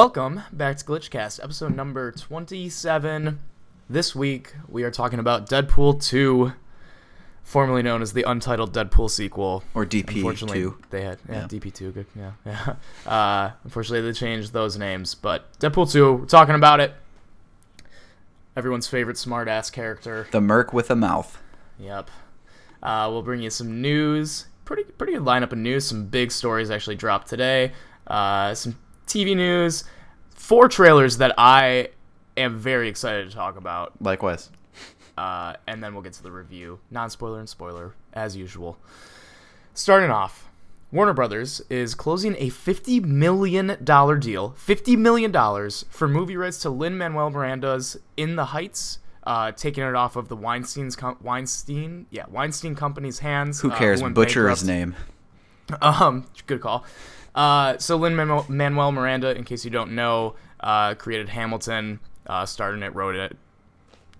Welcome 0.00 0.40
back 0.50 0.78
to 0.78 0.84
Glitchcast, 0.86 1.44
episode 1.44 1.76
number 1.76 2.10
27. 2.10 3.38
This 3.90 4.14
week, 4.14 4.54
we 4.66 4.82
are 4.82 4.90
talking 4.90 5.18
about 5.18 5.46
Deadpool 5.50 6.02
2, 6.02 6.54
formerly 7.42 7.82
known 7.82 8.00
as 8.00 8.14
the 8.14 8.22
untitled 8.22 8.72
Deadpool 8.72 9.10
sequel. 9.10 9.62
Or 9.74 9.84
DP2. 9.84 10.76
they 10.88 11.02
had 11.02 11.18
yeah, 11.28 11.40
Yeah. 11.40 11.46
DP2. 11.48 11.92
Good, 11.92 12.06
yeah, 12.16 12.32
yeah. 12.46 12.76
Uh, 13.06 13.50
unfortunately, 13.62 14.10
they 14.10 14.14
changed 14.14 14.54
those 14.54 14.78
names, 14.78 15.14
but 15.14 15.52
Deadpool 15.58 15.92
2, 15.92 16.12
we're 16.14 16.24
talking 16.24 16.54
about 16.54 16.80
it. 16.80 16.94
Everyone's 18.56 18.88
favorite 18.88 19.18
smartass 19.18 19.70
character. 19.70 20.28
The 20.30 20.40
Merc 20.40 20.72
with 20.72 20.90
a 20.90 20.96
mouth. 20.96 21.42
Yep. 21.78 22.10
Uh, 22.82 23.06
we'll 23.12 23.20
bring 23.22 23.42
you 23.42 23.50
some 23.50 23.82
news. 23.82 24.46
Pretty 24.64 24.84
pretty 24.84 25.12
good 25.12 25.24
lineup 25.24 25.52
of 25.52 25.58
news. 25.58 25.84
Some 25.86 26.06
big 26.06 26.32
stories 26.32 26.70
actually 26.70 26.96
dropped 26.96 27.28
today. 27.28 27.72
Uh, 28.06 28.54
some 28.54 28.78
TV 29.10 29.36
news. 29.36 29.84
Four 30.50 30.66
trailers 30.66 31.18
that 31.18 31.32
I 31.38 31.90
am 32.36 32.58
very 32.58 32.88
excited 32.88 33.30
to 33.30 33.36
talk 33.36 33.56
about. 33.56 33.92
Likewise. 34.00 34.50
Uh, 35.16 35.54
and 35.68 35.80
then 35.80 35.94
we'll 35.94 36.02
get 36.02 36.14
to 36.14 36.24
the 36.24 36.32
review. 36.32 36.80
Non 36.90 37.08
spoiler 37.08 37.38
and 37.38 37.48
spoiler, 37.48 37.94
as 38.14 38.36
usual. 38.36 38.76
Starting 39.74 40.10
off, 40.10 40.48
Warner 40.90 41.12
Brothers 41.12 41.62
is 41.70 41.94
closing 41.94 42.34
a 42.36 42.50
$50 42.50 43.04
million 43.04 43.68
deal, 43.84 44.56
$50 44.58 44.96
million 44.98 45.70
for 45.88 46.08
movie 46.08 46.36
rights 46.36 46.58
to 46.62 46.70
Lin 46.70 46.98
Manuel 46.98 47.30
Miranda's 47.30 47.96
In 48.16 48.34
the 48.34 48.46
Heights, 48.46 48.98
uh, 49.22 49.52
taking 49.52 49.84
it 49.84 49.94
off 49.94 50.16
of 50.16 50.26
the 50.26 50.34
Weinstein's 50.34 50.96
com- 50.96 51.18
Weinstein, 51.22 52.06
yeah, 52.10 52.24
Weinstein 52.28 52.74
Company's 52.74 53.20
hands. 53.20 53.60
Who 53.60 53.70
uh, 53.70 53.78
cares? 53.78 54.02
went 54.02 54.16
Butcher 54.16 54.48
his 54.48 54.64
bankrupt. 54.64 54.96
name. 54.96 55.80
Um, 55.80 56.26
good 56.48 56.60
call. 56.60 56.84
Uh, 57.34 57.78
so 57.78 57.96
Lin 57.96 58.16
Manuel 58.16 58.92
Miranda, 58.92 59.36
in 59.36 59.44
case 59.44 59.64
you 59.64 59.70
don't 59.70 59.92
know, 59.92 60.34
uh, 60.60 60.94
created 60.94 61.28
Hamilton, 61.28 62.00
uh, 62.26 62.46
starred 62.46 62.82
it, 62.82 62.94
wrote 62.94 63.14
it, 63.14 63.36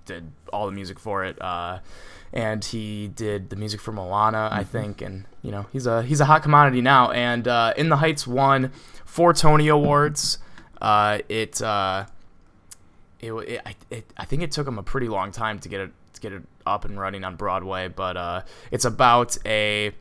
did 0.07 0.31
all 0.53 0.67
the 0.67 0.73
music 0.73 0.99
for 0.99 1.25
it, 1.25 1.41
uh, 1.41 1.81
and 2.33 2.65
he 2.65 3.09
did 3.09 3.51
the 3.51 3.57
music 3.57 3.81
for 3.81 3.93
Moana, 3.93 4.49
I 4.53 4.65
think, 4.65 5.03
and 5.03 5.25
you 5.43 5.51
know 5.51 5.67
he's 5.73 5.87
a 5.87 6.03
he's 6.03 6.21
a 6.21 6.25
hot 6.25 6.43
commodity 6.43 6.81
now. 6.81 7.11
And 7.11 7.47
uh, 7.49 7.75
In 7.77 7.89
the 7.89 7.97
Heights 7.97 8.27
won 8.27 8.73
four 9.05 9.33
Tony 9.33 9.69
Awards. 9.69 10.39
Uh, 10.81 11.19
it, 11.29 11.61
uh, 11.61 12.07
it, 13.21 13.33
it, 13.33 13.61
I, 13.67 13.75
it 13.91 14.13
I 14.17 14.25
think 14.25 14.43
it 14.43 14.53
took 14.53 14.67
him 14.67 14.79
a 14.79 14.83
pretty 14.83 15.09
long 15.09 15.33
time 15.33 15.59
to 15.61 15.69
get 15.69 15.81
it 15.81 15.93
to 16.15 16.21
get 16.21 16.33
it 16.33 16.43
up 16.67 16.85
and 16.85 16.99
running 16.99 17.25
on 17.25 17.37
Broadway, 17.37 17.89
but 17.89 18.17
uh, 18.17 18.43
it's 18.71 18.85
about 18.85 19.37
a 19.45 19.93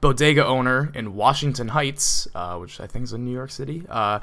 bodega 0.00 0.44
owner 0.44 0.90
in 0.94 1.14
Washington 1.14 1.68
Heights, 1.68 2.26
uh, 2.34 2.56
which 2.58 2.80
I 2.80 2.86
think 2.86 3.04
is 3.04 3.12
in 3.12 3.24
New 3.24 3.32
York 3.32 3.50
City, 3.50 3.84
uh, 3.88 4.20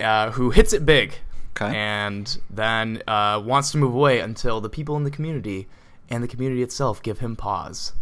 uh, 0.00 0.30
who 0.32 0.50
hits 0.50 0.72
it 0.72 0.84
big 0.84 1.14
Okay. 1.56 1.74
and 1.76 2.38
then 2.50 3.02
uh, 3.06 3.40
wants 3.44 3.70
to 3.72 3.78
move 3.78 3.94
away 3.94 4.18
until 4.20 4.60
the 4.60 4.68
people 4.68 4.96
in 4.96 5.04
the 5.04 5.10
community 5.10 5.68
and 6.10 6.22
the 6.22 6.28
community 6.28 6.62
itself 6.62 7.02
give 7.02 7.20
him 7.20 7.36
pause. 7.36 7.92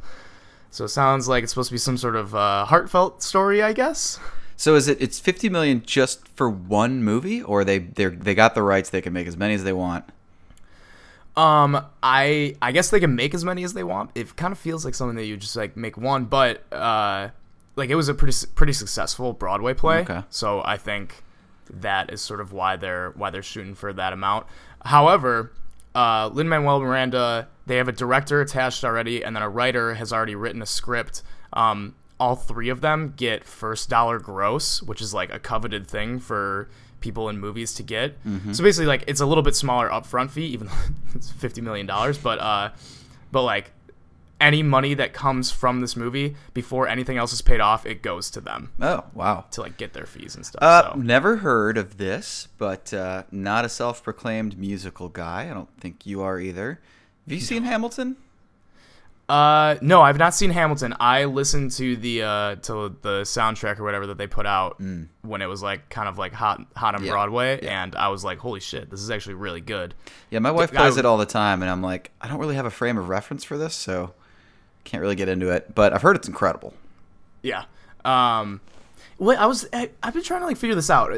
So 0.71 0.85
it 0.87 0.89
sounds 0.89 1.29
like 1.29 1.45
it's 1.45 1.53
supposed 1.53 1.69
to 1.69 1.75
be 1.75 1.79
some 1.79 1.99
sort 1.99 2.17
of 2.17 2.35
uh, 2.35 2.65
heartfelt 2.65 3.23
story, 3.23 3.63
I 3.63 3.75
guess. 3.75 4.19
So 4.57 4.75
is 4.75 4.89
it? 4.89 4.97
It's 5.03 5.19
fifty 5.21 5.49
million 5.51 5.83
just 5.85 6.27
for 6.29 6.49
one 6.49 7.03
movie, 7.05 7.43
or 7.43 7.63
they 7.65 7.79
they 7.79 8.07
they 8.07 8.35
got 8.35 8.55
the 8.55 8.63
rights? 8.63 8.89
They 8.91 9.03
can 9.03 9.13
make 9.13 9.27
as 9.27 9.37
many 9.37 9.55
as 9.55 9.65
they 9.65 9.73
want. 9.73 10.05
Um, 11.37 11.85
I 12.03 12.57
I 12.61 12.73
guess 12.73 12.91
they 12.91 13.01
can 13.01 13.15
make 13.15 13.35
as 13.35 13.45
many 13.45 13.65
as 13.65 13.73
they 13.73 13.85
want. 13.85 14.11
It 14.15 14.37
kind 14.37 14.53
of 14.53 14.59
feels 14.59 14.85
like 14.85 14.95
something 14.95 15.17
that 15.17 15.25
you 15.25 15.37
just 15.37 15.57
like 15.57 15.77
make 15.77 15.97
one, 15.97 16.27
but 16.27 16.71
uh, 16.73 17.31
like 17.77 17.91
it 17.91 17.95
was 17.95 18.09
a 18.09 18.15
pretty 18.15 18.47
pretty 18.55 18.73
successful 18.75 19.33
Broadway 19.33 19.75
play. 19.75 20.01
Okay. 20.01 20.23
So 20.29 20.63
I 20.65 20.77
think 20.77 21.23
that 21.71 22.13
is 22.13 22.21
sort 22.21 22.41
of 22.41 22.53
why 22.53 22.77
they're 22.77 23.11
why 23.13 23.31
they're 23.31 23.43
shooting 23.43 23.75
for 23.75 23.93
that 23.95 24.13
amount. 24.13 24.47
However, 24.85 25.53
uh, 25.95 26.31
Lin 26.33 26.49
Manuel 26.49 26.81
Miranda, 26.81 27.49
they 27.67 27.77
have 27.77 27.89
a 27.89 27.93
director 27.93 28.41
attached 28.41 28.85
already, 28.85 29.25
and 29.25 29.35
then 29.35 29.43
a 29.43 29.49
writer 29.49 29.95
has 29.95 30.13
already 30.13 30.35
written 30.35 30.61
a 30.61 30.67
script. 30.67 31.23
Um, 31.53 31.95
all 32.21 32.37
three 32.37 32.69
of 32.69 32.83
them 32.83 33.15
get 33.17 33.45
first 33.45 33.89
dollar 33.89 34.19
gross, 34.19 34.83
which 34.83 35.01
is 35.01 35.13
like 35.13 35.33
a 35.33 35.39
coveted 35.39 35.89
thing 35.89 36.19
for 36.19 36.69
people 37.03 37.29
in 37.29 37.39
movies 37.39 37.75
to 37.75 37.83
get. 37.83 38.17
So 38.53 38.63
basically, 38.65 38.87
like 38.87 39.05
it's 39.07 39.21
a 39.21 39.27
little 39.27 39.43
bit 39.43 39.55
smaller 39.55 39.91
upfront 39.91 40.31
fee, 40.31 40.47
even 40.47 40.69
though 40.69 40.73
it's 41.15 41.31
fifty 41.31 41.61
million 41.61 41.87
dollars. 41.87 42.17
But 42.17 42.39
uh, 42.39 42.71
but 43.31 43.43
like 43.43 43.73
any 44.41 44.63
money 44.63 44.95
that 44.95 45.13
comes 45.13 45.53
from 45.53 45.81
this 45.81 45.95
movie 45.95 46.35
before 46.53 46.89
anything 46.89 47.17
else 47.17 47.33
is 47.33 47.43
paid 47.43 47.61
off, 47.61 47.87
it 47.87 48.03
goes 48.03 48.29
to 48.31 48.41
them 48.41 48.73
Oh 48.81 49.05
wow. 49.15 49.45
to 49.53 49.61
like 49.61 49.77
get 49.77 49.93
their 49.93 50.05
fees 50.07 50.35
and 50.35 50.45
stuff. 50.45 50.61
Uh, 50.63 50.93
so. 50.95 50.99
never 50.99 51.37
heard 51.37 51.79
of 51.79 51.97
this, 51.97 52.49
but 52.59 52.93
uh, 52.93 53.23
not 53.31 53.65
a 53.65 53.69
self-proclaimed 53.69 54.59
musical 54.59 55.09
guy. 55.09 55.49
I 55.49 55.55
don't 55.55 55.69
think 55.79 56.07
you 56.07 56.23
are 56.23 56.41
either. 56.41 56.81
Have 57.27 57.33
you 57.35 57.41
seen 57.41 57.63
Hamilton? 57.63 58.17
Uh, 59.29 59.77
no, 59.81 60.03
I've 60.03 60.19
not 60.19 60.35
seen 60.35 60.51
Hamilton. 60.51 60.95
I 61.01 61.25
listened 61.25 61.71
to 61.73 61.97
the 61.97 62.23
uh 62.23 62.55
to 62.57 62.95
the 63.03 63.23
soundtrack 63.23 63.79
or 63.79 63.85
whatever 63.85 64.09
that 64.09 64.19
they 64.19 64.27
put 64.27 64.45
out 64.47 64.79
when 65.23 65.41
it 65.41 65.47
was 65.47 65.63
like 65.63 65.89
kind 65.89 66.09
of 66.09 66.19
like 66.19 66.33
hot 66.33 66.61
hot 66.77 66.95
on 66.95 67.01
Mm. 67.03 67.07
Yeah, 67.07 67.11
Broadway, 67.13 67.61
yeah. 67.63 67.83
and 67.83 67.95
I 67.97 68.09
was 68.09 68.25
like, 68.25 68.39
holy 68.39 68.61
shit, 68.61 68.91
this 68.91 69.01
is 69.01 69.11
actually 69.11 69.35
really 69.35 69.61
good. 69.63 69.95
Yeah, 70.31 70.41
my 70.41 70.51
wife 70.51 70.71
I 70.73 70.77
plays 70.77 70.95
would- 70.97 71.01
it 71.01 71.07
all 71.07 71.17
the 71.17 71.25
time, 71.27 71.63
and 71.63 71.71
I'm 71.71 71.83
like, 71.83 72.11
I 72.21 72.29
don't 72.29 72.39
really 72.41 72.57
have 72.57 72.67
a 72.67 72.71
frame 72.71 72.99
of 72.99 73.09
reference 73.09 73.43
for 73.45 73.57
this, 73.57 73.75
so 73.75 74.13
can't 74.85 75.01
really 75.01 75.15
get 75.17 75.29
into 75.29 75.49
it. 75.51 75.75
But 75.75 75.93
I've 75.95 76.03
heard 76.03 76.17
it's 76.17 76.29
incredible. 76.29 76.75
Yeah. 77.43 77.65
Um, 78.05 78.61
wait, 79.19 79.39
I 79.39 79.47
was 79.47 79.67
I, 79.73 79.91
I've 80.03 80.13
been 80.15 80.25
trying 80.25 80.41
to 80.41 80.47
like 80.47 80.57
figure 80.59 80.75
this 80.75 80.91
out. 80.91 81.13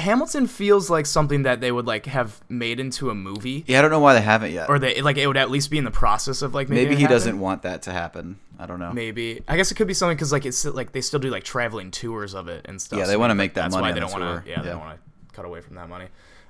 Hamilton 0.00 0.46
feels 0.46 0.90
like 0.90 1.06
something 1.06 1.42
that 1.44 1.60
they 1.60 1.70
would 1.70 1.86
like 1.86 2.06
have 2.06 2.40
made 2.48 2.80
into 2.80 3.10
a 3.10 3.14
movie, 3.14 3.64
Yeah, 3.66 3.78
I 3.78 3.82
don't 3.82 3.90
know 3.90 4.00
why 4.00 4.14
they 4.14 4.20
haven't 4.20 4.52
yet. 4.52 4.68
or 4.68 4.78
they 4.78 5.00
like 5.02 5.16
it 5.16 5.26
would 5.26 5.36
at 5.36 5.50
least 5.50 5.70
be 5.70 5.78
in 5.78 5.84
the 5.84 5.90
process 5.90 6.42
of 6.42 6.54
like 6.54 6.68
Maybe 6.68 6.94
he 6.96 7.02
happen. 7.02 7.14
doesn't 7.14 7.38
want 7.40 7.62
that 7.62 7.82
to 7.82 7.92
happen. 7.92 8.38
I 8.58 8.66
don't 8.66 8.78
know. 8.78 8.92
Maybe 8.92 9.42
I 9.48 9.56
guess 9.56 9.70
it 9.70 9.76
could 9.76 9.86
be 9.86 9.94
something 9.94 10.16
because 10.16 10.32
like 10.32 10.44
it's 10.44 10.64
like 10.64 10.92
they 10.92 11.00
still 11.00 11.20
do 11.20 11.30
like 11.30 11.44
traveling 11.44 11.90
tours 11.90 12.34
of 12.34 12.48
it 12.48 12.66
and 12.68 12.80
stuff. 12.82 12.98
Yeah, 12.98 13.06
they 13.06 13.12
so 13.14 13.18
wanna 13.18 13.34
make 13.34 13.54
that 13.54 13.62
That's 13.62 13.74
money 13.74 13.82
why 13.88 13.92
they 13.92 14.00
don't 14.00 14.12
want 14.12 14.44
to. 14.44 14.50
Yeah, 14.50 14.62
they 14.62 14.70
don't 14.70 14.80
want 14.80 14.98
to 14.98 15.34
cut 15.36 15.44
away 15.44 15.60
from 15.60 15.76
that 15.76 15.88
money. 15.88 16.06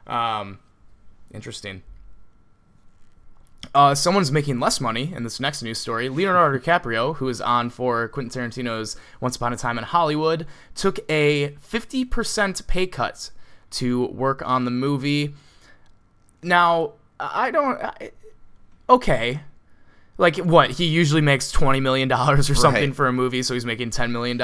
Um, 0.06 0.58
interesting. 1.32 1.82
Uh, 3.74 3.94
someone's 3.94 4.32
making 4.32 4.58
less 4.58 4.80
money 4.80 5.12
in 5.14 5.22
this 5.22 5.38
next 5.38 5.62
news 5.62 5.78
story. 5.78 6.08
Leonardo 6.08 6.58
DiCaprio, 6.58 7.16
who 7.16 7.28
is 7.28 7.40
on 7.40 7.70
for 7.70 8.08
Quentin 8.08 8.42
Tarantino's 8.50 8.96
Once 9.20 9.36
Upon 9.36 9.52
a 9.52 9.56
Time 9.56 9.76
in 9.78 9.84
Hollywood, 9.84 10.46
took 10.74 10.98
a 11.10 11.50
50% 11.70 12.66
pay 12.66 12.86
cut 12.86 13.30
to 13.72 14.06
work 14.06 14.42
on 14.46 14.64
the 14.64 14.70
movie. 14.70 15.34
Now, 16.42 16.92
I 17.18 17.50
don't. 17.50 17.80
I, 17.82 18.10
okay. 18.88 19.40
Like, 20.18 20.36
what? 20.36 20.70
He 20.72 20.84
usually 20.84 21.22
makes 21.22 21.50
$20 21.50 21.80
million 21.80 22.12
or 22.12 22.42
something 22.42 22.90
Right. 22.90 22.94
for 22.94 23.06
a 23.06 23.12
movie, 23.12 23.42
so 23.42 23.54
he's 23.54 23.64
making 23.64 23.88
$10 23.90 24.10
million, 24.10 24.38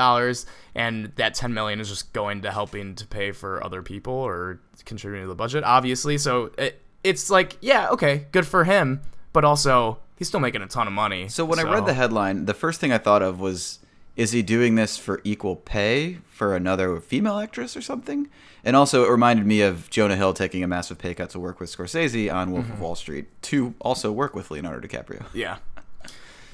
and 0.75 1.13
that 1.17 1.35
10 1.35 1.53
million 1.53 1.81
is 1.81 1.91
just 1.91 2.15
going 2.15 2.41
to 2.43 2.51
helping 2.51 2.95
to 2.95 3.07
pay 3.07 3.31
for 3.31 3.63
other 3.63 3.83
people 3.83 4.15
or 4.15 4.59
contributing 4.87 5.25
to 5.25 5.29
the 5.29 5.35
budget, 5.35 5.65
obviously. 5.65 6.17
So 6.17 6.51
it, 6.57 6.81
it's 7.05 7.29
like, 7.29 7.59
yeah, 7.61 7.91
okay, 7.91 8.27
good 8.33 8.47
for 8.47 8.65
him, 8.65 9.03
but 9.35 9.45
also 9.45 9.99
he's 10.17 10.29
still 10.29 10.41
making 10.41 10.63
a 10.63 10.67
ton 10.67 10.87
of 10.87 10.95
money. 10.95 11.29
So 11.29 11.45
when 11.45 11.59
I 11.59 11.63
read 11.65 11.85
the 11.85 11.93
headline, 11.93 12.47
the 12.47 12.55
first 12.55 12.81
thing 12.81 12.91
I 12.91 12.97
thought 12.99 13.21
of 13.21 13.39
was, 13.39 13.79
is 14.17 14.33
he 14.33 14.41
doing 14.43 14.77
this 14.77 14.97
for 14.97 15.21
equal 15.25 15.57
pay 15.57 16.21
for 16.31 16.57
another 16.57 17.01
female 17.01 17.39
actress 17.39 17.77
or 17.77 17.83
something? 17.83 18.31
And 18.67 18.75
also, 18.77 19.05
it 19.05 19.11
reminded 19.11 19.47
me 19.47 19.63
of 19.63 19.89
Jonah 19.89 20.17
Hill 20.17 20.35
taking 20.35 20.63
a 20.63 20.67
massive 20.67 20.99
pay 20.99 21.15
cut 21.15 21.31
to 21.31 21.39
work 21.41 21.61
with 21.61 21.75
Scorsese 21.75 22.31
on 22.33 22.51
Wolf 22.51 22.65
Mm-hmm. 22.65 22.73
of 22.75 22.81
Wall 22.81 22.95
Street 22.97 23.27
to 23.43 23.75
also 23.81 24.11
work 24.13 24.35
with 24.35 24.51
Leonardo 24.51 24.87
DiCaprio. 24.87 25.25
Yeah. 25.33 25.57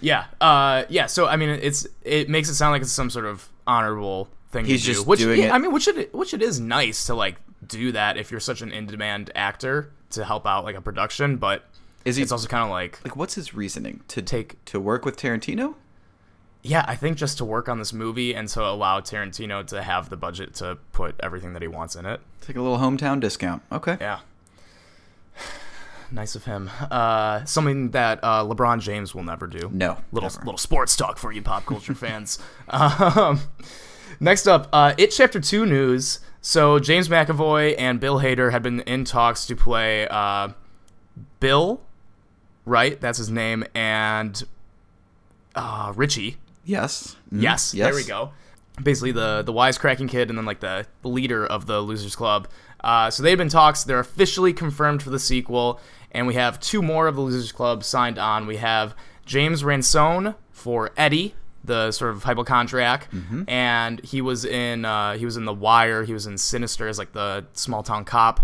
Yeah. 0.00 0.26
Uh, 0.40 0.84
yeah. 0.88 1.06
So 1.06 1.26
I 1.26 1.36
mean, 1.36 1.48
it's 1.48 1.86
it 2.02 2.28
makes 2.28 2.48
it 2.48 2.54
sound 2.54 2.72
like 2.72 2.82
it's 2.82 2.92
some 2.92 3.08
sort 3.10 3.24
of 3.24 3.48
honorable 3.66 4.28
thing. 4.50 4.64
He's 4.66 4.84
to 4.84 4.92
do, 4.94 5.02
which, 5.04 5.20
doing 5.20 5.40
yeah, 5.40 5.46
it- 5.46 5.52
I 5.52 5.58
mean, 5.58 5.72
which 5.72 5.88
it 5.88 6.14
which 6.14 6.34
it 6.34 6.42
is 6.42 6.60
nice 6.60 7.06
to 7.06 7.14
like 7.14 7.36
do 7.66 7.92
that 7.92 8.16
if 8.16 8.30
you're 8.30 8.40
such 8.40 8.60
an 8.60 8.72
in-demand 8.72 9.30
actor 9.34 9.90
to 10.10 10.24
help 10.24 10.46
out 10.46 10.64
like 10.64 10.74
a 10.76 10.80
production, 10.80 11.36
but 11.36 11.64
Is 12.04 12.16
he 12.16 12.22
it's 12.22 12.32
also 12.32 12.48
kind 12.48 12.64
of 12.64 12.70
like 12.70 12.98
like 13.04 13.16
what's 13.16 13.34
his 13.34 13.54
reasoning 13.54 14.02
to 14.08 14.20
take 14.20 14.62
to 14.66 14.80
work 14.80 15.04
with 15.04 15.16
Tarantino? 15.16 15.76
Yeah, 16.62 16.84
I 16.86 16.94
think 16.96 17.16
just 17.16 17.38
to 17.38 17.44
work 17.44 17.68
on 17.68 17.78
this 17.78 17.92
movie 17.92 18.34
and 18.34 18.48
to 18.50 18.62
allow 18.64 19.00
Tarantino 19.00 19.66
to 19.68 19.82
have 19.82 20.08
the 20.10 20.16
budget 20.16 20.54
to 20.56 20.78
put 20.92 21.16
everything 21.20 21.52
that 21.54 21.62
he 21.62 21.68
wants 21.68 21.96
in 21.96 22.06
it. 22.06 22.20
Take 22.40 22.56
a 22.56 22.62
little 22.62 22.78
hometown 22.78 23.18
discount. 23.20 23.62
Okay. 23.72 23.96
Yeah. 24.00 24.20
Nice 26.14 26.34
of 26.34 26.44
him. 26.44 26.68
Uh, 26.90 27.42
something 27.46 27.92
that 27.92 28.20
uh, 28.22 28.44
LeBron 28.44 28.80
James 28.82 29.14
will 29.14 29.22
never 29.22 29.46
do. 29.46 29.70
No, 29.72 29.96
Little 30.12 30.28
never. 30.28 30.44
little 30.44 30.58
sports 30.58 30.94
talk 30.94 31.16
for 31.16 31.32
you 31.32 31.40
pop 31.40 31.64
culture 31.64 31.94
fans. 31.94 32.38
Um, 32.68 33.40
next 34.20 34.46
up, 34.46 34.68
uh, 34.74 34.92
It 34.98 35.06
Chapter 35.08 35.40
Two 35.40 35.64
news. 35.64 36.20
So 36.42 36.78
James 36.78 37.08
McAvoy 37.08 37.76
and 37.78 37.98
Bill 37.98 38.18
Hader 38.20 38.50
had 38.52 38.62
been 38.62 38.80
in 38.80 39.06
talks 39.06 39.46
to 39.46 39.56
play 39.56 40.06
uh, 40.08 40.50
Bill, 41.40 41.80
right? 42.66 43.00
That's 43.00 43.16
his 43.16 43.30
name, 43.30 43.64
and 43.74 44.42
uh, 45.54 45.94
Richie. 45.96 46.36
Yes. 46.64 47.16
Mm, 47.32 47.42
Yes, 47.42 47.72
there 47.72 47.94
we 47.94 48.04
go. 48.04 48.32
basically 48.82 49.12
the 49.12 49.42
the 49.42 49.52
wisecracking 49.52 50.08
kid 50.08 50.28
and 50.30 50.38
then 50.38 50.44
like 50.46 50.60
the 50.60 50.86
leader 51.04 51.44
of 51.46 51.66
the 51.66 51.80
Losers 51.80 52.16
Club. 52.16 52.48
Uh, 52.82 53.10
so 53.10 53.22
they've 53.22 53.38
been 53.38 53.48
talks. 53.48 53.84
They're 53.84 54.00
officially 54.00 54.52
confirmed 54.52 55.02
for 55.02 55.10
the 55.10 55.18
sequel, 55.20 55.80
and 56.10 56.26
we 56.26 56.34
have 56.34 56.58
two 56.60 56.82
more 56.82 57.06
of 57.06 57.14
the 57.14 57.20
Losers 57.20 57.52
Club 57.52 57.84
signed 57.84 58.18
on. 58.18 58.46
We 58.46 58.56
have 58.56 58.94
James 59.26 59.62
Ransone 59.62 60.34
for 60.50 60.90
Eddie, 60.96 61.34
the 61.62 61.92
sort 61.92 62.10
of 62.12 62.24
hypochondriac, 62.24 63.08
and 63.46 64.00
he 64.04 64.20
was 64.20 64.44
in 64.44 64.84
uh, 64.84 65.14
he 65.16 65.24
was 65.24 65.36
in 65.36 65.44
The 65.44 65.54
Wire. 65.54 66.02
He 66.04 66.12
was 66.12 66.26
in 66.26 66.38
Sinister 66.38 66.88
as 66.88 66.98
like 66.98 67.12
the 67.12 67.46
small 67.52 67.82
town 67.82 68.04
cop. 68.04 68.40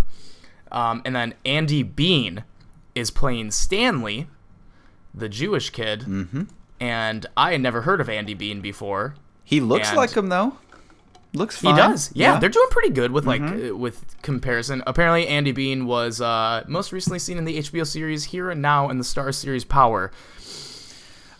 Um, 0.71 1.01
and 1.07 1.17
then 1.17 1.35
Andy 1.47 1.83
Bean 1.83 2.45
is 2.95 3.11
playing 3.11 3.51
Stanley, 3.53 4.29
the 5.15 5.29
Jewish 5.29 5.71
kid. 5.71 6.01
Mm-hmm. 6.03 6.43
And 6.81 7.27
I 7.37 7.53
had 7.53 7.61
never 7.61 7.83
heard 7.83 8.01
of 8.01 8.09
Andy 8.09 8.35
Bean 8.35 8.61
before. 8.61 9.15
He 9.45 9.61
looks 9.61 9.93
like 9.95 10.13
him 10.13 10.29
though. 10.29 10.59
Looks 11.35 11.61
He 11.61 11.69
does. 11.73 12.11
Yeah, 12.15 12.39
they're 12.39 12.49
doing 12.49 12.69
pretty 12.71 12.91
good 12.91 13.11
with 13.13 13.27
like 13.27 13.43
uh, 13.43 13.77
with 13.77 14.03
comparison. 14.23 14.83
Apparently, 14.87 15.27
Andy 15.29 15.53
Bean 15.53 15.87
was 15.87 16.21
uh, 16.21 16.65
most 16.67 16.91
recently 16.93 17.19
seen 17.19 17.37
in 17.37 17.45
the 17.45 17.59
HBO 17.59 17.87
series 17.87 18.25
Here 18.25 18.51
and 18.51 18.63
Now 18.63 18.89
and 18.89 18.99
the 18.99 19.05
Star 19.05 19.31
series 19.33 19.65
Power. 19.65 20.11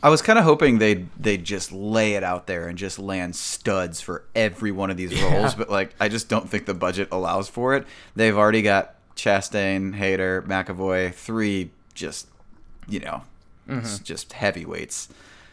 I 0.03 0.11
was 0.11 0.23
kind 0.23 0.39
of 0.39 0.45
hoping 0.45 0.79
they'd 0.79 1.09
they 1.19 1.37
just 1.39 1.73
lay 1.73 2.15
it 2.15 2.23
out 2.23 2.47
there 2.47 2.69
and 2.69 2.77
just 2.79 2.99
land 2.99 3.35
studs 3.35 4.01
for 4.01 4.25
every 4.35 4.71
one 4.71 4.91
of 4.91 4.97
these 4.97 5.21
roles, 5.23 5.55
but 5.55 5.71
like 5.71 5.95
I 5.99 6.09
just 6.09 6.29
don't 6.29 6.49
think 6.49 6.67
the 6.67 6.75
budget 6.75 7.09
allows 7.11 7.49
for 7.49 7.75
it. 7.75 7.85
They've 8.15 8.37
already 8.37 8.63
got 8.63 8.95
Chastain, 9.17 9.97
Hader, 9.99 10.47
McAvoy, 10.47 11.13
three 11.15 11.71
just 11.95 12.29
you 12.89 13.01
know, 13.01 13.23
Mm-hmm. 13.69 14.03
just 14.05 14.33
heavyweights. 14.35 15.09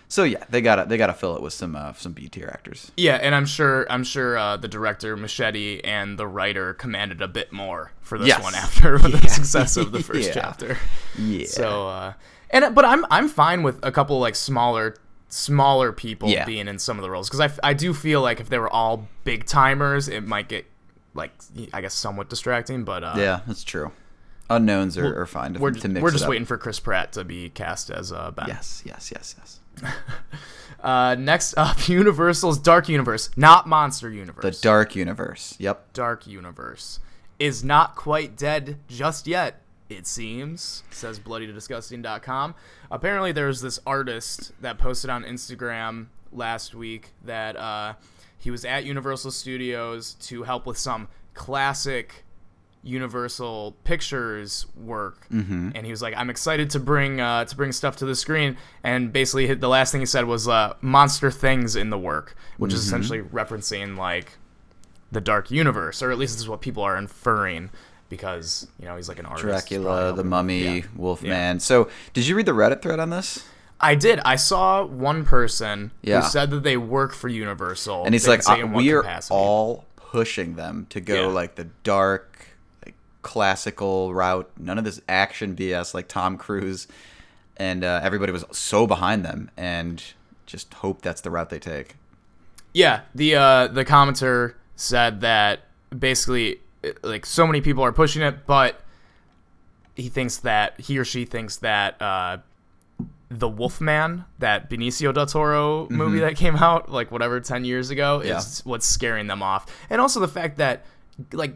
So 0.08 0.24
yeah, 0.24 0.44
they 0.50 0.62
gotta 0.62 0.86
they 0.88 0.98
gotta 0.98 1.14
fill 1.14 1.36
it 1.36 1.42
with 1.42 1.54
some 1.54 1.76
uh, 1.76 1.94
some 1.94 2.14
B 2.14 2.28
tier 2.30 2.50
actors. 2.54 2.92
Yeah, 2.96 3.16
and 3.16 3.34
I'm 3.34 3.46
sure 3.46 3.86
I'm 3.92 4.04
sure 4.04 4.38
uh, 4.38 4.56
the 4.58 4.68
director 4.68 5.18
Muschietti 5.18 5.82
and 5.84 6.18
the 6.20 6.28
writer 6.28 6.74
commanded 6.76 7.22
a 7.22 7.28
bit 7.28 7.52
more 7.52 7.92
for 8.02 8.18
this 8.20 8.28
Yes. 8.28 8.42
one 8.44 8.54
after 8.56 8.98
the 9.00 9.18
success 9.30 9.78
of 9.78 9.92
the 9.92 10.02
first 10.04 10.28
Yeah. 10.28 10.34
chapter. 10.34 10.78
Yeah. 11.18 11.48
So, 11.48 11.88
uh, 11.90 12.14
and 12.52 12.76
but 12.76 12.86
I'm 12.86 13.06
I'm 13.10 13.28
fine 13.28 13.64
with 13.64 13.80
a 13.84 13.92
couple 13.92 14.20
like 14.20 14.36
smaller 14.36 14.96
smaller 15.28 15.92
people 15.92 16.30
Yeah. 16.30 16.46
being 16.46 16.68
in 16.68 16.78
some 16.80 16.98
of 17.00 17.04
the 17.04 17.10
roles 17.10 17.28
because 17.30 17.42
I 17.64 17.70
I 17.70 17.74
do 17.74 17.94
feel 17.94 18.22
like 18.22 18.40
if 18.40 18.48
they 18.50 18.60
were 18.60 18.70
all 18.70 19.08
big 19.24 19.46
timers, 19.46 20.08
it 20.08 20.22
might 20.22 20.48
get 20.50 20.66
like 21.16 21.32
I 21.74 21.82
guess 21.82 21.96
somewhat 21.96 22.30
distracting. 22.30 22.84
But 22.84 23.04
uh, 23.04 23.16
yeah, 23.18 23.40
that's 23.48 23.64
true. 23.64 23.92
Unknowns 24.52 24.96
are, 25.00 25.22
are 25.22 25.26
fine 25.26 25.56
to, 25.56 25.60
we're 25.60 25.72
to 25.72 25.88
mix 25.90 26.04
we're 26.04 26.12
just 26.12 26.28
waiting 26.28 26.46
for 26.46 26.60
Chris 26.60 26.80
Pratt 26.80 27.14
to 27.14 27.24
be 27.24 27.50
cast 27.50 27.90
as 27.90 28.12
uh, 28.12 28.30
Ben. 28.30 28.46
Yes, 28.50 28.84
yes, 28.86 29.12
yes, 29.12 29.34
yes. 29.40 29.60
Uh, 30.86 31.16
next 31.16 31.56
up, 31.58 31.90
Universal's 31.90 32.60
Dark 32.60 32.88
Universe, 32.88 33.32
not 33.36 33.68
Monster 33.68 34.12
Universe. 34.12 34.60
The 34.60 34.64
Dark 34.64 34.96
Universe. 34.96 35.56
Yep. 35.58 35.94
Dark 35.94 36.28
Universe 36.28 37.00
is 37.40 37.64
not 37.64 37.96
quite 37.96 38.38
dead 38.38 38.78
just 38.88 39.26
yet, 39.26 39.62
it 39.90 40.06
seems, 40.06 40.84
says 40.92 41.20
bloodydisgusting.com. 41.20 42.54
Apparently, 42.92 43.32
there's 43.32 43.62
this 43.62 43.80
artist 43.88 44.52
that 44.62 44.78
posted 44.78 45.10
on 45.10 45.24
Instagram 45.24 46.06
last 46.32 46.76
week 46.76 47.14
that 47.24 47.56
uh, 47.56 47.94
he 48.38 48.52
was 48.52 48.64
at 48.64 48.86
Universal 48.86 49.32
Studios 49.32 50.16
to 50.22 50.44
help 50.44 50.68
with 50.68 50.78
some 50.78 51.08
classic 51.34 52.25
Universal 52.86 53.76
Pictures 53.84 54.66
work, 54.78 55.28
Mm-hmm. 55.30 55.72
and 55.76 55.86
he 55.86 55.92
was 55.92 56.02
like, 56.02 56.14
"I'm 56.16 56.30
excited 56.30 56.70
to 56.72 56.80
bring 56.80 57.20
uh, 57.20 57.44
to 57.46 57.56
bring 57.56 57.72
stuff 57.72 57.98
to 57.98 58.06
the 58.06 58.16
screen." 58.16 58.58
And 58.84 59.12
basically, 59.12 59.54
the 59.54 59.68
last 59.68 59.92
thing 59.92 60.02
he 60.02 60.06
said 60.06 60.26
was 60.26 60.48
uh, 60.48 60.76
"monster 60.82 61.30
things 61.32 61.76
in 61.76 61.90
the 61.90 61.98
work," 61.98 62.36
which 62.58 62.70
Mm-hmm. 62.72 62.78
is 62.78 62.86
essentially 62.88 63.22
referencing 63.22 63.98
like 63.98 64.38
the 65.12 65.22
Dark 65.22 65.52
Universe, 65.52 66.02
or 66.02 66.12
at 66.12 66.18
least 66.18 66.34
this 66.36 66.42
is 66.42 66.50
what 66.50 66.62
people 66.62 66.84
are 66.84 66.98
inferring 66.98 67.70
because 68.10 68.68
you 68.80 68.86
know 68.86 68.96
he's 68.96 69.10
like 69.10 69.20
an 69.20 69.26
artist. 69.26 69.44
Dracula, 69.46 70.14
the 70.14 70.24
Mummy, 70.24 70.64
Yeah. 70.80 70.82
Wolfman. 70.96 71.60
So, 71.60 71.90
did 72.14 72.28
you 72.28 72.36
read 72.36 72.46
the 72.46 72.52
Reddit 72.54 72.82
thread 72.82 73.00
on 73.00 73.10
this? 73.10 73.44
I 73.80 73.96
did. 73.96 74.20
I 74.24 74.38
saw 74.38 74.86
one 74.86 75.26
person 75.26 75.92
Yeah. 76.02 76.22
who 76.22 76.28
said 76.30 76.50
that 76.52 76.64
they 76.64 76.78
work 76.78 77.14
for 77.14 77.28
Universal, 77.28 78.06
And 78.06 78.14
he's 78.16 78.26
like, 78.28 78.48
uh, 78.50 78.66
we 78.74 78.92
are 78.94 79.02
capacity. 79.02 79.34
all 79.36 79.86
pushing 79.98 80.56
them 80.56 80.88
to 80.92 81.02
go 81.02 81.22
Yeah. 81.28 81.28
like 81.28 81.56
the 81.56 81.66
dark, 81.84 82.35
classical 83.26 84.14
route. 84.14 84.50
None 84.58 84.78
of 84.78 84.84
this 84.86 85.02
action 85.10 85.56
BS 85.56 85.94
like 85.96 86.08
Tom 86.08 86.38
Cruise, 86.38 86.88
and 87.58 87.84
uh, 87.84 88.00
everybody 88.04 88.32
was 88.32 88.46
so 88.52 88.86
behind 88.86 89.26
them, 89.26 89.50
and 89.58 90.02
just 90.46 90.74
hope 90.76 91.02
that's 91.02 91.22
the 91.22 91.32
route 91.32 91.50
they 91.50 91.58
take. 91.60 91.96
Yeah, 92.74 93.02
the 93.16 93.36
uh, 93.36 93.68
the 93.68 93.84
commenter 93.84 94.54
said 94.76 95.22
that 95.22 95.62
basically, 95.98 96.60
uh, 96.84 96.90
like, 97.02 97.26
so 97.26 97.48
many 97.48 97.62
people 97.62 97.84
are 97.84 97.92
pushing 97.92 98.22
it, 98.22 98.46
but 98.46 98.82
he 99.96 100.08
thinks 100.10 100.38
that 100.38 100.80
he 100.80 100.98
or 101.00 101.06
she 101.06 101.26
thinks 101.26 101.58
that 101.58 102.00
uh, 102.02 102.38
the 103.30 103.48
Wolfman, 103.50 104.26
that 104.40 104.70
Benicio 104.70 105.14
del 105.14 105.26
Toro 105.26 105.88
movie 105.90 106.20
that 106.20 106.36
came 106.36 106.56
out 106.58 106.92
like 106.92 107.12
whatever 107.12 107.40
ten 107.40 107.66
years 107.66 107.90
ago, 107.90 108.20
Mm-hmm. 108.20 108.28
Yeah. 108.28 108.38
is 108.38 108.62
what's 108.66 108.86
scaring 108.86 109.26
them 109.28 109.42
off, 109.42 109.66
and 109.90 110.00
also 110.00 110.20
the 110.20 110.28
fact 110.28 110.58
that 110.58 110.86
like 111.32 111.56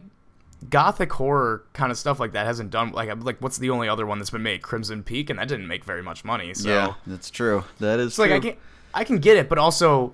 gothic 0.70 1.14
horror 1.14 1.64
kind 1.74 1.92
of 1.92 1.98
stuff 1.98 2.20
like 2.20 2.34
that 2.34 2.46
hasn't 2.46 2.70
done 2.70 2.92
like 2.92 3.10
like 3.24 3.38
what's 3.40 3.58
the 3.58 3.70
only 3.70 3.88
other 3.88 4.06
one 4.06 4.20
that's 4.20 4.30
been 4.30 4.44
made 4.44 4.62
Crimson 4.62 5.04
Peak 5.04 5.30
and 5.30 5.40
that 5.40 5.48
didn't 5.48 5.68
make 5.68 5.86
very 5.86 6.04
much 6.04 6.26
money 6.26 6.54
so 6.54 6.70
yeah, 6.70 6.94
that's 7.08 7.30
true. 7.30 7.64
That 7.80 8.00
is 8.00 8.08
it's 8.08 8.20
like 8.20 8.32
I 8.32 8.40
can 8.40 8.56
I 8.94 9.04
can 9.04 9.20
get 9.20 9.38
it, 9.38 9.50
but 9.50 9.58
also 9.58 10.14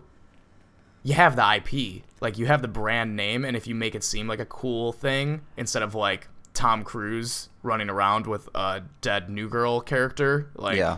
you 1.03 1.13
have 1.13 1.36
the 1.36 1.56
IP, 1.56 2.03
like 2.19 2.38
you 2.38 2.47
have 2.47 2.62
the 2.62 2.68
brand 2.68 3.15
name, 3.15 3.45
and 3.45 3.56
if 3.56 3.68
you 3.68 3.75
make 3.75 3.95
it 3.95 4.03
seem 4.03 4.27
like 4.27 4.39
a 4.39 4.45
cool 4.45 4.92
thing 4.92 5.42
instead 5.56 5.83
of 5.83 5.95
like 5.95 6.27
Tom 6.53 6.83
Cruise 6.83 7.50
running 7.63 7.89
around 7.89 8.27
with 8.27 8.50
a 8.56 8.81
dead 9.01 9.30
new 9.30 9.48
girl 9.48 9.81
character, 9.81 10.50
like 10.56 10.77
yeah. 10.77 10.98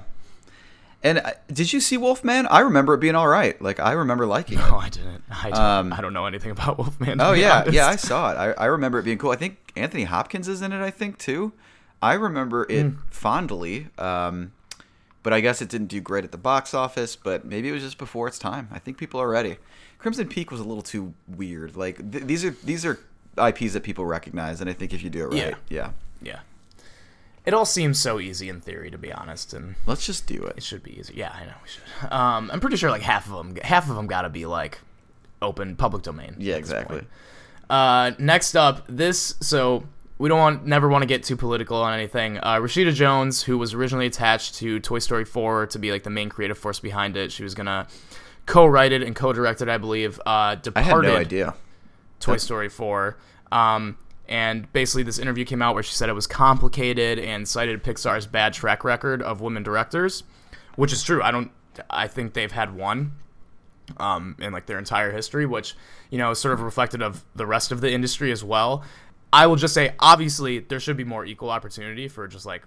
And 1.04 1.20
uh, 1.20 1.32
did 1.52 1.72
you 1.74 1.80
see 1.80 1.96
Wolfman? 1.98 2.48
I 2.48 2.62
remember 2.62 2.94
it 2.96 3.00
being 3.00 3.16
all 3.16 3.28
right. 3.28 3.60
Like 3.62 3.80
I 3.80 3.92
remember 3.94 4.26
liking 4.26 4.58
it. 4.58 4.62
no, 4.62 4.78
I 4.78 4.90
didn't. 4.90 5.24
I 5.30 5.50
don't, 5.52 5.60
Um, 5.60 5.94
I 5.94 6.02
don't 6.02 6.14
know 6.14 6.26
anything 6.26 6.52
about 6.52 6.78
Wolfman. 6.78 7.22
Oh 7.22 7.34
yeah, 7.34 7.60
honest. 7.62 7.74
yeah, 7.74 7.88
I 7.88 7.96
saw 7.96 8.32
it. 8.32 8.36
I, 8.36 8.52
I 8.54 8.66
remember 8.66 8.98
it 9.00 9.04
being 9.04 9.18
cool. 9.20 9.32
I 9.32 9.36
think 9.36 9.58
Anthony 9.76 10.06
Hopkins 10.06 10.48
is 10.48 10.62
in 10.62 10.74
it. 10.74 10.82
I 10.82 10.90
think 10.92 11.18
too. 11.20 11.54
I 12.02 12.14
remember 12.14 12.66
it 12.70 12.84
Hmm. 12.84 12.96
fondly, 13.10 13.88
um, 13.98 14.52
but 15.24 15.34
I 15.34 15.40
guess 15.42 15.62
it 15.62 15.70
didn't 15.70 15.88
do 15.88 16.00
great 16.02 16.24
at 16.24 16.32
the 16.32 16.38
box 16.38 16.74
office. 16.74 17.16
But 17.16 17.46
maybe 17.46 17.70
it 17.70 17.74
was 17.74 17.84
just 17.84 17.98
before 18.00 18.28
its 18.28 18.40
time. 18.40 18.68
I 18.72 18.80
think 18.80 18.98
people 18.98 19.20
are 19.22 19.30
ready. 19.30 19.58
Crimson 20.00 20.28
Peak 20.28 20.52
was 20.52 20.60
a 20.60 20.64
little 20.64 20.84
too 20.84 21.14
weird. 21.28 21.76
Like 21.76 22.12
th- 22.12 22.24
these 22.26 22.44
are 22.44 22.52
these 22.64 22.86
are 22.86 23.00
IPs 23.38 23.74
that 23.74 23.84
people 23.84 24.06
recognize, 24.06 24.62
and 24.62 24.70
I 24.70 24.74
think 24.74 24.94
if 24.94 25.04
you 25.04 25.10
do 25.12 25.26
it 25.26 25.34
right, 25.46 25.56
yeah, 25.70 25.92
yeah. 26.22 26.40
It 27.48 27.54
all 27.54 27.66
seems 27.66 27.98
so 27.98 28.20
easy 28.20 28.50
in 28.50 28.60
theory, 28.60 28.92
to 28.92 28.98
be 28.98 29.10
honest, 29.14 29.54
and 29.54 29.76
let's 29.86 30.06
just 30.06 30.28
do 30.28 30.44
it 30.44 30.58
it. 30.58 30.64
should 30.64 30.84
be 30.84 31.00
easy. 31.00 31.14
Yeah, 31.16 31.32
I 31.34 31.46
know 31.46 31.54
we 31.64 31.70
should. 31.70 32.12
Um, 32.12 32.52
I'm 32.52 32.60
pretty 32.60 32.76
sure 32.76 32.92
like 32.92 33.02
half 33.02 33.26
of 33.26 33.38
them, 33.38 33.56
half 33.64 33.90
of 33.90 33.96
them 33.96 34.06
got 34.06 34.24
to 34.24 34.30
be 34.30 34.46
like 34.46 34.80
open 35.42 35.78
public 35.78 36.04
domain. 36.04 36.36
Yeah, 36.38 36.58
exactly. 36.58 37.06
Uh, 37.70 38.12
next 38.20 38.58
up, 38.58 38.84
this 38.90 39.36
so 39.40 39.86
we 40.18 40.28
don't 40.28 40.40
want 40.40 40.66
never 40.66 40.90
want 40.90 41.04
to 41.04 41.06
get 41.06 41.24
too 41.24 41.38
political 41.38 41.78
on 41.82 41.94
anything. 41.94 42.38
Uh, 42.38 42.56
Rashida 42.56 42.94
Jones, 42.94 43.44
who 43.44 43.58
was 43.58 43.74
originally 43.74 44.08
attached 44.08 44.56
to 44.56 44.82
Toy 44.82 45.00
Story 45.00 45.24
4 45.24 45.68
to 45.68 45.80
be 45.80 45.94
like 45.94 46.04
the 46.04 46.10
main 46.10 46.28
creative 46.28 46.58
force 46.58 46.82
behind 46.82 47.16
it, 47.16 47.32
she 47.32 47.44
was 47.44 47.56
gonna 47.56 47.88
co-write 48.46 48.92
it 48.92 49.04
and 49.04 49.16
co-direct 49.16 49.62
it, 49.62 49.70
I 49.70 49.78
believe. 49.78 50.20
Uh, 50.20 50.30
I 50.30 50.56
departed 50.56 51.08
had 51.08 51.14
no 51.14 51.16
idea. 51.16 51.54
Toy 52.20 52.36
Story 52.36 52.68
4. 52.68 53.16
Um, 53.54 53.98
and 54.28 54.72
basically, 54.74 55.04
this 55.04 55.20
interview 55.20 55.46
came 55.46 55.62
out 55.62 55.74
where 55.74 55.84
she 55.84 55.94
said 55.94 56.10
it 56.10 56.14
was 56.14 56.28
complicated 56.28 57.18
and 57.20 57.48
cited 57.48 57.84
Pixar's 57.84 58.28
bad 58.28 58.54
track 58.54 58.84
record 58.84 59.22
of 59.22 59.42
women 59.42 59.64
directors, 59.64 60.24
which 60.76 60.92
is 60.92 61.04
true. 61.04 61.22
I 61.24 61.32
don't. 61.32 61.52
I 61.90 62.08
think 62.08 62.34
they've 62.34 62.52
had 62.52 62.76
one 62.76 63.14
um, 63.98 64.36
in 64.40 64.52
like 64.52 64.66
their 64.66 64.80
entire 64.80 65.12
history, 65.12 65.46
which 65.46 65.76
you 66.10 66.18
know 66.18 66.32
is 66.32 66.40
sort 66.40 66.54
of 66.54 66.62
reflected 66.62 67.02
of 67.02 67.24
the 67.36 67.46
rest 67.46 67.72
of 67.72 67.80
the 67.80 67.92
industry 67.92 68.32
as 68.32 68.44
well. 68.44 68.84
I 69.32 69.48
will 69.48 69.56
just 69.56 69.74
say, 69.74 69.94
obviously, 70.00 70.60
there 70.60 70.80
should 70.80 70.98
be 70.98 71.04
more 71.04 71.26
equal 71.26 71.50
opportunity 71.50 72.08
for 72.08 72.28
just 72.28 72.46
like 72.46 72.64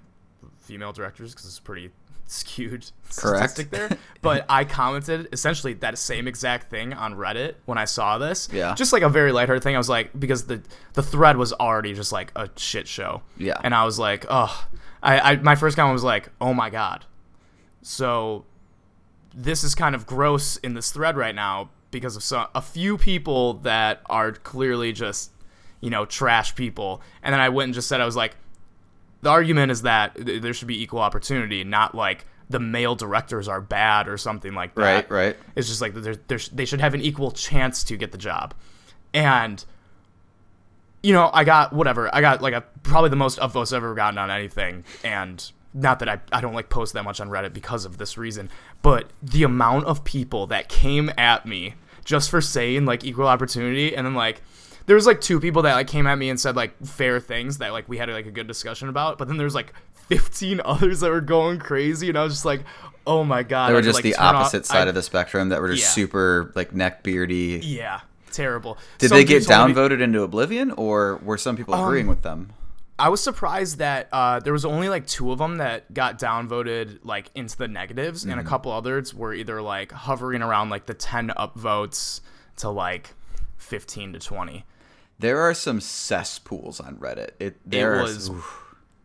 female 0.61 0.93
directors 0.93 1.33
because 1.33 1.47
it's 1.47 1.61
pretty 1.61 1.91
skewed 2.31 2.91
Correct. 3.17 3.51
statistic 3.51 3.71
there. 3.71 3.99
But 4.23 4.45
I 4.51 4.65
commented 4.65 5.29
essentially 5.33 5.73
that 5.75 5.97
same 5.97 6.29
exact 6.29 6.69
thing 6.69 6.93
on 6.93 7.15
Reddit 7.15 7.55
when 7.65 7.79
I 7.79 7.87
saw 7.87 8.19
this. 8.19 8.51
Yeah. 8.53 8.75
Just 8.75 8.93
like 8.93 9.03
a 9.03 9.09
very 9.09 9.33
lighthearted 9.33 9.63
thing. 9.63 9.75
I 9.75 9.79
was 9.79 9.89
like, 9.89 10.11
because 10.19 10.45
the 10.47 10.63
the 10.93 11.03
thread 11.03 11.39
was 11.39 11.55
already 11.55 11.95
just 11.95 12.13
like 12.13 12.31
a 12.37 12.51
shit 12.57 12.87
show. 12.87 13.23
Yeah. 13.39 13.59
And 13.65 13.75
I 13.75 13.85
was 13.85 13.99
like, 13.99 14.27
oh, 14.29 14.69
I, 15.03 15.21
I 15.21 15.37
my 15.37 15.55
first 15.55 15.77
comment 15.77 15.95
was 15.95 16.05
like, 16.05 16.29
oh 16.39 16.53
my 16.53 16.69
god. 16.69 17.07
So 17.81 18.45
this 19.35 19.65
is 19.65 19.75
kind 19.75 19.95
of 19.95 20.07
gross 20.07 20.57
in 20.59 20.75
this 20.75 20.91
thread 20.93 21.17
right 21.17 21.35
now 21.35 21.71
because 21.91 22.17
of 22.17 22.23
some, 22.23 22.47
a 22.55 22.63
few 22.63 22.99
people 22.99 23.55
that 23.55 24.03
are 24.07 24.33
clearly 24.33 24.93
just 24.93 25.31
you 25.81 25.89
know 25.89 26.05
trash 26.05 26.55
people 26.55 27.01
and 27.23 27.33
then 27.33 27.41
i 27.41 27.49
went 27.49 27.69
and 27.69 27.75
just 27.75 27.89
said 27.89 28.01
i 28.01 28.05
was 28.05 28.17
like 28.17 28.37
the 29.23 29.31
argument 29.31 29.71
is 29.71 29.83
that 29.83 30.17
there 30.17 30.53
should 30.55 30.69
be 30.69 30.83
equal 30.83 31.01
opportunity 31.01 31.65
not 31.65 31.95
like 31.95 32.27
the 32.49 32.61
male 32.61 32.97
directors 32.97 33.47
are 33.47 33.61
bad 33.61 34.09
or 34.09 34.17
something 34.17 34.55
like 34.55 34.75
that. 34.75 35.09
Right, 35.09 35.11
right. 35.11 35.37
It's 35.55 35.69
just 35.69 35.81
like 35.81 35.95
there's, 35.95 36.19
there's, 36.27 36.49
they 36.49 36.65
should 36.65 36.81
have 36.81 36.95
an 36.95 37.01
equal 37.01 37.31
chance 37.31 37.85
to 37.85 37.97
get 37.97 38.11
the 38.11 38.19
job. 38.19 38.55
And, 39.15 39.65
you 41.03 41.13
know, 41.13 41.31
I 41.33 41.45
got 41.45 41.73
whatever. 41.73 42.13
I 42.13 42.21
got 42.21 42.43
like 42.43 42.55
a 42.55 42.63
probably 42.83 43.11
the 43.11 43.17
most 43.17 43.39
upvotes 43.39 43.73
I've 43.73 43.85
ever 43.85 43.95
gotten 43.95 44.19
on 44.19 44.31
anything. 44.31 44.85
And 45.05 45.49
not 45.73 46.01
that 46.01 46.09
I, 46.09 46.21
I 46.33 46.41
don't 46.41 46.55
like 46.55 46.69
post 46.69 46.95
that 46.95 47.05
much 47.05 47.21
on 47.21 47.29
Reddit 47.29 47.53
because 47.53 47.85
of 47.85 47.99
this 47.99 48.19
reason, 48.19 48.51
but 48.83 49.11
the 49.23 49.45
amount 49.45 49.87
of 49.87 50.03
people 50.03 50.49
that 50.49 50.69
came 50.69 51.11
at 51.17 51.47
me 51.47 51.75
just 52.05 52.31
for 52.31 52.41
saying 52.41 52.85
like 52.85 53.05
equal 53.05 53.29
opportunity 53.29 53.95
and 53.95 54.07
then 54.07 54.15
like 54.15 54.43
there 54.87 54.97
was 54.97 55.07
like 55.07 55.21
two 55.21 55.41
people 55.41 55.63
that 55.63 55.75
like 55.75 55.87
came 55.89 56.07
at 56.07 56.17
me 56.17 56.31
and 56.31 56.39
said 56.41 56.57
like 56.57 56.75
fair 56.85 57.21
things 57.21 57.59
that 57.59 57.73
like 57.73 57.89
we 57.89 57.99
had 57.99 58.09
like 58.11 58.27
a 58.27 58.31
good 58.31 58.47
discussion 58.47 58.89
about, 58.89 59.19
but 59.19 59.29
then 59.29 59.37
there's 59.37 59.55
like 59.55 59.73
15 60.09 60.61
others 60.65 61.01
that 61.01 61.11
were 61.11 61.21
going 61.21 61.59
crazy 61.59 62.09
and 62.09 62.19
I 62.19 62.25
was 62.25 62.33
just 62.35 62.45
like, 62.45 62.63
"Oh 63.07 63.23
my 63.25 63.43
god." 63.43 63.71
They 63.71 63.75
were 63.75 63.83
just 63.83 63.97
like, 63.97 64.05
the 64.05 64.13
turn 64.13 64.25
off- 64.27 64.35
opposite 64.37 64.67
side 64.67 64.87
I- 64.87 64.91
of 64.91 64.95
the 64.95 65.03
spectrum 65.03 65.51
that 65.51 65.61
were 65.61 65.69
just 65.71 65.83
Yeah. 65.85 65.89
super 66.05 66.53
like 66.55 66.75
neck 66.75 67.03
beardy. 67.03 67.61
Yeah, 67.63 68.01
terrible. 68.33 68.79
Did 68.99 69.09
Some 69.11 69.19
they 69.19 69.25
get 69.25 69.47
told 69.47 69.69
me- 69.69 69.75
downvoted 69.75 70.01
into 70.01 70.23
oblivion, 70.23 70.73
or 70.73 71.17
were 71.23 71.39
some 71.39 71.57
people 71.57 71.75
Um, 71.75 71.85
agreeing 71.85 72.07
with 72.09 72.23
them? 72.23 72.53
I 72.99 73.09
was 73.09 73.23
surprised 73.23 73.79
that 73.79 74.09
uh, 74.13 74.41
there 74.41 74.53
was 74.53 74.67
only 74.67 74.91
like 74.91 75.07
two 75.07 75.33
of 75.33 75.39
them 75.39 75.57
that 75.57 75.95
got 75.95 76.19
downvoted 76.19 76.99
like 77.03 77.31
into 77.35 77.57
the 77.57 77.67
negatives, 77.69 78.25
and 78.25 78.39
a 78.39 78.45
couple 78.45 78.73
others 78.73 79.15
were 79.15 79.33
either 79.33 79.63
like 79.63 79.91
hovering 79.93 80.43
around 80.43 80.69
like 80.69 80.85
the 80.87 80.93
10 80.93 81.29
upvotes 81.39 82.21
to 82.57 82.69
like 82.69 83.15
15 83.61 84.15
to 84.15 84.19
20. 84.19 84.65
There 85.19 85.41
are 85.41 85.55
some 85.55 85.81
cesspools 85.81 86.81
on 86.81 86.97
Reddit. 86.97 87.31
It 87.39 87.57
there 87.65 87.99
are- 87.99 88.03
was-. 88.03 88.31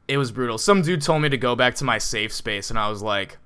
It 0.08 0.18
was 0.18 0.32
brutal. 0.32 0.58
Some 0.60 0.82
dude 0.84 1.02
told 1.02 1.22
me 1.24 1.30
to 1.30 1.38
go 1.38 1.56
back 1.56 1.74
to 1.76 1.84
my 1.84 1.98
safe 1.98 2.32
space, 2.32 2.70
and 2.70 2.78
I 2.78 2.90
was 2.90 3.02
like, 3.02 3.38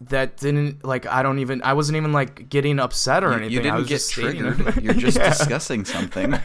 that 0.00 0.36
didn't 0.36 0.84
like 0.84 1.04
I 1.06 1.22
don't 1.22 1.38
even 1.40 1.62
I 1.62 1.72
wasn't 1.72 1.96
even 1.96 2.12
like 2.12 2.48
getting 2.48 2.78
upset 2.78 3.24
or 3.24 3.32
anything. 3.32 3.50
you 3.52 3.60
I 3.60 3.62
didn't 3.62 3.76
was 3.78 3.88
get 3.88 3.94
just 3.96 4.10
triggered. 4.12 4.82
You're 4.84 4.94
just 4.94 5.16
Yeah. 5.18 5.28
discussing 5.30 5.84
something. 5.84 6.38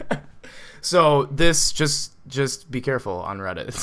So 0.84 1.26
this 1.26 1.70
just 1.70 2.12
just 2.26 2.68
be 2.68 2.80
careful 2.80 3.20
on 3.20 3.38
Reddit. 3.38 3.72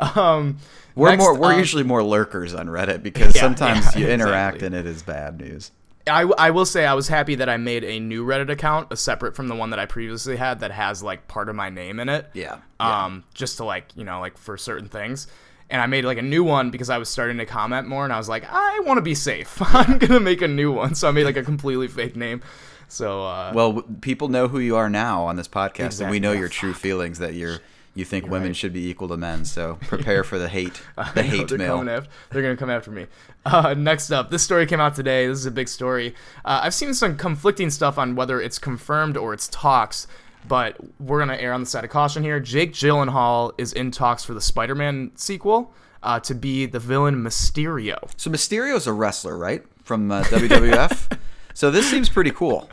So 0.00 0.16
um 0.16 0.58
We're 0.96 1.10
next 1.10 1.20
more 1.22 1.34
we're 1.38 1.52
up- 1.52 1.58
usually 1.58 1.84
more 1.84 2.02
lurkers 2.02 2.54
on 2.54 2.66
Reddit 2.66 3.02
because 3.04 3.36
Yeah, 3.36 3.42
sometimes 3.42 3.94
yeah, 3.94 4.00
you 4.00 4.08
interact 4.08 4.56
exactly. 4.56 4.78
and 4.78 4.86
it 4.86 4.90
is 4.90 5.02
bad 5.04 5.38
news. 5.38 5.70
I, 6.08 6.22
I 6.22 6.50
will 6.50 6.66
say 6.66 6.86
I 6.86 6.94
was 6.94 7.08
happy 7.08 7.36
that 7.36 7.48
I 7.48 7.56
made 7.56 7.84
a 7.84 8.00
new 8.00 8.24
Reddit 8.24 8.50
account, 8.50 8.88
a 8.92 8.96
separate 8.96 9.36
from 9.36 9.48
the 9.48 9.54
one 9.54 9.70
that 9.70 9.78
I 9.78 9.86
previously 9.86 10.36
had 10.36 10.60
that 10.60 10.70
has 10.70 11.02
like 11.02 11.28
part 11.28 11.48
of 11.48 11.56
my 11.56 11.70
name 11.70 12.00
in 12.00 12.08
it. 12.08 12.30
Yeah. 12.34 12.58
yeah. 12.80 13.04
Um, 13.04 13.24
just 13.34 13.58
to 13.58 13.64
like 13.64 13.96
you 13.96 14.04
know 14.04 14.20
like 14.20 14.36
for 14.38 14.56
certain 14.56 14.88
things. 14.88 15.26
And 15.70 15.82
I 15.82 15.86
made 15.86 16.06
like 16.06 16.16
a 16.16 16.22
new 16.22 16.44
one 16.44 16.70
because 16.70 16.88
I 16.88 16.96
was 16.96 17.10
starting 17.10 17.36
to 17.38 17.46
comment 17.46 17.86
more, 17.86 18.04
and 18.04 18.12
I 18.12 18.16
was 18.16 18.28
like, 18.28 18.44
I 18.48 18.80
want 18.80 18.96
to 18.98 19.02
be 19.02 19.14
safe. 19.14 19.58
I'm 19.60 19.98
gonna 19.98 20.20
make 20.20 20.40
a 20.42 20.48
new 20.48 20.72
one, 20.72 20.94
so 20.94 21.08
I 21.08 21.10
made 21.10 21.24
like 21.24 21.36
a 21.36 21.42
completely 21.42 21.88
fake 21.88 22.16
name. 22.16 22.42
So 22.88 23.22
uh, 23.24 23.52
Well, 23.54 23.82
people 24.00 24.28
know 24.28 24.48
who 24.48 24.60
you 24.60 24.76
are 24.76 24.88
now 24.88 25.24
on 25.24 25.36
this 25.36 25.46
podcast, 25.48 26.00
and 26.00 26.10
we 26.10 26.20
know 26.20 26.32
your 26.32 26.48
true 26.48 26.72
feelings 26.72 27.18
that 27.18 27.34
you're 27.34 27.58
you 27.98 28.04
think 28.04 28.26
women 28.26 28.48
right. 28.48 28.56
should 28.56 28.72
be 28.72 28.88
equal 28.88 29.08
to 29.08 29.16
men. 29.16 29.44
So 29.44 29.78
prepare 29.82 30.22
for 30.22 30.38
the 30.38 30.48
hate, 30.48 30.80
the 31.14 31.22
hate 31.22 31.48
they're 31.48 31.58
mail. 31.58 31.88
After, 31.88 32.08
they're 32.30 32.42
gonna 32.42 32.56
come 32.56 32.70
after 32.70 32.90
me. 32.90 33.06
Uh, 33.44 33.74
next 33.74 34.10
up, 34.10 34.30
this 34.30 34.42
story 34.42 34.66
came 34.66 34.80
out 34.80 34.94
today. 34.94 35.26
This 35.26 35.38
is 35.38 35.46
a 35.46 35.50
big 35.50 35.68
story. 35.68 36.14
Uh, 36.44 36.60
I've 36.62 36.74
seen 36.74 36.94
some 36.94 37.16
conflicting 37.16 37.70
stuff 37.70 37.98
on 37.98 38.14
whether 38.14 38.40
it's 38.40 38.58
confirmed 38.58 39.16
or 39.16 39.34
it's 39.34 39.48
talks, 39.48 40.06
but 40.46 40.76
we're 41.00 41.18
gonna 41.18 41.36
err 41.36 41.52
on 41.52 41.60
the 41.60 41.66
side 41.66 41.84
of 41.84 41.90
caution 41.90 42.22
here. 42.22 42.38
Jake 42.38 42.72
Gyllenhaal 42.72 43.52
is 43.58 43.72
in 43.72 43.90
talks 43.90 44.24
for 44.24 44.32
the 44.32 44.40
Spider-Man 44.40 45.12
sequel 45.16 45.74
uh, 46.02 46.20
to 46.20 46.34
be 46.34 46.66
the 46.66 46.78
villain 46.78 47.16
Mysterio. 47.16 47.98
So 48.16 48.30
Mysterio's 48.30 48.86
a 48.86 48.92
wrestler, 48.92 49.36
right, 49.36 49.64
from 49.82 50.10
uh, 50.10 50.22
WWF. 50.24 51.18
so 51.54 51.70
this 51.72 51.90
seems 51.90 52.08
pretty 52.08 52.30
cool. 52.30 52.70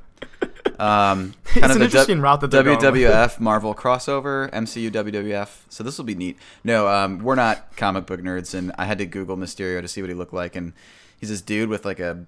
Um, 0.79 1.34
kind 1.46 1.72
an 1.72 1.82
interesting 1.82 2.22
route 2.22 2.41
that 2.41 2.51
they're 2.51 2.63
going 2.63 2.77
with. 2.77 2.86
WWF 2.94 3.39
Marvel 3.39 3.74
crossover, 3.75 4.50
MCU 4.51 4.91
WWF. 4.91 5.50
So 5.70 5.84
this 5.84 5.98
will 5.98 6.05
be 6.05 6.15
neat. 6.15 6.38
No, 6.63 6.88
um, 6.88 7.20
we're 7.20 7.36
not 7.36 7.75
comic 7.77 8.05
book 8.05 8.22
nerds, 8.22 8.53
and 8.53 8.72
I 8.77 8.86
had 8.86 8.98
to 9.00 9.05
Google 9.05 9.38
Mysterio 9.38 9.82
to 9.82 9.88
see 9.88 10.01
what 10.01 10.10
he 10.10 10.15
looked 10.15 10.34
like, 10.34 10.55
and 10.55 10.74
he's 11.20 11.29
this 11.29 11.41
dude 11.41 11.70
with 11.70 11.86
like 11.86 12.00
a 12.00 12.25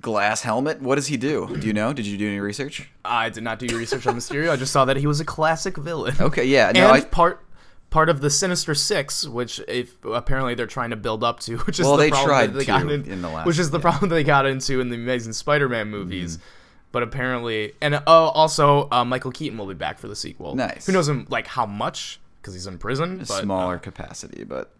glass 0.00 0.42
helmet. 0.42 0.80
What 0.80 0.94
does 0.96 1.08
he 1.08 1.16
do? 1.16 1.56
Do 1.58 1.66
you 1.66 1.72
know? 1.72 1.92
Did 1.92 2.06
you 2.06 2.16
do 2.16 2.26
any 2.26 2.40
research? 2.40 2.88
I 3.04 3.28
did 3.28 3.42
not 3.42 3.58
do 3.58 3.66
your 3.66 3.78
research 3.78 4.06
on 4.06 4.16
Mysterio. 4.16 4.50
I 4.50 4.56
just 4.56 4.72
saw 4.72 4.84
that 4.86 4.96
he 4.96 5.06
was 5.06 5.20
a 5.20 5.24
classic 5.24 5.76
villain. 5.76 6.14
Okay, 6.20 6.44
yeah, 6.44 6.72
no, 6.72 6.88
and 6.88 6.92
I, 6.92 7.00
part 7.02 7.44
part 7.90 8.08
of 8.08 8.20
the 8.20 8.30
Sinister 8.30 8.74
Six, 8.74 9.26
which 9.26 9.60
if 9.68 10.02
apparently 10.04 10.54
they're 10.54 10.66
trying 10.66 10.90
to 10.90 10.96
build 10.96 11.22
up 11.24 11.40
to, 11.40 11.56
which 11.66 11.80
is 11.80 11.86
Well, 11.86 11.96
the 11.96 12.04
they 12.04 12.10
problem 12.10 12.28
tried 12.28 12.54
they 12.54 12.64
got 12.64 12.90
in, 12.90 13.04
in 13.04 13.20
the 13.22 13.28
last- 13.28 13.46
which 13.46 13.58
is 13.58 13.70
the 13.70 13.78
yeah. 13.78 13.82
Mm-hmm. 13.82 13.88
problem 13.90 14.10
they 14.10 14.24
got 14.24 14.46
into 14.46 14.80
in 14.80 14.88
the 14.90 14.96
Amazing 14.96 15.32
Spider-Man 15.32 15.90
movies. 15.90 16.38
But 16.92 17.02
apparently, 17.04 17.72
and 17.80 17.94
uh, 17.94 18.00
also 18.06 18.88
uh, 18.90 19.04
Michael 19.04 19.30
Keaton 19.30 19.56
will 19.56 19.66
be 19.66 19.74
back 19.74 19.98
for 20.00 20.08
the 20.08 20.16
sequel. 20.16 20.56
Nice. 20.56 20.86
Who 20.86 20.92
knows 20.92 21.08
him 21.08 21.26
like 21.30 21.46
how 21.46 21.64
much 21.66 22.18
because 22.42 22.54
he's 22.54 22.66
in 22.66 22.78
prison? 22.78 23.18
But, 23.18 23.42
smaller 23.42 23.76
uh, 23.76 23.78
capacity, 23.78 24.42
but 24.44 24.72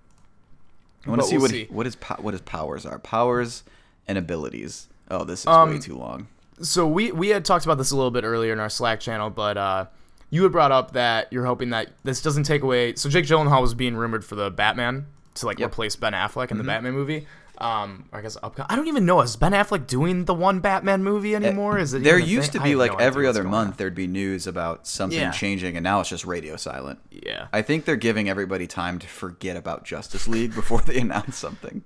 I 1.06 1.10
want 1.10 1.22
to 1.22 1.28
see 1.28 1.34
we'll 1.36 1.42
what 1.42 1.50
see. 1.52 1.66
what 1.70 1.86
his 1.86 1.96
po- 1.96 2.20
what 2.20 2.34
his 2.34 2.40
powers 2.42 2.84
are. 2.84 2.98
Powers 2.98 3.62
and 4.08 4.18
abilities. 4.18 4.88
Oh, 5.10 5.24
this 5.24 5.40
is 5.40 5.46
Um, 5.46 5.70
way 5.70 5.78
too 5.78 5.96
long. 5.96 6.26
so 6.60 6.86
we 6.86 7.12
we 7.12 7.28
had 7.28 7.44
talked 7.44 7.64
about 7.64 7.78
this 7.78 7.90
a 7.92 7.96
little 7.96 8.10
bit 8.10 8.24
earlier 8.24 8.52
in 8.52 8.58
our 8.60 8.68
Slack 8.70 8.98
channel, 9.00 9.30
but 9.30 9.56
uh, 9.56 9.86
you 10.30 10.42
had 10.42 10.50
brought 10.52 10.72
up 10.72 10.92
that 10.92 11.32
you're 11.32 11.46
hoping 11.46 11.70
that 11.70 11.90
this 12.02 12.20
doesn't 12.22 12.42
take 12.44 12.62
away. 12.62 12.94
So 12.96 13.08
Jake 13.08 13.24
Gyllenhaal 13.26 13.62
was 13.62 13.74
being 13.74 13.94
rumored 13.96 14.24
for 14.24 14.34
the 14.34 14.50
Batman 14.50 15.06
to 15.34 15.46
like 15.46 15.58
Yep. 15.60 15.66
Mm-hmm. 15.68 15.72
replace 15.74 15.96
Ben 15.96 16.12
Affleck 16.12 16.50
in 16.50 16.58
the 16.58 16.64
Batman 16.64 16.92
movie. 16.92 17.26
Um, 17.60 18.08
I 18.12 18.22
guess 18.22 18.36
upco- 18.42 18.64
I 18.70 18.76
don't 18.76 18.88
even 18.88 19.04
know 19.04 19.20
is 19.20 19.36
Ben 19.36 19.52
Affleck 19.52 19.86
doing 19.86 20.24
the 20.24 20.32
one 20.34 20.60
Batman 20.60 21.04
movie 21.04 21.34
anymore? 21.34 21.78
Is 21.78 21.92
it 21.92 22.02
There 22.02 22.18
used 22.18 22.52
to 22.52 22.60
be 22.60 22.74
like 22.74 22.92
no 22.92 22.96
every 22.98 23.26
other 23.26 23.44
month 23.44 23.72
on. 23.72 23.76
there'd 23.76 23.94
be 23.94 24.06
news 24.06 24.46
about 24.46 24.86
something 24.86 25.18
Yeah. 25.18 25.30
changing, 25.30 25.76
and 25.76 25.84
now 25.84 26.00
it's 26.00 26.08
just 26.08 26.24
radio 26.24 26.56
silent. 26.56 27.00
Yeah. 27.10 27.48
I 27.52 27.60
think 27.62 27.84
they're 27.84 27.96
giving 27.96 28.28
everybody 28.30 28.66
time 28.66 28.98
to 29.00 29.06
forget 29.06 29.56
about 29.56 29.84
Justice 29.84 30.26
League 30.26 30.54
before 30.54 30.80
they 30.86 30.98
announce 31.00 31.36
something. 31.36 31.82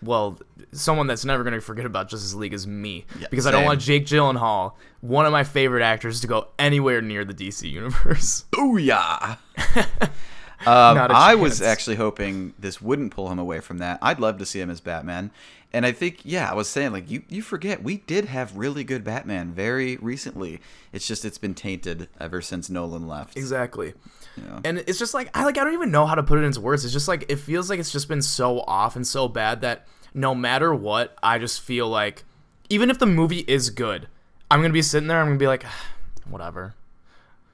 Well, 0.00 0.38
someone 0.70 1.08
that's 1.08 1.24
never 1.24 1.42
going 1.42 1.54
to 1.54 1.60
forget 1.60 1.84
about 1.84 2.08
Justice 2.08 2.32
League 2.32 2.54
is 2.54 2.66
me 2.68 3.04
Yeah, 3.20 3.26
because 3.30 3.46
I 3.46 3.50
don't 3.50 3.64
want 3.64 3.80
Jake 3.80 4.06
Gyllenhaal, 4.06 4.74
one 5.00 5.26
of 5.26 5.32
my 5.32 5.42
favorite 5.44 5.82
actors, 5.82 6.20
to 6.20 6.26
go 6.28 6.48
anywhere 6.58 7.02
near 7.02 7.24
the 7.24 7.34
DC 7.34 7.68
universe. 7.70 8.44
Booyah! 8.52 9.38
um, 10.66 10.98
I 10.98 11.34
was 11.34 11.62
actually 11.62 11.96
hoping 11.96 12.54
this 12.58 12.80
wouldn't 12.80 13.12
pull 13.12 13.30
him 13.30 13.38
away 13.38 13.60
from 13.60 13.78
that. 13.78 13.98
I'd 14.02 14.18
love 14.18 14.38
to 14.38 14.46
see 14.46 14.60
him 14.60 14.70
as 14.70 14.80
Batman. 14.80 15.30
And 15.72 15.84
I 15.84 15.92
think, 15.92 16.20
yeah, 16.24 16.50
I 16.50 16.54
was 16.54 16.66
saying, 16.66 16.92
like, 16.92 17.10
you, 17.10 17.22
you 17.28 17.42
forget, 17.42 17.82
we 17.82 17.98
did 17.98 18.24
have 18.24 18.56
really 18.56 18.84
good 18.84 19.04
Batman 19.04 19.52
very 19.52 19.96
recently. 19.98 20.60
It's 20.92 21.06
just, 21.06 21.26
it's 21.26 21.36
been 21.36 21.54
tainted 21.54 22.08
ever 22.18 22.40
since 22.40 22.70
Nolan 22.70 23.06
left. 23.06 23.36
Exactly. 23.36 23.92
you 24.36 24.44
know? 24.44 24.60
And 24.64 24.78
it's 24.78 24.98
just 24.98 25.12
like 25.12 25.28
I 25.36 25.44
like 25.44 25.58
I 25.58 25.64
don't 25.64 25.74
even 25.74 25.90
know 25.90 26.06
how 26.06 26.14
to 26.14 26.22
put 26.22 26.38
it 26.38 26.44
into 26.44 26.60
words. 26.60 26.84
It's 26.84 26.92
just 26.94 27.08
like 27.08 27.26
it 27.28 27.36
feels 27.36 27.68
like 27.68 27.78
it's 27.78 27.92
just 27.92 28.08
been 28.08 28.22
so 28.22 28.60
off 28.60 28.96
and 28.96 29.06
so 29.06 29.28
bad 29.28 29.60
that 29.60 29.86
no 30.14 30.34
matter 30.34 30.74
what, 30.74 31.16
I 31.22 31.38
just 31.38 31.60
feel 31.60 31.88
like 31.88 32.24
even 32.70 32.88
if 32.88 32.98
the 32.98 33.06
movie 33.06 33.44
is 33.46 33.68
good, 33.70 34.08
I'm 34.50 34.62
gonna 34.62 34.72
be 34.72 34.82
sitting 34.82 35.06
there. 35.08 35.20
I'm 35.20 35.26
gonna 35.26 35.38
be 35.38 35.46
like, 35.46 35.64
whatever. 36.28 36.74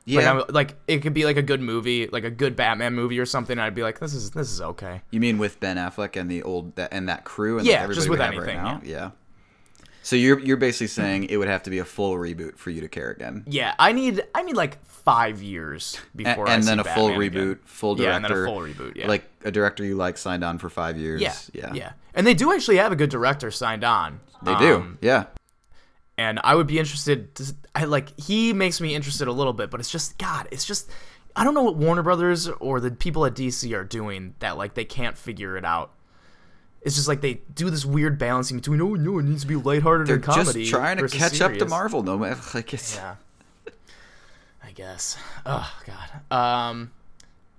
Like, 0.06 0.23
Yeah. 0.25 0.32
I'm, 0.32 0.42
like 0.50 0.75
it 0.87 0.99
could 0.99 1.14
be 1.14 1.25
like 1.25 1.37
a 1.38 1.42
good 1.42 1.61
movie, 1.62 2.08
like 2.08 2.25
a 2.25 2.30
good 2.30 2.56
Batman 2.56 2.92
movie 2.94 3.18
or 3.18 3.26
something. 3.26 3.54
And 3.54 3.62
I'd 3.62 3.75
be 3.75 3.82
like, 3.82 4.00
this 4.00 4.12
is 4.14 4.30
this 4.32 4.50
is 4.50 4.61
okay. 4.61 5.00
You 5.11 5.20
mean 5.20 5.38
with 5.38 5.61
Ben 5.61 5.76
Affleck 5.76 6.20
and 6.20 6.30
the 6.30 6.42
old 6.42 6.76
that 6.76 6.92
and 6.92 7.08
that 7.08 7.25
crew 7.25 7.58
and 7.58 7.66
Yeah, 7.66 7.87
like 7.87 7.94
just 7.94 8.08
with 8.11 8.20
anything, 8.20 8.56
right 8.58 8.62
now? 8.62 8.80
Yeah. 8.84 9.11
So 10.02 10.16
you're 10.16 10.38
you're 10.40 10.58
basically 10.58 10.88
saying 10.88 11.25
it 11.30 11.38
would 11.38 11.49
have 11.49 11.62
to 11.62 11.70
be 11.70 11.78
a 11.78 11.84
full 11.87 12.14
reboot 12.16 12.58
for 12.58 12.68
you 12.70 12.82
to 12.82 12.88
care 12.88 13.11
again, 13.11 13.44
Yeah, 13.46 13.75
I 13.78 13.92
need 13.92 14.23
I 14.34 14.42
need 14.42 14.54
like 14.56 14.84
five 14.84 15.40
years 15.42 15.99
before 16.14 16.46
and, 16.49 16.62
I 16.62 16.66
then 16.66 16.78
a 16.80 16.84
full 16.84 17.08
Batman 17.08 17.30
reboot, 17.30 17.42
again. 17.52 17.58
full 17.64 17.94
director, 17.94 18.11
Yeah, 18.11 18.16
and 18.16 18.25
then 18.26 18.32
a 18.32 18.44
full 18.46 18.61
reboot. 18.61 18.96
Yeah, 18.96 19.08
like 19.08 19.25
a 19.44 19.50
director 19.50 19.82
you 19.82 19.96
like 19.96 20.18
signed 20.18 20.44
on 20.44 20.58
for 20.58 20.68
five 20.68 20.99
years. 20.99 21.23
yeah, 21.23 21.34
yeah, 21.54 21.73
yeah. 21.73 21.92
And 22.14 22.26
they 22.26 22.34
do 22.34 22.52
actually 22.52 22.76
have 22.76 22.92
a 22.92 22.96
good 22.96 23.08
director 23.11 23.50
signed 23.50 23.82
on. 23.84 24.20
They 24.42 24.54
do, 24.58 24.76
Um, 24.76 24.99
yeah. 25.00 25.25
And 26.16 26.40
I 26.44 26.54
would 26.54 26.66
be 26.66 26.78
interested. 26.78 27.35
To, 27.37 27.54
I 27.75 27.85
like 27.85 28.18
he 28.18 28.52
makes 28.52 28.80
me 28.80 28.94
interested 28.94 29.28
a 29.28 29.33
little 29.33 29.52
bit, 29.52 29.71
but 29.71 29.80
it's 29.80 29.90
just 29.90 30.18
God. 30.18 30.49
It's 30.50 30.64
just 30.64 30.90
I 31.37 31.44
don't 31.44 31.54
know 31.54 31.62
what 31.62 31.76
Warner 31.76 32.02
Brothers 32.02 32.49
or 32.49 32.80
the 32.80 32.90
people 32.90 33.26
at 33.26 33.35
DC 33.35 33.73
are 33.76 33.85
doing 33.85 34.35
that 34.38 34.56
like 34.56 34.75
they 34.75 34.85
can't 34.85 35.18
figure 35.18 35.56
it 35.56 35.64
out. 35.64 35.92
It's 36.83 36.97
just 36.97 37.09
like 37.09 37.23
they 37.23 37.40
do 37.54 37.71
this 37.71 37.85
weird 37.85 38.18
balancing 38.18 38.59
between 38.59 38.80
oh 38.80 38.94
no 38.94 39.18
it 39.18 39.25
needs 39.25 39.42
to 39.42 39.49
be 39.49 39.56
lighthearted 39.56 40.06
They're 40.06 40.16
and 40.16 40.25
comedy 40.25 40.61
just 40.61 40.71
trying 40.71 40.99
to 40.99 41.09
catch 41.09 41.40
up 41.40 41.54
to. 41.54 41.64
Marvel. 41.64 42.02
No, 42.02 42.18
man, 42.18 42.38
like 42.54 42.73
it's 42.73 42.97
Yeah, 42.97 43.16
I 44.62 44.71
guess. 44.73 45.16
Oh 45.44 45.73
God. 45.87 46.37
Um. 46.71 46.92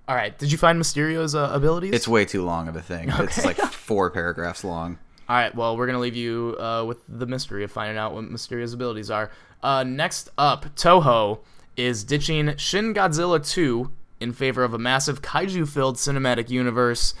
All 0.08 0.14
right. 0.14 0.38
Did 0.38 0.52
you 0.52 0.58
find 0.58 0.80
Mysterio's 0.80 1.34
uh, 1.34 1.50
abilities? 1.52 1.92
it's 1.92 2.06
way 2.06 2.24
too 2.24 2.44
long 2.44 2.68
of 2.68 2.76
a 2.76 2.82
thing. 2.82 3.10
It's 3.10 3.44
like 3.44 3.56
four 3.72 4.10
paragraphs 4.10 4.62
long. 4.62 4.98
All 5.28 5.36
right, 5.36 5.52
well, 5.54 5.76
we're 5.76 5.86
gonna 5.86 5.98
leave 5.98 6.14
you 6.14 6.56
uh, 6.60 6.84
with 6.86 6.98
the 7.08 7.26
mystery 7.26 7.64
of 7.64 7.72
finding 7.72 7.98
out 7.98 8.14
what 8.14 8.24
Mysterio's 8.24 8.72
abilities 8.72 9.10
are. 9.10 9.30
Uh, 9.62 9.82
next 9.82 10.30
up, 10.38 10.74
Toho 10.76 11.40
is 11.76 12.04
ditching 12.04 12.56
Shin 12.56 12.94
Godzilla 12.94 13.44
2 13.44 13.90
in 14.20 14.32
favor 14.32 14.62
of 14.62 14.72
a 14.72 14.78
massive 14.78 15.22
kaiju-filled 15.22 15.96
cinematic 15.96 16.48
universe. 16.48 17.14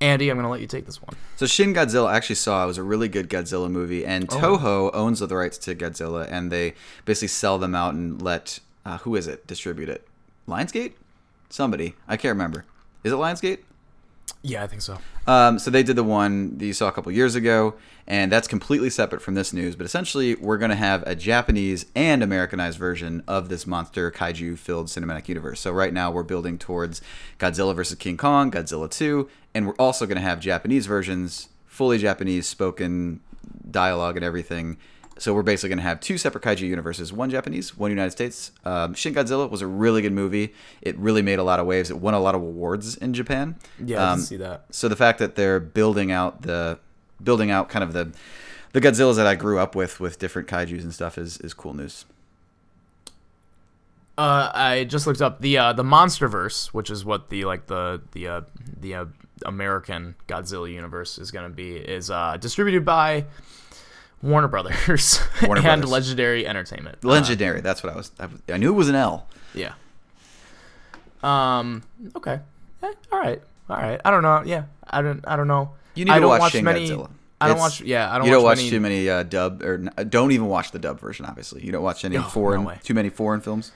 Andy, 0.00 0.30
I'm 0.30 0.38
gonna 0.38 0.48
let 0.48 0.60
you 0.60 0.68
take 0.68 0.86
this 0.86 1.02
one. 1.02 1.16
So 1.36 1.46
Shin 1.46 1.74
Godzilla 1.74 2.06
I 2.06 2.16
actually 2.16 2.36
saw 2.36 2.62
it 2.62 2.68
was 2.68 2.78
a 2.78 2.84
really 2.84 3.08
good 3.08 3.28
Godzilla 3.28 3.68
movie, 3.70 4.06
and 4.06 4.28
Toho 4.28 4.90
owns 4.94 5.18
the 5.18 5.36
rights 5.36 5.58
to 5.58 5.74
Godzilla, 5.74 6.30
and 6.30 6.52
they 6.52 6.74
basically 7.04 7.28
sell 7.28 7.58
them 7.58 7.74
out 7.74 7.94
and 7.94 8.22
let 8.22 8.60
uh, 8.86 8.98
who 8.98 9.16
is 9.16 9.26
it 9.26 9.46
distribute 9.48 9.88
it? 9.88 10.06
Lionsgate? 10.48 10.92
Somebody 11.48 11.96
I 12.06 12.16
can't 12.16 12.32
remember. 12.32 12.64
Is 13.02 13.12
it 13.12 13.16
Lionsgate? 13.16 13.58
Yeah, 14.42 14.64
I 14.64 14.66
think 14.66 14.82
so. 14.82 14.98
Um, 15.26 15.58
so 15.58 15.70
they 15.70 15.82
did 15.82 15.96
the 15.96 16.04
one 16.04 16.56
that 16.58 16.64
you 16.64 16.72
saw 16.72 16.88
a 16.88 16.92
couple 16.92 17.12
years 17.12 17.34
ago, 17.34 17.74
and 18.06 18.32
that's 18.32 18.48
completely 18.48 18.88
separate 18.88 19.20
from 19.20 19.34
this 19.34 19.52
news. 19.52 19.76
But 19.76 19.84
essentially, 19.84 20.34
we're 20.34 20.56
going 20.56 20.70
to 20.70 20.76
have 20.76 21.02
a 21.06 21.14
Japanese 21.14 21.86
and 21.94 22.22
Americanized 22.22 22.78
version 22.78 23.22
of 23.28 23.48
this 23.48 23.66
monster 23.66 24.10
kaiju-filled 24.10 24.86
cinematic 24.86 25.28
universe. 25.28 25.60
So 25.60 25.72
right 25.72 25.92
now, 25.92 26.10
we're 26.10 26.22
building 26.22 26.58
towards 26.58 27.02
Godzilla 27.38 27.74
versus 27.74 27.98
King 27.98 28.16
Kong, 28.16 28.50
Godzilla 28.50 28.90
2, 28.90 29.28
and 29.54 29.66
we're 29.66 29.74
also 29.74 30.06
going 30.06 30.16
to 30.16 30.22
have 30.22 30.40
Japanese 30.40 30.86
versions, 30.86 31.48
fully 31.66 31.98
Japanese 31.98 32.46
spoken 32.46 33.20
dialogue 33.70 34.16
and 34.16 34.24
everything. 34.24 34.78
So 35.20 35.34
we're 35.34 35.42
basically 35.42 35.68
going 35.68 35.78
to 35.78 35.82
have 35.82 36.00
two 36.00 36.16
separate 36.16 36.42
kaiju 36.42 36.60
universes: 36.60 37.12
one 37.12 37.28
Japanese, 37.30 37.76
one 37.76 37.90
United 37.90 38.10
States. 38.10 38.52
Um, 38.64 38.94
Shin 38.94 39.14
Godzilla 39.14 39.50
was 39.50 39.60
a 39.60 39.66
really 39.66 40.00
good 40.02 40.12
movie. 40.14 40.54
It 40.80 40.96
really 40.98 41.20
made 41.22 41.38
a 41.38 41.42
lot 41.42 41.60
of 41.60 41.66
waves. 41.66 41.90
It 41.90 41.98
won 41.98 42.14
a 42.14 42.20
lot 42.20 42.34
of 42.34 42.40
awards 42.40 42.96
in 42.96 43.12
Japan. 43.12 43.56
Yeah, 43.84 44.12
Um, 44.12 44.18
can 44.18 44.24
see 44.26 44.36
that. 44.38 44.64
so 44.70 44.88
the 44.88 44.96
fact 44.96 45.18
that 45.18 45.34
they're 45.36 45.60
building 45.60 46.10
out 46.10 46.42
the 46.42 46.78
building 47.22 47.50
out 47.50 47.68
kind 47.68 47.82
of 47.84 47.92
the 47.92 48.12
the 48.72 48.80
Godzillas 48.80 49.16
that 49.16 49.26
I 49.26 49.34
grew 49.34 49.58
up 49.58 49.74
with 49.74 50.00
with 50.00 50.18
different 50.18 50.48
kaiju's 50.48 50.84
and 50.84 50.94
stuff 50.94 51.18
is 51.18 51.36
is 51.38 51.52
cool 51.54 51.74
news. 51.74 52.06
Uh, 54.18 54.50
I 54.52 54.84
just 54.84 55.06
looked 55.06 55.22
up 55.22 55.40
the 55.40 55.56
uh, 55.58 55.72
the 55.72 55.82
MonsterVerse, 55.82 56.68
which 56.68 56.90
is 56.90 57.04
what 57.04 57.30
the 57.30 57.44
like 57.44 57.66
the 57.66 58.00
the 58.12 58.26
uh, 58.28 58.40
the 58.80 58.94
uh, 58.94 59.04
American 59.46 60.14
Godzilla 60.28 60.70
universe 60.70 61.16
is 61.18 61.30
going 61.30 61.48
to 61.48 61.54
be, 61.54 61.76
is 61.76 62.10
uh, 62.10 62.36
distributed 62.38 62.84
by 62.84 63.24
Warner 64.22 64.48
Brothers 64.48 65.20
Warner 65.42 65.60
and 65.60 65.64
Brothers. 65.82 65.90
Legendary 65.90 66.46
Entertainment. 66.46 66.98
Uh, 67.04 67.08
Legendary. 67.08 67.60
that's 67.60 67.82
what 67.82 67.92
I 67.92 67.96
was. 67.96 68.10
I, 68.20 68.28
I 68.52 68.56
knew 68.58 68.70
it 68.72 68.76
was 68.76 68.88
an 68.88 68.94
L. 68.94 69.26
yeah. 69.54 69.72
Um. 71.22 71.82
Okay. 72.16 72.40
Eh, 72.82 72.92
all 73.12 73.18
right. 73.20 73.42
All 73.68 73.76
right. 73.76 74.00
I 74.04 74.10
don't 74.10 74.22
know. 74.22 74.42
Yeah. 74.44 74.64
I 74.88 75.02
don't. 75.02 75.22
I 75.26 75.36
don't 75.36 75.48
know. 75.48 75.72
You 75.94 76.04
need 76.04 76.10
I 76.12 76.14
to 76.14 76.20
don't 76.22 76.28
watch 76.30 76.40
watch 76.40 76.52
Shin 76.52 76.64
many. 76.64 76.88
Godzilla. 76.88 77.10
I 77.40 77.48
don't 77.48 77.56
It's- 77.56 77.80
watch. 77.80 77.80
Yeah. 77.82 78.10
I 78.12 78.18
don't. 78.18 78.26
you 78.26 78.32
don't 78.32 78.42
watch, 78.42 78.52
watch 78.52 78.58
many, 78.58 78.70
too 78.70 78.80
many 78.80 79.08
uh, 79.08 79.22
dub 79.22 79.62
or 79.62 79.78
don't 79.78 80.32
even 80.32 80.46
watch 80.46 80.72
the 80.72 80.78
dub 80.78 80.98
version. 81.00 81.26
Obviously, 81.26 81.64
you 81.64 81.72
don't 81.72 81.82
watch 81.82 82.04
any 82.04 82.16
no 82.16 82.22
foreign 82.22 82.64
way. 82.64 82.78
too 82.82 82.94
many 82.94 83.08
foreign 83.10 83.40
films. 83.40 83.72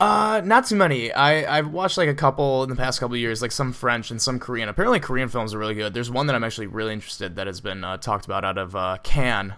Uh, 0.00 0.40
not 0.44 0.64
too 0.66 0.76
many. 0.76 1.12
I 1.12 1.58
I've 1.58 1.68
watched 1.72 1.98
like 1.98 2.08
a 2.08 2.14
couple 2.14 2.62
in 2.62 2.70
the 2.70 2.76
past 2.76 3.00
couple 3.00 3.14
of 3.14 3.20
years, 3.20 3.42
like 3.42 3.52
some 3.52 3.72
French 3.72 4.10
and 4.10 4.22
some 4.22 4.38
Korean. 4.38 4.68
Apparently, 4.68 5.00
Korean 5.00 5.28
films 5.28 5.52
are 5.54 5.58
really 5.58 5.74
good. 5.74 5.92
There's 5.92 6.10
one 6.10 6.26
that 6.28 6.36
I'm 6.36 6.44
actually 6.44 6.68
really 6.68 6.92
interested 6.92 7.36
that 7.36 7.46
has 7.48 7.60
been 7.60 7.82
uh, 7.84 7.96
talked 7.96 8.24
about 8.24 8.44
out 8.44 8.56
of 8.58 8.76
uh, 8.76 8.98
Cannes 9.02 9.54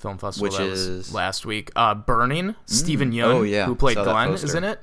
Film 0.00 0.18
Festival 0.18 0.48
Which 0.48 0.56
that 0.56 0.68
was 0.68 0.86
is- 0.86 1.14
last 1.14 1.44
week. 1.46 1.70
Uh, 1.76 1.94
Burning. 1.94 2.56
Steven 2.66 3.12
Yeun, 3.12 3.24
Oh, 3.24 3.42
yeah. 3.42 3.66
who 3.66 3.74
played 3.74 3.96
Glenn, 3.96 4.32
is 4.32 4.54
in 4.54 4.64
it. 4.64 4.80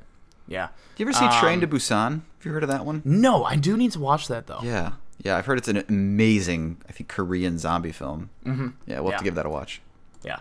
Yeah. 0.47 0.67
Do 0.95 1.03
you 1.03 1.09
ever 1.09 1.13
see 1.13 1.39
Train 1.39 1.55
Um, 1.55 1.61
to 1.61 1.67
Busan? 1.67 2.11
Have 2.37 2.45
you 2.45 2.51
heard 2.51 2.63
of 2.63 2.69
that 2.69 2.85
one? 2.85 3.01
No, 3.03 3.43
I 3.43 3.55
do 3.55 3.75
need 3.75 3.91
to 3.93 3.99
watch 3.99 4.27
that 4.29 4.47
though. 4.47 4.59
Yeah, 4.63 4.91
yeah. 5.23 5.35
I've 5.35 5.45
heard 5.45 5.57
it's 5.57 5.67
an 5.67 5.83
amazing, 5.89 6.77
I 6.87 6.91
think, 6.91 7.09
Korean 7.09 7.57
zombie 7.57 7.91
film. 7.91 8.29
Mm-hmm. 8.45 8.67
Yeah, 8.85 8.99
we'll 9.01 9.11
have 9.11 9.19
to 9.19 9.23
give 9.25 9.35
that 9.35 9.45
a 9.45 9.49
watch. 9.49 9.81
Yeah. 10.23 10.37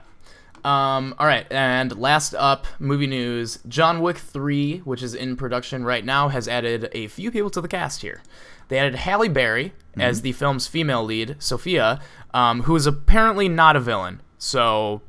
Um, 0.65 1.15
all 1.19 1.27
right, 1.27 1.47
and 1.51 1.97
last 1.97 2.35
up, 2.35 2.67
movie 2.79 3.07
news. 3.07 3.61
John 3.69 4.01
Wick 4.01 4.19
3, 4.19 4.79
which 4.79 5.03
is 5.03 5.15
in 5.15 5.37
production 5.37 5.85
right 5.85 6.05
now, 6.05 6.29
has 6.29 6.49
added 6.49 6.89
a 6.93 7.07
few 7.09 7.31
people 7.31 7.51
to 7.51 7.61
the 7.61 7.69
cast 7.69 8.03
here. 8.03 8.23
They 8.69 8.79
added 8.79 8.97
Halle 8.97 9.29
Berry 9.29 9.73
as 9.97 10.23
the 10.23 10.33
film's 10.33 10.67
female 10.67 11.05
lead, 11.05 11.37
Sophia, 11.39 12.01
um, 12.35 12.62
who 12.62 12.75
is 12.75 12.85
apparently 12.87 13.49
not 13.49 13.77
a 13.77 13.81
villain. 13.81 14.21
So, 14.47 15.03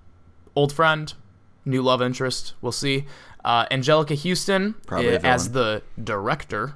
old 0.56 0.73
friend, 0.73 1.13
new 1.63 1.84
love 1.84 2.02
interest, 2.02 2.56
we'll 2.60 2.71
see. 2.71 3.06
Uh, 3.45 3.67
Anjelica 3.67 4.17
Huston 4.17 4.73
as 5.23 5.52
the 5.52 5.84
director, 6.04 6.73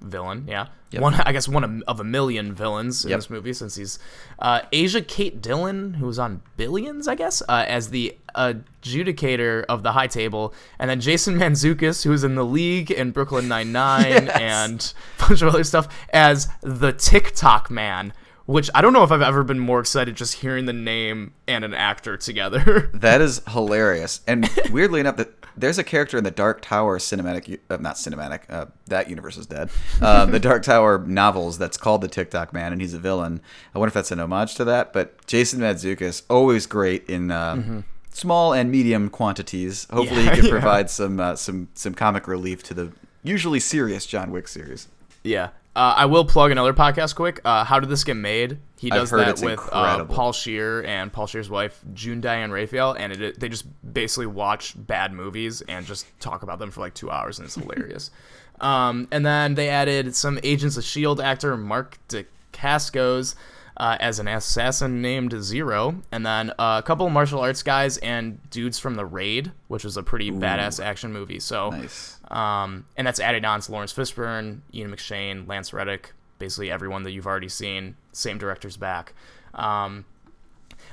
villain, 0.00 0.46
yeah. 0.48 0.68
Yep. 0.90 1.02
One, 1.02 1.14
I 1.26 1.32
guess, 1.32 1.46
one 1.46 1.64
of- 1.64 1.82
of 1.86 2.00
a 2.00 2.04
million 2.04 2.54
villains 2.54 3.04
in 3.04 3.10
Yep. 3.10 3.18
this 3.18 3.28
movie 3.28 3.52
since 3.52 3.74
he's 3.74 3.98
uh, 4.38 4.62
Asia 4.72 5.02
Kate 5.02 5.42
Dillon, 5.42 5.94
who 5.94 6.06
was 6.06 6.18
on 6.18 6.40
Billions, 6.56 7.06
I 7.06 7.14
guess, 7.14 7.42
uh, 7.46 7.66
as 7.68 7.90
the 7.90 8.16
adjudicator 8.34 9.64
of 9.68 9.82
the 9.82 9.92
high 9.92 10.06
table, 10.06 10.54
and 10.78 10.88
then 10.88 11.00
Jason 11.02 11.36
Mantzoukas, 11.38 12.04
who's 12.04 12.24
in 12.24 12.36
the 12.36 12.44
League 12.44 12.90
and 12.90 13.12
Brooklyn 13.12 13.48
Nine 13.48 13.70
Nine 13.70 14.06
Yes. 14.26 14.40
and 14.40 14.94
a 15.18 15.28
bunch 15.28 15.42
of 15.42 15.48
other 15.48 15.62
stuff, 15.64 15.88
as 16.10 16.48
the 16.62 16.92
TikTok 16.92 17.70
Man. 17.70 18.14
Which 18.48 18.70
I 18.74 18.80
don't 18.80 18.94
know 18.94 19.02
if 19.02 19.12
I've 19.12 19.20
ever 19.20 19.44
been 19.44 19.58
more 19.58 19.78
excited 19.78 20.16
just 20.16 20.36
hearing 20.36 20.64
the 20.64 20.72
name 20.72 21.34
and 21.46 21.66
an 21.66 21.74
actor 21.74 22.16
together. 22.16 22.90
That 22.94 23.20
is 23.20 23.42
hilarious. 23.48 24.22
And 24.26 24.48
weirdly 24.72 25.00
enough, 25.00 25.16
that 25.18 25.28
there's 25.54 25.76
a 25.76 25.84
character 25.84 26.16
in 26.16 26.24
the 26.24 26.30
Dark 26.30 26.62
Tower 26.62 26.98
cinematic, 26.98 27.58
uh, 27.68 27.76
not 27.76 27.96
cinematic. 27.96 28.40
Uh, 28.48 28.66
that 28.86 29.10
universe 29.10 29.36
is 29.36 29.44
dead. 29.46 29.68
Um, 30.00 30.30
the 30.36 30.40
Dark 30.40 30.62
Tower 30.62 30.98
novels 31.06 31.58
that's 31.58 31.76
called 31.76 32.00
the 32.00 32.08
TikTok 32.08 32.54
Man, 32.54 32.72
and 32.72 32.80
he's 32.80 32.94
a 32.94 32.98
villain. 32.98 33.42
I 33.74 33.78
wonder 33.78 33.88
if 33.88 33.94
that's 33.94 34.10
an 34.12 34.18
homage 34.18 34.54
to 34.54 34.64
that. 34.64 34.94
But 34.94 35.26
Jason 35.26 35.60
Mantzoukas, 35.60 36.22
always 36.30 36.64
great 36.66 37.06
in 37.10 37.30
uh, 37.30 37.82
small 38.12 38.54
and 38.54 38.70
medium 38.70 39.10
quantities. 39.10 39.86
Hopefully, 39.90 40.24
Yeah, 40.24 40.30
he 40.30 40.36
can 40.36 40.44
yeah. 40.46 40.50
provide 40.52 40.88
some 40.88 41.20
uh, 41.20 41.36
some 41.36 41.68
some 41.74 41.92
comic 41.92 42.26
relief 42.26 42.62
to 42.64 42.72
the 42.74 42.92
usually 43.22 43.60
serious 43.60 44.06
John 44.06 44.30
Wick 44.30 44.48
series. 44.48 44.88
Yeah. 45.22 45.50
Uh, 45.76 45.94
I 45.96 46.06
will 46.06 46.24
plug 46.24 46.50
another 46.50 46.74
podcast 46.74 47.14
quick. 47.14 47.40
Uh, 47.44 47.62
How 47.64 47.78
did 47.78 47.88
this 47.88 48.02
get 48.02 48.16
made? 48.16 48.58
He 48.78 48.90
does 48.90 49.10
that 49.10 49.40
with 49.40 49.60
uh. 49.70 50.04
Paul 50.06 50.32
Scheer 50.32 50.82
and 50.82 51.12
Paul 51.12 51.26
Scheer's 51.26 51.50
wife 51.50 51.80
June 51.94 52.20
Diane 52.20 52.50
Raphael, 52.50 52.92
and 52.92 53.12
it, 53.12 53.38
they 53.38 53.48
just 53.48 53.66
basically 53.92 54.26
watch 54.26 54.74
bad 54.76 55.12
movies 55.12 55.62
and 55.62 55.86
just 55.86 56.06
talk 56.20 56.42
about 56.42 56.58
them 56.58 56.70
for 56.70 56.80
like 56.80 56.94
two 56.94 57.10
hours, 57.10 57.38
and 57.38 57.46
it's 57.46 57.54
hilarious. 57.54 58.10
um, 58.60 59.08
and 59.12 59.24
then 59.24 59.54
they 59.54 59.68
added 59.68 60.14
some 60.16 60.38
Agents 60.42 60.76
of 60.76 60.84
Shield 60.84 61.20
actor 61.20 61.56
Mark 61.56 61.98
Dacascos 62.08 63.34
uh, 63.78 63.96
as 64.00 64.18
an 64.18 64.26
assassin 64.28 65.00
named 65.00 65.32
Zero, 65.40 66.02
and 66.12 66.26
then 66.26 66.50
uh, 66.58 66.80
a 66.80 66.82
couple 66.84 67.06
of 67.06 67.12
martial 67.12 67.40
arts 67.40 67.62
guys 67.62 67.96
and 67.98 68.38
dudes 68.50 68.78
from 68.78 68.96
the 68.96 69.06
Raid, 69.06 69.52
which 69.68 69.84
was 69.84 69.96
a 69.96 70.02
pretty 70.02 70.30
badass 70.32 70.84
action 70.84 71.12
movie. 71.12 71.38
So 71.40 71.70
Nice. 71.70 72.18
um, 72.30 72.84
and 72.96 73.06
that's 73.06 73.20
added 73.20 73.44
on 73.44 73.60
to 73.60 73.72
Laurence 73.72 73.92
Fishburne, 73.92 74.60
Ian 74.74 74.90
McShane, 74.90 75.46
Lance 75.48 75.72
Reddick, 75.72 76.12
basically 76.38 76.70
everyone 76.70 77.04
that 77.04 77.12
you've 77.12 77.26
already 77.26 77.48
seen. 77.48 77.94
Same 78.12 78.36
director's 78.36 78.76
back. 78.76 79.14
Um, 79.54 80.04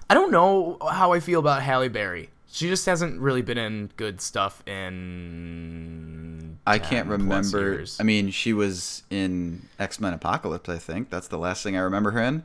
I 0.10 0.14
don't 0.14 0.32
know 0.32 0.78
how 0.88 1.12
I 1.14 1.20
feel 1.20 1.40
about 1.40 1.64
Halle 1.64 1.90
Berry. 1.90 2.30
She 2.48 2.68
just 2.70 2.86
hasn't 2.86 3.20
really 3.20 3.42
been 3.42 3.58
in 3.58 3.90
good 3.98 4.22
stuff 4.22 4.62
in. 4.68 6.58
I 6.68 6.80
can't 6.80 7.08
remember. 7.08 7.84
I 8.00 8.04
mean, 8.04 8.30
she 8.32 8.54
was 8.54 9.04
in 9.10 9.68
X 9.80 10.00
Men 10.00 10.14
Apocalypse. 10.14 10.70
I 10.70 10.78
think 10.78 11.10
that's 11.10 11.28
the 11.28 11.38
last 11.38 11.64
thing 11.64 11.76
I 11.76 11.82
remember 11.82 12.12
her 12.12 12.22
in. 12.22 12.44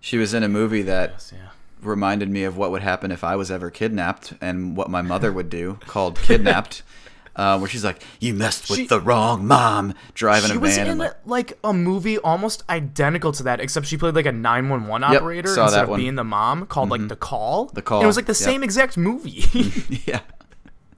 She 0.00 0.16
was 0.18 0.32
in 0.34 0.42
a 0.42 0.48
movie 0.48 0.82
that 0.82 1.10
Yes, 1.12 1.32
yeah. 1.36 1.48
reminded 1.82 2.28
me 2.30 2.44
of 2.44 2.56
what 2.56 2.70
would 2.70 2.82
happen 2.82 3.10
if 3.12 3.22
I 3.22 3.36
was 3.36 3.50
ever 3.50 3.70
kidnapped 3.70 4.32
and 4.40 4.76
what 4.76 4.88
my 4.90 5.02
mother 5.02 5.32
would 5.32 5.50
do, 5.50 5.78
called 5.86 6.18
Kidnapped, 6.20 6.82
uh, 7.36 7.58
where 7.58 7.68
she's 7.68 7.84
like, 7.84 8.02
"You 8.18 8.32
messed 8.34 8.68
with 8.70 8.78
She- 8.78 8.86
the 8.86 8.98
wrong 9.00 9.46
mom," 9.46 9.94
driving 10.14 10.50
She 10.50 10.56
was 10.58 10.76
in 10.78 10.98
like, 10.98 11.14
like 11.26 11.58
a 11.62 11.72
movie 11.74 12.16
almost 12.18 12.64
identical 12.70 13.30
to 13.32 13.42
that, 13.44 13.60
except 13.60 13.86
she 13.86 13.96
played 13.98 14.14
like 14.14 14.26
a 14.26 14.32
911 14.32 15.12
Yep, 15.12 15.20
operator 15.22 15.54
saw 15.54 15.64
instead 15.64 15.82
of 15.84 15.90
one. 15.90 16.00
being 16.00 16.14
the 16.14 16.24
mom, 16.24 16.66
called 16.66 16.88
like 16.90 17.06
The 17.08 17.16
Call. 17.16 17.66
The 17.66 17.82
Call, 17.82 17.98
And 18.00 18.04
it 18.04 18.06
was 18.06 18.16
like 18.16 18.26
the 18.26 18.30
yep. 18.32 18.36
same 18.36 18.62
exact 18.64 18.96
movie. 18.96 19.44
yeah, 20.06 20.20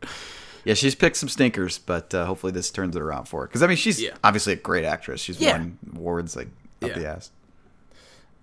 yeah, 0.64 0.74
she's 0.74 0.94
picked 0.94 1.16
some 1.16 1.28
stinkers, 1.28 1.78
but 1.78 2.14
uh, 2.14 2.24
hopefully 2.26 2.52
this 2.52 2.70
turns 2.70 2.94
it 2.94 3.02
around 3.02 3.24
for 3.26 3.40
her. 3.42 3.46
Because 3.48 3.62
I 3.62 3.66
mean, 3.66 3.76
she's 3.76 4.00
Yeah. 4.00 4.10
obviously 4.22 4.52
a 4.52 4.56
great 4.56 4.84
actress. 4.84 5.20
She's 5.20 5.40
Yeah. 5.40 5.52
won 5.58 5.78
awards 5.96 6.36
like 6.36 6.48
up 6.82 6.90
Yeah. 6.90 6.98
the 6.98 7.06
ass. 7.08 7.30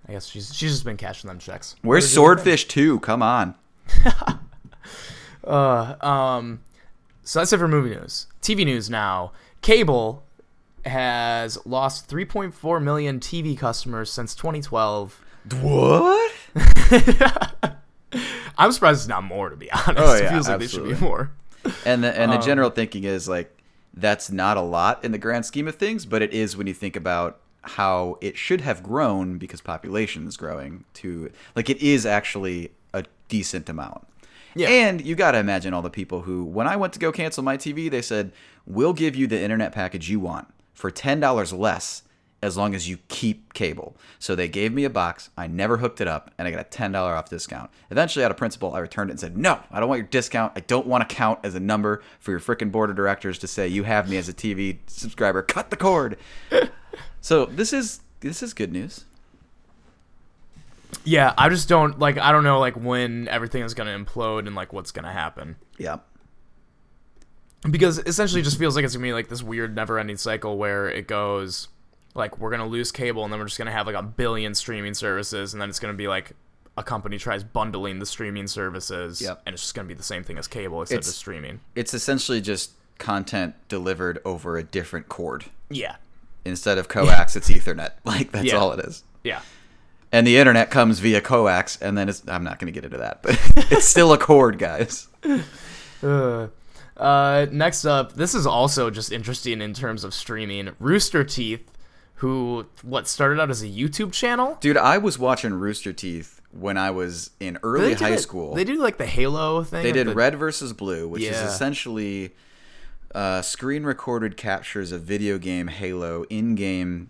I 0.09 0.13
guess 0.13 0.25
she's 0.27 0.53
she's 0.53 0.71
just 0.71 0.83
been 0.83 0.97
cashing 0.97 1.27
them 1.27 1.37
checks. 1.37 1.75
Where's 1.83 1.83
What 1.83 1.99
did 1.99 2.03
you 2.03 2.09
think? 2.09 2.13
Swordfish 2.15 2.65
Two? 2.65 2.99
Come 2.99 3.21
on. 3.21 3.55
Uh, 5.41 5.95
um, 6.05 6.59
so 7.23 7.39
that's 7.39 7.51
it 7.51 7.57
for 7.57 7.67
movie 7.67 7.89
news. 7.91 8.27
TV 8.41 8.65
news 8.65 8.87
now. 8.89 9.31
Cable 9.61 10.23
has 10.85 11.57
lost 11.65 12.07
3.4 12.09 12.83
million 12.83 13.19
TV 13.19 13.57
customers 13.57 14.11
since 14.11 14.35
2012. 14.35 15.19
What? 15.61 16.31
I'm 18.57 18.71
surprised 18.71 18.99
it's 18.99 19.07
not 19.07 19.23
more, 19.23 19.49
to 19.49 19.55
be 19.55 19.71
honest. 19.71 19.93
Oh, 19.97 20.13
it 20.13 20.29
feels 20.29 20.47
like 20.47 20.59
there 20.59 20.67
should 20.67 20.83
be 20.83 20.95
more. 20.95 21.31
And 21.85 22.03
the 22.03 22.15
and 22.15 22.31
the 22.31 22.37
Um, 22.37 22.41
general 22.43 22.69
thinking 22.69 23.05
is 23.05 23.27
like 23.27 23.57
that's 23.93 24.29
not 24.29 24.57
a 24.57 24.61
lot 24.61 25.03
in 25.03 25.11
the 25.13 25.17
grand 25.17 25.45
scheme 25.45 25.67
of 25.67 25.75
things, 25.75 26.05
but 26.05 26.21
it 26.21 26.31
is 26.33 26.55
when 26.55 26.67
you 26.67 26.73
think 26.73 26.95
about 26.95 27.39
how 27.61 28.17
it 28.21 28.37
should 28.37 28.61
have 28.61 28.81
grown 28.81 29.37
because 29.37 29.61
population 29.61 30.27
is 30.27 30.37
growing 30.37 30.85
to 30.93 31.31
like 31.55 31.69
it 31.69 31.77
is 31.81 32.05
actually 32.05 32.71
a 32.93 33.05
decent 33.27 33.69
amount. 33.69 34.07
Yeah. 34.55 34.69
And 34.69 35.05
you 35.05 35.15
got 35.15 35.31
to 35.31 35.37
imagine 35.37 35.73
all 35.73 35.81
the 35.81 35.89
people 35.89 36.21
who 36.21 36.43
when 36.43 36.67
I 36.67 36.75
went 36.75 36.93
to 36.93 36.99
go 36.99 37.11
cancel 37.11 37.43
my 37.43 37.57
TV, 37.57 37.89
they 37.89 38.01
said, 38.01 38.31
"We'll 38.65 38.93
give 38.93 39.15
you 39.15 39.27
the 39.27 39.39
internet 39.39 39.71
package 39.71 40.09
you 40.09 40.19
want 40.19 40.47
for 40.73 40.89
$10 40.89 41.57
less 41.57 42.03
as 42.41 42.55
long 42.55 42.73
as 42.73 42.87
you 42.87 42.97
keep 43.09 43.53
cable. 43.53 43.95
So 44.17 44.35
they 44.35 44.47
gave 44.47 44.73
me 44.73 44.85
a 44.85 44.89
box. 44.89 45.29
I 45.37 45.47
never 45.47 45.77
hooked 45.77 45.99
it 46.01 46.07
up, 46.07 46.31
and 46.37 46.47
I 46.47 46.51
got 46.51 46.61
a 46.61 46.65
ten 46.65 46.91
dollar 46.91 47.13
off 47.15 47.29
discount. 47.29 47.69
Eventually, 47.89 48.23
out 48.23 48.31
of 48.31 48.37
principle, 48.37 48.73
I 48.73 48.79
returned 48.79 49.09
it 49.09 49.13
and 49.13 49.19
said, 49.19 49.37
"No, 49.37 49.59
I 49.71 49.79
don't 49.79 49.89
want 49.89 49.99
your 49.99 50.07
discount. 50.07 50.53
I 50.55 50.61
don't 50.61 50.87
want 50.87 51.07
to 51.07 51.15
count 51.15 51.39
as 51.43 51.55
a 51.55 51.59
number 51.59 52.01
for 52.19 52.31
your 52.31 52.39
freaking 52.39 52.71
board 52.71 52.89
of 52.89 52.95
directors 52.95 53.37
to 53.39 53.47
say 53.47 53.67
you 53.67 53.83
have 53.83 54.09
me 54.09 54.17
as 54.17 54.29
a 54.29 54.33
TV 54.33 54.77
subscriber. 54.87 55.41
Cut 55.41 55.69
the 55.69 55.77
cord." 55.77 56.17
so 57.21 57.45
this 57.45 57.73
is 57.73 58.01
this 58.21 58.41
is 58.43 58.53
good 58.53 58.71
news. 58.71 59.05
Yeah, 61.03 61.33
I 61.37 61.49
just 61.49 61.69
don't 61.69 61.99
like. 61.99 62.17
I 62.17 62.31
don't 62.31 62.43
know 62.43 62.59
like 62.59 62.75
when 62.75 63.27
everything 63.27 63.63
is 63.63 63.73
gonna 63.73 63.97
implode 63.97 64.47
and 64.47 64.55
like 64.55 64.73
what's 64.73 64.91
gonna 64.91 65.11
happen 65.13 65.55
Yeah. 65.77 65.97
because 67.69 67.99
essentially 67.99 68.41
it 68.41 68.43
just 68.45 68.57
feels 68.57 68.75
like 68.75 68.85
it's 68.85 68.95
gonna 68.95 69.03
be 69.07 69.13
like 69.13 69.27
this 69.29 69.43
weird 69.43 69.75
never-ending 69.75 70.17
cycle 70.17 70.57
where 70.57 70.89
it 70.89 71.07
goes 71.07 71.67
like 72.15 72.39
we're 72.39 72.49
gonna 72.49 72.65
lose 72.67 72.91
cable 72.91 73.23
and 73.23 73.31
then 73.31 73.39
we're 73.39 73.45
just 73.45 73.57
gonna 73.57 73.71
have 73.71 73.85
like 73.85 73.95
a 73.95 74.01
billion 74.03 74.55
streaming 74.55 74.93
services 74.95 75.53
and 75.53 75.61
then 75.61 75.69
it's 75.69 75.79
gonna 75.79 75.93
be 75.93 76.07
like 76.07 76.31
a 76.77 76.83
company 76.83 77.17
tries 77.17 77.43
bundling 77.43 77.99
the 77.99 78.05
streaming 78.05 78.47
services 78.47 79.21
Yep. 79.21 79.43
and 79.45 79.53
it's 79.53 79.61
just 79.61 79.75
gonna 79.75 79.87
be 79.87 79.93
the 79.93 80.03
same 80.03 80.23
thing 80.23 80.37
as 80.37 80.47
cable 80.47 80.81
except 80.81 80.95
It's- 80.99 81.07
just 81.07 81.19
streaming. 81.19 81.59
It's 81.75 81.93
essentially 81.93 82.41
just 82.41 82.71
content 82.97 83.53
delivered 83.67 84.19
over 84.25 84.57
a 84.57 84.63
different 84.63 85.07
cord. 85.07 85.45
Yeah, 85.69 85.97
Instead 86.45 86.77
of 86.77 86.87
coax, 86.87 87.35
it's 87.35 87.49
Ethernet. 87.49 87.91
Like 88.05 88.31
that's 88.31 88.45
Yeah. 88.45 88.55
all 88.57 88.71
it 88.73 88.79
is. 88.85 89.03
yeah. 89.23 89.41
And 90.11 90.25
the 90.25 90.37
internet 90.37 90.71
comes 90.71 90.97
via 90.99 91.21
coax, 91.21 91.79
and 91.81 91.95
then 91.95 92.09
it's. 92.09 92.23
I'm 92.27 92.43
not 92.43 92.57
going 92.57 92.65
to 92.65 92.75
get 92.75 92.83
into 92.83 92.97
that, 92.97 93.21
but 93.21 93.39
it's 93.71 93.85
still 93.85 94.11
a 94.11 94.17
cord, 94.17 94.57
guys. 94.57 95.07
Uh, 96.01 96.47
uh, 96.97 97.45
next 97.51 97.85
up, 97.85 98.13
this 98.13 98.33
is 98.33 98.47
also 98.47 98.89
just 98.89 99.11
interesting 99.11 99.61
in 99.61 99.73
terms 99.75 100.03
of 100.03 100.13
streaming. 100.15 100.71
Rooster 100.79 101.23
Teeth, 101.23 101.71
who 102.15 102.65
what 102.81 103.07
started 103.07 103.39
out 103.39 103.51
as 103.51 103.61
a 103.61 103.67
YouTube 103.67 104.11
channel. 104.11 104.57
Dude, 104.61 104.77
I 104.77 104.97
was 104.97 105.19
watching 105.19 105.53
Rooster 105.53 105.93
Teeth 105.93 106.41
when 106.51 106.75
I 106.77 106.89
was 106.89 107.29
in 107.39 107.59
early 107.61 107.93
high 107.93 108.13
it- 108.13 108.19
school. 108.19 108.55
They 108.55 108.63
do 108.63 108.75
like 108.81 108.97
the 108.97 109.05
Halo 109.05 109.63
thing. 109.63 109.83
They 109.83 109.91
did 109.91 110.07
the- 110.07 110.15
Red 110.15 110.37
versus 110.37 110.73
Blue, 110.73 111.07
which 111.07 111.21
is 111.21 111.39
essentially 111.39 112.31
uh, 113.13 113.41
screen 113.41 113.83
recorded 113.83 114.37
captures 114.37 114.91
of 114.91 115.01
video 115.01 115.37
game 115.37 115.67
Halo 115.67 116.23
in 116.29 116.55
game, 116.55 117.09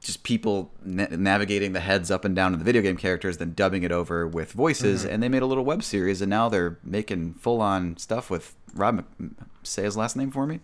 just 0.00 0.22
people 0.22 0.70
na- 0.84 1.08
navigating 1.10 1.72
the 1.72 1.80
heads 1.80 2.10
up 2.10 2.24
and 2.24 2.34
down 2.34 2.52
of 2.52 2.58
the 2.58 2.64
video 2.64 2.82
game 2.82 2.96
characters, 2.96 3.38
then 3.38 3.52
dubbing 3.54 3.82
it 3.82 3.92
over 3.92 4.26
with 4.26 4.52
voices. 4.52 5.02
Mm-hmm. 5.02 5.14
And 5.14 5.22
they 5.22 5.28
made 5.28 5.42
a 5.42 5.46
little 5.46 5.64
web 5.64 5.82
series, 5.82 6.20
and 6.20 6.30
now 6.30 6.48
they're 6.48 6.78
making 6.84 7.34
full 7.34 7.60
on 7.60 7.96
stuff 7.96 8.30
with 8.30 8.54
Rob. 8.74 9.04
Mc- 9.18 9.30
Say 9.64 9.84
his 9.84 9.96
last 9.96 10.16
name 10.16 10.30
for 10.30 10.46
me. 10.46 10.60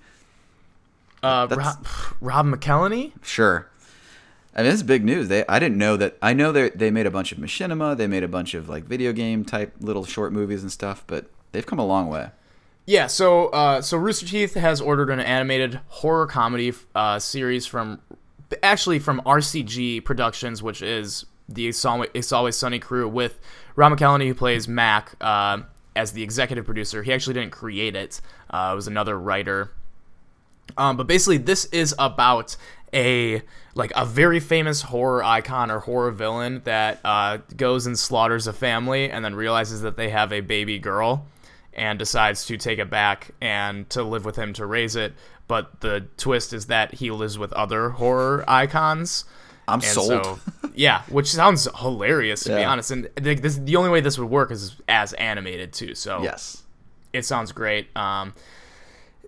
Uh, 1.23 1.47
Rob, 1.51 1.87
Rob 2.21 2.47
McElhenney. 2.47 3.13
Sure. 3.23 3.69
I 4.55 4.63
mean, 4.63 4.71
this 4.71 4.81
is 4.81 4.83
big 4.83 5.05
news. 5.05 5.29
They, 5.29 5.45
I 5.47 5.59
didn't 5.59 5.79
know 5.79 5.97
that. 5.97 6.17
I 6.21 6.33
know 6.33 6.51
they 6.51 6.71
they 6.71 6.91
made 6.91 7.07
a 7.07 7.13
bunch 7.13 7.31
of 7.31 7.39
machinima. 7.39 7.97
They 7.97 8.09
made 8.09 8.25
a 8.25 8.29
bunch 8.29 8.55
of 8.55 8.69
like 8.69 8.85
video 8.85 9.13
game 9.13 9.45
type 9.45 9.75
little 9.81 10.05
short 10.05 10.33
movies 10.33 10.63
and 10.63 10.73
stuff, 10.73 11.05
but 11.07 11.31
they've 11.53 11.67
come 11.67 11.79
a 11.79 11.87
long 11.87 12.09
way. 12.09 12.31
Yeah, 12.89 13.07
so 13.07 13.49
uh, 13.49 13.83
so 13.83 13.99
Rooster 13.99 14.25
Teeth 14.25 14.55
has 14.55 14.81
ordered 14.81 15.11
an 15.11 15.21
animated 15.21 15.79
horror 15.89 16.27
comedy 16.27 16.73
uh, 16.95 17.19
series 17.19 17.67
from 17.67 18.01
actually 18.63 18.99
from 18.99 19.21
RCG 19.27 20.03
Productions, 20.07 20.63
which 20.63 20.81
is 20.81 21.27
the 21.51 21.69
It's 21.69 21.85
Always, 21.85 22.57
Sunny 22.57 22.79
crew 22.79 23.07
with 23.07 23.41
Rob 23.77 23.93
McElhenney, 23.93 24.27
who 24.27 24.35
plays 24.35 24.67
Mac, 24.69 25.15
uh, 25.21 25.59
as 25.95 26.13
the 26.13 26.23
executive 26.23 26.65
producer. 26.65 27.03
He 27.03 27.13
actually 27.13 27.35
didn't 27.35 27.53
create 27.53 27.95
it; 27.95 28.23
uh, 28.49 28.71
it 28.73 28.77
was 28.77 28.87
another 28.87 29.19
writer. 29.19 29.71
Um, 30.79 30.97
but 30.97 31.07
basically, 31.07 31.37
this 31.37 31.67
is 31.67 31.95
about 31.99 32.57
a 32.95 33.43
like 33.75 33.93
a 33.97 34.07
very 34.07 34.41
famous 34.41 34.81
horror 34.81 35.23
icon 35.23 35.71
or 35.71 35.81
horror 35.81 36.11
villain 36.11 36.63
that 36.65 37.01
uh, 37.05 37.37
goes 37.55 37.87
and 37.87 37.99
slaughters 37.99 38.47
a 38.47 38.55
family 38.55 39.11
and 39.11 39.23
then 39.23 39.35
realizes 39.35 39.83
that 39.83 39.99
they 39.99 40.09
have 40.09 40.33
a 40.33 40.41
baby 40.41 40.79
girl 40.79 41.27
and 41.79 41.99
decides 41.99 42.45
to 42.47 42.57
take 42.57 42.79
it 42.79 42.91
back 42.91 43.31
and 43.41 43.89
to 43.91 44.03
live 44.03 44.25
with 44.25 44.37
him 44.37 44.53
to 44.55 44.67
raise 44.67 44.97
it. 44.97 45.15
But 45.47 45.81
the 45.81 46.07
twist 46.17 46.53
is 46.53 46.67
that 46.67 46.95
he 46.95 47.11
lives 47.11 47.39
with 47.39 47.53
other 47.55 47.91
horror 47.91 48.45
icons. 48.47 49.25
I'm 49.67 49.81
And 49.81 49.85
sold. 49.85 50.25
so, 50.25 50.39
yeah, 50.75 51.03
which 51.09 51.31
sounds 51.31 51.69
hilarious 51.79 52.45
to 52.45 52.57
be 52.57 52.65
honest. 52.65 52.91
And 52.91 53.09
the, 53.17 53.35
this, 53.35 53.57
the 53.57 53.77
only 53.77 53.91
way 53.91 54.01
this 54.01 54.19
would 54.19 54.31
work 54.31 54.51
is 54.51 54.77
as 54.89 55.13
animated 55.15 55.73
too. 55.73 55.95
So 55.95 56.23
yes. 56.23 56.63
it 57.13 57.25
sounds 57.25 57.53
great. 57.53 57.95
Um, 57.97 58.35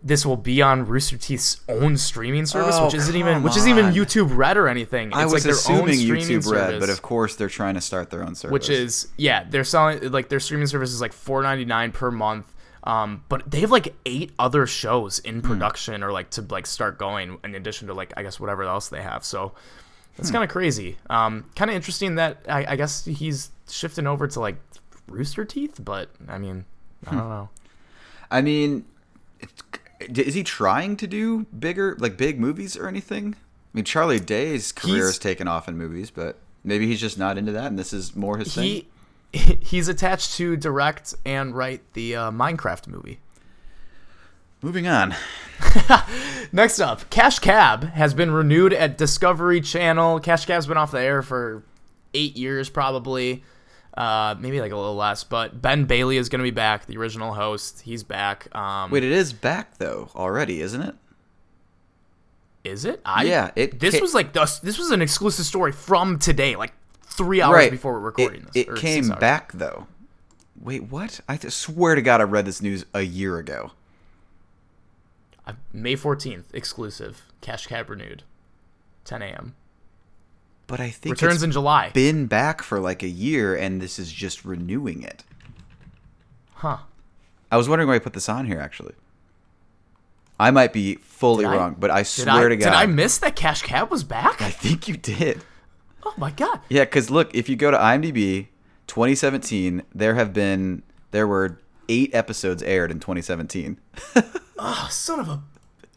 this 0.02 0.24
will 0.24 0.36
be 0.36 0.62
on 0.62 0.86
Rooster 0.86 1.18
Teeth's 1.18 1.60
own 1.68 1.96
streaming 1.96 2.46
service, 2.46 2.76
Oh, 2.78 2.86
which 2.86 2.94
isn't 2.94 3.14
even 3.16 3.42
which 3.42 3.56
isn't 3.56 3.68
even. 3.68 3.92
YouTube 3.92 4.34
Red 4.36 4.56
or 4.56 4.66
anything. 4.68 5.08
It's 5.08 5.16
I 5.16 5.24
was 5.24 5.32
like 5.34 5.42
their 5.42 5.52
own 5.76 5.90
assuming 5.90 5.98
YouTube 5.98 6.50
Red, 6.50 6.66
service, 6.70 6.80
but 6.80 6.88
of 6.90 7.02
course 7.02 7.36
they're 7.36 7.48
trying 7.50 7.74
to 7.74 7.80
start 7.80 8.10
their 8.10 8.22
own 8.24 8.34
service. 8.34 8.52
which 8.52 8.70
is 8.70 9.08
yeah, 9.16 9.44
they're 9.48 9.64
selling 9.64 10.10
like 10.10 10.28
their 10.30 10.40
streaming 10.40 10.66
service 10.68 10.90
is 10.92 11.00
like 11.00 11.12
four 11.12 11.42
ninety 11.42 11.64
nine 11.64 11.92
per 11.92 12.10
month. 12.10 12.46
Um, 12.82 13.24
but 13.28 13.50
they 13.50 13.60
have 13.60 13.70
like 13.70 13.94
eight 14.06 14.32
other 14.38 14.66
shows 14.66 15.18
Hmm. 15.18 15.28
in 15.28 15.42
production 15.42 16.02
or 16.02 16.12
like 16.12 16.30
to 16.30 16.42
like 16.48 16.66
start 16.66 16.96
going 16.98 17.36
in 17.44 17.54
addition 17.54 17.88
to 17.88 17.94
like 17.94 18.14
I 18.16 18.22
guess 18.22 18.40
whatever 18.40 18.62
else 18.64 18.88
they 18.88 19.02
have. 19.02 19.22
So 19.22 19.52
that's 20.16 20.30
Hmm. 20.30 20.36
kind 20.36 20.44
of 20.44 20.50
crazy. 20.50 20.96
Um, 21.10 21.44
kind 21.56 21.70
of 21.70 21.76
interesting 21.76 22.14
that 22.14 22.38
I, 22.48 22.64
I 22.72 22.76
guess 22.76 23.04
he's 23.04 23.50
shifting 23.68 24.06
over 24.06 24.26
to 24.28 24.40
like 24.40 24.56
Rooster 25.08 25.44
Teeth, 25.44 25.78
but 25.84 26.08
I 26.26 26.38
mean 26.38 26.64
I 27.06 27.10
don't 27.10 27.28
know. 27.28 27.48
I 28.30 28.40
mean, 28.40 28.86
is 30.00 30.34
he 30.34 30.42
trying 30.42 30.96
to 30.96 31.06
do 31.06 31.46
bigger, 31.58 31.96
like 31.98 32.16
big 32.16 32.40
movies 32.40 32.76
or 32.76 32.88
anything? 32.88 33.34
I 33.34 33.68
mean, 33.72 33.84
Charlie 33.84 34.20
Day's 34.20 34.72
career 34.72 35.06
has 35.06 35.18
taken 35.18 35.46
off 35.46 35.68
in 35.68 35.76
movies, 35.78 36.10
but 36.10 36.38
maybe 36.64 36.86
he's 36.86 37.00
just 37.00 37.18
not 37.18 37.38
into 37.38 37.52
that, 37.52 37.66
and 37.66 37.78
this 37.78 37.92
is 37.92 38.16
more 38.16 38.38
his 38.38 38.54
thing. 38.54 38.64
he 38.64 38.88
he's 39.60 39.88
attached 39.88 40.34
to 40.36 40.56
direct 40.56 41.14
and 41.24 41.54
write 41.54 41.80
the 41.92 42.16
uh, 42.16 42.30
Minecraft 42.30 42.88
movie. 42.88 43.20
Moving 44.62 44.86
on. 44.86 45.14
Next 46.52 46.80
up, 46.80 47.08
Cash 47.08 47.38
Cab 47.38 47.84
has 47.92 48.12
been 48.12 48.30
renewed 48.30 48.72
at 48.72 48.98
Discovery 48.98 49.60
Channel. 49.60 50.20
Cash 50.20 50.44
Cab's 50.46 50.66
been 50.66 50.76
off 50.76 50.90
the 50.90 51.00
air 51.00 51.22
for 51.22 51.62
eight 52.12 52.36
years, 52.36 52.68
probably, 52.68 53.42
uh, 53.94 54.34
maybe 54.38 54.60
like 54.60 54.72
a 54.72 54.76
little 54.76 54.96
less. 54.96 55.24
But 55.24 55.60
Ben 55.60 55.84
Bailey 55.84 56.16
is 56.16 56.28
going 56.28 56.40
to 56.40 56.44
be 56.44 56.50
back, 56.50 56.86
the 56.86 56.96
original 56.96 57.34
host. 57.34 57.82
He's 57.82 58.02
back. 58.02 58.54
Um, 58.54 58.90
Wait, 58.90 59.04
it 59.04 59.12
is 59.12 59.32
back 59.32 59.78
though 59.78 60.10
already, 60.14 60.60
isn't 60.60 60.82
it? 60.82 60.94
is 62.62 62.84
it? 62.84 63.00
I, 63.04 63.24
Yeah, 63.24 63.50
it 63.56 63.80
This 63.80 63.94
ca- 63.94 64.00
was 64.02 64.14
like 64.14 64.32
the, 64.32 64.40
this 64.62 64.78
was 64.78 64.90
an 64.90 65.00
exclusive 65.00 65.46
story 65.46 65.72
from 65.72 66.18
today, 66.18 66.56
like 66.56 66.74
three 67.02 67.40
hours 67.40 67.70
before 67.70 67.94
we're 67.94 68.00
recording 68.00 68.42
it, 68.54 68.66
this. 68.66 68.76
It 68.76 68.76
came 68.76 69.08
back 69.08 69.52
though. 69.52 69.86
Wait, 70.60 70.84
what? 70.84 71.20
I 71.26 71.36
th- 71.38 71.52
swear 71.54 71.94
to 71.94 72.02
God, 72.02 72.20
I 72.20 72.24
read 72.24 72.44
this 72.44 72.60
news 72.60 72.84
a 72.92 73.00
year 73.00 73.38
ago. 73.38 73.72
Uh, 75.46 75.54
May 75.72 75.96
fourteenth, 75.96 76.54
exclusive. 76.54 77.22
Cash 77.40 77.66
Cab 77.68 77.88
renewed, 77.88 78.22
10 79.06 79.22
a.m. 79.22 79.54
But 80.70 80.78
I 80.78 80.90
think 80.90 81.14
Returns 81.14 81.34
it's 81.36 81.42
in 81.42 81.50
July. 81.50 81.90
been 81.92 82.26
back 82.26 82.62
for 82.62 82.78
like 82.78 83.02
a 83.02 83.08
year, 83.08 83.56
and 83.56 83.82
this 83.82 83.98
is 83.98 84.12
just 84.12 84.44
renewing 84.44 85.02
it. 85.02 85.24
Huh. 86.54 86.78
I 87.50 87.56
was 87.56 87.68
wondering 87.68 87.88
why 87.88 87.96
I 87.96 87.98
put 87.98 88.12
this 88.12 88.28
on 88.28 88.46
here. 88.46 88.60
Actually, 88.60 88.94
I 90.38 90.52
might 90.52 90.72
be 90.72 90.94
fully 90.94 91.44
I- 91.44 91.56
wrong, 91.56 91.74
but 91.76 91.90
I 91.90 92.04
swear 92.04 92.46
I, 92.46 92.48
to 92.50 92.56
God, 92.56 92.66
did 92.66 92.74
I 92.74 92.86
miss 92.86 93.18
that 93.18 93.34
Cash 93.34 93.62
Cab 93.62 93.90
was 93.90 94.04
back? 94.04 94.40
I 94.40 94.50
think 94.50 94.86
you 94.86 94.96
did. 94.96 95.42
Oh 96.04 96.14
my 96.16 96.30
god. 96.30 96.60
Yeah, 96.68 96.84
because 96.84 97.10
look, 97.10 97.34
if 97.34 97.48
you 97.48 97.56
go 97.56 97.72
to 97.72 97.76
IMDb, 97.76 98.46
2017, 98.86 99.82
there 99.92 100.14
have 100.14 100.32
been 100.32 100.84
there 101.10 101.26
were 101.26 101.58
eight 101.88 102.14
episodes 102.14 102.62
aired 102.62 102.92
in 102.92 103.00
2017. 103.00 103.76
Oh, 104.56 104.88
son 104.92 105.18
of 105.18 105.28
a. 105.28 105.42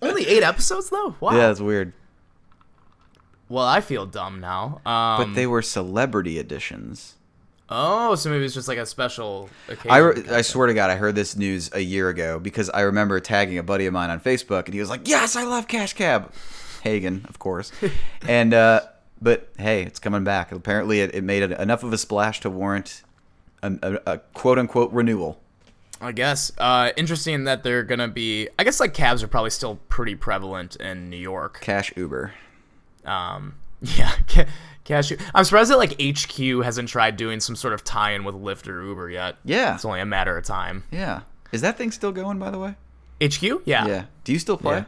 Only 0.02 0.26
eight 0.28 0.42
episodes 0.42 0.90
though. 0.90 1.16
Wow. 1.20 1.34
Yeah, 1.34 1.48
that's 1.50 1.60
weird. 1.60 1.94
Well, 3.50 3.66
I 3.66 3.82
feel 3.82 4.06
dumb 4.06 4.40
now. 4.40 4.82
Um, 4.86 5.18
But 5.28 5.36
they 5.36 5.46
were 5.48 5.62
celebrity 5.62 6.40
editions. 6.40 7.16
Oh, 7.70 8.16
so 8.16 8.30
maybe 8.30 8.46
it's 8.46 8.54
just 8.54 8.68
like 8.68 8.78
a 8.78 8.86
special 8.86 9.50
occasion. 9.68 9.92
I, 9.92 9.98
re- 9.98 10.24
I 10.30 10.42
swear 10.42 10.68
to 10.68 10.74
God, 10.74 10.90
I 10.90 10.96
heard 10.96 11.16
this 11.16 11.36
news 11.36 11.72
a 11.74 11.80
year 11.80 12.10
ago 12.10 12.38
because 12.40 12.70
I 12.70 12.82
remember 12.82 13.20
tagging 13.20 13.58
a 13.58 13.64
buddy 13.64 13.86
of 13.86 13.94
mine 13.94 14.10
on 14.10 14.20
Facebook, 14.20 14.66
and 14.66 14.74
he 14.74 14.80
was 14.80 14.90
like, 14.90 15.08
"Yes, 15.08 15.36
I 15.36 15.44
love 15.44 15.68
Cash 15.68 15.94
Cab." 15.94 16.32
Hagen, 16.84 17.26
of 17.30 17.40
course. 17.40 17.72
and 18.28 18.54
uh, 18.54 18.82
but 19.22 19.50
hey, 19.58 19.84
it's 19.84 20.00
coming 20.00 20.24
back. 20.24 20.52
Apparently, 20.52 21.00
it, 21.00 21.16
it 21.16 21.24
made 21.24 21.44
enough 21.44 21.84
of 21.84 21.94
a 21.94 21.98
splash 21.98 22.42
to 22.42 22.50
warrant 22.50 23.02
a, 23.64 23.74
a, 23.82 24.14
a 24.14 24.18
quote 24.34 24.60
unquote 24.60 24.92
renewal. 24.92 25.40
I 26.02 26.12
guess. 26.12 26.52
Uh, 26.58 26.92
interesting 26.98 27.46
that 27.46 27.64
they're 27.64 27.84
gonna 27.84 28.10
be. 28.10 28.50
I 28.60 28.66
guess 28.66 28.80
like 28.82 28.94
cabs 28.94 29.24
are 29.24 29.28
probably 29.28 29.52
still 29.52 29.80
pretty 29.88 30.16
prevalent 30.16 30.76
in 30.76 31.10
New 31.10 31.18
York. 31.18 31.60
Cash 31.62 31.94
Uber. 31.96 32.34
Um, 33.06 33.56
yeah, 33.82 34.12
ca- 34.28 34.46
cash. 34.84 35.12
I'm 35.36 35.44
surprised 35.44 35.72
that 35.72 35.78
like 35.78 36.02
HQ 36.02 36.64
hasn't 36.64 36.90
tried 36.90 37.18
doing 37.18 37.40
some 37.40 37.56
sort 37.56 37.74
of 37.74 37.84
tie-in 37.84 38.24
with 38.24 38.36
Lyft 38.36 38.68
or 38.68 38.82
Uber 38.84 39.10
yet. 39.10 39.36
Yeah, 39.46 39.76
It's 39.76 39.86
only 39.86 40.00
a 40.02 40.06
matter 40.06 40.38
of 40.38 40.46
time. 40.46 40.84
yeah. 40.92 41.22
Is 41.52 41.62
that 41.62 41.78
thing 41.78 41.92
still 41.92 42.12
going? 42.12 42.40
By 42.40 42.50
the 42.50 42.58
way. 42.58 42.76
HQ? 43.24 43.44
Yeah. 43.66 43.86
Yeah. 43.86 44.06
Do 44.24 44.34
you 44.34 44.40
still 44.40 44.58
play? 44.58 44.78
Yeah. 44.78 44.86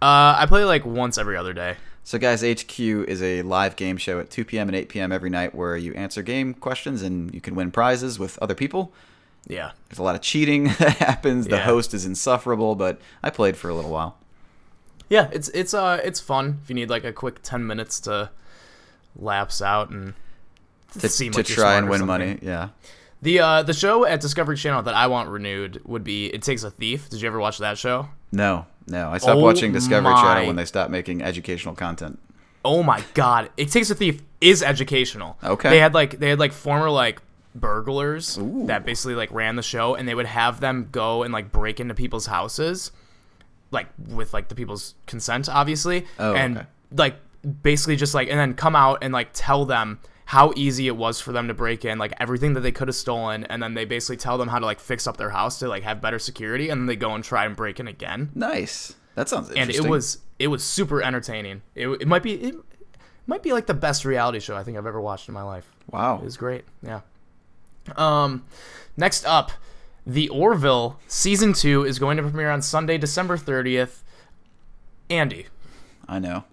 Uh, 0.00 0.36
I 0.38 0.46
play 0.46 0.64
like 0.64 0.86
once 0.86 1.18
every 1.18 1.36
other 1.36 1.52
day. 1.52 1.76
So, 2.04 2.16
guys, 2.18 2.42
HQ 2.42 2.78
is 2.78 3.20
a 3.20 3.42
live 3.42 3.74
game 3.74 3.96
show 3.96 4.20
at 4.20 4.30
2 4.30 4.44
p.m. 4.44 4.68
and 4.68 4.76
8 4.76 4.88
p.m. 4.88 5.10
every 5.10 5.30
night 5.30 5.52
where 5.52 5.76
you 5.76 5.92
answer 5.94 6.22
game 6.22 6.54
questions 6.54 7.02
and 7.02 7.34
you 7.34 7.40
can 7.40 7.56
win 7.56 7.72
prizes 7.72 8.16
with 8.20 8.38
other 8.40 8.54
people. 8.54 8.92
Yeah. 9.48 9.72
There's 9.88 9.98
a 9.98 10.04
lot 10.04 10.14
of 10.14 10.20
cheating 10.20 10.64
that 10.78 10.98
happens. 10.98 11.46
The 11.48 11.56
Yeah. 11.56 11.62
host 11.64 11.92
is 11.94 12.06
insufferable, 12.06 12.76
but 12.76 13.00
I 13.24 13.30
played 13.30 13.56
for 13.56 13.68
a 13.68 13.74
little 13.74 13.90
while. 13.90 14.16
Yeah, 15.08 15.28
it's 15.32 15.48
it's 15.50 15.74
uh 15.74 16.00
it's 16.02 16.20
fun 16.20 16.58
if 16.62 16.68
you 16.68 16.74
need 16.74 16.90
like 16.90 17.04
a 17.04 17.12
quick 17.12 17.42
ten 17.42 17.66
minutes 17.66 18.00
to 18.00 18.30
lapse 19.16 19.62
out 19.62 19.90
and 19.90 20.14
To, 20.98 21.08
seem 21.08 21.32
to 21.32 21.38
like 21.38 21.46
try 21.46 21.76
and 21.76 21.88
win 21.88 22.06
money. 22.06 22.38
Yeah. 22.42 22.70
The 23.22 23.40
uh 23.40 23.62
the 23.62 23.72
show 23.72 24.04
at 24.04 24.20
Discovery 24.20 24.56
Channel 24.56 24.82
that 24.82 24.94
I 24.94 25.06
want 25.06 25.28
renewed 25.28 25.80
would 25.84 26.04
be 26.04 26.26
It 26.26 26.42
Takes 26.42 26.62
a 26.64 26.70
Thief. 26.70 27.08
Did 27.08 27.20
you 27.22 27.28
ever 27.28 27.38
watch 27.38 27.58
that 27.58 27.78
show? 27.78 28.08
No, 28.32 28.66
no. 28.86 29.10
I 29.10 29.18
stopped 29.18 29.38
Oh 29.38 29.42
watching 29.42 29.72
Discovery 29.72 30.12
my. 30.12 30.22
Channel 30.22 30.46
when 30.48 30.56
they 30.56 30.64
stopped 30.64 30.90
making 30.90 31.22
educational 31.22 31.74
content. 31.74 32.18
Oh 32.64 32.82
my 32.82 33.02
god, 33.14 33.50
It 33.56 33.70
Takes 33.70 33.90
a 33.90 33.94
Thief 33.94 34.22
is 34.40 34.62
educational. 34.62 35.38
Okay. 35.42 35.70
They 35.70 35.78
had 35.78 35.94
like 35.94 36.18
they 36.18 36.30
had 36.30 36.38
like 36.38 36.52
former 36.52 36.90
like 36.90 37.22
burglars 37.54 38.36
Ooh. 38.38 38.66
that 38.66 38.84
basically 38.84 39.14
like 39.14 39.32
ran 39.32 39.56
the 39.56 39.62
show 39.62 39.94
and 39.94 40.06
they 40.06 40.14
would 40.14 40.26
have 40.26 40.60
them 40.60 40.88
go 40.92 41.22
and 41.22 41.32
like 41.32 41.50
break 41.50 41.80
into 41.80 41.94
people's 41.94 42.26
houses 42.26 42.92
like 43.70 43.88
with 44.08 44.32
like 44.32 44.48
the 44.48 44.54
people's 44.54 44.94
consent 45.06 45.48
obviously 45.48 46.06
Oh, 46.18 46.34
and 46.34 46.58
okay. 46.58 46.66
like 46.96 47.16
basically 47.62 47.96
just 47.96 48.14
like 48.14 48.28
and 48.28 48.38
then 48.38 48.54
come 48.54 48.74
out 48.76 48.98
and 49.02 49.12
like 49.12 49.30
tell 49.32 49.64
them 49.64 49.98
how 50.26 50.52
easy 50.56 50.88
it 50.88 50.96
was 50.96 51.20
for 51.20 51.30
them 51.32 51.46
to 51.48 51.54
break 51.54 51.84
in 51.84 51.98
like 51.98 52.12
everything 52.18 52.54
that 52.54 52.60
they 52.60 52.72
could 52.72 52.88
have 52.88 52.96
stolen 52.96 53.44
and 53.44 53.62
then 53.62 53.74
they 53.74 53.84
basically 53.84 54.16
tell 54.16 54.38
them 54.38 54.48
how 54.48 54.58
to 54.58 54.66
like 54.66 54.80
fix 54.80 55.06
up 55.06 55.16
their 55.16 55.30
house 55.30 55.58
to 55.60 55.68
like 55.68 55.82
have 55.84 56.00
better 56.00 56.18
security 56.18 56.68
and 56.68 56.80
then 56.80 56.86
they 56.86 56.96
go 56.96 57.14
and 57.14 57.22
try 57.22 57.44
and 57.44 57.54
break 57.56 57.78
in 57.78 57.86
again 57.88 58.30
Nice. 58.34 58.94
That 59.14 59.28
sounds 59.28 59.50
and 59.50 59.70
it 59.70 59.84
was 59.88 60.18
it 60.38 60.48
was 60.48 60.62
super 60.64 61.02
entertaining 61.02 61.62
it, 61.74 61.88
it 61.88 62.08
might 62.08 62.22
be 62.22 62.34
it 62.34 62.54
might 63.26 63.42
be 63.42 63.52
like 63.52 63.66
the 63.66 63.74
best 63.74 64.04
reality 64.04 64.38
show 64.40 64.56
i 64.56 64.62
think 64.62 64.76
i've 64.76 64.86
ever 64.86 65.00
watched 65.00 65.28
in 65.28 65.34
my 65.34 65.42
life 65.42 65.68
wow. 65.90 66.16
it 66.18 66.24
was 66.24 66.36
great. 66.36 66.64
Yeah. 66.82 67.00
Um, 67.96 68.44
next 68.96 69.24
up, 69.24 69.52
The 70.06 70.28
Orville 70.28 70.98
season 71.08 71.52
two 71.52 71.84
is 71.84 71.98
going 71.98 72.16
to 72.16 72.22
premiere 72.22 72.50
on 72.50 72.62
Sunday, 72.62 72.96
December 72.98 73.36
thirtieth. 73.36 74.04
Andy, 75.10 75.46
I 76.08 76.18
know. 76.18 76.44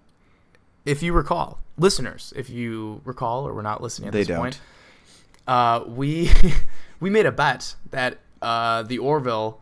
if 0.84 1.02
you 1.02 1.12
recall, 1.12 1.58
listeners, 1.78 2.32
if 2.36 2.48
you 2.50 3.00
recall 3.04 3.46
or 3.46 3.52
were 3.52 3.62
not 3.62 3.80
listening 3.82 4.08
at 4.08 4.12
They 4.12 4.20
this 4.20 4.28
don't. 4.28 4.38
point, 4.38 4.60
uh, 5.46 5.84
we 5.86 6.30
we 7.00 7.10
made 7.10 7.26
a 7.26 7.32
bet 7.32 7.74
that 7.90 8.18
uh, 8.42 8.82
The 8.82 8.98
Orville, 8.98 9.60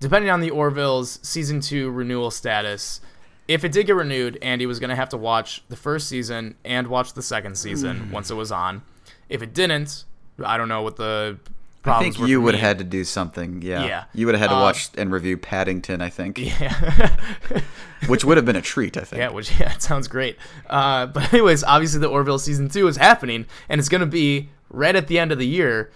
depending 0.00 0.30
on 0.30 0.40
The 0.40 0.50
Orville's 0.50 1.18
season 1.22 1.60
two 1.60 1.90
renewal 1.90 2.30
status. 2.30 3.00
If 3.48 3.64
it 3.64 3.72
did 3.72 3.86
get 3.86 3.96
renewed, 3.96 4.38
Andy 4.42 4.64
was 4.64 4.78
going 4.78 4.90
to 4.90 4.96
have 4.96 5.08
to 5.08 5.16
watch 5.16 5.64
the 5.68 5.74
first 5.76 6.06
season 6.08 6.54
and 6.64 6.86
watch 6.86 7.14
the 7.14 7.22
second 7.22 7.58
season 7.58 7.98
Hmm. 7.98 8.12
once 8.12 8.30
it 8.30 8.34
was 8.34 8.52
on. 8.52 8.82
If 9.28 9.42
it 9.42 9.52
didn't, 9.52 10.04
I 10.44 10.56
don't 10.56 10.68
know 10.68 10.82
what 10.82 10.94
the 10.96 11.38
I 11.84 11.98
think 11.98 12.18
you 12.18 12.42
would 12.42 12.54
have 12.54 12.60
had 12.62 12.78
to 12.78 12.84
do 12.84 13.04
something. 13.04 13.62
Yeah. 13.62 13.84
Yeah. 13.84 14.04
You 14.12 14.26
would 14.26 14.34
have 14.34 14.40
had 14.42 14.48
to 14.54 14.56
Uh, 14.56 14.62
watch 14.62 14.90
and 14.98 15.10
review 15.10 15.36
Paddington, 15.38 16.02
I 16.02 16.10
think, 16.10 16.38
Yeah. 16.38 17.16
which 18.06 18.24
would 18.24 18.36
have 18.36 18.44
been 18.46 18.56
a 18.56 18.62
treat, 18.62 18.96
I 18.96 19.00
think. 19.02 19.18
Yeah, 19.20 19.30
which 19.30 19.50
yeah, 19.60 19.72
it 19.74 19.82
sounds 19.82 20.08
great. 20.08 20.36
Uh, 20.68 21.06
but 21.06 21.32
anyways, 21.32 21.64
obviously 21.64 22.00
the 22.00 22.08
Orville 22.08 22.38
season 22.38 22.68
two 22.68 22.86
is 22.88 22.96
happening, 22.96 23.46
and 23.68 23.78
it's 23.78 23.88
gonna 23.88 24.06
be 24.06 24.50
right 24.68 24.94
at 24.94 25.06
the 25.08 25.18
end 25.18 25.32
of 25.32 25.38
the 25.38 25.46
year. 25.46 25.90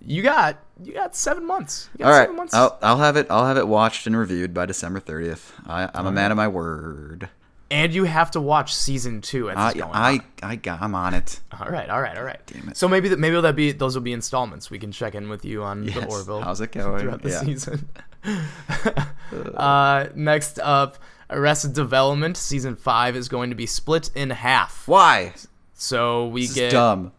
You 0.00 0.22
got 0.22 0.58
you 0.82 0.94
got 0.94 1.14
seven 1.16 1.44
months. 1.44 1.90
You 1.94 2.04
got 2.04 2.12
All 2.12 2.18
right. 2.18 2.34
months. 2.34 2.54
I'll, 2.54 2.78
I'll 2.82 2.98
have 2.98 3.16
it. 3.16 3.26
I'll 3.30 3.46
have 3.46 3.56
it 3.58 3.66
watched 3.66 4.06
and 4.06 4.16
reviewed 4.16 4.54
by 4.54 4.64
December 4.64 5.00
30th. 5.00 5.50
I, 5.66 5.90
I'm 5.92 6.06
a 6.06 6.12
man 6.12 6.30
of 6.30 6.36
my 6.36 6.46
word. 6.48 7.28
And 7.70 7.92
you 7.92 8.04
have 8.04 8.30
to 8.32 8.40
watch 8.40 8.74
season 8.74 9.20
two. 9.20 9.50
As 9.50 9.56
I, 9.56 9.72
I. 9.92 10.20
I 10.42 10.56
got, 10.56 10.80
I'm 10.80 10.94
on 10.94 11.14
it. 11.14 11.40
All 11.60 11.68
right, 11.68 11.90
all 11.90 12.00
right, 12.00 12.16
all 12.16 12.22
right. 12.22 12.40
Damn 12.46 12.68
it. 12.68 12.76
So 12.76 12.86
maybe 12.88 13.08
that 13.08 13.18
maybe 13.18 13.40
that 13.40 13.56
be 13.56 13.72
those 13.72 13.94
will 13.96 14.02
be 14.02 14.12
installments. 14.12 14.70
We 14.70 14.78
can 14.78 14.92
check 14.92 15.14
in 15.16 15.28
with 15.28 15.44
you 15.44 15.62
on 15.64 15.84
the 15.86 16.06
Orville 16.06 16.40
How's 16.40 16.60
it 16.60 16.70
going? 16.72 17.00
throughout 17.00 17.22
the 17.22 17.30
Yeah. 17.30 17.40
season. 17.40 17.88
uh, 19.56 20.06
next 20.14 20.58
up, 20.60 20.98
Arrested 21.30 21.72
Development 21.72 22.36
season 22.36 22.76
five 22.76 23.16
is 23.16 23.28
going 23.28 23.50
to 23.50 23.56
be 23.56 23.66
split 23.66 24.10
in 24.14 24.30
half. 24.30 24.86
Why? 24.86 25.34
So 25.74 26.28
we 26.28 26.42
This 26.42 26.50
is 26.50 26.56
get 26.56 26.70
dumb. 26.72 27.12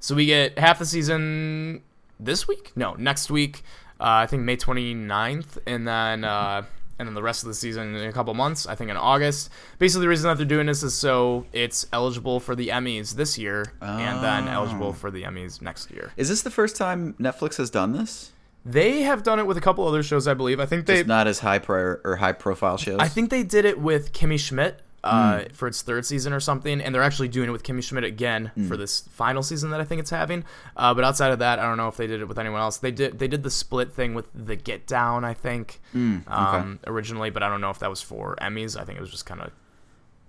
So 0.00 0.14
we 0.14 0.26
get 0.26 0.58
half 0.58 0.78
the 0.78 0.86
season 0.86 1.82
this 2.18 2.46
week? 2.48 2.72
No, 2.76 2.94
next 2.94 3.30
week. 3.30 3.62
Uh, 4.00 4.22
I 4.22 4.26
think 4.26 4.42
May 4.42 4.56
29th, 4.56 5.58
and 5.66 5.86
then 5.86 6.24
uh, 6.24 6.62
and 7.02 7.08
then 7.08 7.14
the 7.14 7.22
rest 7.22 7.42
of 7.42 7.48
the 7.48 7.54
season 7.54 7.94
in 7.94 8.08
a 8.08 8.12
couple 8.12 8.32
months. 8.34 8.66
I 8.66 8.74
think 8.74 8.90
in 8.90 8.96
August. 8.96 9.50
Basically, 9.78 10.02
the 10.02 10.08
reason 10.08 10.28
that 10.28 10.36
they're 10.38 10.46
doing 10.46 10.66
this 10.66 10.82
is 10.82 10.94
so 10.94 11.44
it's 11.52 11.86
eligible 11.92 12.40
for 12.40 12.54
the 12.54 12.68
Emmys 12.68 13.14
this 13.14 13.36
year, 13.36 13.72
and 13.80 14.22
then 14.22 14.48
Oh. 14.48 14.52
eligible 14.52 14.92
for 14.92 15.10
the 15.10 15.22
Emmys 15.24 15.60
next 15.60 15.90
year. 15.90 16.12
Is 16.16 16.28
this 16.28 16.42
the 16.42 16.50
first 16.50 16.76
time 16.76 17.14
Netflix 17.20 17.56
has 17.56 17.68
done 17.70 17.92
this? 17.92 18.32
They 18.64 19.02
have 19.02 19.22
done 19.24 19.38
it 19.40 19.46
with 19.46 19.56
a 19.56 19.60
couple 19.60 19.86
other 19.88 20.02
shows, 20.04 20.28
I 20.28 20.34
believe. 20.34 20.60
I 20.60 20.66
think 20.66 20.86
they 20.86 20.98
Just 20.98 21.08
not 21.08 21.26
as 21.26 21.40
high 21.40 21.58
prior 21.58 22.00
or 22.04 22.16
high 22.16 22.32
profile 22.32 22.76
shows. 22.76 22.98
I 23.00 23.08
think 23.08 23.30
they 23.30 23.42
did 23.42 23.64
it 23.64 23.80
with 23.80 24.12
Kimmy 24.12 24.38
Schmidt 24.38 24.80
uh, 25.04 25.40
Hmm. 25.40 25.52
for 25.52 25.66
its 25.68 25.82
third 25.82 26.06
season 26.06 26.32
or 26.32 26.38
something, 26.40 26.80
and 26.80 26.94
they're 26.94 27.02
actually 27.02 27.28
doing 27.28 27.48
it 27.48 27.52
with 27.52 27.62
Kimmy 27.64 27.82
Schmidt 27.82 28.04
again 28.04 28.52
Hmm. 28.54 28.68
for 28.68 28.76
this 28.76 29.00
final 29.10 29.42
season 29.42 29.70
that 29.70 29.80
I 29.80 29.84
think 29.84 30.00
it's 30.00 30.10
having. 30.10 30.44
Uh, 30.76 30.94
but 30.94 31.02
outside 31.04 31.32
of 31.32 31.40
that, 31.40 31.58
I 31.58 31.62
don't 31.62 31.76
know 31.76 31.88
if 31.88 31.96
they 31.96 32.06
did 32.06 32.20
it 32.20 32.28
with 32.28 32.38
anyone 32.38 32.60
else. 32.60 32.76
They 32.78 32.92
did 32.92 33.18
they 33.18 33.26
did 33.28 33.42
the 33.42 33.50
split 33.50 33.92
thing 33.92 34.14
with 34.14 34.26
the 34.34 34.54
Get 34.56 34.86
Down, 34.86 35.24
I 35.24 35.34
think, 35.34 35.80
Hmm, 35.92 36.18
um, 36.28 36.78
originally, 36.86 37.30
but 37.30 37.42
I 37.42 37.48
don't 37.48 37.60
know 37.60 37.70
if 37.70 37.80
that 37.80 37.90
was 37.90 38.00
for 38.02 38.36
Emmys. 38.40 38.80
I 38.80 38.84
think 38.84 38.96
it 38.98 39.00
was 39.00 39.10
just 39.10 39.26
kind 39.26 39.40
of 39.40 39.50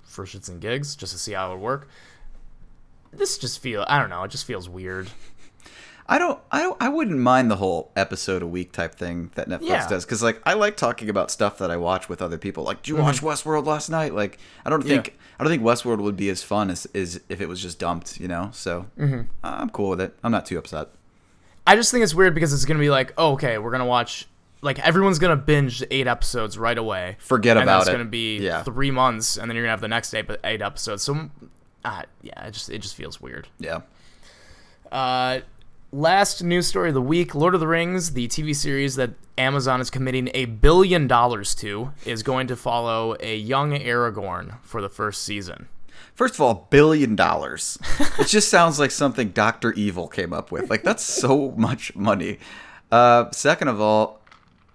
for 0.04 0.26
shits 0.26 0.50
and 0.50 0.60
gigs, 0.62 0.96
just 0.96 1.12
to 1.14 1.20
see 1.20 1.34
how 1.34 1.48
it 1.52 1.56
would 1.56 1.62
work. 1.64 1.88
This 3.12 3.38
just 3.38 3.60
feel 3.60 3.86
I 3.88 4.00
don't 4.00 4.10
know. 4.10 4.24
It 4.24 4.32
just 4.32 4.46
feels 4.46 4.68
weird. 4.68 5.10
I 6.08 6.18
don't, 6.20 6.38
I 6.52 6.62
don't, 6.62 6.78
I 6.82 6.90
wouldn't 6.90 7.18
mind 7.20 7.50
the 7.50 7.56
whole 7.56 7.92
episode 7.96 8.42
a 8.42 8.48
week 8.48 8.74
type 8.74 8.96
thing 8.96 9.32
that 9.36 9.48
Netflix 9.48 9.62
Yeah. 9.68 9.88
does 9.88 10.04
because 10.06 10.22
like 10.22 10.42
I 10.46 10.54
like 10.54 10.76
talking 10.76 11.10
about 11.10 11.32
stuff 11.32 11.58
that 11.60 11.72
I 11.72 11.78
watch 11.78 12.10
with 12.10 12.22
other 12.22 12.38
people. 12.38 12.64
Like, 12.66 12.82
did 12.82 12.90
you 12.90 12.98
watch 12.98 13.22
Westworld 13.22 13.66
last 13.66 13.90
night? 13.90 14.14
Like, 14.14 14.38
I 14.66 14.70
don't 14.70 14.82
Mm-hmm. 14.82 14.90
Yeah. 14.90 14.96
think, 15.02 15.18
I 15.40 15.44
don't 15.44 15.52
think 15.52 15.64
Westworld 15.64 16.00
would 16.02 16.18
be 16.18 16.30
as 16.30 16.44
fun 16.44 16.70
as, 16.70 16.86
as 16.94 17.22
if 17.30 17.40
it 17.40 17.48
was 17.48 17.62
just 17.62 17.80
dumped, 17.80 18.20
you 18.20 18.28
know. 18.28 18.50
So 18.54 18.88
Mm-hmm. 19.00 19.22
I'm 19.44 19.70
cool 19.70 19.90
with 19.92 20.02
it. 20.02 20.14
I'm 20.24 20.32
not 20.32 20.46
too 20.46 20.58
upset. 20.58 20.90
I 21.66 21.76
just 21.78 21.90
think 21.92 22.04
it's 22.04 22.14
weird 22.14 22.34
because 22.36 22.52
it's 22.52 22.66
gonna 22.66 22.80
be 22.82 22.90
like, 22.90 23.14
oh, 23.18 23.34
okay, 23.34 23.58
we're 23.58 23.72
gonna 23.72 23.86
watch. 23.86 24.28
Like 24.62 24.80
everyone's 24.80 25.20
gonna 25.20 25.38
binge 25.38 25.82
eight 25.90 26.08
episodes 26.08 26.58
right 26.58 26.78
away. 26.78 27.16
Forget 27.20 27.56
and 27.56 27.64
about 27.64 27.88
it. 27.88 27.92
gonna 27.94 28.04
be 28.04 28.40
Yeah. 28.40 28.64
three 28.64 28.92
months, 28.92 29.38
and 29.38 29.50
then 29.50 29.56
you're 29.56 29.64
gonna 29.64 29.72
have 29.72 29.80
the 29.82 29.88
next 29.88 30.14
eight, 30.14 30.30
eight 30.44 30.62
episodes. 30.62 31.04
So, 31.04 31.30
uh, 31.86 32.04
yeah, 32.22 32.46
it 32.48 32.52
just 32.52 32.70
it 32.70 32.80
just 32.80 32.96
feels 32.96 33.22
weird. 33.22 33.48
Yeah. 33.60 33.82
Uh, 34.92 35.40
last 35.94 36.44
news 36.44 36.68
story 36.68 36.90
of 36.90 36.96
the 36.96 37.02
week: 37.02 37.36
Lord 37.36 37.54
of 37.54 37.60
the 37.60 37.68
Rings, 37.68 38.14
the 38.14 38.28
TV 38.28 38.56
series 38.56 38.96
that 38.96 39.12
Amazon 39.38 39.80
is 39.80 39.90
committing 39.90 40.30
a 40.34 40.46
billion 40.46 41.08
dollars 41.08 41.56
to, 41.56 41.94
is 42.06 42.24
going 42.24 42.48
to 42.48 42.56
follow 42.56 43.16
a 43.20 43.38
young 43.38 43.72
Aragorn 43.72 44.58
for 44.64 44.82
the 44.82 44.90
first 44.90 45.24
season. 45.24 45.70
First 46.16 46.36
of 46.36 46.42
all, 46.42 46.68
billion 46.70 47.16
dollars. 47.16 47.78
it 48.20 48.28
just 48.28 48.50
sounds 48.50 48.80
like 48.80 48.92
something 48.92 49.30
Doctor 49.30 49.72
Evil 49.74 50.08
came 50.08 50.34
up 50.34 50.52
with. 50.52 50.70
Like 50.70 50.84
that's 50.84 51.04
so 51.04 51.52
much 51.52 51.96
money. 51.96 52.40
Uh, 52.92 53.32
second 53.32 53.70
of 53.70 53.80
all, 53.80 54.20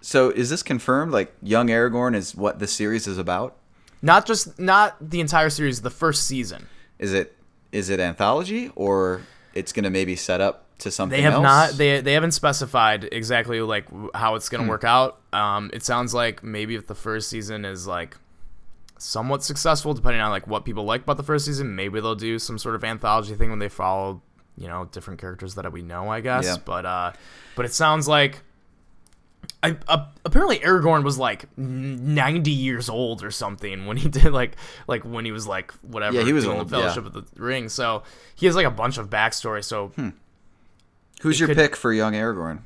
so 0.01 0.29
is 0.29 0.49
this 0.49 0.63
confirmed? 0.63 1.11
Like 1.11 1.33
young 1.41 1.67
Aragorn 1.67 2.15
is 2.15 2.35
what 2.35 2.59
the 2.59 2.67
series 2.67 3.07
is 3.07 3.17
about? 3.17 3.55
Not 4.01 4.25
just 4.25 4.57
not 4.57 4.95
the 5.01 5.19
entire 5.19 5.49
series, 5.49 5.81
the 5.81 5.89
first 5.89 6.25
season. 6.25 6.67
Is 6.97 7.13
it 7.13 7.35
is 7.71 7.89
it 7.89 7.99
anthology 7.99 8.71
or 8.75 9.21
it's 9.53 9.71
gonna 9.71 9.89
maybe 9.89 10.15
set 10.15 10.41
up 10.41 10.65
to 10.79 10.91
something 10.91 11.17
They 11.17 11.21
have 11.23 11.33
else? 11.33 11.43
not. 11.43 11.71
They 11.77 12.01
they 12.01 12.13
haven't 12.13 12.31
specified 12.31 13.07
exactly 13.11 13.61
like 13.61 13.85
how 14.13 14.35
it's 14.35 14.47
Hmm. 14.49 14.57
gonna 14.57 14.69
work 14.69 14.83
out. 14.83 15.19
Um, 15.33 15.69
it 15.73 15.83
sounds 15.83 16.13
like 16.13 16.43
maybe 16.43 16.75
if 16.75 16.87
the 16.87 16.95
first 16.95 17.29
season 17.29 17.65
is 17.65 17.85
like 17.87 18.17
somewhat 18.97 19.43
successful, 19.43 19.93
depending 19.93 20.21
on 20.21 20.29
like 20.29 20.47
what 20.47 20.65
people 20.65 20.83
like 20.85 21.03
about 21.03 21.17
the 21.17 21.23
first 21.23 21.45
season, 21.45 21.75
maybe 21.75 21.99
they'll 22.01 22.15
do 22.15 22.37
some 22.39 22.57
sort 22.57 22.75
of 22.75 22.83
anthology 22.83 23.35
thing 23.35 23.49
when 23.49 23.59
they 23.59 23.69
follow 23.69 24.21
you 24.57 24.67
know 24.67 24.85
different 24.91 25.19
characters 25.21 25.55
that 25.55 25.71
we 25.71 25.81
know. 25.81 26.09
I 26.09 26.19
guess, 26.21 26.45
Yeah. 26.45 26.55
but 26.65 26.85
uh, 26.85 27.11
but 27.55 27.65
it 27.65 27.73
sounds 27.73 28.07
like. 28.07 28.41
I, 29.63 29.75
uh, 29.89 30.05
apparently 30.25 30.59
Aragorn 30.59 31.03
was 31.03 31.17
like 31.17 31.45
90 31.57 32.49
years 32.51 32.87
old 32.87 33.23
or 33.23 33.31
something 33.31 33.87
when 33.87 33.97
he 33.97 34.07
did 34.19 34.31
like 34.31 34.55
like 34.87 35.03
when 35.03 35.25
he 35.25 35.31
was 35.33 35.47
like 35.47 35.71
whatever 35.81 36.17
Yeah, 36.17 36.23
he 36.25 36.31
was 36.33 36.43
doing 36.45 36.59
old, 36.59 36.69
the 36.69 36.77
Fellowship 36.77 37.05
of 37.05 37.13
the 37.13 37.23
Ring 37.35 37.67
so 37.67 38.03
he 38.35 38.45
has 38.45 38.55
like 38.55 38.65
a 38.65 38.71
bunch 38.71 38.97
of 38.97 39.09
backstory 39.09 39.63
so 39.63 39.91
Who's 41.19 41.35
it 41.37 41.39
your 41.39 41.47
could- 41.49 41.57
pick 41.57 41.75
for 41.75 41.91
young 41.93 42.13
Aragorn? 42.13 42.59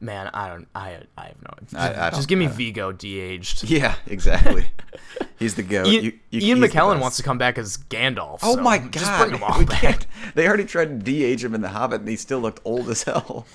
Man, 0.00 0.30
I 0.34 0.48
don't. 0.48 0.66
I 0.74 0.98
I 1.16 1.26
have 1.26 1.42
no. 1.42 1.54
Just, 1.62 1.76
I- 1.76 2.08
I 2.08 2.10
just 2.10 2.26
give 2.26 2.36
me 2.38 2.46
Viggo 2.48 2.90
de-aged. 2.90 3.62
Yeah, 3.70 3.94
exactly. 4.08 4.66
He's 5.38 5.54
the 5.54 5.62
goat. 5.62 5.86
Ian, 5.86 6.04
You- 6.04 6.18
you- 6.30 6.40
Ian 6.48 6.58
McKellen 6.58 6.98
wants 7.00 7.16
to 7.18 7.22
come 7.22 7.38
back 7.38 7.56
as 7.56 7.76
Gandalf. 7.76 8.40
Oh 8.42 8.56
so 8.56 8.62
my 8.62 8.78
god! 8.78 8.92
Just 8.92 9.18
bring 9.20 9.32
him 9.34 9.44
all 9.44 9.64
back. 9.64 10.06
They 10.34 10.48
already 10.48 10.64
tried 10.64 10.86
to 10.86 10.94
de-age 10.96 11.44
him 11.44 11.54
in 11.54 11.60
The 11.60 11.68
Hobbit, 11.68 12.00
and 12.00 12.08
he 12.08 12.16
still 12.16 12.40
looked 12.40 12.60
old 12.64 12.88
as 12.88 13.04
hell. 13.04 13.46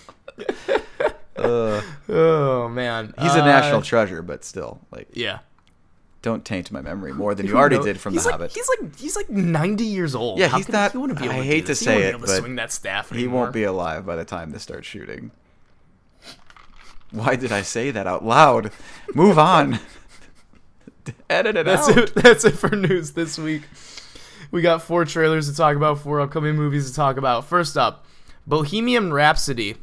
uh, 1.38 1.82
Oh 2.10 2.69
man, 2.69 3.13
he's 3.19 3.36
a 3.36 3.41
Uh, 3.41 3.45
national 3.45 3.82
treasure, 3.82 4.21
but 4.21 4.43
still, 4.45 4.80
like, 4.91 5.08
Yeah, 5.13 5.39
don't 6.27 6.43
taint 6.45 6.71
my 6.71 6.81
memory 6.81 7.13
more 7.13 7.33
than 7.33 7.45
you 7.47 7.57
already 7.57 7.79
did 7.79 7.99
from 7.99 8.13
he's 8.13 8.23
The 8.23 8.29
like, 8.29 8.39
Hobbit. 8.39 8.51
He's 8.53 8.67
like 8.69 8.95
he's 8.97 9.15
like 9.15 9.29
90 9.29 9.83
years 9.85 10.13
old. 10.15 10.39
Yeah, 10.39 10.47
How 10.49 10.57
he's 10.57 10.69
not- 10.69 10.91
He 10.91 10.97
wouldn't 10.97 11.19
be 11.19 11.25
able 11.25 11.35
I 11.35 11.39
to 11.39 11.43
hate 11.43 11.65
to. 11.67 11.75
Say 11.75 12.03
it, 12.03 12.19
but 12.19 12.29
swing 12.29 12.55
that 12.55 12.71
staff 12.71 13.09
he 13.09 13.27
won't 13.27 13.53
be 13.53 13.63
alive 13.63 14.05
by 14.05 14.15
the 14.15 14.25
time 14.25 14.51
they 14.51 14.57
start 14.59 14.85
shooting. 14.85 15.31
Why 17.11 17.35
did 17.35 17.51
I 17.51 17.61
say 17.61 17.91
that 17.91 18.05
out 18.05 18.25
loud? 18.25 18.71
Move 19.13 19.39
on. 19.39 19.79
Edit 21.29 21.55
it 21.55 21.65
That's 21.65 21.87
out. 21.89 21.97
it. 21.97 22.15
That's 22.15 22.43
it 22.43 22.51
for 22.51 22.75
news 22.75 23.11
this 23.13 23.37
week. 23.37 23.63
We 24.51 24.61
got 24.61 24.81
four 24.81 25.05
trailers 25.05 25.49
to 25.49 25.55
talk 25.55 25.75
about, 25.77 25.99
four 25.99 26.19
upcoming 26.21 26.55
movies 26.55 26.89
to 26.89 26.95
talk 26.95 27.17
about. 27.17 27.45
First 27.45 27.77
up, 27.77 28.05
Bohemian 28.45 29.13
Rhapsody, 29.13 29.75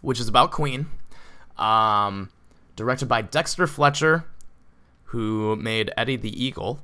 which 0.00 0.20
is 0.20 0.28
about 0.28 0.50
Queen, 0.50 0.86
um, 1.58 2.30
directed 2.76 3.06
by 3.06 3.22
Dexter 3.22 3.66
Fletcher, 3.66 4.24
who 5.12 5.56
made 5.56 5.90
Eddie 5.96 6.16
the 6.16 6.44
Eagle, 6.44 6.80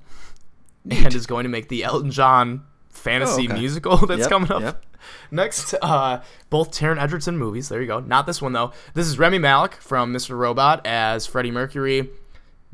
and 0.91 1.15
is 1.15 1.27
going 1.27 1.43
to 1.45 1.49
make 1.51 1.69
the 1.69 1.85
Elton 1.85 2.11
John 2.11 2.65
fantasy 2.91 3.43
Oh, 3.49 3.51
okay. 3.53 3.61
musical 3.61 3.97
that's 4.07 4.21
Yep, 4.21 4.29
coming 4.31 4.53
up. 4.53 4.63
yep. 4.63 4.85
Next, 5.31 5.75
uh, 5.83 6.23
both 6.51 6.71
Taron 6.73 7.01
Egerton 7.01 7.37
movies. 7.39 7.69
There 7.69 7.81
you 7.81 7.87
go. 7.87 8.01
Not 8.01 8.27
this 8.27 8.43
one 8.43 8.53
though. 8.53 8.73
This 8.95 9.07
is 9.07 9.19
Rami 9.19 9.39
Malek 9.39 9.75
from 9.75 10.13
Mr. 10.13 10.37
Robot 10.37 10.87
as 10.87 11.27
Freddie 11.27 11.51
Mercury. 11.53 12.11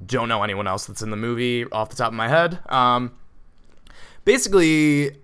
Don't 0.04 0.28
know 0.28 0.42
anyone 0.42 0.66
else 0.66 0.86
that's 0.86 1.02
in 1.02 1.10
the 1.10 1.16
movie 1.16 1.64
off 1.70 1.90
the 1.90 1.96
top 1.96 2.08
of 2.08 2.14
my 2.14 2.28
head. 2.28 2.58
Um, 2.68 3.12
basically, 4.24 5.16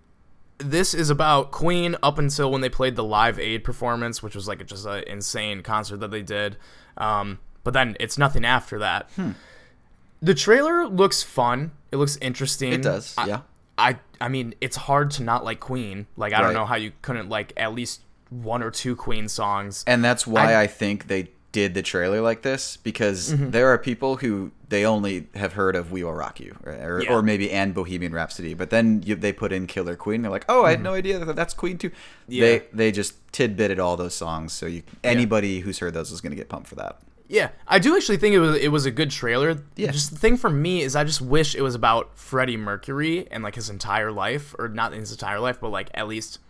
this 0.59 0.95
is 0.95 1.11
about 1.11 1.51
Queen 1.51 1.97
up 2.03 2.19
until 2.19 2.51
when 2.51 2.61
they 2.61 2.69
played 2.69 2.97
the 2.97 3.05
Live 3.05 3.39
Aid 3.39 3.65
performance, 3.65 4.23
which 4.23 4.35
was 4.35 4.47
like 4.47 4.65
just 4.67 4.87
an 4.87 5.05
insane 5.07 5.63
concert 5.63 5.99
that 5.99 6.11
they 6.11 6.23
did. 6.23 6.57
Um, 6.97 7.39
but 7.65 7.73
then 7.75 7.97
it's 8.01 8.19
nothing 8.19 8.45
after 8.45 8.79
that. 8.81 9.11
Hmm. 9.17 9.31
The 10.23 10.35
trailer 10.35 10.87
looks 10.87 11.23
fun. 11.23 11.73
It 11.93 11.97
looks 11.97 12.17
interesting. 12.21 12.73
It 12.73 12.83
does, 12.83 13.15
I- 13.19 13.27
yeah. 13.27 13.41
I 13.79 13.97
I 14.21 14.29
mean, 14.29 14.55
it's 14.61 14.77
hard 14.77 15.11
to 15.13 15.23
not 15.23 15.45
like 15.45 15.61
Queen. 15.61 16.07
Like 16.17 16.33
I 16.35 16.43
don't 16.43 16.53
know 16.55 16.67
how 16.67 16.77
you 16.77 16.93
couldn't 17.03 17.29
like 17.31 17.53
at 17.57 17.73
least 17.73 18.03
one 18.29 18.63
or 18.63 18.71
two 18.71 18.95
Queen 18.95 19.27
songs. 19.29 19.83
And 19.87 20.05
that's 20.05 20.27
why 20.27 20.53
I- 20.55 20.63
I, 20.63 20.67
think 20.67 21.07
they 21.09 21.31
did 21.53 21.75
the 21.75 21.83
trailer 21.83 22.21
like 22.21 22.43
this 22.43 22.77
because 22.77 23.33
Mm-hmm. 23.33 23.51
there 23.51 23.69
are 23.69 23.79
people 23.79 24.17
who 24.17 24.53
they 24.69 24.85
only 24.87 25.27
have 25.35 25.55
heard 25.55 25.75
of 25.75 25.91
"We 25.91 26.05
Will 26.05 26.13
Rock 26.13 26.39
You" 26.39 26.57
or, 26.65 26.73
or, 26.73 27.03
Yeah. 27.03 27.13
or 27.15 27.23
maybe 27.23 27.51
and 27.51 27.75
Bohemian 27.75 28.13
Rhapsody, 28.13 28.53
but 28.55 28.69
then 28.71 29.03
you, 29.05 29.17
they 29.17 29.33
put 29.33 29.51
in 29.51 29.67
Killer 29.67 29.97
Queen. 29.97 30.23
They're 30.23 30.31
like, 30.31 30.45
"Oh, 30.49 30.65
I 30.65 30.71
had 30.71 30.83
no 30.83 30.93
idea 30.95 31.19
that 31.19 31.35
that's 31.35 31.55
Queen 31.55 31.77
too." 31.79 31.91
Mm-hmm. 31.91 32.33
Yeah. 32.33 32.45
They 32.45 32.63
they 32.73 32.93
just 32.93 33.33
tidbitted 33.33 33.79
all 33.81 33.97
those 33.97 34.15
songs, 34.15 34.53
so 34.53 34.67
you 34.67 34.83
anybody 35.03 35.61
who's 35.61 35.79
heard 35.81 35.95
those 35.95 36.13
is 36.13 36.21
going 36.21 36.31
to 36.31 36.37
get 36.37 36.49
pumped 36.51 36.69
for 36.69 36.77
that. 36.77 37.01
Yeah, 37.33 37.51
I 37.69 37.79
do 37.79 37.97
actually 37.97 38.17
think 38.17 38.35
it 38.35 38.41
was 38.41 38.57
it 38.57 38.73
was 38.73 38.87
a 38.87 38.91
good 38.91 39.09
trailer. 39.13 39.57
Yeah. 39.77 39.93
Just 39.93 40.11
the 40.11 40.19
thing 40.19 40.37
for 40.37 40.51
me 40.51 40.83
is 40.83 40.97
I 40.97 41.05
just 41.05 41.21
wish 41.23 41.55
it 41.55 41.63
was 41.63 41.77
about 41.77 42.19
Freddie 42.19 42.57
Mercury 42.57 43.29
and 43.31 43.45
like 43.45 43.55
his 43.55 43.71
entire 43.71 44.11
life, 44.11 44.53
or 44.59 44.69
not 44.69 44.93
his 44.93 45.13
entire 45.13 45.39
life, 45.39 45.61
but 45.61 45.69
like 45.69 45.91
at 45.95 46.09
least 46.09 46.41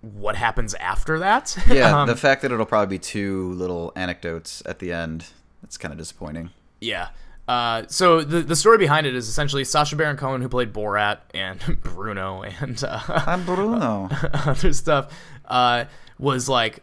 what 0.00 0.34
happens 0.36 0.72
after 0.74 1.18
that. 1.18 1.56
Yeah, 1.68 2.00
Um, 2.00 2.08
the 2.08 2.16
fact 2.16 2.40
that 2.40 2.52
it'll 2.52 2.64
probably 2.64 2.96
be 2.96 2.98
two 2.98 3.52
little 3.52 3.92
anecdotes 3.96 4.62
at 4.64 4.78
the 4.78 4.92
end, 4.92 5.26
that's 5.60 5.76
kind 5.76 5.92
of 5.92 5.98
disappointing. 5.98 6.50
Yeah. 6.80 7.08
Uh, 7.46 7.82
so 7.86 8.22
the 8.22 8.40
the 8.40 8.56
story 8.56 8.78
behind 8.78 9.06
it 9.06 9.14
is 9.14 9.28
essentially 9.28 9.62
Sacha 9.62 9.94
Baron 9.94 10.16
Cohen, 10.16 10.40
who 10.40 10.48
played 10.48 10.72
Borat 10.72 11.18
and 11.34 11.60
Bruno 11.82 12.42
and 12.42 12.82
uh, 12.82 13.00
I'm 13.08 13.44
Bruno. 13.44 14.08
other 14.32 14.72
stuff, 14.72 15.12
uh, 15.44 15.84
was 16.18 16.48
like 16.48 16.82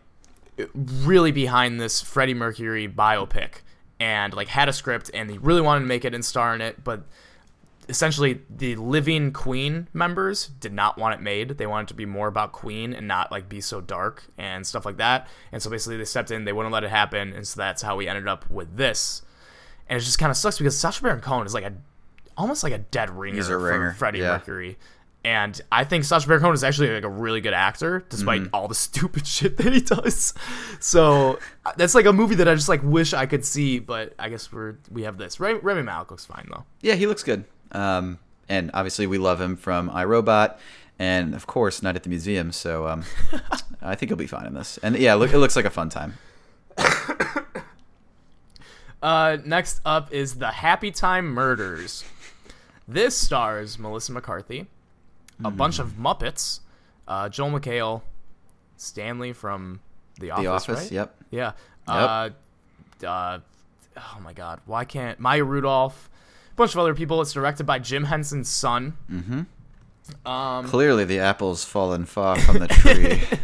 really 0.75 1.31
behind 1.31 1.79
this 1.79 2.01
Freddie 2.01 2.33
Mercury 2.33 2.87
biopic 2.87 3.61
and 3.99 4.33
like 4.33 4.47
had 4.47 4.69
a 4.69 4.73
script 4.73 5.09
and 5.13 5.29
he 5.29 5.37
really 5.37 5.61
wanted 5.61 5.81
to 5.81 5.85
make 5.85 6.05
it 6.05 6.13
and 6.13 6.23
star 6.23 6.53
in 6.53 6.61
it, 6.61 6.83
but 6.83 7.03
essentially 7.89 8.41
the 8.49 8.75
living 8.75 9.31
Queen 9.31 9.87
members 9.93 10.47
did 10.47 10.73
not 10.73 10.97
want 10.97 11.15
it 11.15 11.21
made. 11.21 11.49
They 11.49 11.67
wanted 11.67 11.83
it 11.83 11.87
to 11.89 11.93
be 11.95 12.05
more 12.05 12.27
about 12.27 12.51
Queen 12.51 12.93
and 12.93 13.07
not 13.07 13.31
like 13.31 13.49
be 13.49 13.61
so 13.61 13.81
dark 13.81 14.25
and 14.37 14.65
stuff 14.65 14.85
like 14.85 14.97
that. 14.97 15.27
And 15.51 15.61
so 15.61 15.69
basically 15.69 15.97
they 15.97 16.05
stepped 16.05 16.31
in, 16.31 16.45
they 16.45 16.53
wouldn't 16.53 16.73
let 16.73 16.83
it 16.83 16.89
happen, 16.89 17.33
and 17.33 17.47
so 17.47 17.59
that's 17.59 17.81
how 17.81 17.95
we 17.95 18.07
ended 18.07 18.27
up 18.27 18.49
with 18.49 18.77
this. 18.77 19.21
And 19.87 19.97
it 19.97 20.03
just 20.03 20.19
kind 20.19 20.29
of 20.29 20.37
sucks 20.37 20.57
because 20.57 20.77
Sacha 20.77 21.01
Baron 21.01 21.21
Cohen 21.21 21.45
is 21.45 21.53
like 21.53 21.65
a 21.65 21.73
almost 22.37 22.63
like 22.63 22.73
a 22.73 22.79
dead 22.79 23.09
ringer, 23.09 23.35
He's 23.35 23.49
a 23.49 23.57
ringer, 23.57 23.91
for 23.91 23.97
Freddie 23.97 24.19
yeah. 24.19 24.31
Mercury. 24.31 24.77
And 25.25 25.59
I 25.71 25.85
think 25.85 26.03
Sacha 26.03 26.27
Baron 26.27 26.41
Cohen 26.41 26.53
is 26.53 26.65
actually 26.65 26.89
like 26.93 27.05
a 27.05 27.09
really 27.09 27.39
good 27.39 27.53
actor, 27.53 28.05
despite 28.09 28.41
Mm-hmm. 28.41 28.53
all 28.55 28.67
the 28.67 28.75
stupid 28.89 29.25
shit 29.25 29.55
that 29.57 29.71
he 29.71 29.79
does. 29.79 30.33
So 30.81 31.39
uh, 31.65 31.71
that's 31.77 31.95
like 31.95 32.05
a 32.05 32.11
movie 32.13 32.35
that 32.35 32.47
I 32.49 32.55
just 32.55 32.67
like 32.67 32.81
wish 32.83 33.13
I 33.13 33.25
could 33.25 33.45
see, 33.45 33.79
but 33.79 34.13
I 34.19 34.27
guess 34.29 34.51
we're 34.51 34.75
we 34.91 35.03
have 35.03 35.17
this. 35.17 35.39
Rami, 35.39 35.59
Rami 35.59 35.81
Malek 35.83 36.11
looks 36.11 36.25
fine 36.25 36.47
though. 36.51 36.65
Yeah, 36.81 36.95
he 36.95 37.07
looks 37.07 37.23
good. 37.23 37.45
Um, 37.71 38.19
and 38.49 38.69
obviously 38.73 39.07
we 39.07 39.17
love 39.17 39.39
him 39.39 39.55
from 39.55 39.89
iRobot, 39.89 40.57
and 40.99 41.33
of 41.33 41.47
course 41.47 41.81
Night 41.81 41.95
at 41.95 42.03
the 42.03 42.09
Museum. 42.09 42.51
So 42.51 42.87
um, 42.87 43.05
I 43.81 43.95
think 43.95 44.09
he'll 44.09 44.17
be 44.17 44.27
fine 44.27 44.45
in 44.45 44.53
this. 44.53 44.77
And 44.83 44.97
yeah, 44.97 45.13
look, 45.13 45.31
it 45.33 45.37
looks 45.37 45.55
like 45.55 45.63
a 45.65 45.69
fun 45.69 45.87
time. 45.89 46.15
Uh, 49.01 49.37
next 49.43 49.81
up 49.85 50.13
is 50.13 50.35
the 50.35 50.47
Happy 50.49 50.89
Time 50.89 51.25
Murders. 51.27 52.05
This 52.87 53.17
stars 53.17 53.77
Melissa 53.77 54.13
McCarthy, 54.13 54.67
a 55.43 55.49
Hmm. 55.49 55.55
bunch 55.57 55.79
of 55.79 55.91
Muppets, 55.93 56.59
uh, 57.07 57.29
Joel 57.29 57.59
McHale, 57.59 58.01
Stanley 58.77 59.33
from 59.33 59.79
The 60.19 60.31
Office. 60.31 60.43
The 60.43 60.49
Office. 60.51 60.81
right? 60.83 60.91
Yep. 60.91 61.15
Yeah. 61.31 61.51
Uh, 61.87 62.29
uh, 63.05 63.39
oh 63.97 64.19
my 64.21 64.33
God, 64.33 64.61
why 64.65 64.85
can't 64.85 65.19
Maya 65.19 65.43
Rudolph? 65.43 66.09
A 66.51 66.55
bunch 66.55 66.73
of 66.73 66.79
other 66.79 66.93
people. 66.93 67.21
It's 67.21 67.33
directed 67.33 67.65
by 67.65 67.79
Jim 67.79 68.05
Henson's 68.05 68.49
son. 68.49 68.95
Mm-hmm. 69.11 70.27
Um, 70.29 70.65
Clearly, 70.67 71.05
the 71.05 71.19
apple's 71.19 71.63
fallen 71.63 72.05
far 72.05 72.37
from 72.39 72.59
the 72.59 72.67
tree. 72.67 73.21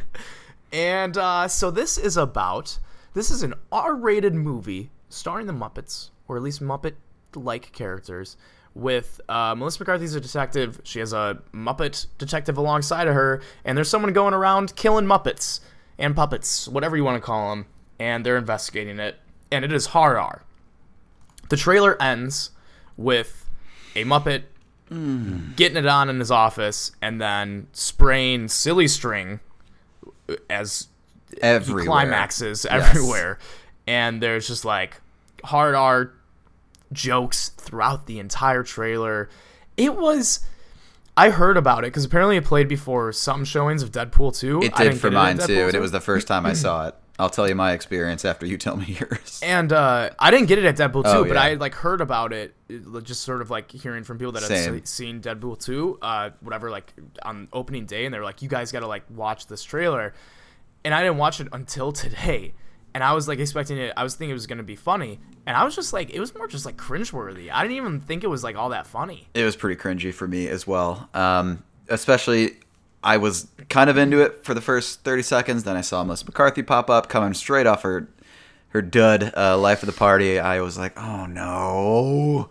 And 0.72 1.18
uh, 1.18 1.48
so 1.48 1.72
this 1.72 1.98
is 1.98 2.16
about 2.16 2.78
this 3.16 3.32
is 3.32 3.42
an 3.42 3.56
R-rated 3.72 4.36
movie 4.36 4.92
starring 5.10 5.48
the 5.48 5.54
Muppets, 5.54 6.12
or 6.28 6.38
at 6.38 6.44
least 6.44 6.62
Muppet-like 6.62 7.72
characters. 7.72 8.38
With 8.80 9.20
uh, 9.28 9.56
Melissa 9.56 9.80
McCarthy's 9.82 10.16
a 10.16 10.22
detective. 10.22 10.80
She 10.86 11.00
has 11.00 11.12
a 11.12 11.40
Muppet 11.54 12.06
detective 12.18 12.58
alongside 12.58 13.08
of 13.08 13.14
her, 13.14 13.42
and 13.66 13.78
there's 13.78 13.90
someone 13.90 14.14
going 14.14 14.34
around 14.34 14.76
killing 14.78 15.06
Muppets 15.06 15.60
and 15.98 16.16
puppets, 16.16 16.66
whatever 16.68 16.96
you 16.96 17.04
want 17.04 17.18
to 17.18 17.22
call 17.22 17.50
them, 17.50 17.66
and 18.00 18.26
they're 18.26 18.38
investigating 18.38 18.98
it. 19.00 19.18
And 19.52 19.66
it 19.66 19.74
is 19.74 19.88
hard 19.88 20.16
R. 20.18 20.44
The 21.50 21.58
trailer 21.58 22.02
ends 22.02 22.52
with 22.96 23.46
a 23.96 24.06
Muppet 24.06 24.44
getting 25.56 25.78
it 25.78 25.86
on 25.86 26.10
in 26.10 26.20
his 26.20 26.32
office 26.32 26.92
and 27.02 27.20
then 27.22 27.68
spraying 27.74 28.48
silly 28.48 28.88
string 28.88 29.40
as 30.50 30.88
he 31.32 31.42
Everywhere. 31.42 31.86
climaxes 31.86 32.66
Yes. 32.70 32.90
everywhere. 32.90 33.38
And 33.88 34.22
there's 34.24 34.48
just 34.48 34.64
like 34.66 35.02
hard 35.44 35.76
art 35.76 36.16
jokes 36.92 37.50
throughout 37.50 38.06
the 38.08 38.20
entire 38.20 38.64
trailer. 38.64 39.30
It 39.78 39.96
was. 39.96 40.42
I 41.18 41.32
heard 41.32 41.58
about 41.58 41.84
it 41.84 41.88
because 41.88 42.06
apparently 42.06 42.38
it 42.38 42.46
played 42.46 42.70
before 42.70 43.12
some 43.12 43.44
showings 43.44 43.84
of 43.84 43.92
Deadpool 43.92 44.38
2. 44.40 44.62
It 44.64 44.72
I 44.76 44.86
did 44.86 44.94
for 45.00 45.10
get 45.10 45.16
it 45.16 45.18
at 45.18 45.38
mine 45.38 45.38
too, 45.48 45.66
and 45.68 45.76
it 45.76 45.82
was 45.82 45.92
the 45.92 46.00
first 46.00 46.28
time 46.28 46.46
I 46.46 46.54
saw 46.54 46.88
it. 46.88 46.96
I'll 47.18 47.30
tell 47.30 47.50
you 47.50 47.56
my 47.56 47.74
experience 47.74 48.24
after 48.24 48.46
you 48.46 48.58
tell 48.58 48.78
me 48.78 48.86
yours. 49.00 49.42
And 49.44 49.74
uh, 49.74 50.12
I 50.18 50.32
didn't 50.32 50.48
get 50.48 50.58
it 50.58 50.64
at 50.64 50.78
Deadpool 50.78 51.04
2, 51.04 51.10
Oh, 51.10 51.24
but 51.26 51.34
yeah. 51.34 51.42
I 51.42 51.54
like 51.56 51.74
heard 51.76 52.00
about 52.00 52.32
it, 52.32 52.56
just 53.04 53.24
sort 53.24 53.42
of 53.42 53.50
like 53.50 53.70
hearing 53.70 54.06
from 54.06 54.18
people 54.18 54.32
that 54.32 54.44
had 54.44 54.48
Same. 54.48 54.76
se- 54.80 54.86
seen 54.86 55.20
Deadpool 55.22 55.60
2, 55.60 56.00
uh, 56.02 56.30
whatever, 56.40 56.70
like 56.70 56.94
on 57.24 57.50
opening 57.52 57.86
day, 57.86 58.06
and 58.06 58.14
they 58.14 58.20
were 58.20 58.24
like, 58.24 58.42
"You 58.42 58.48
guys 58.48 58.72
got 58.72 58.80
to 58.80 58.88
like 58.88 59.04
watch 59.10 59.48
this 59.48 59.62
trailer," 59.66 60.14
and 60.86 60.94
I 60.94 61.02
didn't 61.04 61.18
watch 61.18 61.42
it 61.42 61.50
until 61.52 61.92
today. 61.92 62.54
And 62.94 63.04
I 63.04 63.12
was 63.12 63.28
like 63.28 63.40
expecting 63.40 63.78
it. 63.78 63.92
I 63.98 64.04
was 64.04 64.16
thinking 64.16 64.30
it 64.32 64.34
was 64.34 64.48
gonna 64.48 64.64
be 64.64 64.78
funny, 64.78 65.20
and 65.50 65.58
I 65.58 65.64
was 65.64 65.76
just 65.76 65.94
like, 65.94 66.12
it 66.12 66.20
was 66.20 66.36
more 66.36 66.48
just 66.48 66.64
like 66.64 66.78
cringeworthy. 66.78 67.50
I 67.52 67.64
didn't 67.64 67.78
even 67.78 68.02
think 68.02 68.24
it 68.24 68.28
was 68.28 68.44
like 68.44 68.56
all 68.56 68.70
that 68.70 68.86
funny. 68.86 69.28
It 69.34 69.44
was 69.44 69.56
pretty 69.56 69.82
cringy 69.82 70.14
for 70.14 70.28
me 70.28 70.48
as 70.48 70.68
well. 70.68 71.10
Um, 71.16 71.64
especially, 71.88 72.52
I 73.04 73.18
was 73.18 73.48
kind 73.68 73.90
of 73.90 73.98
into 73.98 74.22
it 74.22 74.46
for 74.46 74.54
the 74.54 74.62
first 74.62 75.04
30 75.04 75.24
seconds. 75.24 75.64
Then 75.64 75.76
I 75.76 75.82
saw 75.82 76.04
Melissa 76.04 76.26
McCarthy 76.26 76.62
pop 76.62 76.92
up, 76.92 77.10
coming 77.10 77.34
straight 77.34 77.66
off 77.66 77.82
her 77.82 78.08
her 78.70 78.84
dud 78.84 79.34
uh, 79.36 79.58
Life 79.58 79.82
of 79.82 79.88
the 79.88 79.94
Party. 79.94 80.40
I 80.40 80.62
was 80.62 80.78
like, 80.78 80.96
oh 81.00 81.26
no. 81.26 82.50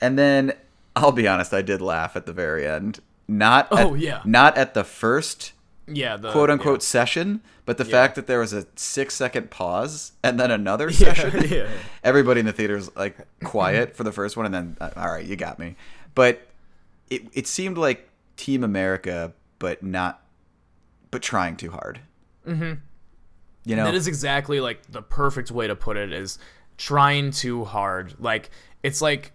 And 0.00 0.16
then, 0.16 0.52
I'll 0.94 1.10
be 1.10 1.26
honest, 1.26 1.52
I 1.52 1.62
did 1.62 1.80
laugh 1.82 2.14
at 2.14 2.26
the 2.26 2.32
very 2.32 2.64
end. 2.64 3.00
Not 3.26 3.66
Oh, 3.72 3.96
at, 3.96 4.00
yeah. 4.00 4.20
not 4.24 4.56
at 4.56 4.74
the 4.74 4.84
first 4.84 5.52
Yeah, 5.88 6.16
the 6.16 6.32
quote 6.32 6.50
unquote 6.50 6.82
session, 6.82 7.42
but 7.64 7.78
the 7.78 7.84
Yeah. 7.84 7.90
fact 7.90 8.16
that 8.16 8.26
there 8.26 8.40
was 8.40 8.52
a 8.52 8.66
six 8.76 9.14
second 9.14 9.50
pause 9.50 10.12
and 10.22 10.38
then 10.40 10.50
another 10.50 10.88
Yeah, 10.90 11.14
session. 11.14 11.44
yeah. 11.48 11.68
Everybody 12.02 12.40
in 12.40 12.46
the 12.46 12.52
theater 12.52 12.74
was 12.74 12.94
like 12.96 13.16
quiet 13.44 13.96
for 13.96 14.02
the 14.04 14.12
first 14.12 14.36
one, 14.36 14.46
and 14.46 14.54
then 14.54 14.76
uh, 14.80 14.90
all 14.96 15.08
right, 15.08 15.24
you 15.24 15.36
got 15.36 15.58
me. 15.58 15.76
But 16.14 16.46
it 17.10 17.22
it 17.34 17.46
seemed 17.46 17.78
like 17.78 18.08
Team 18.36 18.64
America, 18.64 19.32
but 19.58 19.82
not, 19.82 20.22
but 21.10 21.22
trying 21.22 21.56
too 21.56 21.70
hard. 21.70 22.00
Mm-hmm. 22.46 22.74
You 23.64 23.76
know, 23.76 23.84
That 23.84 23.94
is 23.94 24.06
exactly 24.06 24.60
like 24.60 24.82
the 24.90 25.02
perfect 25.02 25.50
way 25.50 25.66
to 25.66 25.74
put 25.76 25.96
it 25.96 26.12
is 26.12 26.38
trying 26.78 27.30
too 27.30 27.64
hard. 27.64 28.14
Like 28.18 28.50
it's 28.82 29.00
like 29.02 29.32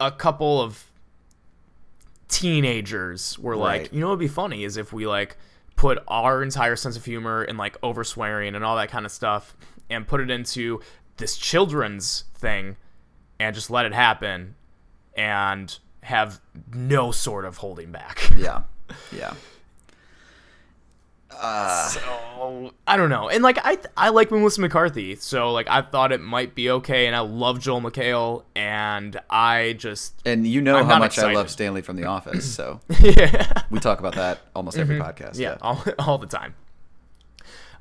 a 0.00 0.10
couple 0.10 0.60
of 0.60 0.84
teenagers 2.28 3.38
were 3.38 3.56
like, 3.56 3.92
you 3.92 4.00
know, 4.00 4.06
what'd 4.08 4.20
be 4.20 4.28
funny 4.28 4.64
is 4.64 4.76
if 4.76 4.92
we 4.92 5.06
like 5.06 5.36
put 5.76 5.98
our 6.08 6.42
entire 6.42 6.76
sense 6.76 6.96
of 6.96 7.04
humor 7.04 7.42
and 7.42 7.56
like 7.58 7.76
over 7.82 8.04
swearing 8.04 8.54
and 8.54 8.64
all 8.64 8.76
that 8.76 8.90
kind 8.90 9.06
of 9.06 9.12
stuff 9.12 9.56
and 9.88 10.06
put 10.06 10.20
it 10.20 10.30
into 10.30 10.80
this 11.16 11.36
children's 11.36 12.24
thing 12.34 12.76
and 13.38 13.54
just 13.54 13.70
let 13.70 13.86
it 13.86 13.92
happen 13.94 14.54
and 15.16 15.78
have 16.02 16.40
no 16.74 17.10
sort 17.10 17.44
of 17.44 17.58
holding 17.58 17.92
back. 17.92 18.30
Yeah. 18.36 18.62
Yeah. 19.12 19.34
So 21.30 22.72
I 22.86 22.96
don't 22.96 23.08
know, 23.08 23.28
and 23.28 23.42
like 23.42 23.58
I 23.64 23.78
I 23.96 24.10
like 24.10 24.30
Melissa 24.30 24.60
McCarthy, 24.60 25.16
so 25.16 25.52
like 25.52 25.68
I 25.68 25.82
thought 25.82 26.12
it 26.12 26.20
might 26.20 26.54
be 26.54 26.70
okay, 26.70 27.06
and 27.06 27.16
I 27.16 27.20
love 27.20 27.60
Joel 27.60 27.80
McHale, 27.80 28.44
and 28.54 29.18
I 29.30 29.74
just 29.78 30.20
And 30.26 30.46
you 30.46 30.60
know 30.60 30.76
I'm 30.76 30.86
how 30.86 30.98
much 30.98 31.18
I 31.18 31.32
love. 31.32 31.50
Stanley 31.50 31.82
from 31.82 31.96
The 31.96 32.04
Office, 32.04 32.54
so 32.54 32.80
yeah 33.00 33.62
we 33.70 33.78
talk 33.78 34.00
about 34.00 34.14
that 34.16 34.40
almost 34.54 34.76
every 34.78 34.98
podcast. 34.98 35.32
Mm-hmm. 35.32 35.42
yeah 35.42 35.56
all, 35.62 35.82
all 35.98 36.18
the 36.18 36.26
time. 36.26 36.54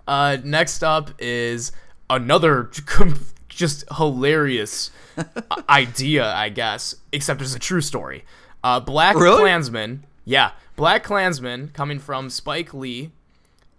Uh, 0.08 0.38
next 0.43 0.84
up 0.84 1.12
is 1.20 1.72
another 2.10 2.72
just 3.50 3.84
hilarious 3.97 4.89
idea, 5.70 6.26
I 6.34 6.50
guess, 6.50 6.95
except 7.12 7.41
it's 7.41 7.54
a 7.56 7.60
true 7.60 7.82
story. 7.82 8.24
Uh, 8.64 8.80
Black 8.80 9.16
Really? 9.16 9.39
Klansman, 9.39 10.06
yeah, 10.26 10.52
Black 10.76 11.04
Klansman 11.04 11.70
coming 11.74 12.00
from 12.00 12.30
Spike 12.30 12.74
Lee, 12.74 13.12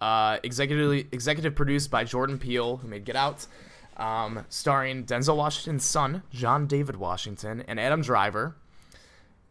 uh, 0.01 0.37
executive 0.43 1.07
executive 1.13 1.55
produced 1.55 1.89
by 1.89 2.03
Jordan 2.03 2.37
Peele, 2.37 2.77
who 2.77 2.87
made 2.87 3.05
Get 3.05 3.15
Out, 3.15 3.47
um, 3.97 4.45
starring 4.49 5.05
Denzel 5.05 5.37
Washington's 5.37 5.85
son, 5.85 6.23
John 6.31 6.67
David 6.67 6.97
Washington, 6.97 7.63
and 7.67 7.79
Adam 7.79 8.01
Driver. 8.01 8.55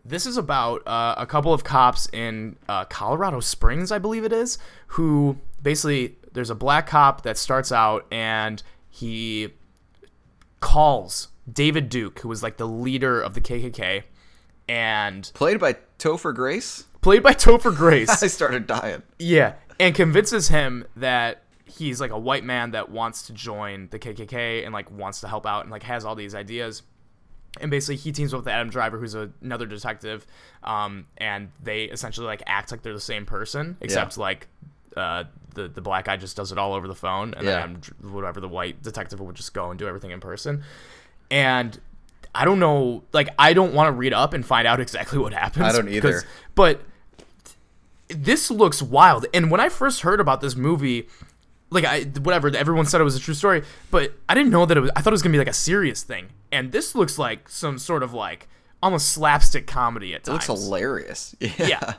This 0.04 0.26
is 0.26 0.36
about 0.36 0.86
uh, 0.86 1.14
a 1.18 1.26
couple 1.26 1.52
of 1.52 1.62
cops 1.62 2.08
in 2.12 2.56
uh, 2.68 2.84
Colorado 2.86 3.40
Springs, 3.40 3.92
I 3.92 3.98
believe 3.98 4.24
it 4.24 4.32
is, 4.32 4.58
who 4.88 5.36
basically 5.62 6.16
there's 6.32 6.50
a 6.50 6.54
black 6.54 6.86
cop 6.86 7.22
that 7.22 7.36
starts 7.36 7.70
out 7.70 8.06
and 8.10 8.62
he 8.88 9.50
calls 10.60 11.28
David 11.50 11.88
Duke, 11.88 12.20
who 12.20 12.28
was 12.28 12.42
like 12.42 12.56
the 12.56 12.66
leader 12.66 13.20
of 13.20 13.34
the 13.34 13.40
KKK, 13.40 14.04
and 14.68 15.30
Played 15.34 15.60
by 15.60 15.76
Topher 15.98 16.34
Grace. 16.34 16.84
played 17.02 17.22
by 17.22 17.32
Topher 17.34 17.74
Grace. 17.76 18.22
I 18.22 18.26
started 18.28 18.66
dying. 18.66 19.02
Yeah, 19.18 19.54
and 19.80 19.94
convinces 19.94 20.48
him 20.48 20.86
that 20.96 21.42
he's 21.64 22.00
like 22.00 22.10
a 22.10 22.18
white 22.18 22.44
man 22.44 22.72
that 22.72 22.90
wants 22.90 23.22
to 23.26 23.32
join 23.32 23.88
the 23.90 23.98
KKK 23.98 24.64
and 24.64 24.72
like 24.72 24.90
wants 24.90 25.20
to 25.22 25.28
help 25.28 25.46
out 25.46 25.62
and 25.62 25.70
like 25.70 25.82
has 25.84 26.04
all 26.04 26.14
these 26.14 26.34
ideas. 26.34 26.82
And 27.60 27.68
basically, 27.70 27.96
he 27.96 28.12
teams 28.12 28.32
up 28.32 28.40
with 28.40 28.48
Adam 28.48 28.70
Driver, 28.70 28.96
who's 28.98 29.16
a, 29.16 29.30
another 29.42 29.66
detective, 29.66 30.24
um, 30.62 31.06
and 31.16 31.50
they 31.62 31.84
essentially 31.84 32.26
like 32.26 32.42
act 32.46 32.70
like 32.70 32.82
they're 32.82 32.92
the 32.94 33.00
same 33.00 33.26
person, 33.26 33.76
except 33.80 34.16
like 34.18 34.46
uh, 34.96 35.24
the 35.54 35.66
the 35.66 35.80
black 35.80 36.04
guy 36.04 36.16
just 36.16 36.36
does 36.36 36.52
it 36.52 36.58
all 36.58 36.74
over 36.74 36.86
the 36.86 36.94
phone, 36.94 37.34
and 37.34 37.44
Yeah. 37.44 37.66
then 37.66 37.80
whatever 38.12 38.40
the 38.40 38.46
white 38.48 38.82
detective 38.82 39.18
would 39.20 39.34
just 39.34 39.52
go 39.52 39.70
and 39.70 39.78
do 39.80 39.88
everything 39.88 40.12
in 40.12 40.20
person. 40.20 40.62
And 41.28 41.76
I 42.34 42.44
don't 42.44 42.60
know, 42.60 43.02
like 43.12 43.28
I 43.36 43.52
don't 43.52 43.74
want 43.74 43.88
to 43.88 43.92
read 43.92 44.12
up 44.12 44.32
and 44.32 44.46
find 44.46 44.68
out 44.68 44.78
exactly 44.86 45.18
what 45.18 45.32
happens. 45.32 45.64
I 45.66 45.72
don't 45.72 45.88
either. 45.88 46.22
But 46.54 46.82
this 48.14 48.50
looks 48.50 48.82
wild. 48.82 49.26
And 49.32 49.50
when 49.50 49.60
I 49.60 49.68
first 49.68 50.00
heard 50.02 50.20
about 50.20 50.40
this 50.40 50.56
movie, 50.56 51.08
like 51.70 51.84
I 51.84 52.02
whatever, 52.20 52.48
everyone 52.54 52.86
said 52.86 53.00
it 53.00 53.04
was 53.04 53.16
a 53.16 53.20
true 53.20 53.34
story, 53.34 53.62
but 53.90 54.12
I 54.28 54.34
didn't 54.34 54.50
know 54.50 54.66
that 54.66 54.76
it 54.76 54.80
was. 54.80 54.90
I 54.96 55.02
thought 55.02 55.12
it 55.12 55.14
was 55.14 55.22
gonna 55.22 55.32
be 55.32 55.38
like 55.38 55.48
a 55.48 55.52
serious 55.52 56.02
thing. 56.02 56.28
And 56.52 56.72
this 56.72 56.94
looks 56.94 57.18
like 57.18 57.48
some 57.48 57.78
sort 57.78 58.02
of 58.02 58.12
like 58.12 58.48
almost 58.82 59.10
slapstick 59.10 59.66
comedy 59.66 60.14
at 60.14 60.26
It 60.26 60.32
looks 60.32 60.46
hilarious. 60.46 61.34
Yeah. 61.40 61.50
Yeah. 61.58 61.94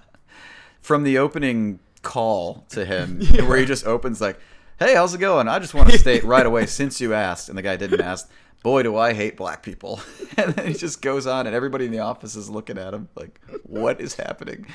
From 0.81 1.03
the 1.03 1.19
opening 1.19 1.79
call 2.01 2.65
to 2.69 2.85
him, 2.85 3.21
where 3.47 3.57
he 3.57 3.65
just 3.65 3.85
opens 3.85 4.19
like, 4.19 4.39
"Hey, 4.79 4.95
how's 4.95 5.13
it 5.13 5.19
going? 5.19 5.47
I 5.47 5.59
just 5.59 5.73
want 5.73 5.89
to 5.91 5.97
state 5.97 6.23
right 6.23 6.45
away, 6.45 6.65
since 6.67 6.99
you 6.99 7.13
asked," 7.13 7.49
and 7.49 7.57
the 7.57 7.61
guy 7.61 7.75
didn't 7.75 8.01
ask. 8.01 8.29
Boy, 8.63 8.83
do 8.83 8.95
I 8.95 9.13
hate 9.13 9.37
black 9.37 9.63
people! 9.63 10.01
And 10.37 10.53
then 10.53 10.67
he 10.67 10.73
just 10.73 11.01
goes 11.01 11.27
on, 11.27 11.45
and 11.45 11.55
everybody 11.55 11.85
in 11.85 11.91
the 11.91 11.99
office 11.99 12.35
is 12.35 12.49
looking 12.49 12.77
at 12.77 12.93
him 12.93 13.09
like, 13.15 13.39
"What 13.63 14.01
is 14.01 14.15
happening?" 14.15 14.65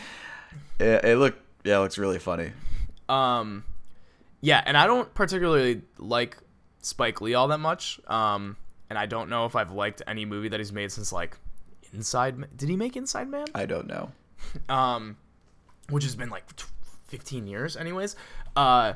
It, 0.78 1.04
it 1.04 1.16
look, 1.18 1.36
yeah, 1.64 1.76
it 1.78 1.80
looks 1.80 1.98
really 1.98 2.18
funny. 2.18 2.52
Um, 3.08 3.64
yeah, 4.40 4.62
and 4.64 4.76
I 4.76 4.86
don't 4.86 5.12
particularly 5.14 5.82
like 5.98 6.36
Spike 6.82 7.20
Lee 7.20 7.34
all 7.34 7.48
that 7.48 7.58
much. 7.58 8.00
Um, 8.06 8.56
and 8.88 8.98
I 8.98 9.06
don't 9.06 9.28
know 9.28 9.46
if 9.46 9.56
I've 9.56 9.72
liked 9.72 10.02
any 10.06 10.24
movie 10.24 10.48
that 10.48 10.60
he's 10.60 10.72
made 10.72 10.92
since 10.92 11.12
like 11.12 11.36
Inside. 11.92 12.56
Did 12.56 12.68
he 12.68 12.76
make 12.76 12.96
Inside 12.96 13.28
Man? 13.28 13.46
I 13.54 13.66
don't 13.66 13.86
know. 13.86 14.10
um, 14.68 15.16
which 15.88 16.04
has 16.04 16.14
been 16.14 16.30
like 16.30 16.54
t- 16.56 16.64
15 17.08 17.46
years, 17.46 17.76
anyways. 17.76 18.16
Uh, 18.54 18.94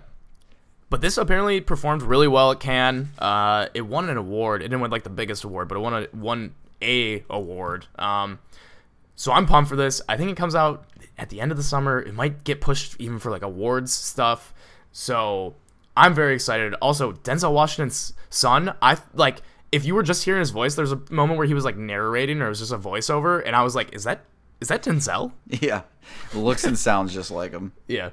but 0.90 1.00
this 1.00 1.16
apparently 1.18 1.60
performed 1.60 2.02
really 2.02 2.28
well 2.28 2.50
at 2.50 2.60
Cannes. 2.60 3.08
Uh, 3.18 3.68
it 3.74 3.82
won 3.82 4.10
an 4.10 4.16
award. 4.16 4.60
It 4.62 4.64
didn't 4.64 4.80
win 4.80 4.90
like 4.90 5.04
the 5.04 5.10
biggest 5.10 5.44
award, 5.44 5.68
but 5.68 5.76
it 5.76 5.80
won 5.80 5.94
a 5.94 6.06
won 6.12 6.54
a 6.82 7.24
award. 7.30 7.86
Um, 7.96 8.38
so 9.20 9.32
I'm 9.32 9.44
pumped 9.44 9.68
for 9.68 9.76
this. 9.76 10.00
I 10.08 10.16
think 10.16 10.30
it 10.30 10.36
comes 10.38 10.54
out 10.54 10.86
at 11.18 11.28
the 11.28 11.42
end 11.42 11.50
of 11.50 11.58
the 11.58 11.62
summer. 11.62 12.00
It 12.00 12.14
might 12.14 12.42
get 12.42 12.62
pushed 12.62 12.98
even 12.98 13.18
for 13.18 13.30
like 13.30 13.42
awards 13.42 13.92
stuff. 13.92 14.54
So 14.92 15.56
I'm 15.94 16.14
very 16.14 16.34
excited. 16.34 16.72
Also, 16.80 17.12
Denzel 17.12 17.52
Washington's 17.52 18.14
son. 18.30 18.72
I 18.80 18.96
like 19.12 19.42
if 19.72 19.84
you 19.84 19.94
were 19.94 20.02
just 20.02 20.24
hearing 20.24 20.40
his 20.40 20.48
voice. 20.48 20.74
There's 20.74 20.92
a 20.92 21.02
moment 21.10 21.36
where 21.36 21.46
he 21.46 21.52
was 21.52 21.66
like 21.66 21.76
narrating, 21.76 22.40
or 22.40 22.46
it 22.46 22.48
was 22.48 22.60
just 22.60 22.72
a 22.72 22.78
voiceover, 22.78 23.42
and 23.44 23.54
I 23.54 23.62
was 23.62 23.76
like, 23.76 23.94
"Is 23.94 24.04
that 24.04 24.24
is 24.58 24.68
that 24.68 24.82
Denzel?" 24.82 25.32
Yeah, 25.50 25.82
looks 26.32 26.64
and 26.64 26.78
sounds 26.78 27.12
just 27.12 27.30
like 27.30 27.52
him. 27.52 27.72
Yeah. 27.88 28.10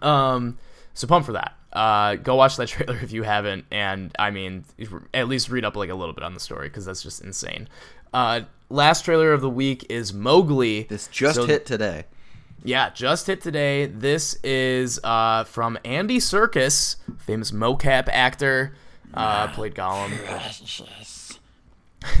Um. 0.00 0.56
So 0.94 1.08
pumped 1.08 1.26
for 1.26 1.32
that. 1.32 1.56
Uh, 1.74 2.14
go 2.14 2.36
watch 2.36 2.56
that 2.56 2.68
trailer 2.68 2.96
if 3.02 3.12
you 3.12 3.22
haven't, 3.22 3.66
and 3.70 4.16
I 4.18 4.30
mean, 4.30 4.64
at 5.12 5.28
least 5.28 5.50
read 5.50 5.66
up 5.66 5.76
like 5.76 5.90
a 5.90 5.94
little 5.94 6.14
bit 6.14 6.24
on 6.24 6.32
the 6.32 6.40
story 6.40 6.68
because 6.68 6.86
that's 6.86 7.02
just 7.02 7.22
insane. 7.22 7.68
Uh, 8.14 8.40
last 8.70 9.04
trailer 9.04 9.32
of 9.32 9.40
the 9.40 9.50
week 9.50 9.84
is 9.90 10.12
Mowgli. 10.14 10.84
This 10.84 11.08
just 11.08 11.36
So- 11.36 11.46
hit 11.46 11.66
today. 11.66 12.04
Yeah, 12.62 12.90
just 12.90 13.26
hit 13.26 13.40
today. 13.40 13.86
This 13.86 14.34
is 14.44 15.00
uh, 15.02 15.44
from 15.44 15.78
Andy 15.82 16.18
Serkis, 16.18 16.96
famous 17.18 17.52
mocap 17.52 18.06
actor, 18.12 18.74
uh, 19.14 19.48
played 19.48 19.74
Gollum. 19.74 20.10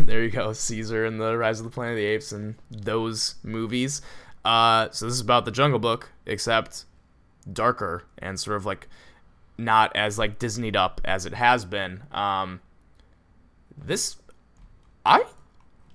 there 0.00 0.22
you 0.22 0.30
go, 0.30 0.54
Caesar 0.54 1.04
and 1.04 1.20
the 1.20 1.36
Rise 1.36 1.60
of 1.60 1.64
the 1.64 1.70
Planet 1.70 1.92
of 1.92 1.96
the 1.98 2.04
Apes 2.06 2.32
and 2.32 2.54
those 2.70 3.34
movies. 3.42 4.00
Uh, 4.42 4.88
so 4.92 5.04
this 5.04 5.14
is 5.14 5.20
about 5.20 5.44
the 5.44 5.50
Jungle 5.50 5.78
Book, 5.78 6.10
except 6.24 6.86
darker 7.52 8.04
and 8.18 8.40
sort 8.40 8.56
of 8.56 8.64
like 8.64 8.88
not 9.58 9.94
as 9.94 10.18
like 10.18 10.38
Disneyed 10.38 10.74
up 10.76 11.02
as 11.04 11.26
it 11.26 11.34
has 11.34 11.66
been. 11.66 12.02
Um, 12.12 12.60
this, 13.76 14.16
I, 15.04 15.24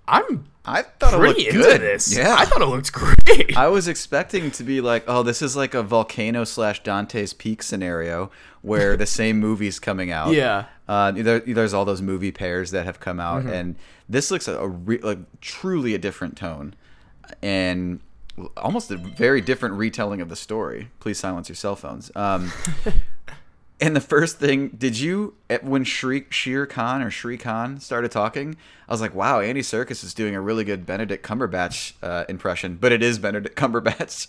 I'm 0.08 0.46
I 0.68 0.82
thought 0.82 1.14
it 1.14 1.18
pretty 1.18 1.44
looked 1.46 1.56
into 1.56 1.64
good. 1.68 1.82
this. 1.82 2.16
Yeah, 2.18 2.36
I 2.38 2.46
thought 2.46 2.62
it 2.62 2.66
looked 2.66 2.92
great. 2.92 3.56
I 3.56 3.68
was 3.68 3.88
expecting 3.88 4.50
to 4.52 4.64
be 4.64 4.82
like, 4.82 5.04
oh, 5.08 5.22
this 5.24 5.42
is 5.44 5.56
like 5.56 5.74
a 5.76 5.84
volcano 5.84 6.44
slash 6.44 6.82
Dante's 6.84 7.34
Peak 7.34 7.62
scenario 7.62 8.32
where 8.64 8.98
the 8.98 9.06
same 9.22 9.40
movie's 9.40 9.80
coming 9.80 10.12
out. 10.12 10.34
Yeah. 10.34 10.66
Uh, 10.88 11.12
there, 11.12 11.40
there's 11.40 11.74
all 11.74 11.86
those 11.86 12.02
movie 12.02 12.32
pairs 12.32 12.72
that 12.72 12.86
have 12.86 13.00
come 13.00 13.18
Mm-hmm. 13.18 13.48
out, 13.48 13.54
and 13.54 13.76
this 14.10 14.32
looks 14.32 14.48
a, 14.48 14.58
a 14.58 14.68
re- 14.68 15.00
like 15.00 15.20
truly 15.42 15.94
a 15.94 16.00
different 16.00 16.36
tone, 16.38 16.74
and 17.44 18.00
almost 18.58 18.90
a 18.92 18.98
very 18.98 19.42
different 19.42 19.76
retelling 19.76 20.20
of 20.22 20.30
the 20.30 20.36
story. 20.36 20.90
Please 21.00 21.20
silence 21.20 21.48
your 21.48 21.56
cell 21.56 21.76
phones. 21.76 22.12
Um, 22.16 22.52
and 23.80 23.96
the 23.96 24.02
first 24.02 24.40
thing, 24.40 24.70
did 24.70 24.98
you 24.98 25.36
eh, 25.50 25.60
when 25.62 25.84
Shri 25.84 26.26
Shere 26.30 26.66
Khan 26.66 27.02
or 27.02 27.10
Shri 27.10 27.38
Khan 27.38 27.80
started 27.80 28.12
talking? 28.12 28.56
I 28.88 28.94
was 28.94 29.02
like, 29.02 29.14
wow, 29.14 29.40
Andy 29.40 29.62
Serkis 29.62 30.04
is 30.04 30.14
doing 30.14 30.36
a 30.36 30.42
really 30.42 30.64
good 30.64 30.86
Benedict 30.86 31.26
Cumberbatch 31.26 31.94
uh, 32.02 32.26
impression, 32.30 32.78
but 32.80 32.92
it 32.92 33.04
is 33.04 33.20
Benedict 33.20 33.56
Cumberbatch. 33.56 34.28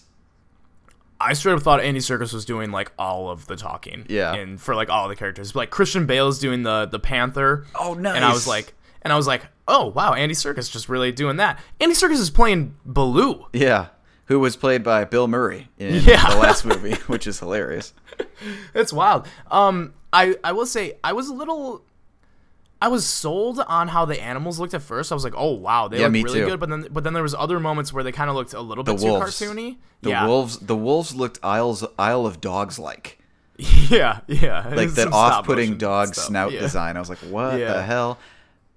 I 1.20 1.32
straight 1.32 1.55
up 1.55 1.62
thought 1.62 1.80
Andy 1.80 2.01
Serkis 2.01 2.32
was 2.32 2.44
doing 2.44 2.70
like 2.70 2.92
all 2.99 3.30
of 3.30 3.47
the 3.47 3.57
talking. 3.57 4.05
Yeah. 4.09 4.34
And 4.34 4.61
for 4.61 4.74
like 4.74 4.90
all 4.90 5.09
the 5.09 5.16
characters. 5.16 5.55
Like 5.55 5.70
Christian 5.70 6.07
Bale's 6.07 6.38
doing 6.38 6.62
the 6.62 6.86
the 6.86 6.99
Panther. 6.99 7.64
Oh, 7.74 7.94
no. 7.94 8.12
And 8.12 8.24
I 8.24 8.32
was 8.32 8.47
like 8.47 8.74
and 9.03 9.12
I 9.12 9.16
was 9.16 9.26
like, 9.26 9.42
oh 9.68 9.86
wow, 9.86 10.14
Andy 10.14 10.34
Serkis 10.34 10.70
just 10.70 10.88
really 10.88 11.12
doing 11.12 11.36
that. 11.36 11.61
Andy 11.80 11.94
Serkis 11.94 12.18
is 12.18 12.28
playing 12.28 12.76
Baloo. 12.84 13.47
Yeah, 13.53 13.86
who 14.27 14.39
was 14.41 14.57
played 14.57 14.83
by 14.83 15.05
Bill 15.05 15.29
Murray 15.29 15.68
in 15.79 15.95
Yeah. 16.05 16.31
the 16.31 16.37
last 16.37 16.64
movie, 16.64 16.95
which 17.07 17.27
is 17.27 17.39
hilarious. 17.41 17.93
It's 18.74 18.93
wild. 18.93 19.27
Um 19.51 19.95
I 20.12 20.37
I 20.45 20.53
will 20.53 20.66
say 20.66 20.95
I 21.05 21.12
was 21.12 21.29
a 21.29 21.35
little 21.35 21.83
I 22.81 22.89
was 22.89 23.07
sold 23.07 23.59
on 23.61 23.89
how 23.89 24.05
the 24.05 24.20
animals 24.22 24.59
looked 24.61 24.74
at 24.74 24.83
first. 24.83 25.11
I 25.11 25.14
was 25.14 25.24
like, 25.24 25.33
"Oh 25.35 25.53
wow, 25.53 25.89
they 25.89 25.99
Yeah, 26.01 26.09
look 26.09 26.24
really 26.27 26.41
too. 26.41 26.47
good." 26.47 26.61
But 26.61 26.68
then, 26.68 26.89
but 26.91 27.05
then 27.05 27.14
there 27.14 27.22
was 27.22 27.35
other 27.35 27.59
moments 27.59 27.91
where 27.91 28.05
they 28.05 28.12
kind 28.12 28.29
of 28.29 28.37
looked 28.37 28.53
a 28.53 28.61
little 28.61 28.85
The 28.85 28.93
bit 28.93 29.01
too 29.01 29.07
wolves. 29.09 29.41
cartoony. 29.41 29.79
The 30.03 30.11
yeah, 30.11 30.27
wolves, 30.27 30.59
the 30.59 30.77
wolves 30.77 31.14
looked 31.14 31.39
Isles, 31.43 31.83
Isle 31.99 32.27
of 32.27 32.39
Dogs 32.43 32.79
like, 32.79 33.18
yeah, 33.59 34.20
yeah. 34.27 34.68
like 34.74 34.91
that 34.91 35.09
off-putting 35.11 35.79
dog 35.79 36.09
stuff. 36.09 36.27
snout 36.27 36.53
Yeah. 36.53 36.61
design. 36.61 36.99
I 36.99 37.01
was 37.01 37.09
like, 37.09 37.18
what 37.20 37.57
the 37.57 37.83
hell? 37.83 38.18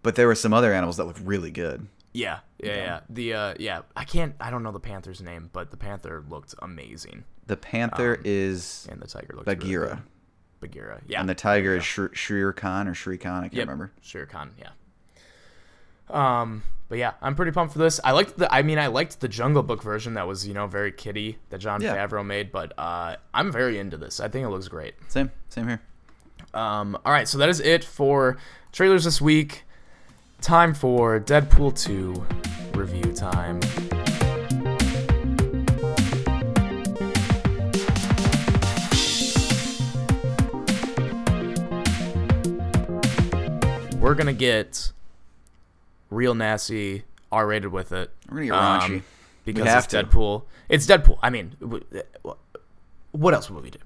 But 0.02 0.16
there 0.16 0.28
were 0.28 0.36
some 0.36 0.54
other 0.54 0.74
animals 0.74 0.95
that 0.95 1.04
looked 1.04 1.20
really 1.20 1.52
good. 1.52 1.86
Yeah, 2.14 2.39
Yeah, 2.62 2.76
yeah. 2.76 2.99
The 3.10 3.34
uh, 3.34 3.53
yeah, 3.60 3.82
I 3.95 4.03
can't. 4.03 4.36
I 4.39 4.49
don't 4.51 4.64
know 4.64 4.72
the 4.72 4.80
panther's 4.80 5.22
name, 5.22 5.49
but 5.53 5.72
the 5.72 5.78
panther 5.78 6.24
looked 6.30 6.55
amazing, 6.62 7.24
The 7.47 7.55
panther 7.57 8.16
Um, 8.18 8.22
is 8.26 8.88
and 8.91 9.01
the 9.01 9.07
tiger 9.07 9.34
looked 9.36 9.47
really 9.47 9.55
Bagheera, 9.57 9.88
good. 9.89 10.70
Bagheera, 10.72 11.01
yeah. 11.07 11.20
and 11.22 11.30
the 11.30 11.36
tiger 11.36 11.76
is 11.78 11.86
Shri- 11.86 12.10
Shere 12.14 12.51
Khan 12.53 12.88
or 12.88 12.93
Shere 12.93 13.16
Khan. 13.18 13.39
I 13.43 13.47
can't 13.47 13.53
Yep. 13.53 13.68
remember. 13.68 13.91
Shere 14.01 14.26
Khan, 14.26 14.51
yeah. 14.60 14.70
Um, 16.10 16.64
but 16.89 16.97
yeah, 16.97 17.14
I'm 17.22 17.36
pretty 17.36 17.51
pumped 17.51 17.74
for 17.74 17.80
this. 17.80 17.99
I 18.03 18.12
liked 18.12 18.38
the. 18.38 18.51
I 18.53 18.62
mean, 18.64 18.80
I 18.80 18.88
liked 18.88 19.20
the 19.22 19.28
Jungle 19.28 19.62
Book 19.64 19.84
version 19.84 20.16
that 20.16 20.28
was 20.28 20.47
you 20.47 20.53
know 20.53 20.68
very 20.68 20.91
kiddie 20.91 21.38
that 21.49 21.60
John 21.60 21.82
Yeah. 21.82 21.95
Favreau 21.95 22.26
made, 22.26 22.51
but 22.51 22.74
uh, 22.78 23.16
I'm 23.34 23.51
very 23.51 23.78
into 23.78 23.95
this. 23.97 24.20
I 24.20 24.28
think 24.28 24.45
it 24.45 24.49
looks 24.49 24.68
great. 24.68 24.95
Same, 25.07 25.32
same 25.49 25.68
here. 25.68 25.82
Um, 26.53 26.97
all 27.05 27.12
right, 27.14 27.28
so 27.28 27.38
that 27.38 27.47
is 27.49 27.60
it 27.60 27.84
for 27.84 28.38
trailers 28.72 29.03
this 29.03 29.22
week. 29.22 29.64
Time 30.41 30.74
for 30.74 31.20
Deadpool 31.20 31.78
2 31.80 32.26
review 32.80 33.11
time. 33.11 33.59
We're 43.99 44.15
gonna 44.15 44.32
get 44.32 44.93
real 46.09 46.34
nasty, 46.34 47.03
R-rated 47.32 47.71
with 47.71 47.91
it. 47.91 48.11
We're 48.30 48.45
gonna 48.45 48.45
get 48.45 48.53
raunchy. 48.53 48.95
Um, 48.95 49.03
because 49.43 49.67
it's 49.67 49.88
to. 49.88 50.03
Deadpool. 50.03 50.43
It's 50.69 50.88
Deadpool. 50.88 51.19
I 51.21 51.30
mean, 51.30 51.55
what 53.11 53.34
else 53.34 53.49
would 53.49 53.61
we 53.61 53.71
do? 53.71 53.80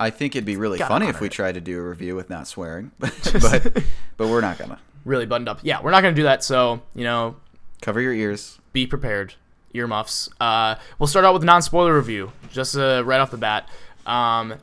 I 0.00 0.10
think 0.10 0.34
it'd 0.34 0.44
be 0.44 0.56
really 0.56 0.78
Gotta 0.78 0.88
funny 0.88 1.06
if 1.06 1.20
we 1.20 1.28
it. 1.28 1.32
tried 1.32 1.52
to 1.52 1.60
do 1.60 1.78
a 1.78 1.82
review 1.82 2.16
with 2.16 2.28
not 2.30 2.48
swearing, 2.48 2.90
but 2.98 3.84
but 4.16 4.28
we're 4.28 4.40
not 4.40 4.58
gonna. 4.58 4.80
Really 5.04 5.24
buttoned 5.24 5.48
up. 5.48 5.60
Yeah, 5.62 5.80
we're 5.82 5.92
not 5.92 6.02
gonna 6.02 6.16
do 6.16 6.24
that. 6.24 6.42
So 6.42 6.82
you 6.96 7.04
know, 7.04 7.36
Cover 7.80 8.00
your 8.00 8.12
ears. 8.12 8.58
be 8.72 8.86
prepared. 8.86 9.34
Earmuffs. 9.72 10.28
Uh, 10.40 10.74
we'll 10.98 11.06
start 11.06 11.24
out 11.24 11.32
with 11.32 11.42
a 11.42 11.46
non-spoiler 11.46 11.94
review, 11.94 12.32
just 12.50 12.76
uh, 12.76 13.02
right 13.04 13.20
off 13.20 13.30
the 13.30 13.36
bat. 13.36 13.68
Um, 14.04 14.54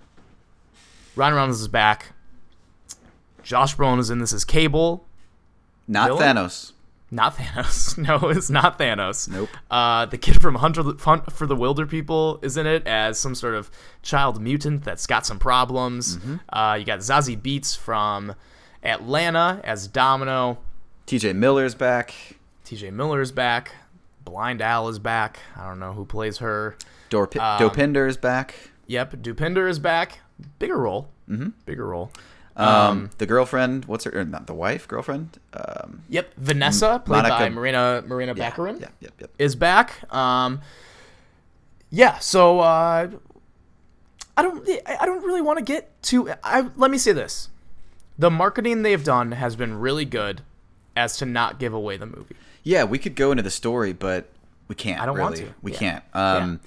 Ryan 1.15 1.33
Reynolds 1.33 1.61
is 1.61 1.67
back. 1.69 2.07
Josh 3.43 3.75
Brolin 3.77 3.99
is 3.99 4.09
in 4.09 4.19
this 4.19 4.33
as 4.33 4.43
Cable, 4.43 5.07
Not 5.87 6.09
Villain? 6.09 6.35
Thanos. 6.35 6.73
not 7.09 7.37
Thanos. 7.37 7.97
no, 8.21 8.27
it's 8.29 8.49
not 8.49 8.77
Thanos. 8.77 9.29
Nope. 9.29 9.47
Uh, 9.71 10.05
the 10.05 10.17
kid 10.17 10.41
from 10.41 10.55
Hunter 10.55 10.83
Hunt 10.83 11.31
for 11.31 11.47
the 11.47 11.55
Wilderpeople 11.55 12.43
is 12.43 12.57
in 12.57 12.67
it 12.67 12.85
as 12.85 13.17
some 13.17 13.33
sort 13.33 13.55
of 13.55 13.71
child 14.03 14.41
mutant 14.41 14.83
that's 14.83 15.07
got 15.07 15.25
some 15.25 15.39
problems. 15.39 16.17
Mm-hmm. 16.17 16.35
Uh, 16.49 16.73
you 16.75 16.83
got 16.85 16.99
Zazie 16.99 17.41
Beetz 17.41 17.77
from 17.77 18.35
Atlanta 18.83 19.61
as 19.63 19.87
Domino. 19.87 20.57
T.J. 21.05 21.31
Miller's 21.31 21.73
back. 21.75 22.13
TJ 22.67 22.91
Miller 22.91 23.21
is 23.21 23.31
back. 23.31 23.71
Blind 24.25 24.61
Al 24.61 24.89
is 24.89 24.99
back. 24.99 25.39
I 25.55 25.65
don't 25.67 25.79
know 25.79 25.93
who 25.93 26.03
plays 26.03 26.39
her. 26.39 26.75
Dorp- 27.09 27.39
Um, 27.39 27.59
Dopinder 27.69 28.07
is 28.09 28.17
back. 28.17 28.55
Yep, 28.87 29.13
Dopinder 29.21 29.69
is 29.69 29.79
back. 29.79 30.19
Bigger 30.59 30.77
role. 30.77 31.07
Mm-hmm. 31.29 31.49
Bigger 31.65 31.87
role. 31.87 32.11
Um, 32.57 33.11
the 33.19 33.25
girlfriend, 33.25 33.85
what's 33.85 34.03
her? 34.03 34.25
Not 34.25 34.47
the 34.47 34.53
wife, 34.53 34.85
girlfriend. 34.87 35.37
Um, 35.53 36.01
Yep, 36.09 36.33
Vanessa, 36.37 37.01
played 37.05 37.23
by 37.23 37.29
Monica- 37.29 37.55
Morena 37.55 38.03
Morena 38.05 38.33
yeah, 38.35 38.49
Baccarin, 38.51 38.81
yeah, 38.81 38.87
yep, 38.99 39.13
yep. 39.21 39.29
is 39.39 39.55
back. 39.55 40.11
Um, 40.13 40.59
yeah, 41.89 42.17
so 42.17 42.59
uh, 42.59 43.09
I 44.35 44.41
don't 44.41 44.67
I 44.87 44.97
I 45.01 45.05
don't 45.05 45.23
really 45.23 45.41
want 45.41 45.59
to 45.59 45.63
get 45.63 46.01
too. 46.03 46.29
I 46.43 46.67
let 46.75 46.89
me 46.91 46.97
say 46.97 47.11
this: 47.13 47.49
the 48.17 48.31
marketing 48.31 48.81
they've 48.81 49.03
done 49.03 49.33
has 49.33 49.55
been 49.55 49.79
really 49.79 50.05
good, 50.05 50.41
as 50.97 51.17
to 51.17 51.25
not 51.25 51.59
give 51.59 51.73
away 51.73 51.97
the 51.97 52.05
movie. 52.05 52.35
Yeah, 52.63 52.83
we 52.83 52.97
could 52.97 53.15
go 53.15 53.31
into 53.31 53.43
the 53.43 53.51
story, 53.51 53.93
but 53.93 54.29
we 54.67 54.75
can't. 54.75 55.01
I 55.01 55.05
don't 55.05 55.15
really. 55.15 55.25
want 55.25 55.35
to. 55.37 55.53
We 55.61 55.71
Yeah. 55.71 55.77
can't. 55.77 56.03
Um, 56.13 56.59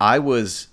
I 0.00 0.18
was 0.18 0.68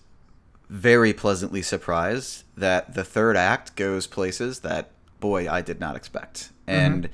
very 0.70 1.14
pleasantly 1.14 1.62
surprised 1.62 2.44
that 2.58 2.94
the 2.96 3.04
third 3.04 3.36
act 3.38 3.76
goes 3.76 4.08
places 4.08 4.62
that 4.62 4.90
boy 5.20 5.50
I 5.52 5.62
did 5.62 5.80
not 5.80 5.96
expect. 5.96 6.50
Mm-hmm. 6.68 6.70
And 6.70 7.10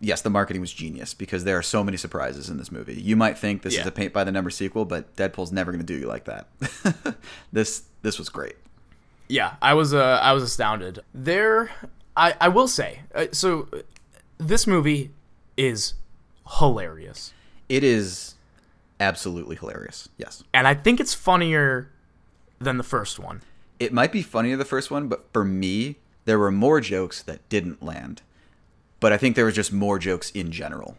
yes, 0.00 0.22
the 0.22 0.30
marketing 0.30 0.60
was 0.60 0.72
genius 0.72 1.12
because 1.12 1.44
there 1.44 1.58
are 1.58 1.62
so 1.62 1.84
many 1.84 1.96
surprises 1.96 2.48
in 2.48 2.56
this 2.56 2.70
movie. 2.72 2.94
You 2.94 3.16
might 3.16 3.36
think 3.36 3.62
this 3.62 3.76
is 3.76 3.86
a 3.86 3.90
paint 3.90 4.12
by 4.12 4.24
the 4.24 4.32
number 4.32 4.48
sequel, 4.50 4.84
but 4.84 5.14
Deadpool's 5.16 5.52
never 5.52 5.72
going 5.72 5.84
to 5.84 5.92
do 5.92 5.98
you 5.98 6.06
like 6.06 6.24
that. 6.24 6.46
this 7.52 7.82
this 8.02 8.18
was 8.18 8.28
great. 8.28 8.54
Yeah, 9.28 9.54
I 9.60 9.74
was 9.74 9.92
uh, 9.92 10.18
I 10.22 10.32
was 10.32 10.42
astounded. 10.42 11.00
There, 11.12 11.70
I 12.16 12.34
I 12.40 12.48
will 12.48 12.66
say, 12.68 13.00
uh, 13.14 13.26
so 13.32 13.68
uh, 13.72 13.78
this 14.38 14.66
movie 14.66 15.10
is 15.68 15.94
hilarious, 16.58 17.32
It 17.68 17.84
is 17.84 18.34
absolutely 18.98 19.56
hilarious. 19.56 20.08
Yes. 20.18 20.42
and 20.52 20.66
I 20.66 20.74
think 20.74 21.00
it's 21.00 21.14
funnier 21.14 21.90
than 22.58 22.76
the 22.76 22.82
first 22.84 23.18
one. 23.18 23.42
it 23.78 23.92
might 23.92 24.12
be 24.12 24.22
funnier 24.22 24.56
the 24.56 24.64
first 24.64 24.90
one, 24.90 25.08
but 25.08 25.24
for 25.32 25.44
me, 25.44 25.96
there 26.26 26.38
were 26.38 26.50
more 26.52 26.80
jokes 26.80 27.22
that 27.22 27.46
didn't 27.48 27.82
land. 27.82 28.20
But 29.00 29.12
I 29.12 29.16
think 29.16 29.36
there 29.36 29.46
was 29.46 29.54
just 29.54 29.72
more 29.72 29.98
jokes 29.98 30.30
in 30.32 30.52
general. 30.52 30.96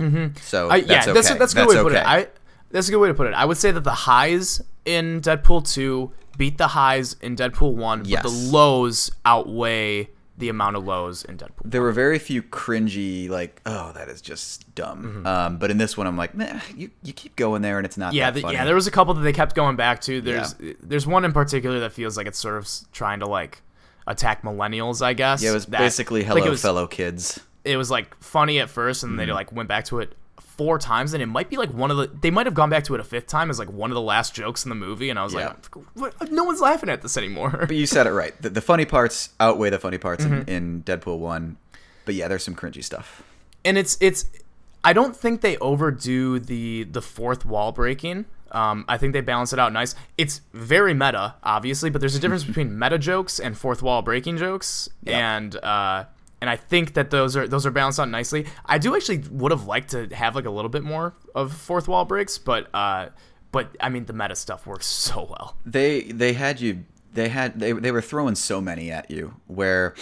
Mm-hmm. 0.00 0.38
So 0.40 0.70
I, 0.70 0.80
that's 0.80 0.90
yeah, 0.90 1.02
okay. 1.02 1.12
that's 1.12 1.30
a, 1.30 1.34
that's 1.34 1.52
a 1.52 1.56
good 1.56 1.68
way 1.68 1.74
to 1.74 1.82
put 1.82 1.92
it. 1.92 2.06
I 2.06 2.28
that's 2.70 2.88
a 2.88 2.90
good 2.90 2.98
way 3.00 3.08
to 3.08 3.14
put 3.14 3.26
it. 3.26 3.34
I 3.34 3.44
would 3.44 3.58
say 3.58 3.70
that 3.70 3.84
the 3.84 3.92
highs 3.92 4.62
in 4.86 5.20
Deadpool 5.20 5.70
two 5.70 6.10
beat 6.38 6.56
the 6.56 6.68
highs 6.68 7.14
in 7.20 7.36
Deadpool 7.36 7.74
one, 7.74 8.02
but 8.02 8.22
the 8.22 8.28
lows 8.30 9.10
outweigh 9.26 10.08
the 10.36 10.48
amount 10.48 10.74
of 10.76 10.84
lows 10.84 11.24
in 11.24 11.36
Deadpool. 11.38 11.62
there 11.64 11.80
were 11.80 11.92
very 11.92 12.18
few 12.18 12.42
cringy, 12.42 13.28
like, 13.28 13.60
oh, 13.66 13.92
that 13.92 14.08
is 14.08 14.20
just 14.20 14.74
dumb. 14.74 15.02
Mm-hmm. 15.04 15.26
Um, 15.26 15.56
but 15.58 15.70
in 15.70 15.78
this 15.78 15.96
one, 15.96 16.06
I'm 16.08 16.16
like, 16.16 16.34
nah, 16.34 16.58
you, 16.76 16.90
you 17.04 17.12
keep 17.12 17.36
going 17.36 17.62
there, 17.62 17.78
and 17.78 17.86
it's 17.86 17.96
not 17.96 18.14
Yeah, 18.14 18.30
that 18.30 18.34
the, 18.34 18.40
funny. 18.42 18.54
yeah. 18.56 18.64
There 18.64 18.74
was 18.74 18.86
a 18.88 18.90
couple 18.90 19.14
that 19.14 19.20
they 19.20 19.32
kept 19.32 19.54
going 19.54 19.76
back 19.76 20.00
to. 20.02 20.20
There's 20.20 20.54
there's 20.82 21.06
one 21.06 21.24
in 21.24 21.32
particular 21.32 21.78
that 21.80 21.92
feels 21.92 22.16
like 22.16 22.26
it's 22.26 22.38
sort 22.38 22.56
of 22.56 22.68
trying 22.92 23.20
to 23.20 23.26
like 23.26 23.62
attack 24.08 24.42
millennials. 24.42 25.02
I 25.02 25.12
guess. 25.12 25.42
Yeah, 25.42 25.50
it 25.50 25.54
was 25.54 25.66
that- 25.66 25.78
basically 25.78 26.24
hello, 26.24 26.50
was, 26.50 26.60
fellow 26.62 26.86
kids. 26.88 27.38
It 27.64 27.76
was 27.76 27.90
like 27.90 28.14
funny 28.22 28.58
at 28.58 28.68
first, 28.68 29.04
and 29.04 29.12
Mm-hmm. 29.12 29.26
they 29.26 29.32
like 29.32 29.52
went 29.52 29.68
back 29.68 29.84
to 29.86 30.00
it 30.00 30.14
four 30.56 30.78
times, 30.78 31.14
and 31.14 31.22
it 31.22 31.26
might 31.26 31.48
be 31.50 31.56
like 31.56 31.70
one 31.72 31.90
of 31.90 31.96
the. 31.96 32.06
They 32.20 32.30
might 32.30 32.46
have 32.46 32.54
gone 32.54 32.70
back 32.70 32.84
to 32.84 32.94
it 32.94 33.00
a 33.00 33.04
fifth 33.04 33.26
time 33.26 33.50
as 33.50 33.58
like 33.58 33.70
one 33.70 33.90
of 33.90 33.94
the 33.94 34.00
last 34.02 34.34
jokes 34.34 34.64
in 34.64 34.68
the 34.68 34.74
movie, 34.74 35.10
and 35.10 35.18
I 35.18 35.24
was 35.24 35.34
Yeah. 35.34 35.48
like, 35.48 35.74
what? 35.94 36.32
no 36.32 36.44
one's 36.44 36.60
laughing 36.60 36.88
at 36.88 37.02
this 37.02 37.16
anymore. 37.16 37.50
But 37.66 37.76
you 37.76 37.86
said 37.86 38.06
it 38.06 38.12
right. 38.12 38.40
The, 38.40 38.50
the 38.50 38.60
funny 38.60 38.84
parts 38.84 39.30
outweigh 39.40 39.70
the 39.70 39.78
funny 39.78 39.98
parts 39.98 40.24
Mm-hmm. 40.24 40.48
in, 40.48 40.74
in 40.74 40.82
Deadpool 40.82 41.18
1. 41.18 41.56
But 42.04 42.14
yeah, 42.14 42.28
there's 42.28 42.44
some 42.44 42.54
cringy 42.54 42.84
stuff. 42.84 43.22
and 43.64 43.78
it's 43.78 43.96
it's 44.00 44.26
I 44.84 44.92
don't 44.92 45.16
think 45.16 45.40
they 45.40 45.56
overdo 45.58 46.38
the 46.38 46.84
the 46.84 47.00
fourth 47.02 47.44
wall 47.46 47.72
breaking. 47.72 48.26
Um, 48.52 48.84
I 48.86 48.98
think 48.98 49.14
they 49.14 49.20
balance 49.20 49.52
it 49.52 49.58
out 49.58 49.72
nice. 49.72 49.96
It's 50.16 50.40
very 50.52 50.94
meta, 50.94 51.34
obviously, 51.42 51.90
but 51.90 52.00
there's 52.00 52.14
a 52.14 52.20
difference 52.20 52.44
between 52.50 52.78
meta 52.78 52.98
jokes 52.98 53.40
and 53.40 53.58
fourth 53.58 53.82
wall 53.82 54.00
breaking 54.02 54.36
jokes, 54.36 54.88
Yeah. 55.02 55.36
and 55.36 55.56
uh, 55.56 56.04
and 56.44 56.50
I 56.50 56.56
think 56.56 56.92
that 56.92 57.08
those 57.08 57.38
are 57.38 57.48
those 57.48 57.64
are 57.64 57.70
balanced 57.70 57.98
out 57.98 58.10
nicely. 58.10 58.44
I 58.66 58.76
do 58.76 58.94
actually 58.94 59.24
would 59.30 59.50
have 59.50 59.64
liked 59.64 59.92
to 59.92 60.08
have 60.08 60.34
like 60.34 60.44
a 60.44 60.50
little 60.50 60.68
bit 60.68 60.82
more 60.82 61.14
of 61.34 61.54
fourth 61.54 61.88
wall 61.88 62.04
breaks, 62.04 62.36
but 62.36 62.68
uh, 62.74 63.08
but 63.50 63.74
I 63.80 63.88
mean 63.88 64.04
the 64.04 64.12
meta 64.12 64.36
stuff 64.36 64.66
works 64.66 64.84
so 65.06 65.26
well. 65.30 65.56
they 65.64 66.02
they 66.02 66.34
had 66.34 66.60
you 66.60 66.84
they 67.14 67.30
had 67.30 67.58
they, 67.58 67.72
they 67.72 67.90
were 67.90 68.02
throwing 68.02 68.34
so 68.34 68.60
many 68.60 68.90
at 68.90 69.10
you 69.10 69.36
where 69.46 69.94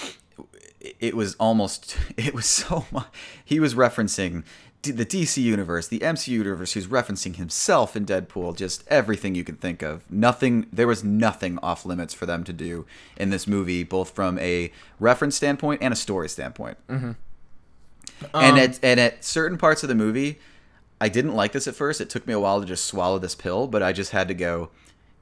it 0.81 1.15
was 1.15 1.37
almost 1.37 1.97
it 2.17 2.35
was 2.35 2.47
so 2.47 2.87
much 2.91 3.07
he 3.45 3.61
was 3.61 3.77
referencing 3.77 4.43
D- 4.83 4.91
the 4.91 5.07
DC 5.07 5.41
universe, 5.41 5.87
the 5.87 6.01
MCU 6.01 6.29
universe, 6.29 6.73
who's 6.73 6.89
referencing 6.89 7.37
himself 7.37 7.97
in 7.97 8.05
Deadpool, 8.05 8.57
just 8.57 8.85
everything 8.89 9.35
you 9.35 9.45
can 9.45 9.57
think 9.57 9.81
of. 9.81 10.05
Nothing, 10.11 10.67
there 10.73 10.89
was 10.89 11.05
nothing 11.05 11.59
off 11.63 11.87
limits 11.87 12.13
for 12.13 12.27
them 12.27 12.43
to 12.45 12.53
do 12.53 12.85
in 13.17 13.31
this 13.31 13.47
movie, 13.47 13.85
both 13.85 14.11
from 14.11 14.39
a 14.41 14.73
reference 14.99 15.37
standpoint 15.37 15.81
and 15.83 15.93
a 15.93 15.97
story 15.97 16.29
standpoint. 16.29 16.79
Mm-hmm. 16.89 17.13
and 18.35 18.55
um, 18.55 18.59
at 18.59 18.81
and 18.83 18.99
at 18.99 19.25
certain 19.25 19.57
parts 19.57 19.83
of 19.85 19.89
the 19.89 19.95
movie, 19.95 20.41
I 21.01 21.09
didn't 21.09 21.35
like 21.35 21.53
this 21.53 21.67
at 21.67 21.75
first. 21.75 22.01
It 22.01 22.11
took 22.11 22.27
me 22.27 22.33
a 22.33 22.41
while 22.41 22.61
to 22.61 22.67
just 22.67 22.85
swallow 22.85 23.19
this 23.19 23.35
pill, 23.35 23.67
but 23.67 23.83
I 23.83 23.93
just 23.93 24.11
had 24.11 24.29
to 24.29 24.35
go, 24.35 24.71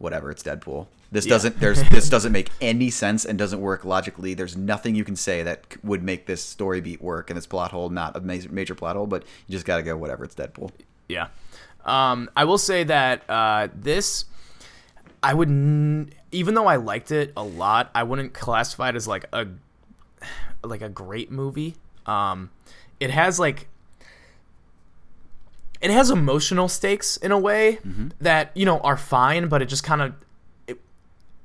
whatever. 0.01 0.33
It's 0.33 0.43
Deadpool. 0.43 0.89
This 1.13 1.27
doesn't 1.27 1.61
there's 1.61 1.83
this 1.91 2.09
doesn't 2.09 2.33
make 2.33 2.51
any 2.61 2.91
sense 2.91 3.25
and 3.25 3.39
doesn't 3.39 3.61
work 3.61 3.85
logically. 3.85 4.35
There's 4.35 4.57
nothing 4.57 4.95
you 4.95 5.05
can 5.05 5.17
say 5.17 5.43
that 5.43 5.77
would 5.85 6.03
make 6.03 6.27
this 6.27 6.43
story 6.43 6.81
beat 6.81 7.01
work 7.03 7.31
and 7.31 7.37
this 7.37 7.47
plot 7.47 7.71
hole 7.71 7.91
not 7.91 8.17
a 8.17 8.21
major, 8.21 8.51
major 8.51 8.75
plot 8.75 8.97
hole. 8.97 9.07
But 9.07 9.25
you 9.47 9.53
just 9.53 9.67
got 9.67 9.77
to 9.77 9.83
go, 9.83 9.97
whatever. 9.97 10.25
It's 10.25 10.35
Deadpool. 10.35 10.71
Yeah. 11.09 11.29
Um, 11.85 12.31
I 12.37 12.45
will 12.45 12.59
say 12.59 12.85
that 12.85 13.29
uh, 13.29 13.69
this, 13.75 14.27
I 15.23 15.33
would, 15.33 15.49
n- 15.49 16.13
even 16.31 16.55
though 16.55 16.67
I 16.67 16.77
liked 16.77 17.11
it 17.11 17.33
a 17.37 17.43
lot, 17.43 17.91
I 17.95 18.03
wouldn't 18.03 18.35
classify 18.35 18.91
it 18.91 18.97
as 18.97 19.09
like 19.09 19.25
a, 19.33 19.47
like 20.63 20.83
a 20.83 20.91
great 20.91 21.33
movie. 21.33 21.77
Um, 22.05 22.51
it 23.01 23.11
has 23.11 23.41
like, 23.41 23.67
it 25.81 25.91
has 25.91 26.11
emotional 26.11 26.69
stakes 26.69 27.17
in 27.17 27.33
a 27.33 27.39
way 27.39 27.79
that 28.21 28.51
you 28.57 28.67
know 28.67 28.79
are 28.81 28.97
fine, 28.97 29.49
but 29.49 29.63
it 29.63 29.67
just 29.67 29.83
kind 29.85 30.03
of, 30.03 30.15
it, 30.67 30.79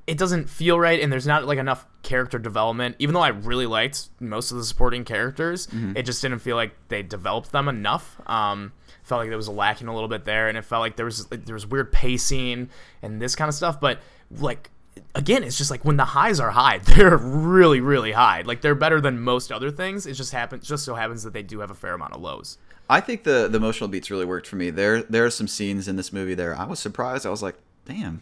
it 0.07 0.17
doesn't 0.17 0.49
feel 0.49 0.79
right 0.79 0.99
and 0.99 1.11
there's 1.11 1.25
not 1.27 1.45
like 1.45 1.57
enough 1.57 1.85
character 2.03 2.37
development. 2.37 2.95
Even 2.99 3.13
though 3.13 3.21
i 3.21 3.29
really 3.29 3.65
liked 3.65 4.09
most 4.19 4.51
of 4.51 4.57
the 4.57 4.63
supporting 4.63 5.03
characters 5.03 5.67
Mm-hmm. 5.67 5.97
it 5.97 6.03
just 6.05 6.21
didn't 6.21 6.39
feel 6.39 6.55
like 6.55 6.75
they 6.89 7.01
developed 7.01 7.51
them 7.51 7.67
enough. 7.67 8.19
Um 8.27 8.73
felt 9.03 9.19
like 9.19 9.29
there 9.29 9.37
was 9.37 9.47
lacking 9.49 9.87
a 9.87 9.93
little 9.93 10.09
bit 10.09 10.25
there 10.25 10.47
and 10.49 10.57
it 10.57 10.63
felt 10.63 10.81
like 10.81 10.95
there 10.95 11.05
was 11.05 11.29
like, 11.31 11.45
there 11.45 11.53
was 11.53 11.65
weird 11.67 11.91
pacing 11.91 12.69
and 13.03 13.21
this 13.21 13.35
kind 13.35 13.47
of 13.49 13.53
stuff 13.55 13.79
but 13.79 13.99
like 14.31 14.71
again 15.13 15.43
it's 15.43 15.57
just 15.57 15.69
like 15.69 15.85
when 15.85 15.97
the 15.97 16.05
highs 16.05 16.39
are 16.39 16.49
high 16.51 16.77
they're 16.83 17.17
really 17.17 17.81
really 17.81 18.11
high. 18.11 18.41
Like 18.41 18.61
they're 18.61 18.75
better 18.75 18.99
than 19.01 19.19
most 19.19 19.51
other 19.51 19.69
things. 19.71 20.05
It 20.07 20.13
just 20.13 20.31
happens 20.31 20.67
just 20.67 20.83
so 20.85 20.95
happens 20.95 21.23
that 21.23 21.33
they 21.33 21.43
do 21.43 21.59
have 21.59 21.71
a 21.71 21.75
fair 21.75 21.93
amount 21.93 22.13
of 22.13 22.21
lows 22.21 22.57
I 22.89 22.99
think 23.01 23.23
the 23.23 23.47
the 23.49 23.57
emotional 23.57 23.87
beats 23.87 24.11
really 24.11 24.25
worked 24.25 24.47
for 24.47 24.55
me. 24.57 24.69
There 24.69 25.01
there 25.03 25.25
are 25.25 25.29
some 25.31 25.47
scenes 25.47 25.87
in 25.87 25.95
this 25.95 26.11
movie 26.13 26.35
there. 26.35 26.55
I 26.55 26.65
was 26.65 26.79
surprised. 26.79 27.25
I 27.25 27.29
was 27.29 27.41
like, 27.41 27.55
damn, 27.85 28.21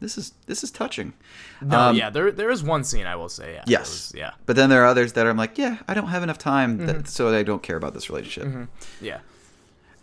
this 0.00 0.16
is 0.18 0.32
this 0.46 0.62
is 0.64 0.70
touching. 0.70 1.12
no 1.62 1.78
Um, 1.90 1.96
yeah 1.96 2.10
there 2.10 2.30
there 2.32 2.50
is 2.50 2.62
one 2.62 2.84
scene 2.84 3.06
i 3.06 3.16
will 3.16 3.28
say 3.28 3.54
yeah 3.54 3.64
Yes. 3.66 3.88
was- 3.90 4.12
yeah 4.16 4.32
But 4.46 4.56
then 4.56 4.68
there 4.70 4.82
are 4.82 4.86
others 4.86 5.12
that 5.14 5.26
I'm 5.26 5.36
like, 5.36 5.56
yeah, 5.58 5.78
I 5.88 5.94
don't 5.94 6.08
have 6.08 6.22
enough 6.22 6.38
time, 6.38 6.78
Mm-hmm. 6.78 6.86
that, 6.86 7.08
so 7.08 7.32
I 7.34 7.42
don't 7.42 7.62
care 7.62 7.76
about 7.76 7.94
this 7.94 8.08
relationship. 8.10 8.68
yeah 9.00 9.20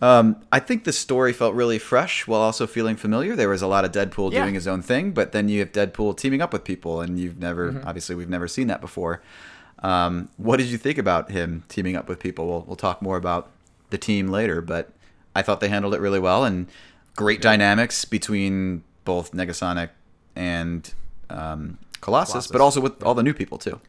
Um, 0.02 0.38
I 0.52 0.60
think 0.60 0.84
the 0.84 0.94
story 0.94 1.32
felt 1.34 1.54
really 1.54 1.78
fresh 1.80 2.26
while 2.28 2.42
also 2.42 2.66
feeling 2.68 2.96
familiar. 2.98 3.36
There 3.36 3.50
was 3.50 3.62
a 3.62 3.68
lot 3.68 3.86
of 3.86 3.92
Deadpool 3.92 4.32
Yeah. 4.32 4.42
doing 4.44 4.56
his 4.56 4.68
own 4.68 4.82
thing, 4.82 5.12
but 5.12 5.32
then 5.32 5.48
you 5.50 5.60
have 5.60 5.72
Deadpool 5.72 6.18
teaming 6.18 6.42
up 6.42 6.52
with 6.54 6.64
people, 6.64 7.02
and 7.02 7.20
you've 7.20 7.38
never, 7.38 7.72
Mm-hmm. 7.72 7.88
obviously, 7.88 8.16
we've 8.16 8.30
never 8.38 8.48
seen 8.48 8.66
that 8.68 8.82
before. 8.82 9.22
Um, 9.84 10.30
what 10.38 10.58
did 10.58 10.68
you 10.68 10.78
think 10.80 10.98
about 10.98 11.30
him 11.32 11.64
teaming 11.70 11.96
up 11.96 12.08
with 12.10 12.20
people? 12.20 12.48
We'll, 12.48 12.64
we'll 12.68 12.76
talk 12.88 13.02
more 13.04 13.18
about 13.18 13.50
the 13.92 13.98
team 13.98 14.28
later, 14.30 14.62
but 14.62 14.92
I 15.36 15.42
thought 15.44 15.60
they 15.60 15.70
handled 15.70 15.94
it 15.94 16.02
really 16.02 16.20
well 16.20 16.44
and 16.44 16.68
great 17.16 17.42
dynamics 17.42 18.04
between 18.06 18.84
both 19.06 19.32
Negasonic 19.32 19.90
and 20.36 20.94
um, 21.30 21.78
Colossus, 22.02 22.34
Colossus. 22.34 22.52
but 22.52 22.62
also 22.62 22.82
with 22.82 23.04
all 23.04 23.14
the 23.14 23.24
new 23.24 23.34
people 23.34 23.58
too. 23.58 23.80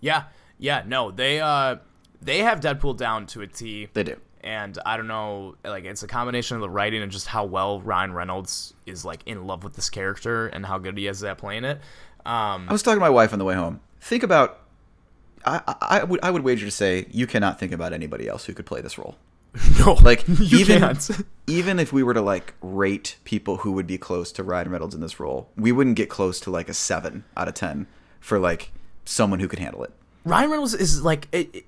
Yeah, 0.00 0.24
yeah, 0.58 0.82
no, 0.86 1.10
they 1.10 1.40
uh 1.40 1.76
they 2.20 2.38
have 2.38 2.60
Deadpool 2.60 2.96
down 2.96 3.26
to 3.28 3.42
a 3.42 3.46
T. 3.46 3.88
They 3.92 4.02
do. 4.02 4.16
And 4.42 4.78
I 4.86 4.96
don't 4.96 5.06
know, 5.08 5.56
like 5.64 5.84
it's 5.84 6.02
a 6.02 6.06
combination 6.06 6.56
of 6.56 6.62
the 6.62 6.70
writing 6.70 7.02
and 7.02 7.12
just 7.12 7.26
how 7.26 7.44
well 7.44 7.80
Ryan 7.80 8.14
Reynolds 8.14 8.72
is 8.86 9.04
like 9.04 9.22
in 9.26 9.46
love 9.46 9.64
with 9.64 9.74
this 9.74 9.90
character 9.90 10.46
and 10.46 10.64
how 10.64 10.78
good 10.78 10.96
he 10.96 11.06
is 11.06 11.22
at 11.22 11.36
playing 11.38 11.64
it. 11.64 11.78
Um, 12.24 12.66
I 12.68 12.72
was 12.72 12.82
talking 12.82 12.96
to 12.96 13.00
my 13.00 13.10
wife 13.10 13.32
on 13.32 13.38
the 13.38 13.44
way 13.44 13.54
home. 13.54 13.80
Think 14.00 14.22
about. 14.22 14.60
I, 15.44 15.60
I, 15.66 15.74
I 15.80 16.04
would 16.04 16.20
I 16.22 16.30
would 16.30 16.42
wager 16.42 16.66
to 16.66 16.70
say 16.70 17.06
you 17.10 17.26
cannot 17.26 17.58
think 17.58 17.72
about 17.72 17.92
anybody 17.92 18.28
else 18.28 18.44
who 18.44 18.52
could 18.54 18.66
play 18.66 18.80
this 18.80 18.98
role. 18.98 19.16
no, 19.78 19.94
Like 19.94 20.28
even 20.52 20.80
can't. 20.80 21.10
even 21.46 21.78
if 21.78 21.92
we 21.92 22.02
were 22.02 22.14
to 22.14 22.20
like 22.20 22.54
rate 22.60 23.16
people 23.24 23.58
who 23.58 23.72
would 23.72 23.86
be 23.86 23.98
close 23.98 24.30
to 24.32 24.42
Ryan 24.42 24.70
Reynolds 24.70 24.94
in 24.94 25.00
this 25.00 25.18
role, 25.18 25.48
we 25.56 25.72
wouldn't 25.72 25.96
get 25.96 26.08
close 26.08 26.38
to 26.40 26.50
like 26.50 26.68
a 26.68 26.74
seven 26.74 27.24
out 27.36 27.48
of 27.48 27.54
ten 27.54 27.86
for 28.20 28.38
like 28.38 28.70
someone 29.04 29.40
who 29.40 29.48
could 29.48 29.58
handle 29.58 29.82
it. 29.84 29.92
Ryan 30.24 30.50
Reynolds 30.50 30.74
is 30.74 31.02
like 31.02 31.28
it, 31.32 31.54
it- 31.54 31.64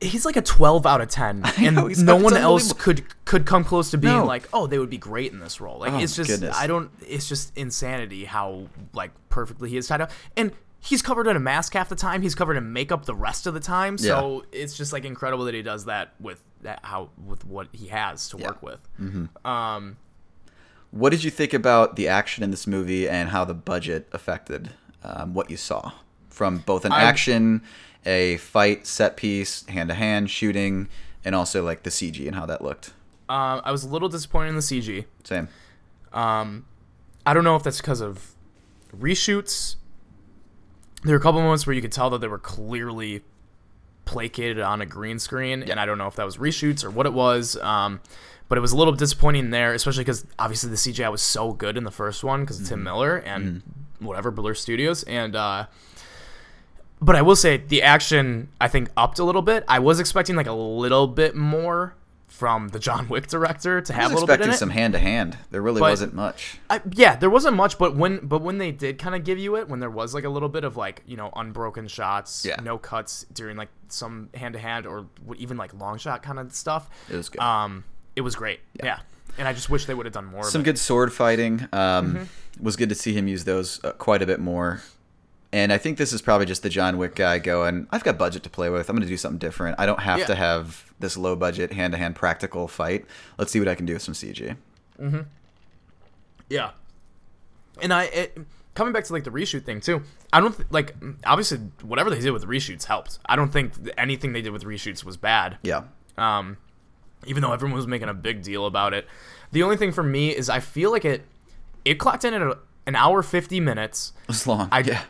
he's 0.00 0.24
like 0.26 0.36
a 0.36 0.42
12 0.42 0.84
out 0.84 1.00
of 1.00 1.08
10 1.08 1.44
and 1.58 1.76
know, 1.76 1.86
no 1.86 2.16
one 2.16 2.36
else 2.36 2.72
could 2.72 3.04
could 3.24 3.46
come 3.46 3.62
close 3.62 3.92
to 3.92 3.96
being 3.98 4.16
No. 4.16 4.24
like 4.24 4.48
oh 4.52 4.66
they 4.66 4.76
would 4.80 4.90
be 4.90 4.98
great 4.98 5.30
in 5.32 5.38
this 5.38 5.60
role 5.60 5.78
like 5.78 5.92
Oh, 5.92 5.98
it's 6.00 6.16
just 6.16 6.28
goodness. 6.28 6.56
i 6.58 6.66
don't 6.66 6.90
it's 7.06 7.28
just 7.28 7.56
insanity 7.56 8.24
how 8.24 8.66
like 8.94 9.12
perfectly 9.28 9.70
he 9.70 9.76
is 9.76 9.86
tied 9.86 10.00
up 10.00 10.10
and 10.36 10.50
he's 10.80 11.02
covered 11.02 11.28
in 11.28 11.36
a 11.36 11.40
mask 11.40 11.74
half 11.74 11.88
the 11.88 11.94
time 11.94 12.20
he's 12.20 12.34
covered 12.34 12.56
in 12.56 12.72
makeup 12.72 13.04
the 13.04 13.14
rest 13.14 13.46
of 13.46 13.54
the 13.54 13.60
time 13.60 13.96
so 13.96 14.44
it's 14.50 14.76
just 14.76 14.92
like 14.92 15.04
incredible 15.04 15.44
that 15.44 15.54
he 15.54 15.62
does 15.62 15.84
that 15.84 16.14
with 16.18 16.42
that 16.62 16.80
how 16.82 17.10
with 17.26 17.44
what 17.44 17.68
he 17.72 17.88
has 17.88 18.28
to 18.30 18.36
work 18.36 18.62
with 18.62 18.80
Mm-hmm. 19.00 19.46
um 19.46 19.96
What 20.90 21.10
did 21.10 21.24
you 21.24 21.30
think 21.30 21.52
about 21.54 21.96
the 21.96 22.08
action 22.08 22.44
in 22.44 22.50
this 22.50 22.66
movie 22.66 23.08
and 23.08 23.30
how 23.30 23.44
the 23.44 23.54
budget 23.54 24.08
affected 24.12 24.70
um, 25.02 25.34
what 25.34 25.50
you 25.50 25.56
saw 25.56 25.92
from 26.28 26.58
both 26.58 26.84
an 26.84 26.92
I- 26.92 27.02
action, 27.02 27.62
a 28.06 28.36
fight 28.38 28.86
set 28.86 29.16
piece, 29.16 29.66
hand 29.66 29.88
to 29.88 29.94
hand 29.94 30.30
shooting, 30.30 30.88
and 31.24 31.34
also 31.34 31.62
like 31.64 31.82
the 31.82 31.90
CG 31.90 32.26
and 32.26 32.34
how 32.36 32.46
that 32.46 32.62
looked? 32.62 32.92
uh, 33.28 33.60
i 33.64 33.70
was 33.72 33.84
a 33.84 33.88
little 33.88 34.08
disappointed 34.08 34.48
in 34.50 34.56
the 34.56 34.60
cg 34.60 35.04
Same. 35.24 35.48
Um, 36.12 36.66
I 37.24 37.32
don't 37.34 37.44
know 37.44 37.56
if 37.56 37.62
that's 37.62 37.80
because 37.80 38.00
of 38.02 38.34
reshoots. 38.96 39.76
There 41.04 41.14
were 41.14 41.18
a 41.18 41.22
couple 41.22 41.40
moments 41.40 41.66
where 41.66 41.74
you 41.74 41.80
could 41.82 41.92
tell 41.92 42.10
that 42.10 42.20
they 42.20 42.28
were 42.28 42.38
clearly 42.38 43.22
placated 44.04 44.60
on 44.60 44.80
a 44.80 44.86
green 44.86 45.18
screen, 45.18 45.62
and 45.62 45.78
I 45.78 45.86
don't 45.86 45.98
know 45.98 46.06
if 46.06 46.16
that 46.16 46.24
was 46.24 46.36
reshoots 46.36 46.84
or 46.84 46.90
what 46.90 47.06
it 47.06 47.12
was. 47.12 47.56
Um, 47.56 48.00
but 48.48 48.58
it 48.58 48.60
was 48.60 48.72
a 48.72 48.76
little 48.76 48.92
disappointing 48.92 49.48
there, 49.48 49.72
especially 49.72 50.04
because 50.04 50.26
obviously 50.38 50.68
the 50.68 50.76
CGI 50.76 51.10
was 51.10 51.22
so 51.22 51.52
good 51.52 51.78
in 51.78 51.84
the 51.84 51.90
first 51.90 52.22
one 52.22 52.40
because 52.40 52.60
of 52.60 52.68
Tim 52.68 52.82
Miller 52.82 53.16
and 53.16 53.62
whatever 53.98 54.30
Blur 54.30 54.52
Studios, 54.52 55.02
and 55.04 55.34
uh, 55.34 55.66
but 57.00 57.16
I 57.16 57.22
will 57.22 57.36
say 57.36 57.56
the 57.56 57.82
action 57.82 58.48
I 58.60 58.68
think 58.68 58.90
upped 58.96 59.18
a 59.18 59.24
little 59.24 59.42
bit. 59.42 59.64
I 59.68 59.78
was 59.78 59.98
expecting 60.00 60.36
like 60.36 60.46
a 60.46 60.52
little 60.52 61.06
bit 61.06 61.34
more 61.34 61.94
from 62.32 62.68
the 62.68 62.78
John 62.78 63.08
Wick 63.08 63.26
director 63.28 63.80
to 63.80 63.92
have 63.92 64.10
a 64.10 64.14
little 64.14 64.26
bit 64.26 64.40
in 64.40 64.48
expecting 64.48 64.54
it. 64.54 64.58
some 64.58 64.70
hand 64.70 64.94
to 64.94 64.98
hand. 64.98 65.36
There 65.50 65.62
really 65.62 65.80
But- 65.80 65.90
wasn't 65.90 66.14
much. 66.14 66.58
I, 66.70 66.80
yeah, 66.92 67.14
there 67.16 67.30
wasn't 67.30 67.56
much, 67.56 67.78
but 67.78 67.94
when 67.94 68.26
but 68.26 68.40
when 68.42 68.58
they 68.58 68.72
did 68.72 68.98
kind 68.98 69.14
of 69.14 69.22
give 69.24 69.38
you 69.38 69.56
it, 69.56 69.68
when 69.68 69.80
there 69.80 69.90
was 69.90 70.14
like 70.14 70.24
a 70.24 70.28
little 70.30 70.48
bit 70.48 70.64
of 70.64 70.76
like 70.76 71.02
you 71.06 71.16
know 71.16 71.30
unbroken 71.36 71.86
shots, 71.88 72.44
Yeah. 72.44 72.56
no 72.62 72.78
cuts 72.78 73.26
during 73.32 73.56
like 73.56 73.68
some 73.88 74.30
hand 74.34 74.54
to 74.54 74.58
hand 74.60 74.86
or 74.86 75.06
even 75.36 75.56
like 75.56 75.74
long 75.74 75.98
shot 75.98 76.22
kind 76.22 76.38
of 76.38 76.52
stuff, 76.52 76.88
It 77.10 77.16
was 77.16 77.28
good. 77.28 77.40
um, 77.40 77.84
it 78.16 78.22
was 78.22 78.34
great. 78.34 78.60
Yeah. 78.82 78.98
and 79.38 79.48
I 79.48 79.52
just 79.54 79.70
wish 79.70 79.86
they 79.86 79.94
would 79.94 80.04
have 80.06 80.12
done 80.12 80.26
more. 80.26 80.44
Some 80.44 80.60
of 80.60 80.66
it. 80.66 80.70
good 80.72 80.78
sword 80.78 81.12
fighting. 81.12 81.62
Um, 81.72 82.14
Mm-hmm. 82.14 82.24
Was 82.64 82.76
good 82.76 82.90
to 82.90 82.94
see 82.94 83.14
him 83.14 83.28
use 83.28 83.44
those 83.44 83.82
uh, 83.82 83.92
quite 83.92 84.20
a 84.20 84.26
bit 84.26 84.38
more. 84.40 84.82
And 85.52 85.70
I 85.72 85.76
think 85.78 85.98
this 85.98 86.12
is 86.14 86.22
probably 86.22 86.46
just 86.46 86.62
the 86.62 86.70
John 86.70 86.96
Wick 86.96 87.14
guy 87.14 87.38
going, 87.38 87.86
I've 87.90 88.02
got 88.02 88.16
budget 88.16 88.42
to 88.44 88.50
play 88.50 88.70
with. 88.70 88.88
I'm 88.88 88.96
going 88.96 89.02
to 89.06 89.08
do 89.08 89.18
something 89.18 89.38
different. 89.38 89.78
I 89.78 89.84
don't 89.84 90.00
have 90.00 90.20
Yeah. 90.20 90.26
to 90.26 90.34
have 90.34 90.92
this 90.98 91.16
low 91.16 91.36
budget, 91.36 91.72
hand 91.74 91.92
to 91.92 91.98
hand 91.98 92.16
practical 92.16 92.68
fight. 92.68 93.04
Let's 93.36 93.52
see 93.52 93.58
what 93.58 93.68
I 93.68 93.74
can 93.74 93.84
do 93.84 93.92
with 93.92 94.00
some 94.02 94.14
CG. 94.14 94.56
Mm-hmm. 94.98 95.20
Yeah. 96.48 96.70
And 97.80 97.92
I 97.92 98.04
it, 98.04 98.38
coming 98.74 98.92
back 98.92 99.04
to 99.04 99.12
like 99.12 99.24
the 99.24 99.30
reshoot 99.30 99.64
thing 99.64 99.80
too. 99.80 100.02
I 100.32 100.40
don't 100.40 100.56
th- 100.56 100.68
like 100.70 100.94
obviously 101.24 101.58
whatever 101.82 102.10
they 102.10 102.20
did 102.20 102.30
with 102.30 102.44
reshoots 102.46 102.84
helped. 102.84 103.18
I 103.26 103.36
don't 103.36 103.52
think 103.52 103.74
anything 103.98 104.32
they 104.32 104.42
did 104.42 104.52
with 104.52 104.64
reshoots 104.64 105.04
was 105.04 105.16
bad. 105.16 105.58
Yeah. 105.62 105.84
um, 106.18 106.56
even 107.26 107.40
though 107.42 107.52
everyone 107.52 107.76
was 107.76 107.86
making 107.86 108.08
a 108.08 108.14
big 108.14 108.42
deal 108.42 108.66
about 108.66 108.92
it. 108.94 109.06
The 109.52 109.62
only 109.62 109.76
thing 109.76 109.92
for 109.92 110.02
me 110.02 110.30
is 110.30 110.48
I 110.50 110.60
feel 110.60 110.90
like 110.90 111.04
it 111.04 111.22
it 111.84 111.94
clocked 111.94 112.24
in 112.24 112.34
at 112.34 112.42
a, 112.42 112.58
an 112.86 112.96
hour 112.96 113.22
fifty 113.22 113.60
minutes, 113.60 114.12
It 114.22 114.28
was 114.28 114.46
long. 114.46 114.68
I- 114.72 114.80
yeah. 114.80 115.02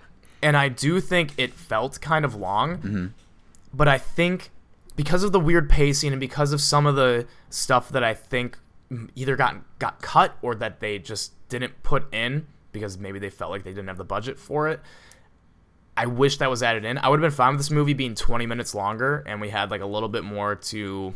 And 0.42 0.56
I 0.56 0.68
do 0.68 1.00
think 1.00 1.32
it 1.36 1.54
felt 1.54 2.00
kind 2.00 2.24
of 2.24 2.34
long. 2.34 2.78
Mm-hmm. 2.78 3.06
But 3.72 3.88
I 3.88 3.98
think 3.98 4.50
because 4.96 5.22
of 5.22 5.32
the 5.32 5.40
weird 5.40 5.70
pacing 5.70 6.12
and 6.12 6.20
because 6.20 6.52
of 6.52 6.60
some 6.60 6.86
of 6.86 6.96
the 6.96 7.26
stuff 7.48 7.88
that 7.90 8.04
I 8.04 8.14
think 8.14 8.58
either 9.14 9.36
got 9.36 9.56
got 9.78 10.02
cut 10.02 10.36
or 10.42 10.54
that 10.56 10.80
they 10.80 10.98
just 10.98 11.32
didn't 11.48 11.82
put 11.82 12.12
in 12.12 12.46
because 12.72 12.98
maybe 12.98 13.18
they 13.18 13.30
felt 13.30 13.50
like 13.50 13.64
they 13.64 13.70
didn't 13.70 13.88
have 13.88 13.98
the 13.98 14.04
budget 14.04 14.38
for 14.38 14.68
it. 14.68 14.80
I 15.96 16.06
wish 16.06 16.38
that 16.38 16.50
was 16.50 16.62
added 16.62 16.84
in. 16.84 16.98
I 16.98 17.08
would 17.08 17.20
have 17.20 17.30
been 17.30 17.36
fine 17.36 17.52
with 17.52 17.60
this 17.60 17.70
movie 17.70 17.92
being 17.92 18.14
20 18.14 18.46
minutes 18.46 18.74
longer 18.74 19.22
and 19.26 19.40
we 19.40 19.50
had 19.50 19.70
like 19.70 19.82
a 19.82 19.86
little 19.86 20.08
bit 20.08 20.24
more 20.24 20.56
to 20.56 21.14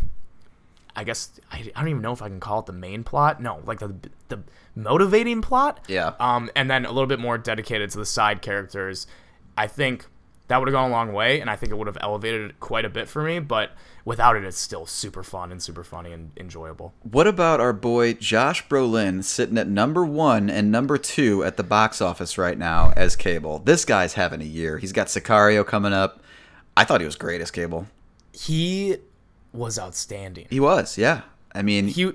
I 0.96 1.04
guess 1.04 1.30
I, 1.52 1.70
I 1.76 1.80
don't 1.80 1.88
even 1.88 2.02
know 2.02 2.12
if 2.12 2.22
I 2.22 2.28
can 2.28 2.40
call 2.40 2.60
it 2.60 2.66
the 2.66 2.72
main 2.72 3.04
plot. 3.04 3.40
No, 3.40 3.60
like 3.64 3.78
the 3.78 3.94
the 4.28 4.40
motivating 4.74 5.42
plot. 5.42 5.80
Yeah. 5.88 6.14
Um, 6.18 6.50
and 6.56 6.70
then 6.70 6.86
a 6.86 6.90
little 6.90 7.06
bit 7.06 7.20
more 7.20 7.36
dedicated 7.36 7.90
to 7.90 7.98
the 7.98 8.06
side 8.06 8.40
characters. 8.40 9.06
I 9.58 9.66
think 9.66 10.06
that 10.48 10.58
would 10.58 10.68
have 10.68 10.72
gone 10.72 10.90
a 10.90 10.92
long 10.92 11.12
way, 11.12 11.40
and 11.40 11.50
I 11.50 11.56
think 11.56 11.72
it 11.72 11.74
would 11.76 11.86
have 11.86 11.98
elevated 12.00 12.50
it 12.50 12.60
quite 12.60 12.84
a 12.84 12.88
bit 12.88 13.08
for 13.08 13.22
me. 13.22 13.40
But 13.40 13.72
without 14.04 14.36
it, 14.36 14.44
it's 14.44 14.58
still 14.58 14.86
super 14.86 15.22
fun 15.22 15.52
and 15.52 15.62
super 15.62 15.84
funny 15.84 16.12
and 16.12 16.30
enjoyable. 16.36 16.94
What 17.02 17.26
about 17.26 17.60
our 17.60 17.72
boy 17.72 18.14
Josh 18.14 18.66
Brolin 18.66 19.22
sitting 19.22 19.58
at 19.58 19.68
number 19.68 20.04
one 20.04 20.48
and 20.48 20.72
number 20.72 20.96
two 20.98 21.44
at 21.44 21.56
the 21.56 21.64
box 21.64 22.00
office 22.00 22.38
right 22.38 22.56
now 22.56 22.92
as 22.96 23.16
Cable? 23.16 23.58
This 23.58 23.84
guy's 23.84 24.14
having 24.14 24.40
a 24.40 24.44
year. 24.46 24.78
He's 24.78 24.92
got 24.92 25.08
Sicario 25.08 25.66
coming 25.66 25.92
up. 25.92 26.22
I 26.76 26.84
thought 26.84 27.00
he 27.00 27.06
was 27.06 27.16
great 27.16 27.40
as 27.40 27.50
Cable. 27.50 27.86
He 28.32 28.98
was 29.56 29.78
outstanding. 29.78 30.46
He 30.50 30.60
was, 30.60 30.96
yeah. 30.98 31.22
I 31.54 31.62
mean, 31.62 31.88
he 31.88 32.12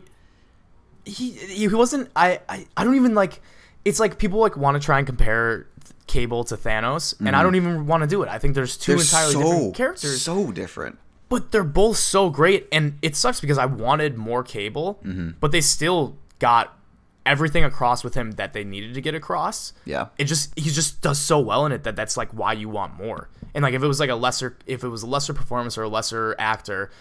he 1.05 1.31
he 1.31 1.67
wasn't 1.67 2.09
I, 2.15 2.39
I 2.47 2.65
I 2.77 2.83
don't 2.83 2.95
even 2.95 3.15
like 3.15 3.41
it's 3.85 3.99
like 3.99 4.17
people 4.19 4.39
like 4.39 4.55
want 4.55 4.79
to 4.79 4.85
try 4.85 4.97
and 4.99 5.07
compare 5.07 5.67
Cable 6.07 6.43
to 6.45 6.57
Thanos 6.57 7.15
and 7.19 7.35
I 7.35 7.41
don't 7.41 7.55
even 7.55 7.87
want 7.87 8.01
to 8.03 8.07
do 8.07 8.21
it. 8.23 8.29
I 8.29 8.37
think 8.37 8.53
there's 8.53 8.77
two 8.77 8.93
they're 8.93 9.01
entirely 9.01 9.33
so, 9.33 9.39
different 9.41 9.75
characters. 9.75 10.21
So 10.21 10.51
different. 10.51 10.99
but 11.29 11.51
they're 11.51 11.63
both 11.63 11.97
so 11.97 12.29
great 12.29 12.67
and 12.71 12.97
it 13.01 13.15
sucks 13.15 13.39
because 13.41 13.57
I 13.57 13.65
wanted 13.65 14.17
more 14.17 14.43
Cable, 14.43 14.99
Mm-hmm. 15.05 15.31
but 15.39 15.51
they 15.51 15.61
still 15.61 16.17
got 16.39 16.77
everything 17.25 17.63
across 17.63 18.03
with 18.03 18.13
him 18.15 18.31
that 18.33 18.51
they 18.53 18.63
needed 18.63 18.93
to 18.95 19.01
get 19.01 19.15
across. 19.15 19.73
Yeah. 19.85 20.07
It 20.17 20.25
just 20.25 20.57
he 20.59 20.69
just 20.69 21.01
does 21.01 21.19
so 21.19 21.39
well 21.39 21.65
in 21.65 21.71
it 21.71 21.83
that 21.83 21.95
that's 21.95 22.17
like 22.17 22.29
why 22.31 22.53
you 22.53 22.69
want 22.69 22.95
more. 22.95 23.29
And 23.55 23.63
like 23.63 23.73
if 23.73 23.81
it 23.81 23.87
was 23.87 23.99
like 23.99 24.09
a 24.09 24.15
lesser 24.15 24.57
if 24.67 24.83
it 24.83 24.89
was 24.89 25.01
a 25.03 25.07
lesser 25.07 25.33
performance 25.33 25.77
or 25.77 25.83
a 25.83 25.89
lesser 25.89 26.35
actor, 26.37 26.91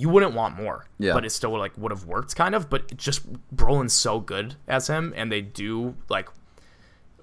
you 0.00 0.08
wouldn't 0.08 0.32
want 0.32 0.56
more. 0.56 0.86
Yeah. 0.98 1.12
But 1.12 1.24
it 1.24 1.30
still 1.30 1.58
like 1.58 1.72
would 1.76 1.90
have 1.90 2.04
worked 2.04 2.36
kind 2.36 2.54
of, 2.54 2.70
but 2.70 2.96
just 2.96 3.22
Brolin's 3.54 3.92
so 3.92 4.20
good 4.20 4.54
as 4.68 4.86
him 4.86 5.12
and 5.16 5.30
they 5.32 5.40
do 5.42 5.96
like 6.08 6.28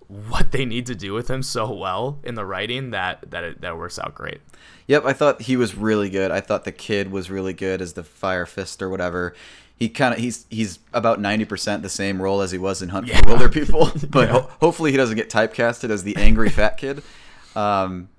what 0.08 0.52
they 0.52 0.66
need 0.66 0.86
to 0.86 0.94
do 0.94 1.14
with 1.14 1.30
him 1.30 1.42
so 1.42 1.72
well 1.74 2.20
in 2.24 2.36
the 2.36 2.46
writing 2.46 2.92
that 2.92 3.32
that 3.32 3.44
it, 3.44 3.62
that 3.62 3.78
works 3.78 3.98
out 3.98 4.14
great. 4.14 4.40
Yep, 4.88 5.06
I 5.06 5.14
thought 5.14 5.42
he 5.44 5.58
was 5.58 5.74
really 5.76 6.10
good. 6.10 6.30
I 6.32 6.42
thought 6.42 6.64
the 6.64 6.72
kid 6.72 7.12
was 7.12 7.32
really 7.32 7.54
good 7.54 7.82
as 7.82 7.94
the 7.94 8.04
Fire 8.04 8.46
Fist 8.46 8.82
or 8.84 8.90
whatever. 8.90 9.34
He 9.78 9.90
kind 9.90 10.14
of 10.14 10.20
he's 10.20 10.46
he's 10.50 10.80
about 10.94 11.20
ninety 11.20 11.46
percent 11.46 11.82
the 11.82 11.90
same 11.90 12.22
role 12.22 12.42
as 12.42 12.52
he 12.52 12.58
was 12.58 12.82
in 12.82 12.90
Hunt 12.90 13.08
Yeah. 13.08 13.18
for 13.20 13.24
Wilderpeople, 13.30 14.10
but 14.12 14.28
Yeah. 14.28 14.34
ho- 14.34 14.50
hopefully 14.60 14.92
he 14.92 14.98
doesn't 14.98 15.16
get 15.16 15.30
typecasted 15.30 15.90
as 15.90 16.04
the 16.04 16.16
angry 16.18 16.50
fat 16.50 16.78
kid. 16.78 17.02
Um, 17.56 18.10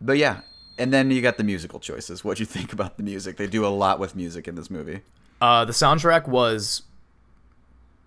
but 0.00 0.18
yeah, 0.18 0.42
and 0.78 0.92
then 0.92 1.10
you 1.10 1.20
got 1.20 1.36
the 1.36 1.44
musical 1.44 1.80
choices. 1.80 2.24
What 2.24 2.36
do 2.36 2.42
you 2.42 2.46
think 2.46 2.72
about 2.72 2.96
the 2.96 3.02
music? 3.02 3.36
They 3.36 3.46
do 3.46 3.66
a 3.66 3.68
lot 3.68 3.98
with 3.98 4.14
music 4.14 4.48
in 4.48 4.54
this 4.54 4.70
movie. 4.70 5.00
Uh, 5.40 5.64
the 5.64 5.72
soundtrack 5.72 6.26
was, 6.26 6.82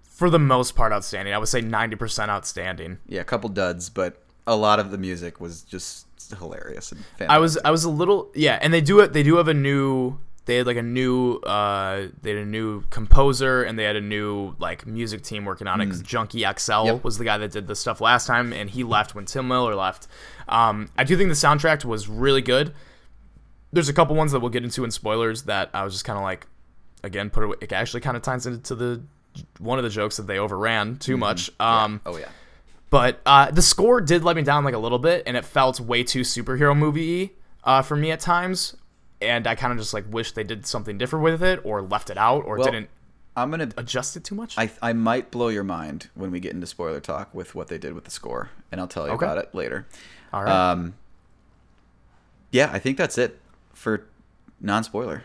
for 0.04 0.30
the 0.30 0.40
most 0.40 0.76
part, 0.76 0.92
outstanding. 0.92 1.34
I 1.34 1.38
would 1.38 1.48
say 1.48 1.62
ninety 1.62 1.96
percent 1.96 2.32
outstanding. 2.32 2.98
Yeah, 3.08 3.22
a 3.22 3.26
couple 3.26 3.50
duds, 3.50 3.90
but 3.90 4.24
a 4.48 4.56
lot 4.56 4.80
of 4.80 4.92
the 4.92 4.98
music 4.98 5.40
was 5.40 5.62
just 5.62 6.08
hilarious 6.38 6.92
and 6.92 7.02
fantastic. 7.18 7.30
I 7.30 7.38
was 7.38 7.58
I 7.66 7.72
was 7.72 7.84
a 7.84 7.90
little 7.90 8.32
yeah, 8.34 8.60
and 8.62 8.74
they 8.74 8.82
do 8.82 9.00
it. 9.00 9.14
They 9.14 9.24
do 9.24 9.36
have 9.36 9.48
a 9.48 9.54
new. 9.54 10.20
They 10.52 10.58
had 10.58 10.68
like 10.68 10.76
a 10.76 10.84
new. 10.84 11.36
Uh, 11.36 12.10
they 12.24 12.32
had 12.32 12.40
a 12.40 12.46
new 12.46 12.82
composer, 12.90 13.64
and 13.64 13.80
they 13.80 13.86
had 13.86 13.96
a 13.96 14.02
new 14.02 14.54
like 14.60 14.86
music 14.86 15.22
team 15.22 15.46
working 15.46 15.66
on 15.66 15.80
it. 15.80 15.86
Because 15.86 16.02
Junkie 16.02 16.44
XL. 16.58 16.84
Yep. 16.88 17.04
was 17.06 17.18
the 17.18 17.24
guy 17.24 17.38
that 17.38 17.54
did 17.54 17.68
the 17.68 17.76
stuff 17.76 18.02
last 18.02 18.28
time, 18.28 18.52
and 18.52 18.70
he 18.70 18.84
left 18.84 19.16
when 19.16 19.24
Tim 19.24 19.48
Miller 19.48 19.76
left. 19.76 20.10
Um, 20.50 20.90
I 20.98 21.06
do 21.06 21.16
think 21.16 21.30
the 21.30 21.36
soundtrack 21.36 21.86
was 21.86 22.10
really 22.10 22.42
good. 22.42 22.74
There's 23.72 23.88
a 23.88 23.94
couple 23.94 24.14
ones 24.18 24.34
that 24.34 24.42
we'll 24.42 24.50
get 24.50 24.66
into 24.66 24.84
in 24.84 24.92
spoilers 24.92 25.44
that 25.44 25.70
I 25.74 25.86
was 25.86 25.94
just 25.94 26.04
kind 26.04 26.18
of 26.18 26.24
like, 26.24 26.46
again, 27.02 27.30
put 27.30 27.50
it. 27.50 27.58
It 27.62 27.72
actually 27.72 28.02
kind 28.02 28.18
of 28.18 28.24
ties 28.24 28.46
into 28.46 28.76
the 28.76 29.02
one 29.60 29.78
of 29.78 29.86
the 29.86 29.90
jokes 29.90 30.18
that 30.18 30.28
they 30.28 30.38
overran 30.38 30.98
too 30.98 31.16
much. 31.16 31.50
Um, 31.62 32.02
oh 32.06 32.18
yeah. 32.18 32.28
but 32.90 33.22
uh, 33.26 33.52
the 33.52 33.62
score 33.62 34.02
did 34.02 34.26
let 34.26 34.36
me 34.36 34.42
down 34.42 34.66
like 34.66 34.74
a 34.74 34.80
little 34.80 35.00
bit, 35.00 35.24
and 35.26 35.38
it 35.38 35.46
felt 35.46 35.80
way 35.80 36.04
too 36.04 36.24
superhero 36.24 36.78
movie 36.78 37.38
uh, 37.64 37.82
for 37.82 37.96
me 37.96 38.12
at 38.12 38.20
times. 38.20 38.76
And 39.22 39.46
I 39.48 39.56
kind 39.56 39.72
of 39.72 39.80
just 39.80 39.94
like 39.94 40.06
wish 40.12 40.32
they 40.32 40.44
did 40.44 40.66
something 40.66 40.98
different 40.98 41.24
with 41.24 41.44
it, 41.44 41.60
or 41.64 41.82
left 41.82 42.10
it 42.10 42.18
out, 42.18 42.44
or 42.46 42.58
Well, 42.58 42.66
didn't 42.72 42.90
I'm 43.36 43.50
gonna 43.52 43.70
adjust 43.78 44.18
it 44.18 44.24
too 44.24 44.36
much. 44.36 44.58
I, 44.58 44.70
I 44.82 44.92
might 44.94 45.32
blow 45.32 45.48
your 45.50 45.64
mind 45.64 46.10
when 46.16 46.32
we 46.32 46.40
get 46.40 46.54
into 46.54 46.68
spoiler 46.68 47.00
talk 47.00 47.34
with 47.34 47.56
what 47.56 47.68
they 47.68 47.78
did 47.78 47.94
with 47.94 48.04
the 48.06 48.12
score, 48.12 48.50
and 48.72 48.82
I'll 48.82 48.88
tell 48.88 49.06
you 49.08 49.14
Okay. 49.14 49.26
about 49.26 49.38
it 49.38 49.54
later. 49.56 49.88
All 50.34 50.44
right. 50.44 50.72
Um, 50.72 50.96
yeah, 52.52 52.70
I 52.74 52.80
think 52.80 52.98
that's 52.98 53.18
it 53.18 53.40
for 53.74 54.06
non-spoiler. 54.60 55.24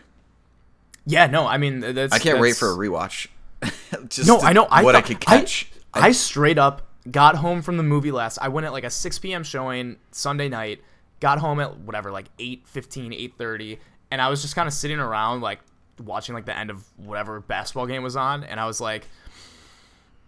yeah, 1.05 1.27
no, 1.27 1.45
I 1.47 1.57
mean 1.57 1.79
that's. 1.81 2.13
I 2.13 2.19
can't 2.19 2.39
wait 2.39 2.55
for 2.55 2.71
a 2.71 2.75
rewatch. 2.75 3.27
Just 4.09 4.27
No, 4.27 4.39
I 4.39 4.53
know. 4.53 4.65
I 4.69 4.83
what 4.83 4.95
I 4.95 5.01
could 5.01 5.19
catch. 5.19 5.69
I, 5.93 6.07
I 6.07 6.11
straight 6.11 6.57
up 6.57 6.83
got 7.09 7.35
home 7.35 7.61
from 7.61 7.77
the 7.77 7.83
movie 7.83 8.11
last. 8.11 8.37
I 8.41 8.47
went 8.49 8.65
at 8.65 8.71
like 8.73 8.83
a 8.83 8.89
6 8.89 9.19
p.m. 9.19 9.43
showing 9.43 9.97
Sunday 10.11 10.47
night. 10.49 10.81
Got 11.19 11.39
home 11.39 11.59
at 11.59 11.79
whatever, 11.79 12.11
like 12.11 12.25
8:15, 12.37 13.13
8:30, 13.37 13.79
and 14.11 14.21
I 14.21 14.29
was 14.29 14.41
just 14.41 14.55
kind 14.55 14.67
of 14.67 14.73
sitting 14.73 14.99
around 14.99 15.41
like 15.41 15.59
watching 16.03 16.35
like 16.35 16.45
the 16.45 16.55
end 16.55 16.69
of 16.69 16.83
whatever 16.97 17.39
basketball 17.39 17.87
game 17.87 18.03
was 18.03 18.15
on, 18.15 18.43
and 18.43 18.59
I 18.59 18.67
was 18.67 18.79
like, 18.79 19.05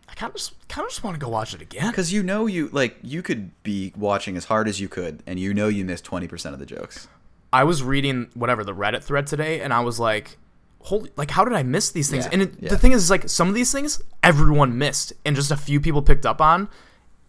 I 0.09 0.13
kind 0.15 0.31
of 0.31 0.37
just 0.37 0.67
kind 0.67 0.85
of 0.85 0.89
just 0.89 1.03
want 1.03 1.15
to 1.15 1.23
go 1.23 1.29
watch 1.29 1.53
it 1.53 1.61
again. 1.61 1.89
because 1.91 2.11
you 2.11 2.23
know 2.23 2.47
you 2.47 2.69
like 2.71 2.97
you 3.03 3.21
could 3.21 3.51
be 3.63 3.93
watching 3.95 4.35
as 4.35 4.45
hard 4.45 4.67
as 4.67 4.79
you 4.79 4.89
could, 4.89 5.21
and 5.27 5.39
you 5.39 5.53
know 5.53 5.67
you 5.67 5.85
missed 5.85 6.03
twenty 6.03 6.27
percent 6.27 6.53
of 6.53 6.59
the 6.59 6.65
jokes. 6.65 7.07
I 7.51 7.63
was 7.63 7.83
reading 7.83 8.29
whatever 8.33 8.63
the 8.63 8.73
Reddit 8.73 9.03
thread 9.03 9.27
today, 9.27 9.61
and 9.61 9.73
I 9.73 9.81
was 9.81 9.99
like, 9.99 10.37
"Holy! 10.81 11.11
Like, 11.15 11.31
how 11.31 11.43
did 11.43 11.53
I 11.53 11.63
miss 11.63 11.91
these 11.91 12.09
things?" 12.09 12.25
Yeah, 12.25 12.31
and 12.33 12.41
it, 12.43 12.53
yeah. 12.59 12.69
the 12.69 12.77
thing 12.77 12.91
is, 12.91 13.09
like, 13.09 13.27
some 13.27 13.47
of 13.49 13.55
these 13.55 13.71
things 13.71 14.01
everyone 14.23 14.77
missed, 14.77 15.13
and 15.25 15.35
just 15.35 15.51
a 15.51 15.57
few 15.57 15.79
people 15.79 16.01
picked 16.01 16.25
up 16.25 16.41
on, 16.41 16.69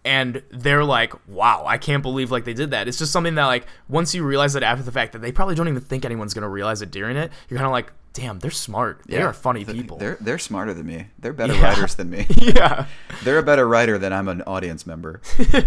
and 0.04 0.42
they're 0.50 0.84
like, 0.84 1.12
"Wow, 1.28 1.64
I 1.66 1.76
can't 1.78 2.02
believe 2.02 2.30
like 2.30 2.44
they 2.44 2.54
did 2.54 2.70
that." 2.70 2.88
It's 2.88 2.98
just 2.98 3.12
something 3.12 3.34
that 3.34 3.46
like 3.46 3.66
once 3.88 4.14
you 4.14 4.24
realize 4.24 4.52
that 4.54 4.62
after 4.62 4.82
the 4.82 4.92
fact 4.92 5.12
that 5.12 5.20
they 5.20 5.32
probably 5.32 5.54
don't 5.54 5.68
even 5.68 5.80
think 5.82 6.04
anyone's 6.04 6.34
gonna 6.34 6.48
realize 6.48 6.80
it 6.82 6.90
during 6.90 7.16
it, 7.16 7.30
you're 7.48 7.58
kind 7.58 7.66
of 7.66 7.72
like, 7.72 7.92
"Damn, 8.12 8.38
they're 8.38 8.50
smart. 8.50 9.02
They 9.06 9.20
are 9.20 9.32
funny 9.32 9.64
Th- 9.64 9.76
people." 9.76 9.98
They're 9.98 10.16
they're 10.20 10.38
smarter 10.38 10.72
than 10.74 10.86
me. 10.86 11.06
They're 11.18 11.32
better 11.32 11.54
Yeah. 11.54 11.64
writers 11.74 11.94
than 11.96 12.08
me. 12.10 12.26
yeah. 12.40 12.86
They're 13.24 13.38
a 13.38 13.42
better 13.42 13.68
writer 13.68 13.98
than 13.98 14.12
I'm 14.12 14.28
an 14.28 14.42
audience 14.42 14.86
member. 14.86 15.20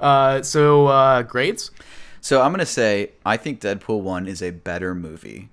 Uh, 0.00 0.40
so 0.42 0.86
uh, 0.86 1.22
grades. 1.22 1.70
So 2.22 2.40
I'm 2.40 2.52
gonna 2.52 2.64
say 2.66 3.10
I 3.24 3.36
think 3.36 3.60
Deadpool 3.60 4.00
one 4.00 4.26
is 4.26 4.42
a 4.42 4.50
better 4.50 4.94
movie, 4.94 5.50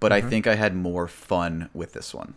but 0.00 0.10
Mm-hmm. 0.12 0.26
I 0.26 0.30
think 0.30 0.46
I 0.46 0.54
had 0.54 0.74
more 0.74 1.06
fun 1.06 1.68
with 1.74 1.92
this 1.92 2.14
one. 2.14 2.34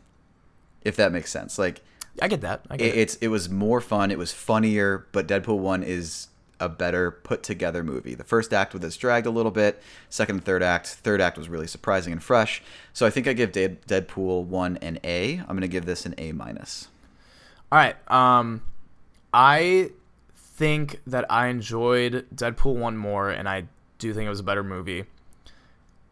If 0.81 0.97
that 0.97 1.13
makes 1.13 1.31
sense. 1.31 1.57
Like 1.57 1.81
I 2.21 2.27
get 2.27 2.41
that. 2.41 2.61
I 2.69 2.77
get 2.77 2.87
it, 2.87 2.95
it. 2.95 2.99
it's 2.99 3.15
it 3.15 3.27
was 3.29 3.49
more 3.49 3.81
fun, 3.81 4.11
it 4.11 4.17
was 4.17 4.31
funnier, 4.31 5.07
but 5.11 5.27
Deadpool 5.27 5.57
one 5.59 5.83
is 5.83 6.27
a 6.59 6.69
better 6.69 7.11
put 7.11 7.43
together 7.43 7.83
movie. 7.83 8.15
The 8.15 8.23
first 8.23 8.53
act 8.53 8.73
was 8.73 8.95
dragged 8.95 9.25
a 9.25 9.31
little 9.31 9.51
bit. 9.51 9.81
Second 10.09 10.35
and 10.37 10.45
third 10.45 10.63
act, 10.63 10.87
third 10.87 11.19
act 11.19 11.37
was 11.37 11.49
really 11.49 11.67
surprising 11.67 12.13
and 12.13 12.23
fresh. 12.23 12.61
So 12.93 13.05
I 13.05 13.09
think 13.09 13.27
I 13.27 13.33
give 13.33 13.51
Dead- 13.51 13.81
Deadpool 13.87 14.45
one 14.45 14.77
an 14.77 14.99
A. 15.03 15.39
I'm 15.39 15.47
gonna 15.55 15.67
give 15.67 15.85
this 15.85 16.05
an 16.05 16.13
A 16.17 16.31
minus. 16.31 16.87
All 17.71 17.77
right. 17.79 17.95
Um, 18.09 18.61
I 19.33 19.89
think 20.35 21.01
that 21.07 21.25
I 21.31 21.47
enjoyed 21.47 22.27
Deadpool 22.33 22.75
one 22.75 22.95
more, 22.95 23.29
and 23.31 23.49
I 23.49 23.65
do 23.97 24.13
think 24.13 24.27
it 24.27 24.29
was 24.29 24.39
a 24.39 24.43
better 24.43 24.63
movie. 24.63 25.05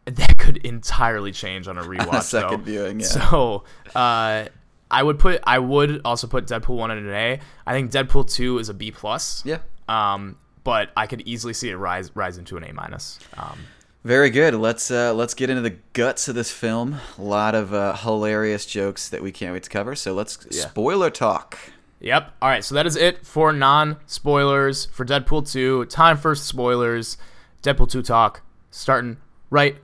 That 0.06 0.36
could 0.38 0.56
entirely 0.58 1.30
change 1.30 1.68
on 1.68 1.78
a 1.78 1.82
rewatch. 1.84 2.22
second 2.24 2.50
though. 2.50 2.64
viewing, 2.64 3.00
yeah. 3.00 3.06
So, 3.06 3.64
uh, 3.94 4.46
I 4.92 5.02
would 5.02 5.18
put. 5.18 5.40
I 5.44 5.58
would 5.58 6.02
also 6.04 6.26
put 6.26 6.46
Deadpool 6.46 6.76
one 6.76 6.90
in 6.90 6.98
an 6.98 7.12
A. 7.14 7.40
I 7.66 7.72
think 7.72 7.90
Deadpool 7.90 8.30
two 8.32 8.58
is 8.58 8.68
a 8.68 8.74
B 8.74 8.90
plus. 8.92 9.42
Yeah. 9.44 9.58
Um, 9.88 10.36
but 10.64 10.90
I 10.96 11.06
could 11.08 11.22
easily 11.22 11.54
see 11.54 11.70
it 11.70 11.76
rise 11.76 12.10
rise 12.14 12.38
into 12.38 12.56
an 12.56 12.64
A 12.64 12.72
minus. 12.72 13.18
Um, 13.36 13.58
Very 14.04 14.30
good. 14.30 14.54
Let's 14.54 14.90
uh, 14.90 15.12
let's 15.14 15.34
get 15.34 15.48
into 15.50 15.62
the 15.62 15.76
guts 15.94 16.28
of 16.28 16.34
this 16.34 16.50
film. 16.52 17.00
A 17.18 17.22
lot 17.22 17.54
of 17.54 17.72
uh, 17.74 17.96
hilarious 17.96 18.66
jokes 18.66 19.08
that 19.08 19.22
we 19.22 19.32
can't 19.32 19.52
wait 19.54 19.62
to 19.64 19.70
cover. 19.70 19.94
So 19.96 20.12
let's 20.12 20.46
Yeah. 20.50 20.62
spoiler 20.68 21.10
talk. 21.10 21.58
Yep. 22.00 22.32
All 22.42 22.48
right. 22.48 22.64
So 22.64 22.74
that 22.74 22.84
is 22.86 22.96
it 22.96 23.24
for 23.24 23.52
non 23.52 23.96
spoilers 24.06 24.86
for 24.86 25.04
Deadpool 25.04 25.50
2. 25.50 25.86
Time 25.86 26.16
for 26.16 26.34
spoilers. 26.34 27.16
Deadpool 27.62 27.88
2 27.90 28.02
talk 28.02 28.42
starting 28.72 29.18
right 29.50 29.76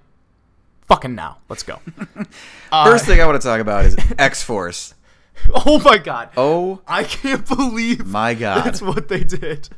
fucking 0.89 1.15
now. 1.15 1.39
Let's 1.49 1.63
go. 1.63 1.81
Uh, 2.71 2.85
First 2.85 3.07
thing 3.07 3.19
I 3.19 3.25
want 3.25 3.41
to 3.41 3.47
talk 3.49 3.61
about 3.63 3.87
is 3.87 3.97
X 4.19 4.43
Force. 4.43 4.93
oh 5.67 5.81
my 5.85 5.99
god. 5.99 6.31
Oh 6.37 6.81
I 6.87 7.05
can't 7.05 7.47
believe 7.47 8.07
my 8.07 8.35
god. 8.35 8.65
that's 8.65 8.83
what 8.83 9.09
they 9.09 9.25
did. 9.25 9.69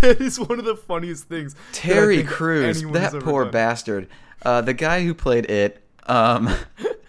That 0.00 0.20
is 0.20 0.40
one 0.40 0.58
of 0.58 0.64
the 0.64 0.74
funniest 0.76 1.24
things. 1.24 1.54
Terry 1.72 2.18
think 2.18 2.28
Crews, 2.28 2.82
that 2.82 3.12
poor 3.20 3.44
done. 3.44 3.52
bastard. 3.52 4.08
Uh, 4.42 4.60
the 4.60 4.72
guy 4.72 5.04
who 5.04 5.14
played 5.14 5.50
it, 5.50 5.82
um, 6.06 6.48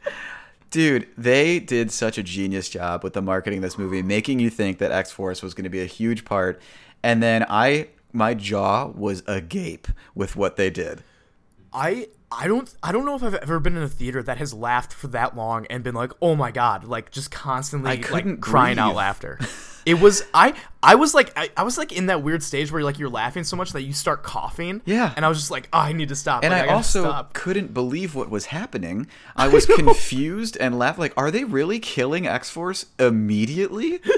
dude, 0.72 1.08
they 1.18 1.60
did 1.60 1.92
such 1.92 2.18
a 2.18 2.24
genius 2.24 2.70
job 2.70 3.04
with 3.04 3.14
the 3.14 3.22
marketing 3.22 3.60
of 3.60 3.64
this 3.64 3.78
movie, 3.78 4.02
making 4.02 4.40
you 4.40 4.50
think 4.50 4.78
that 4.80 4.92
X 4.92 5.12
Force 5.12 5.42
was 5.42 5.54
going 5.54 5.64
to 5.64 5.70
be 5.70 5.82
a 5.82 5.86
huge 5.86 6.26
part, 6.26 6.62
and 7.02 7.24
then 7.24 7.46
I, 7.50 7.88
my 8.12 8.34
jaw 8.34 8.88
was 8.88 9.24
agape 9.26 9.88
with 10.14 10.36
what 10.36 10.58
they 10.58 10.70
did. 10.70 11.04
I 11.74 12.08
I 12.32 12.48
don't 12.48 12.74
I 12.84 12.92
don't 12.92 13.06
know 13.06 13.16
if 13.16 13.24
I've 13.24 13.36
ever 13.36 13.60
been 13.60 13.76
in 13.78 13.84
a 13.84 13.88
theater 13.90 14.22
that 14.24 14.38
has 14.38 14.54
laughed 14.54 14.94
for 14.94 15.08
that 15.08 15.36
long 15.36 15.66
and 15.68 15.84
been 15.84 15.96
like, 15.96 16.12
"Oh 16.22 16.36
my 16.36 16.52
god," 16.52 16.84
like 16.84 17.12
just 17.12 17.32
constantly 17.32 17.92
I 17.92 17.96
like 18.12 18.42
crying 18.42 18.80
out 18.80 18.96
laughter. 18.96 19.40
It 19.86 20.00
was 20.00 20.22
I 20.36 20.54
I 20.84 20.96
was 20.96 21.16
like 21.16 21.32
I, 21.36 21.50
I 21.58 21.64
was 21.64 21.78
like 21.78 21.92
in 21.94 22.08
that 22.08 22.22
weird 22.22 22.44
stage 22.44 22.72
where 22.72 22.84
like 22.84 23.00
you're 23.00 23.10
laughing 23.10 23.44
so 23.44 23.56
much 23.56 23.72
that 23.72 23.82
you 23.84 23.94
start 23.94 24.22
coughing. 24.22 24.82
Yeah. 24.86 25.14
And 25.16 25.26
I 25.26 25.30
was 25.30 25.40
just 25.40 25.50
like, 25.50 25.68
oh, 25.74 25.80
I 25.80 25.94
need 25.94 26.10
to 26.10 26.16
stop. 26.16 26.44
And 26.44 26.52
Like, 26.52 26.64
I, 26.64 26.66
gotta 26.66 26.76
also 26.76 27.04
stop. 27.04 27.34
couldn't 27.34 27.74
believe 27.74 28.14
what 28.14 28.30
was 28.30 28.48
happening. 28.48 29.08
I 29.36 29.48
was 29.48 29.66
confused 29.66 30.58
and 30.60 30.78
laughed 30.78 31.00
like, 31.00 31.14
are 31.18 31.32
they 31.32 31.44
really 31.44 31.80
killing 31.80 32.28
X 32.28 32.50
Force 32.52 32.88
immediately? 33.00 34.00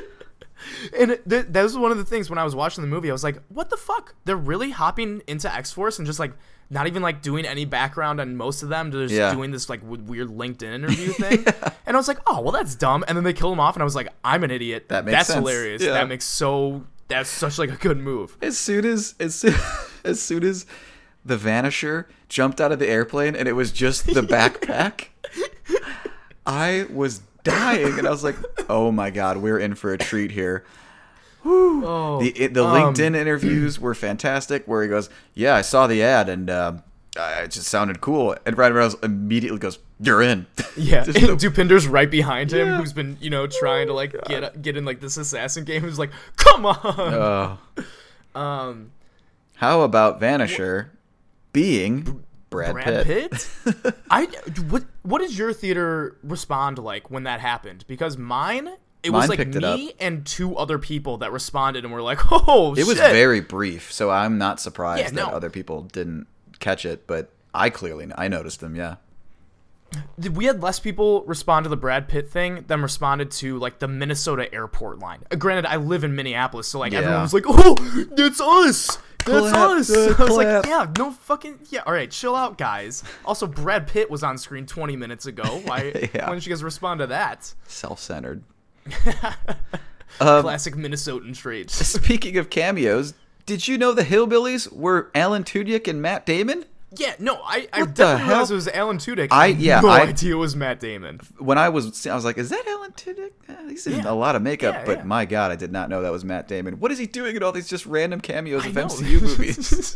And 0.99 1.18
th- 1.28 1.47
that 1.49 1.64
was 1.64 1.76
one 1.78 1.91
of 1.91 1.97
the 1.97 2.06
things 2.06 2.30
when 2.30 2.38
I 2.38 2.43
was 2.43 2.54
watching 2.56 2.84
the 2.84 2.88
movie. 2.88 3.10
I 3.10 3.14
was 3.14 3.24
like, 3.24 3.41
what 3.49 3.70
the 3.72 3.78
fuck? 3.78 4.14
They're 4.26 4.36
really 4.36 4.70
hopping 4.70 5.22
into 5.28 5.52
X 5.54 5.72
Force 5.72 5.97
and 5.97 6.06
just 6.06 6.20
like 6.20 6.34
not 6.72 6.88
even 6.88 7.03
like 7.03 7.22
doing 7.22 7.45
any 7.45 7.65
background 7.65 8.19
on 8.19 8.36
most 8.36 8.63
of 8.63 8.69
them. 8.69 8.89
They're 8.89 9.03
just 9.03 9.13
Yeah. 9.13 9.32
doing 9.34 9.51
this 9.51 9.69
like 9.69 9.82
w- 9.82 10.01
weird 10.01 10.30
LinkedIn 10.30 10.63
interview 10.74 11.11
thing. 11.13 11.45
And 11.86 11.95
I 11.95 11.99
was 11.99 12.07
like, 12.07 12.17
oh, 12.26 12.41
well, 12.41 12.51
that's 12.53 12.74
dumb. 12.76 13.03
And 13.07 13.15
then 13.17 13.24
they 13.26 13.34
kill 13.34 13.51
him 13.51 13.59
off, 13.59 13.76
and 13.76 13.84
I 13.84 13.86
was 13.86 13.93
like, 13.95 14.07
I'm 14.24 14.43
an 14.43 14.49
idiot. 14.51 14.88
That 14.89 15.05
makes 15.05 15.17
that's 15.17 15.28
sense. 15.28 15.38
hilarious. 15.39 15.82
Yeah. 15.84 15.91
That 15.91 16.07
makes 16.07 16.26
so. 16.26 16.86
That's 17.09 17.30
such 17.30 17.59
like 17.59 17.69
a 17.69 17.76
good 17.76 17.97
move. 17.97 18.38
as 18.41 18.57
soon 18.57 18.86
as 18.86 19.15
as 19.19 19.36
soon, 19.36 19.53
as 20.05 20.22
soon 20.22 20.43
as 20.45 20.65
the 21.26 21.36
Vanisher 21.38 22.05
jumped 22.30 22.59
out 22.61 22.72
of 22.72 22.80
the 22.80 22.88
airplane 22.88 23.36
and 23.36 23.47
it 23.49 23.53
was 23.53 23.72
just 23.74 24.05
the 24.07 24.22
backpack, 24.22 25.07
I 26.45 26.86
was 26.89 27.19
dying 27.43 27.97
and 27.99 28.07
I 28.07 28.11
was 28.11 28.24
like, 28.24 28.36
"Oh 28.69 28.91
my 28.91 29.09
god, 29.09 29.38
we're 29.38 29.59
in 29.59 29.76
for 29.76 29.91
a 29.93 29.97
treat 29.97 30.32
here." 30.32 30.63
Oh, 31.44 32.20
The 32.22 32.48
the 32.48 32.64
um, 32.64 32.94
LinkedIn 32.94 33.16
interviews 33.16 33.80
were 33.80 33.96
fantastic. 33.96 34.66
Where 34.68 34.84
he 34.84 34.89
goes, 34.89 35.10
"Yeah, 35.34 35.56
I 35.56 35.62
saw 35.62 35.88
the 35.88 36.04
ad 36.04 36.30
and 36.30 36.50
uh, 36.50 36.74
it 37.18 37.52
just 37.52 37.68
sounded 37.68 38.02
cool." 38.02 38.36
And 38.46 38.58
Ryan 38.58 38.74
Reynolds 38.74 38.96
immediately 39.04 39.60
goes, 39.60 39.80
You're 40.00 40.22
in. 40.22 40.46
Yeah, 40.78 41.04
and 41.06 41.14
the- 41.16 41.20
Dopinder's 41.50 41.88
right 41.88 42.10
behind 42.10 42.54
him, 42.54 42.68
Yeah. 42.68 42.78
who's 42.78 42.94
been 42.94 43.18
you 43.20 43.30
know 43.30 43.46
trying 43.48 43.88
to 43.88 43.94
like 43.94 44.16
get 44.28 44.62
get 44.62 44.78
in 44.78 44.86
like 44.86 45.00
this 45.02 45.18
assassin 45.18 45.64
game. 45.66 45.82
Who's 45.82 46.00
like, 46.00 46.12
come 46.38 46.66
on. 46.66 46.78
Oh. 46.84 47.58
um, 48.39 48.92
How 49.56 49.82
about 49.82 50.22
Vanisher 50.22 50.89
being 51.54 52.24
Brad, 52.50 52.74
Brad 52.74 53.06
Pitt? 53.06 53.32
Pitt. 53.32 53.96
I 54.10 54.26
what 54.70 54.84
what 55.04 55.20
did 55.20 55.36
your 55.38 55.52
theater 55.54 56.18
respond 56.24 56.78
like 56.78 57.10
when 57.12 57.24
that 57.24 57.39
happened? 57.39 57.84
Because 57.88 58.18
mine. 58.18 58.70
It 59.04 59.10
was 59.10 59.30
like 59.30 59.39
picked 59.39 59.56
it 59.56 59.64
up. 59.64 59.78
me 59.80 59.93
and 59.99 60.26
two 60.26 60.56
other 60.58 60.78
people 60.78 61.18
that 61.18 61.32
responded 61.32 61.84
and 61.84 61.91
were 61.93 62.02
like, 62.04 62.20
"Oh, 62.32 62.76
It 62.78 62.86
was 62.86 62.97
very 62.99 63.39
brief, 63.41 63.91
so 63.91 64.12
I'm 64.12 64.38
not 64.38 64.60
surprised 64.60 65.02
Yeah, 65.02 65.10
that 65.10 65.16
no. 65.16 65.36
other 65.36 65.49
people 65.49 65.82
didn't 65.84 66.28
catch 66.60 66.86
it, 66.86 67.08
but 67.08 67.32
I 67.54 67.70
clearly 67.70 68.08
I 68.16 68.28
noticed 68.28 68.60
them. 68.60 68.76
Yeah. 68.76 68.95
we 70.34 70.45
had 70.45 70.62
less 70.62 70.80
people 70.80 71.24
respond 71.26 71.64
to 71.66 71.70
the 71.70 71.76
Brad 71.78 72.08
Pitt 72.08 72.30
thing 72.30 72.64
than 72.68 72.82
responded 72.82 73.32
to 73.32 73.58
like 73.60 73.80
the 73.80 73.88
Minnesota 73.88 74.54
airport 74.54 74.99
line. 74.99 75.20
Uh, 75.32 75.36
granted, 75.36 75.66
I 75.70 75.76
live 75.78 76.04
in 76.04 76.16
Minneapolis, 76.16 76.68
so 76.68 76.80
like 76.80 76.93
everyone 76.93 77.22
was 77.22 77.34
like, 77.34 77.43
"Oh, 77.47 77.76
that's 78.16 78.39
us, 78.39 78.97
that's 79.26 79.49
Clap, 79.49 79.70
us." 79.80 79.89
uh, 79.89 80.16
I 80.20 80.24
was 80.24 80.36
like, 80.38 80.66
"Yeah, 80.66 80.91
no 80.97 81.12
fucking 81.12 81.60
yeah." 81.72 81.82
All 81.86 81.93
right, 81.93 82.10
chill 82.10 82.36
out, 82.36 82.58
guys. 82.58 83.04
Also, 83.26 83.47
Brad 83.47 83.86
Pitt 83.88 84.10
was 84.10 84.24
on 84.24 84.38
screen 84.38 84.66
20 84.66 84.95
minutes 84.95 85.26
ago. 85.26 85.43
Why? 85.66 86.10
Yeah. 86.14 86.28
Why 86.28 86.34
didn't 86.36 86.45
you 86.45 86.52
guys 86.52 86.64
respond 86.64 86.99
to 86.99 87.08
that? 87.08 87.54
Self-centered. 87.68 88.43
um, 90.20 90.42
Classic 90.42 90.76
Minnesotan 90.76 91.36
traits. 91.36 91.76
speaking 91.88 92.38
of 92.38 92.50
cameos, 92.50 93.14
did 93.46 93.68
you 93.68 93.78
know 93.78 93.94
the 93.94 94.04
Hillbillies 94.04 94.72
were 94.72 95.12
Alan 95.16 95.44
Tudyk 95.44 95.88
and 95.88 96.02
Matt 96.02 96.26
Damon? 96.26 96.66
Yeah, 96.98 97.14
no, 97.20 97.36
I, 97.36 97.70
I 97.72 97.80
What 97.82 97.96
the 97.96 98.04
definitely 98.04 98.28
realized 98.30 98.52
it 98.52 98.56
was 98.56 98.68
Alan 98.68 98.98
Tudyk. 98.98 99.28
I- 99.32 99.48
had 99.52 99.60
yeah, 99.62 99.80
no 99.80 99.88
I- 99.88 100.02
idea 100.02 100.34
it 100.34 100.38
was 100.38 100.58
Matt 100.58 100.82
Damon. 100.82 101.22
When 101.38 101.58
I 101.58 101.70
was, 101.70 102.06
I 102.06 102.14
was 102.14 102.26
like, 102.26 102.38
"Is 102.38 102.50
that 102.50 102.68
Alan 102.68 102.92
Tudyk? 102.92 103.32
Eh, 103.48 103.70
he's 103.70 103.88
in 103.88 104.00
Yeah. 104.00 104.12
a 104.12 104.14
lot 104.14 104.36
of 104.36 104.42
makeup." 104.42 104.76
Yeah, 104.76 104.86
but 104.86 104.98
yeah. 104.98 105.04
my 105.06 105.24
God, 105.24 105.52
I 105.52 105.56
did 105.56 105.72
not 105.72 105.89
know 105.89 106.02
that 106.02 106.12
was 106.12 106.26
Matt 106.26 106.50
Damon. 106.50 106.82
What 106.82 106.92
is 106.92 106.98
he 106.98 107.06
doing 107.06 107.38
in 107.38 107.44
all 107.44 107.54
these 107.54 107.70
just 107.70 107.86
random 107.86 108.20
cameos 108.20 108.66
I 108.66 108.68
of 108.68 108.76
know. 108.76 108.88
MCU 108.88 109.22
movies? 109.22 109.96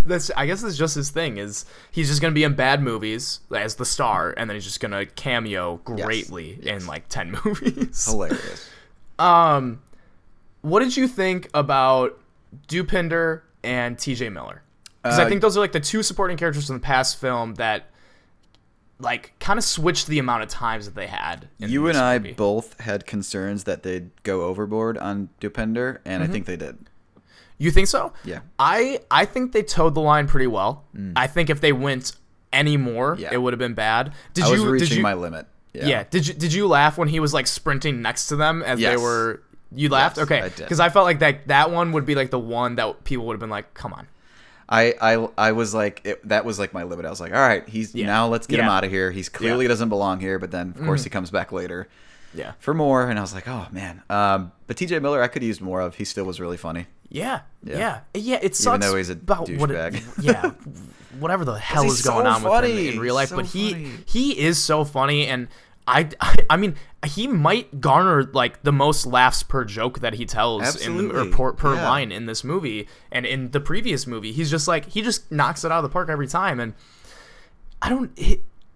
that's 0.06 0.30
I 0.36 0.46
guess 0.46 0.62
that's 0.62 0.76
just 0.76 0.94
his 0.94 1.10
thing 1.10 1.38
is 1.38 1.64
he's 1.90 2.08
just 2.08 2.22
gonna 2.22 2.34
be 2.34 2.44
in 2.44 2.54
bad 2.54 2.80
movies 2.82 3.40
as 3.52 3.74
the 3.74 3.84
star 3.84 4.32
and 4.36 4.48
then 4.48 4.54
he's 4.54 4.64
just 4.64 4.78
gonna 4.78 5.04
cameo 5.06 5.78
greatly 5.78 6.58
in 6.62 6.86
like 6.86 7.08
ten 7.08 7.32
movies. 7.44 8.06
Hilarious. 8.08 8.70
Um, 9.18 9.82
what 10.60 10.80
did 10.80 10.96
you 10.96 11.08
think 11.08 11.48
about 11.52 12.16
Dopinder 12.68 13.40
and 13.64 13.98
T.J. 13.98 14.28
Miller? 14.30 14.62
Because 15.02 15.18
I 15.18 15.24
Uh, 15.24 15.28
think 15.28 15.40
those 15.40 15.56
are 15.56 15.60
like 15.60 15.72
the 15.72 15.80
two 15.80 16.02
supporting 16.02 16.36
characters 16.36 16.66
from 16.66 16.76
the 16.76 16.80
past 16.82 17.20
film 17.20 17.54
that 17.54 17.86
like 19.00 19.32
kind 19.40 19.58
of 19.58 19.64
switched 19.64 20.06
the 20.06 20.18
amount 20.20 20.42
of 20.44 20.48
times 20.48 20.84
that 20.86 20.94
they 20.94 21.08
had. 21.08 21.48
You 21.58 21.88
and 21.88 21.98
I 21.98 22.18
both 22.18 22.78
had 22.80 23.04
concerns 23.06 23.64
that 23.64 23.82
they'd 23.82 24.10
go 24.22 24.42
overboard 24.42 24.96
on 24.98 25.28
Dopinder, 25.40 25.98
and 26.04 26.22
I 26.22 26.28
think 26.28 26.46
they 26.46 26.56
did. 26.56 26.78
You 27.58 27.70
think 27.70 27.88
so? 27.88 28.12
Yeah. 28.24 28.40
I 28.58 29.00
I 29.10 29.24
think 29.24 29.52
they 29.52 29.62
towed 29.62 29.94
the 29.94 30.00
line 30.00 30.26
pretty 30.28 30.46
well. 30.46 30.84
I 31.16 31.26
think 31.26 31.50
if 31.50 31.60
they 31.60 31.72
went 31.72 32.12
any 32.52 32.76
more, 32.76 33.16
Mm. 33.16 33.20
Yeah. 33.20 33.30
it 33.32 33.38
would 33.38 33.52
have 33.52 33.58
been 33.58 33.74
bad. 33.74 34.12
Did 34.34 34.44
I 34.44 34.50
was 34.50 34.60
you 34.62 34.70
reaching 34.70 34.88
did 34.88 34.96
you 34.98 35.02
my 35.02 35.14
limit. 35.14 35.46
Yeah. 35.72 35.86
yeah. 35.86 36.04
Did 36.08 36.26
you 36.28 36.34
did 36.34 36.52
you 36.52 36.68
laugh 36.68 36.96
when 36.98 37.08
he 37.08 37.18
was 37.18 37.32
like 37.34 37.46
sprinting 37.46 38.02
next 38.02 38.26
to 38.28 38.36
them 38.36 38.62
as 38.62 38.78
they 38.78 38.96
were? 38.96 39.42
You 39.74 39.88
laughed, 39.88 40.18
Yes, 40.18 40.24
okay? 40.24 40.42
I. 40.42 40.48
Because 40.50 40.80
I 40.80 40.90
felt 40.90 41.06
like 41.06 41.20
that 41.20 41.48
that 41.48 41.70
one 41.70 41.92
would 41.92 42.04
be 42.04 42.14
like 42.14 42.30
the 42.30 42.38
one 42.38 42.74
that 42.76 43.04
people 43.04 43.26
would 43.26 43.32
have 43.34 43.40
been 43.40 43.48
like, 43.50 43.72
"Come 43.74 43.92
on." 43.94 44.06
I, 44.72 44.94
I, 45.02 45.28
I 45.36 45.52
was 45.52 45.74
like, 45.74 46.00
it, 46.04 46.26
that 46.28 46.44
was 46.46 46.58
like 46.58 46.72
my 46.72 46.82
limit. 46.84 47.04
I 47.04 47.10
was 47.10 47.20
like, 47.20 47.32
all 47.34 47.38
right, 47.40 47.68
he's 47.68 47.94
Yeah. 47.94 48.06
now 48.06 48.26
let's 48.28 48.46
get 48.46 48.58
him 48.58 48.66
out 48.66 48.84
of 48.84 48.90
here. 48.90 49.10
He's 49.10 49.28
clearly 49.28 49.68
doesn't 49.68 49.90
belong 49.90 50.18
here, 50.20 50.38
but 50.38 50.50
then 50.50 50.74
of 50.78 50.84
course 50.86 51.04
he 51.04 51.10
comes 51.10 51.30
back 51.30 51.52
later 51.52 51.88
Yeah. 52.34 52.52
for 52.58 52.72
more. 52.72 53.08
And 53.08 53.18
I 53.18 53.22
was 53.22 53.34
like, 53.34 53.46
oh 53.46 53.66
man. 53.70 54.02
Um, 54.08 54.50
but 54.66 54.76
T.J. 54.78 54.98
Miller, 55.00 55.22
I 55.22 55.28
could 55.28 55.42
use 55.42 55.60
more 55.60 55.80
of. 55.82 55.96
He 55.96 56.04
still 56.04 56.24
was 56.24 56.40
really 56.40 56.56
funny. 56.56 56.86
Yeah. 57.10 57.40
Yeah. 57.62 57.76
Yeah. 57.78 58.00
Yeah. 58.14 58.38
It 58.40 58.56
sucks. 58.56 58.84
though 58.86 58.96
he's 58.96 59.10
a 59.10 59.12
about 59.12 59.50
what 59.50 59.70
it- 59.70 60.02
yeah. 60.20 60.52
Whatever 61.20 61.44
the 61.44 61.58
hell 61.58 61.84
is 61.84 62.00
going 62.00 62.24
so 62.24 62.30
on 62.30 62.42
with 62.42 62.70
him 62.70 62.94
in 62.94 62.98
real 62.98 63.14
life, 63.14 63.28
So 63.28 63.36
but 63.36 63.44
he 63.44 63.72
funny. 63.72 63.90
he 64.06 64.38
is 64.38 64.62
so 64.62 64.84
funny, 64.84 65.26
and 65.26 65.48
I, 65.86 66.08
I 66.20 66.36
I 66.50 66.56
mean 66.56 66.76
he 67.04 67.26
might 67.26 67.80
garner 67.80 68.24
like 68.32 68.62
the 68.62 68.72
most 68.72 69.06
laughs 69.06 69.42
per 69.42 69.64
joke 69.64 69.98
that 70.00 70.14
he 70.14 70.24
tells 70.24 70.76
in 70.76 70.96
the, 71.08 71.20
or 71.20 71.24
per, 71.26 71.52
per 71.52 71.74
Yeah. 71.74 71.88
line 71.88 72.12
in 72.12 72.26
this 72.26 72.44
movie, 72.44 72.88
and 73.10 73.26
in 73.26 73.50
the 73.50 73.60
previous 73.60 74.06
movie, 74.06 74.32
he's 74.32 74.50
just 74.50 74.68
like 74.68 74.86
he 74.86 75.02
just 75.02 75.30
knocks 75.32 75.64
it 75.64 75.72
out 75.72 75.78
of 75.78 75.82
the 75.84 75.92
park 75.92 76.08
every 76.08 76.28
time, 76.28 76.60
and 76.60 76.74
I 77.80 77.88
don't. 77.88 78.16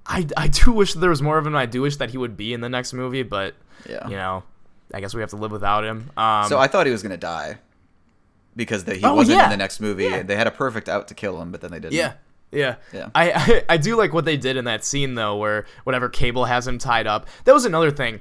I, 0.07 0.27
I 0.37 0.49
do 0.49 0.73
wish 0.81 0.95
there 0.95 1.11
was 1.11 1.23
more 1.23 1.39
of 1.39 1.47
him. 1.47 1.55
I 1.57 1.67
do 1.67 1.83
wish 1.83 1.97
that 1.97 2.11
he 2.11 2.19
would 2.19 2.37
be 2.37 2.53
in 2.53 2.61
the 2.61 2.69
next 2.69 2.93
movie, 2.93 3.23
but 3.23 3.55
Yeah. 3.89 4.09
you 4.09 4.17
know, 4.17 4.43
I 4.95 5.01
guess 5.01 5.15
we 5.15 5.21
have 5.21 5.31
to 5.31 5.37
live 5.37 5.53
without 5.53 5.85
him. 5.85 6.11
Um, 6.17 6.49
So 6.49 6.59
I 6.59 6.67
thought 6.67 6.87
he 6.87 6.93
was 6.93 7.03
gonna 7.03 7.17
die 7.17 7.59
because 8.57 8.85
they, 8.85 8.99
he 8.99 9.05
Oh, 9.05 9.15
wasn't 9.15 9.39
yeah. 9.39 9.45
in 9.45 9.51
the 9.51 9.57
next 9.57 9.81
movie. 9.81 10.05
Yeah. 10.05 10.23
They 10.23 10.35
had 10.37 10.47
a 10.47 10.51
perfect 10.53 10.89
out 10.89 11.09
to 11.09 11.15
kill 11.15 11.41
him, 11.41 11.51
but 11.53 11.61
then 11.61 11.71
they 11.71 11.79
didn't. 11.81 11.95
Yeah. 11.95 12.15
Yeah. 12.53 12.77
Yeah. 12.93 13.11
I, 13.15 13.33
I 13.33 13.65
I 13.75 13.77
do 13.77 13.97
like 13.97 14.13
what 14.13 14.25
they 14.25 14.37
did 14.37 14.57
in 14.57 14.65
that 14.67 14.85
scene 14.85 15.15
though, 15.15 15.37
where 15.37 15.67
whatever 15.85 16.09
Cable 16.09 16.45
has 16.45 16.67
him 16.67 16.79
tied 16.79 17.07
up. 17.07 17.27
That 17.45 17.53
was 17.55 17.65
another 17.65 17.91
thing. 17.91 18.21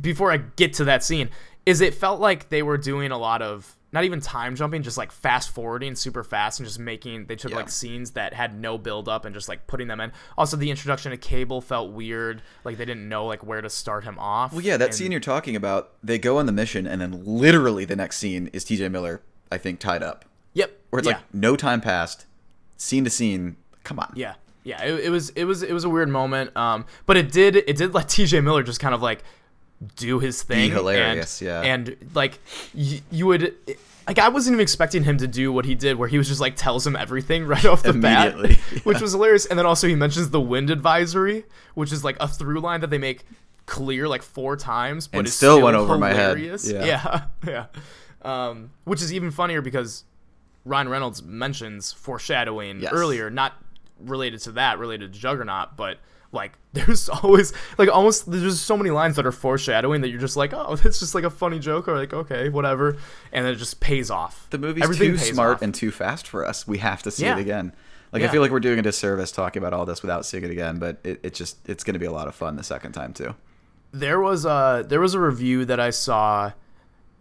Before 0.00 0.30
I 0.30 0.36
get 0.38 0.74
to 0.74 0.84
that 0.84 1.02
scene, 1.02 1.30
is 1.64 1.80
it 1.80 1.94
felt 1.94 2.20
like 2.20 2.48
they 2.50 2.62
were 2.62 2.76
doing 2.78 3.10
a 3.10 3.18
lot 3.18 3.40
of 3.42 3.74
not 3.90 4.04
even 4.04 4.20
time 4.20 4.54
jumping, 4.54 4.82
just 4.82 4.98
like 4.98 5.10
fast 5.10 5.48
forwarding 5.48 5.94
super 5.94 6.22
fast 6.22 6.60
and 6.60 6.66
just 6.68 6.78
making 6.78 7.24
they 7.24 7.36
took 7.36 7.52
Yeah. 7.52 7.56
like 7.56 7.70
scenes 7.70 8.10
that 8.10 8.34
had 8.34 8.58
no 8.58 8.76
build 8.76 9.08
up 9.08 9.24
and 9.24 9.34
just 9.34 9.48
like 9.48 9.66
putting 9.66 9.88
them 9.88 9.98
in. 9.98 10.12
Also 10.36 10.58
the 10.58 10.70
introduction 10.70 11.10
of 11.10 11.20
Cable 11.22 11.62
felt 11.62 11.92
weird, 11.92 12.42
like 12.64 12.76
they 12.76 12.84
didn't 12.84 13.08
know 13.08 13.24
like 13.24 13.42
where 13.42 13.62
to 13.62 13.70
start 13.70 14.04
him 14.04 14.18
off. 14.18 14.52
Well, 14.52 14.60
yeah, 14.60 14.76
that 14.76 14.86
and- 14.86 14.94
scene 14.94 15.10
you're 15.10 15.20
talking 15.22 15.56
about, 15.56 15.92
they 16.02 16.18
go 16.18 16.36
on 16.36 16.44
the 16.44 16.52
mission, 16.52 16.86
and 16.86 17.00
then 17.00 17.22
literally 17.24 17.86
the 17.86 17.96
next 17.96 18.18
scene 18.18 18.48
is 18.52 18.62
T.J. 18.64 18.90
Miller, 18.90 19.22
I 19.50 19.56
think, 19.56 19.78
tied 19.78 20.02
up. 20.02 20.26
Yep. 20.52 20.70
Where 20.90 20.98
it's 20.98 21.08
yeah. 21.08 21.14
like 21.14 21.34
no 21.34 21.56
time 21.56 21.80
passed, 21.80 22.26
scene 22.78 23.04
to 23.04 23.10
scene. 23.10 23.56
Come 23.84 23.98
on. 23.98 24.10
Yeah, 24.16 24.34
yeah. 24.64 24.82
It, 24.82 25.04
it 25.06 25.10
was 25.10 25.28
it 25.30 25.44
was 25.44 25.62
it 25.62 25.72
was 25.74 25.84
a 25.84 25.90
weird 25.90 26.08
moment. 26.08 26.56
Um, 26.56 26.86
but 27.04 27.18
it 27.18 27.30
did 27.30 27.56
it 27.56 27.76
did 27.76 27.92
let 27.92 28.08
T.J. 28.08 28.40
Miller 28.40 28.62
just 28.62 28.80
kind 28.80 28.94
of 28.94 29.02
like 29.02 29.22
do 29.96 30.18
his 30.18 30.42
thing. 30.42 30.70
hilarious, 30.70 31.40
and, 31.42 31.46
yeah. 31.46 31.60
And 31.62 32.10
like 32.14 32.38
y- 32.74 33.02
you 33.10 33.26
would. 33.26 33.54
Like 34.06 34.18
I 34.18 34.30
wasn't 34.30 34.54
even 34.54 34.62
expecting 34.62 35.04
him 35.04 35.18
to 35.18 35.26
do 35.26 35.52
what 35.52 35.66
he 35.66 35.74
did, 35.74 35.98
where 35.98 36.08
he 36.08 36.16
was 36.16 36.28
just 36.28 36.40
like 36.40 36.56
tells 36.56 36.86
him 36.86 36.96
everything 36.96 37.44
right 37.46 37.66
off 37.66 37.82
the 37.82 37.92
bat, 37.92 38.32
Immediately, 38.32 38.80
which 38.84 39.02
was 39.02 39.12
hilarious. 39.12 39.44
And 39.44 39.58
then 39.58 39.66
also 39.66 39.86
he 39.86 39.94
mentions 39.94 40.30
the 40.30 40.40
wind 40.40 40.70
advisory, 40.70 41.44
which 41.74 41.92
is 41.92 42.04
like 42.04 42.16
a 42.18 42.26
through 42.26 42.60
line 42.60 42.80
that 42.80 42.88
they 42.88 42.96
make 42.96 43.24
clear 43.66 44.08
like 44.08 44.22
four 44.22 44.56
times, 44.56 45.06
but 45.08 45.18
And 45.18 45.26
it's 45.26 45.36
still 45.36 45.60
went 45.60 45.76
over 45.76 45.98
my 45.98 46.14
head. 46.14 46.40
Yeah. 46.40 46.84
yeah, 46.86 47.24
yeah. 47.46 47.66
Um, 48.22 48.70
which 48.84 49.02
is 49.02 49.12
even 49.12 49.30
funnier 49.30 49.60
because 49.60 50.04
Ryan 50.68 50.88
Reynolds 50.88 51.22
mentions 51.22 51.92
foreshadowing 51.92 52.80
Yes. 52.80 52.92
earlier, 52.92 53.30
not 53.30 53.54
related 53.98 54.40
to 54.42 54.52
that, 54.52 54.78
related 54.78 55.12
to 55.12 55.18
Juggernaut, 55.18 55.76
but 55.76 55.98
like 56.30 56.52
there's 56.74 57.08
always 57.08 57.52
like 57.78 57.88
almost 57.88 58.30
there's 58.30 58.42
just 58.42 58.64
so 58.66 58.76
many 58.76 58.90
lines 58.90 59.16
that 59.16 59.24
are 59.26 59.32
foreshadowing 59.32 60.02
that 60.02 60.08
you're 60.10 60.20
just 60.20 60.36
like, 60.36 60.52
oh, 60.52 60.76
that's 60.82 60.98
just 61.00 61.14
like 61.14 61.24
a 61.24 61.30
funny 61.30 61.58
joke 61.58 61.88
or 61.88 61.96
like 61.96 62.12
okay, 62.12 62.48
whatever, 62.48 62.96
and 63.32 63.44
then 63.44 63.52
it 63.54 63.56
just 63.56 63.80
pays 63.80 64.10
off. 64.10 64.46
The 64.50 64.58
movie's 64.58 64.84
Everything 64.84 65.12
too 65.12 65.18
smart 65.18 65.56
off. 65.56 65.62
and 65.62 65.74
too 65.74 65.90
fast 65.90 66.28
for 66.28 66.46
us. 66.46 66.66
We 66.66 66.78
have 66.78 67.02
to 67.04 67.10
see 67.10 67.24
Yeah. 67.24 67.36
it 67.36 67.40
again. 67.40 67.72
Like 68.12 68.22
Yeah. 68.22 68.28
I 68.28 68.30
feel 68.30 68.42
like 68.42 68.50
we're 68.50 68.60
doing 68.60 68.78
a 68.78 68.82
disservice 68.82 69.32
talking 69.32 69.60
about 69.62 69.72
all 69.72 69.84
this 69.86 70.02
without 70.02 70.24
seeing 70.26 70.44
it 70.44 70.50
again, 70.50 70.78
but 70.78 70.98
it, 71.02 71.20
it 71.22 71.34
just 71.34 71.56
it's 71.68 71.82
going 71.84 71.94
to 71.94 71.98
be 72.00 72.06
a 72.06 72.12
lot 72.12 72.28
of 72.28 72.34
fun 72.34 72.56
the 72.56 72.62
second 72.62 72.92
time 72.92 73.12
too. 73.14 73.34
there 73.92 74.20
was 74.20 74.44
a 74.44 74.84
there 74.86 75.00
was 75.00 75.14
a 75.14 75.20
review 75.20 75.64
that 75.64 75.80
I 75.80 75.90
saw, 75.90 76.52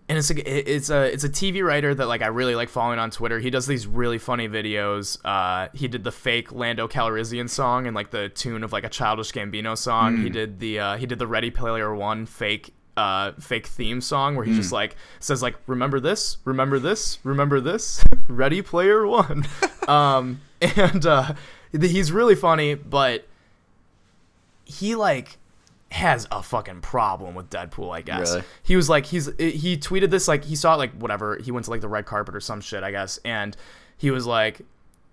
and 0.09 0.17
it's 0.17 0.29
a 0.29 0.69
it's 0.69 0.89
a 0.89 1.11
it's 1.11 1.23
a 1.25 1.29
TV 1.29 1.63
writer 1.63 1.93
that 1.93 2.07
like 2.07 2.21
I 2.21 2.27
really 2.27 2.55
like 2.55 2.69
following 2.69 2.97
on 2.97 3.11
Twitter. 3.11 3.39
He 3.39 3.49
does 3.49 3.67
these 3.67 3.85
really 3.85 4.17
funny 4.17 4.47
videos. 4.47 5.17
Uh, 5.25 5.67
he 5.73 5.87
did 5.89 6.03
the 6.05 6.11
fake 6.11 6.51
Lando 6.53 6.87
Calrissian 6.87 7.49
song 7.49 7.87
and 7.87 7.95
like 7.95 8.11
the 8.11 8.29
tune 8.29 8.63
of 8.63 8.71
like 8.71 8.85
a 8.85 8.89
Childish 8.89 9.33
Gambino 9.33 9.77
song. 9.77 10.17
He 10.17 10.29
did 10.29 10.59
the 10.59 10.79
uh, 10.79 10.97
he 10.97 11.05
did 11.05 11.19
the 11.19 11.27
Ready 11.27 11.51
Player 11.51 11.93
One 11.93 12.25
fake 12.25 12.73
uh 12.95 13.33
fake 13.33 13.67
theme 13.67 14.01
song 14.01 14.35
where 14.35 14.43
he 14.43 14.55
just 14.55 14.71
like 14.71 14.95
says 15.19 15.43
like 15.43 15.55
remember 15.67 15.99
this 15.99 16.37
remember 16.45 16.79
this 16.79 17.19
remember 17.23 17.59
this 17.59 18.03
ready 18.27 18.59
player 18.63 19.05
one 19.05 19.45
um 19.87 20.41
and 20.59 21.05
uh 21.05 21.31
he's 21.71 22.11
really 22.11 22.33
funny 22.33 22.73
but 22.73 23.27
he 24.65 24.95
like 24.95 25.37
has 25.91 26.27
a 26.31 26.43
fucking 26.43 26.81
problem 26.81 27.35
with 27.35 27.49
Deadpool, 27.49 27.95
I 27.95 28.01
guess. 28.01 28.33
Really? 28.33 28.45
He 28.63 28.75
was 28.75 28.89
like 28.89 29.05
he's 29.05 29.27
he 29.37 29.77
tweeted 29.77 30.09
this 30.09 30.27
like 30.27 30.43
he 30.43 30.55
saw 30.55 30.75
it 30.75 30.77
like 30.77 30.93
whatever, 30.93 31.37
he 31.37 31.51
went 31.51 31.65
to 31.65 31.71
like 31.71 31.81
the 31.81 31.87
red 31.87 32.05
carpet 32.05 32.35
or 32.35 32.39
some 32.39 32.61
shit, 32.61 32.83
I 32.83 32.91
guess, 32.91 33.19
and 33.23 33.55
he 33.97 34.11
was 34.11 34.25
like 34.25 34.61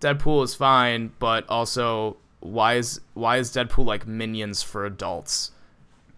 Deadpool 0.01 0.45
is 0.45 0.55
fine, 0.55 1.13
but 1.19 1.49
also 1.49 2.17
why 2.41 2.75
is 2.75 3.01
why 3.15 3.39
is 3.39 3.51
Deadpool 3.51 3.87
like 3.87 4.07
minions 4.07 4.63
for 4.63 4.85
adults? 4.85 5.53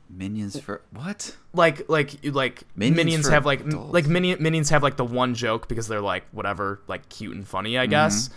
Minions 0.09 0.59
for 0.59 0.83
what? 0.91 1.37
Like 1.53 1.89
like 1.89 2.15
like 2.25 2.63
Minions 2.75 2.97
minions, 2.97 3.29
have 3.29 3.45
like 3.45 3.61
adults. 3.61 3.93
like 3.93 4.07
minion 4.07 4.43
minions 4.43 4.71
have 4.71 4.83
like 4.83 4.97
the 4.97 5.05
one 5.05 5.35
joke 5.35 5.69
because 5.69 5.87
they're 5.87 6.01
like 6.01 6.25
whatever, 6.33 6.81
like 6.87 7.09
cute 7.09 7.35
and 7.37 7.47
funny, 7.47 7.77
I 7.77 7.87
guess. 7.87 8.29
Mm-hmm. 8.29 8.37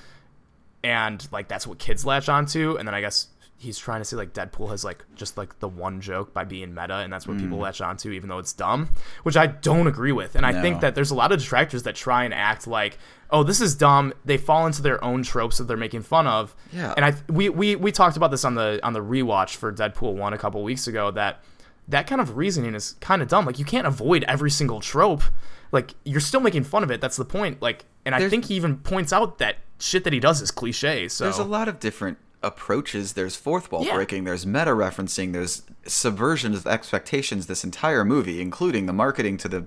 And 0.81 1.27
like 1.31 1.47
that's 1.47 1.65
what 1.65 1.79
kids 1.79 2.05
latch 2.05 2.29
onto, 2.29 2.75
and 2.77 2.87
then 2.87 2.95
I 2.95 3.01
guess 3.01 3.27
he's 3.59 3.77
trying 3.77 3.99
to 3.99 4.05
say 4.05 4.15
like 4.15 4.33
Deadpool 4.33 4.69
has 4.69 4.83
like 4.83 5.03
just 5.15 5.37
like 5.37 5.59
the 5.59 5.67
one 5.67 6.01
joke 6.01 6.33
by 6.33 6.45
being 6.45 6.73
meta, 6.73 6.95
and 6.95 7.11
that's 7.11 7.27
what 7.27 7.37
people 7.37 7.57
mm. 7.57 7.61
latch 7.61 7.81
onto, 7.81 8.11
even 8.11 8.29
though 8.29 8.39
it's 8.39 8.53
dumb, 8.53 8.89
which 9.23 9.37
I 9.37 9.47
don't 9.47 9.85
agree 9.85 10.13
with. 10.13 10.35
And 10.35 10.45
I 10.45 10.61
think 10.61 10.81
that 10.81 10.95
there's 10.95 11.11
a 11.11 11.15
lot 11.15 11.31
of 11.31 11.39
detractors 11.39 11.83
that 11.83 11.95
try 11.95 12.23
and 12.23 12.33
act 12.33 12.65
like, 12.65 12.97
oh, 13.29 13.43
this 13.43 13.61
is 13.61 13.75
dumb. 13.75 14.13
They 14.25 14.37
fall 14.37 14.65
into 14.65 14.81
their 14.81 15.03
own 15.03 15.23
tropes 15.23 15.57
that 15.57 15.65
they're 15.65 15.77
making 15.77 16.03
fun 16.03 16.25
of. 16.25 16.55
Yeah. 16.71 16.93
And 16.95 17.05
I 17.05 17.13
we 17.27 17.49
we 17.49 17.75
we 17.75 17.91
talked 17.91 18.17
about 18.17 18.31
this 18.31 18.45
on 18.45 18.55
the 18.55 18.79
on 18.81 18.93
the 18.93 19.03
rewatch 19.03 19.57
for 19.57 19.71
Deadpool 19.71 20.15
one 20.15 20.33
a 20.33 20.37
couple 20.37 20.63
weeks 20.63 20.87
ago 20.87 21.11
that 21.11 21.43
that 21.89 22.07
kind 22.07 22.21
of 22.21 22.37
reasoning 22.37 22.75
is 22.75 22.93
kind 23.01 23.21
of 23.21 23.27
dumb. 23.27 23.45
Like 23.45 23.59
you 23.59 23.65
can't 23.65 23.87
avoid 23.87 24.23
every 24.23 24.51
single 24.51 24.79
trope. 24.79 25.23
Like 25.71 25.95
you're 26.05 26.21
still 26.21 26.39
making 26.39 26.63
fun 26.63 26.83
of 26.83 26.91
it. 26.91 27.01
That's 27.01 27.17
the 27.17 27.25
point. 27.25 27.61
Like, 27.61 27.85
and 28.05 28.15
I 28.15 28.29
think 28.29 28.45
he 28.45 28.55
even 28.55 28.77
points 28.77 29.11
out 29.11 29.39
that 29.39 29.57
shit 29.79 30.03
that 30.03 30.13
he 30.13 30.19
does 30.19 30.41
is 30.41 30.51
cliche. 30.51 31.07
So 31.07 31.25
There's 31.25 31.39
a 31.39 31.43
lot 31.43 31.67
of 31.67 31.79
different 31.79 32.17
approaches. 32.41 33.13
There's 33.13 33.35
fourth 33.35 33.71
wall 33.71 33.85
Yeah. 33.85 33.95
breaking. 33.95 34.23
There's 34.23 34.45
meta 34.45 34.71
referencing. 34.71 35.33
There's 35.33 35.63
subversion 35.85 36.53
of 36.53 36.65
expectations. 36.67 37.47
This 37.47 37.63
entire 37.63 38.05
movie, 38.05 38.41
including 38.41 38.85
the 38.85 38.93
marketing 38.93 39.37
to 39.37 39.47
the 39.49 39.65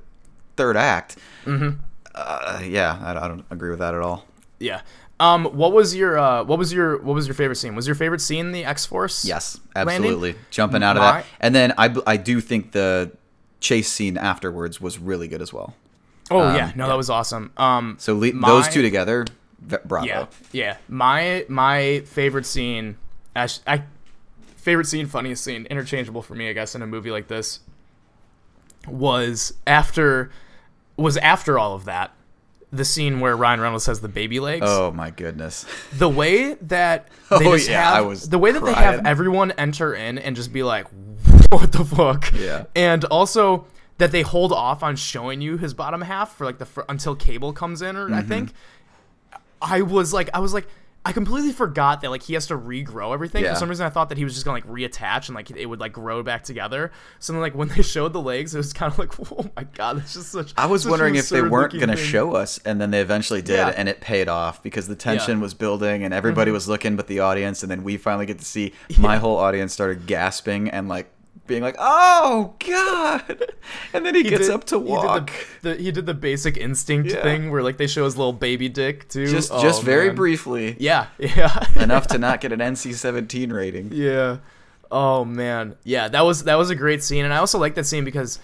third 0.57 0.77
act. 0.77 1.17
Mm-hmm. 1.45 1.81
Uh, 2.15 2.61
yeah, 2.65 2.99
I, 3.03 3.25
I 3.25 3.29
don't 3.29 3.45
agree 3.51 3.71
with 3.71 3.79
that 3.79 3.95
at 3.95 4.01
all. 4.01 4.27
Yeah. 4.59 4.83
Um, 5.21 5.45
what 5.45 5.73
was 5.73 5.95
your 5.95 6.19
uh, 6.19 6.43
what 6.45 6.59
was 6.59 6.73
your 6.73 6.99
what 7.03 7.15
was 7.15 7.27
your 7.29 7.35
favorite 7.35 7.57
scene? 7.57 7.75
Was 7.77 7.87
your 7.87 7.95
favorite 7.95 8.21
scene 8.21 8.51
the 8.53 8.65
X 8.65 8.85
Force? 8.87 9.25
Yes, 9.25 9.61
landing? 9.77 9.95
absolutely. 9.97 10.35
Jumping 10.51 10.83
out 10.83 10.97
of 10.97 11.03
My- 11.03 11.13
that, 11.21 11.27
and 11.41 11.55
then 11.55 11.73
I, 11.79 11.95
I 12.07 12.17
do 12.17 12.41
think 12.41 12.73
the 12.73 13.13
chase 13.61 13.89
scene 13.89 14.17
afterwards 14.19 14.81
was 14.81 14.99
really 14.99 15.29
good 15.29 15.41
as 15.41 15.53
well. 15.53 15.75
Oh 16.31 16.41
Um, 16.41 16.57
yeah, 16.57 16.73
no, 16.75 16.89
that 16.89 16.97
was 16.97 17.09
awesome. 17.09 17.53
Um, 17.57 17.97
So 18.01 18.17
le- 18.17 18.33
my- 18.33 18.49
those 18.49 18.67
two 18.69 18.83
together, 18.83 19.25
bravo. 19.85 20.07
Yeah, 20.07 20.27
yeah. 20.53 20.77
My 20.89 21.45
my 21.49 22.01
favorite 22.07 22.47
scene, 22.47 22.97
ash- 23.37 23.61
I 23.67 23.83
favorite 24.57 24.87
scene, 24.87 25.07
funniest 25.07 25.43
scene, 25.45 25.67
interchangeable 25.67 26.23
for 26.23 26.35
me, 26.35 26.49
I 26.49 26.53
guess, 26.53 26.75
in 26.75 26.83
a 26.83 26.87
movie 26.87 27.11
like 27.11 27.29
this, 27.29 27.61
was 28.87 29.55
after 29.67 30.31
was 30.97 31.17
after 31.19 31.59
all 31.59 31.75
of 31.75 31.85
that. 31.87 32.13
The 32.75 32.87
scene 32.87 33.21
where 33.21 33.37
Ryan 33.37 33.61
Reynolds 33.61 33.85
has 33.85 34.01
the 34.01 34.09
baby 34.09 34.41
legs. 34.41 34.65
Oh 34.67 34.91
my 34.93 35.11
goodness. 35.11 35.67
the 35.93 36.09
way 36.09 36.55
that 36.55 37.09
they 37.31 37.47
Oh, 37.47 37.55
yeah, 37.55 37.85
have 37.85 37.95
I 37.95 38.01
was 38.01 38.29
the 38.31 38.39
way 38.39 38.51
that 38.53 38.65
they 38.65 38.73
have 38.73 39.05
everyone 39.07 39.51
enter 39.53 39.95
in 39.95 40.19
and 40.19 40.35
just 40.35 40.53
be 40.55 40.63
like, 40.63 40.87
"What 41.51 41.73
the 41.73 41.85
fuck?" 41.85 42.33
Yeah. 42.35 42.65
and 42.75 43.05
also 43.07 43.67
that 43.99 44.11
they 44.11 44.23
hold 44.23 44.53
off 44.53 44.83
on 44.83 44.97
showing 44.97 45.43
you 45.43 45.59
his 45.59 45.75
bottom 45.75 46.01
half 46.01 46.35
for 46.35 46.47
like 46.47 46.57
the 46.59 46.65
fr- 46.65 46.81
until 46.89 47.15
Cable 47.15 47.53
comes 47.53 47.83
in, 47.83 47.95
or 47.97 48.07
Mm-hmm. 48.07 48.15
I 48.15 48.23
think. 48.23 48.53
I 49.63 49.83
was 49.83 50.13
like, 50.13 50.31
I 50.35 50.41
was 50.41 50.53
like. 50.53 50.67
I 51.05 51.11
completely 51.11 51.51
forgot 51.51 52.01
that 52.03 52.11
like 52.11 52.23
he 52.23 52.35
has 52.35 52.47
to 52.47 52.55
regrow 52.57 53.13
everything. 53.13 53.43
Yeah. 53.43 53.55
For 53.55 53.59
some 53.59 53.69
reason, 53.69 53.85
I 53.85 53.91
thought 53.91 54.09
that 54.11 54.19
he 54.19 54.23
was 54.23 54.35
just 54.35 54.45
gonna 54.45 54.55
like 54.55 54.69
reattach 54.69 55.27
and 55.27 55.35
like 55.35 55.51
it 55.51 55.67
would 55.67 55.81
like 55.81 55.93
grow 55.93 56.23
back 56.23 56.45
together. 56.45 56.93
So 57.19 57.33
then, 57.33 57.43
like 57.43 57.57
when 57.57 57.67
they 57.67 57.83
showed 57.97 58.13
the 58.13 58.21
legs, 58.21 58.55
it 58.55 58.59
was 58.59 58.73
kind 58.73 58.93
of 58.93 59.01
like, 59.01 59.33
oh 59.33 59.51
my 59.57 59.65
god, 59.65 59.99
it's 59.99 60.15
just 60.15 60.31
such. 60.31 60.53
I 60.57 60.67
was 60.67 60.85
such 60.85 60.91
wondering 60.91 61.17
if 61.17 61.29
they 61.29 61.43
weren't 61.43 61.73
going 61.73 61.89
to 61.89 61.97
thing. 61.97 62.05
show 62.05 62.37
us, 62.37 62.59
and 62.65 62.81
then 62.81 62.93
they 62.93 63.01
eventually 63.01 63.43
did, 63.43 63.55
Yeah. 63.57 63.71
Mm-hmm. 63.71 63.81
and 63.81 63.89
it 63.89 64.01
paid 64.01 64.29
off 64.29 64.63
because 64.63 64.87
the 64.87 64.95
tension 64.95 65.41
was 65.41 65.55
building, 65.55 66.05
and 66.05 66.15
everybody 66.15 66.53
was 66.53 66.69
looking 66.69 66.95
but 66.95 67.09
the 67.09 67.19
audience, 67.19 67.65
and 67.65 67.71
then 67.73 67.83
we 67.83 67.97
finally 67.97 68.27
get 68.27 68.39
to 68.39 68.45
see 68.45 68.73
my 68.97 69.17
whole 69.17 69.39
audience 69.39 69.73
started 69.73 70.07
gasping 70.07 70.71
and 70.71 70.89
like 70.89 71.11
being 71.53 71.63
like, 71.63 71.77
"Oh 71.79 72.55
God!" 72.67 73.45
And 73.95 74.05
then 74.07 74.15
he, 74.15 74.23
gets 74.23 74.47
did- 74.47 74.51
up 74.55 74.65
to 74.65 74.79
he 74.79 74.85
did 74.85 74.91
walk, 74.91 75.31
the, 75.63 75.75
the, 75.75 75.83
he 75.83 75.91
did 75.93 76.07
the 76.07 76.15
basic 76.15 76.57
instinct 76.57 77.11
Yeah. 77.11 77.23
thing 77.23 77.51
where 77.51 77.63
like 77.63 77.77
they 77.77 77.87
show 77.87 78.05
his 78.05 78.17
little 78.17 78.33
baby 78.33 78.69
dick 78.69 79.09
too. 79.09 79.27
just 79.27 79.51
Oh, 79.53 79.61
just 79.63 79.83
very 79.83 80.07
man. 80.09 80.17
briefly, 80.17 80.77
Yeah, 80.79 81.07
yeah, 81.19 81.65
enough 81.77 82.07
to 82.09 82.19
not 82.27 82.41
get 82.41 82.53
an 82.53 82.61
NC-17 82.61 83.53
rating. 83.53 83.91
yeah. 83.93 84.39
Oh 84.91 85.25
man, 85.25 85.77
yeah. 85.85 86.09
That 86.09 86.23
was 86.23 86.45
that 86.45 86.57
was 86.57 86.71
a 86.71 86.75
great 86.75 87.03
scene, 87.03 87.25
and 87.25 87.33
I 87.33 87.39
also 87.39 87.59
like 87.59 87.75
that 87.77 87.85
scene 87.87 88.05
because 88.05 88.39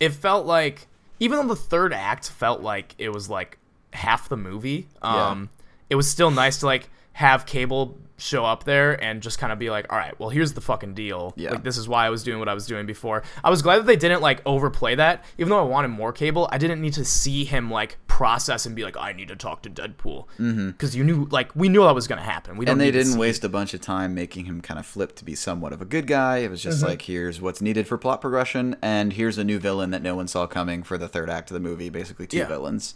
it 0.00 0.10
felt 0.10 0.44
like 0.46 0.86
even 1.20 1.38
though 1.38 1.54
the 1.54 1.60
third 1.60 1.92
act 1.92 2.28
felt 2.30 2.60
like 2.62 2.94
it 2.98 3.10
was 3.12 3.30
like 3.30 3.58
half 3.92 4.28
the 4.28 4.36
movie, 4.36 4.88
um, 5.02 5.50
it 5.88 5.94
was 5.94 6.08
still 6.10 6.30
nice 6.32 6.58
to 6.60 6.66
like 6.66 6.88
have 7.12 7.46
Cable 7.46 7.96
show 8.16 8.44
up 8.44 8.62
there 8.62 9.02
and 9.02 9.20
just 9.22 9.38
kind 9.40 9.52
of 9.52 9.58
be 9.58 9.70
like, 9.70 9.92
all 9.92 9.98
right, 9.98 10.18
well, 10.20 10.28
here's 10.28 10.52
the 10.52 10.60
fucking 10.60 10.94
deal. 10.94 11.32
Yeah. 11.36 11.50
Like, 11.50 11.64
this 11.64 11.76
is 11.76 11.88
why 11.88 12.06
I 12.06 12.10
was 12.10 12.22
doing 12.22 12.38
what 12.38 12.48
I 12.48 12.54
was 12.54 12.64
doing 12.66 12.86
before. 12.86 13.24
I 13.42 13.50
was 13.50 13.60
glad 13.60 13.78
that 13.78 13.86
they 13.86 13.96
didn't 13.96 14.22
like 14.22 14.40
overplay 14.46 14.94
that. 14.94 15.24
Even 15.36 15.50
though 15.50 15.58
I 15.58 15.62
wanted 15.68 15.88
more 15.88 16.12
Cable, 16.12 16.48
I 16.52 16.58
didn't 16.58 16.80
need 16.80 16.92
to 16.94 17.04
see 17.04 17.44
him 17.44 17.70
like 17.72 17.96
process 18.06 18.66
and 18.66 18.76
be 18.76 18.84
like, 18.84 18.96
I 18.96 19.12
need 19.12 19.28
to 19.28 19.36
talk 19.36 19.62
to 19.64 19.70
Deadpool. 19.70 20.26
Because 20.68 20.94
you 20.94 21.02
knew, 21.02 21.24
like, 21.32 21.54
we 21.56 21.68
knew 21.68 21.82
that 21.82 21.94
was 21.94 22.06
going 22.06 22.20
to 22.20 22.24
happen. 22.24 22.56
We 22.56 22.64
don't 22.64 22.74
and 22.74 22.80
they 22.80 22.92
didn't 22.92 23.18
waste 23.18 23.42
a 23.42 23.48
bunch 23.48 23.74
of 23.74 23.80
time 23.80 24.14
making 24.14 24.44
him 24.44 24.60
kind 24.60 24.78
of 24.78 24.86
flip 24.86 25.16
to 25.16 25.24
be 25.24 25.34
somewhat 25.34 25.72
of 25.72 25.82
a 25.82 25.84
good 25.84 26.06
guy. 26.06 26.38
It 26.38 26.50
was 26.50 26.62
just 26.62 26.78
Mm-hmm. 26.78 26.88
like, 26.90 27.02
here's 27.02 27.40
what's 27.40 27.60
needed 27.60 27.88
for 27.88 27.98
plot 27.98 28.20
progression, 28.20 28.76
and 28.80 29.12
here's 29.12 29.38
a 29.38 29.44
new 29.44 29.58
villain 29.58 29.90
that 29.90 30.02
no 30.02 30.14
one 30.14 30.28
saw 30.28 30.46
coming 30.46 30.82
for 30.84 30.96
the 30.98 31.08
third 31.08 31.28
act 31.28 31.50
of 31.50 31.54
the 31.54 31.60
movie. 31.60 31.88
Basically, 31.88 32.26
two 32.28 32.38
Yeah. 32.38 32.46
villains. 32.46 32.94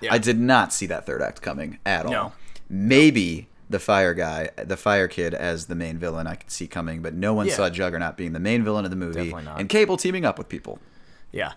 Yeah. 0.00 0.12
I 0.14 0.18
did 0.18 0.38
not 0.38 0.72
see 0.72 0.86
that 0.86 1.04
third 1.06 1.20
act 1.22 1.42
coming 1.42 1.78
at 1.86 2.06
all. 2.06 2.12
No. 2.12 2.32
Maybe 2.68 3.48
the 3.70 3.78
fire 3.78 4.14
guy, 4.14 4.50
the 4.62 4.76
fire 4.76 5.08
kid, 5.08 5.32
as 5.34 5.66
the 5.66 5.74
main 5.74 5.98
villain, 5.98 6.26
I 6.26 6.34
could 6.34 6.50
see 6.50 6.66
coming, 6.66 7.00
but 7.02 7.14
no 7.14 7.32
one 7.34 7.46
Yeah. 7.46 7.54
saw 7.54 7.70
Juggernaut 7.70 8.16
being 8.16 8.32
the 8.32 8.40
main 8.40 8.62
villain 8.64 8.84
of 8.84 8.90
the 8.90 8.96
movie, 8.96 9.14
Definitely 9.14 9.44
not. 9.44 9.60
and 9.60 9.68
Cable 9.68 9.96
teaming 9.96 10.24
up 10.24 10.36
with 10.38 10.48
people. 10.48 10.78
Yeah. 11.32 11.52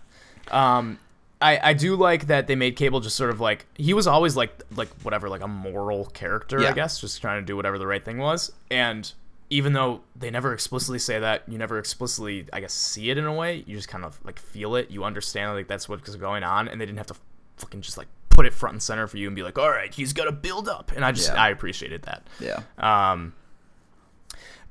Um 0.51 0.99
I, 1.39 1.59
I 1.69 1.73
do 1.73 1.95
like 1.95 2.27
that 2.27 2.47
they 2.47 2.55
made 2.55 2.75
Cable 2.75 2.99
just 2.99 3.15
sort 3.15 3.29
of 3.29 3.39
like 3.39 3.67
he 3.75 3.93
was 3.93 4.07
always 4.07 4.35
like 4.35 4.63
like 4.75 4.89
whatever 5.03 5.29
like 5.29 5.41
a 5.41 5.47
moral 5.47 6.05
character 6.05 6.65
I 6.65 6.71
guess 6.73 6.99
just 6.99 7.21
trying 7.21 7.41
to 7.41 7.45
do 7.45 7.55
whatever 7.55 7.77
the 7.77 7.85
right 7.85 8.03
thing 8.03 8.17
was 8.17 8.51
and 8.71 9.11
even 9.51 9.73
though 9.73 10.01
they 10.15 10.31
never 10.31 10.51
explicitly 10.51 10.97
say 10.99 11.19
that 11.19 11.43
you 11.47 11.59
never 11.59 11.77
explicitly 11.77 12.47
I 12.51 12.59
guess 12.59 12.73
see 12.73 13.11
it 13.11 13.19
in 13.19 13.25
a 13.25 13.33
way 13.33 13.63
you 13.67 13.75
just 13.75 13.87
kind 13.87 14.03
of 14.03 14.19
like 14.25 14.39
feel 14.39 14.75
it 14.75 14.89
you 14.89 15.03
understand 15.03 15.53
like 15.53 15.67
that's 15.67 15.87
what's 15.87 16.15
going 16.15 16.43
on 16.43 16.67
and 16.67 16.81
they 16.81 16.85
didn't 16.87 16.97
have 16.97 17.07
to 17.07 17.15
fucking 17.57 17.81
just 17.81 17.97
like 17.99 18.07
put 18.37 18.45
it 18.45 18.53
front 18.53 18.75
and 18.75 18.81
center 18.81 19.05
for 19.07 19.17
you 19.17 19.27
and 19.27 19.35
be 19.35 19.43
like 19.43 19.57
all 19.57 19.69
right 19.69 19.93
he's 19.93 20.13
got 20.13 20.25
to 20.25 20.31
build 20.31 20.69
up 20.69 20.91
and 20.95 21.03
I 21.03 21.11
just 21.11 21.33
Yeah. 21.33 21.41
I 21.41 21.49
appreciated 21.49 22.03
that 22.03 22.25
Yeah. 22.39 22.61
um, 22.77 23.33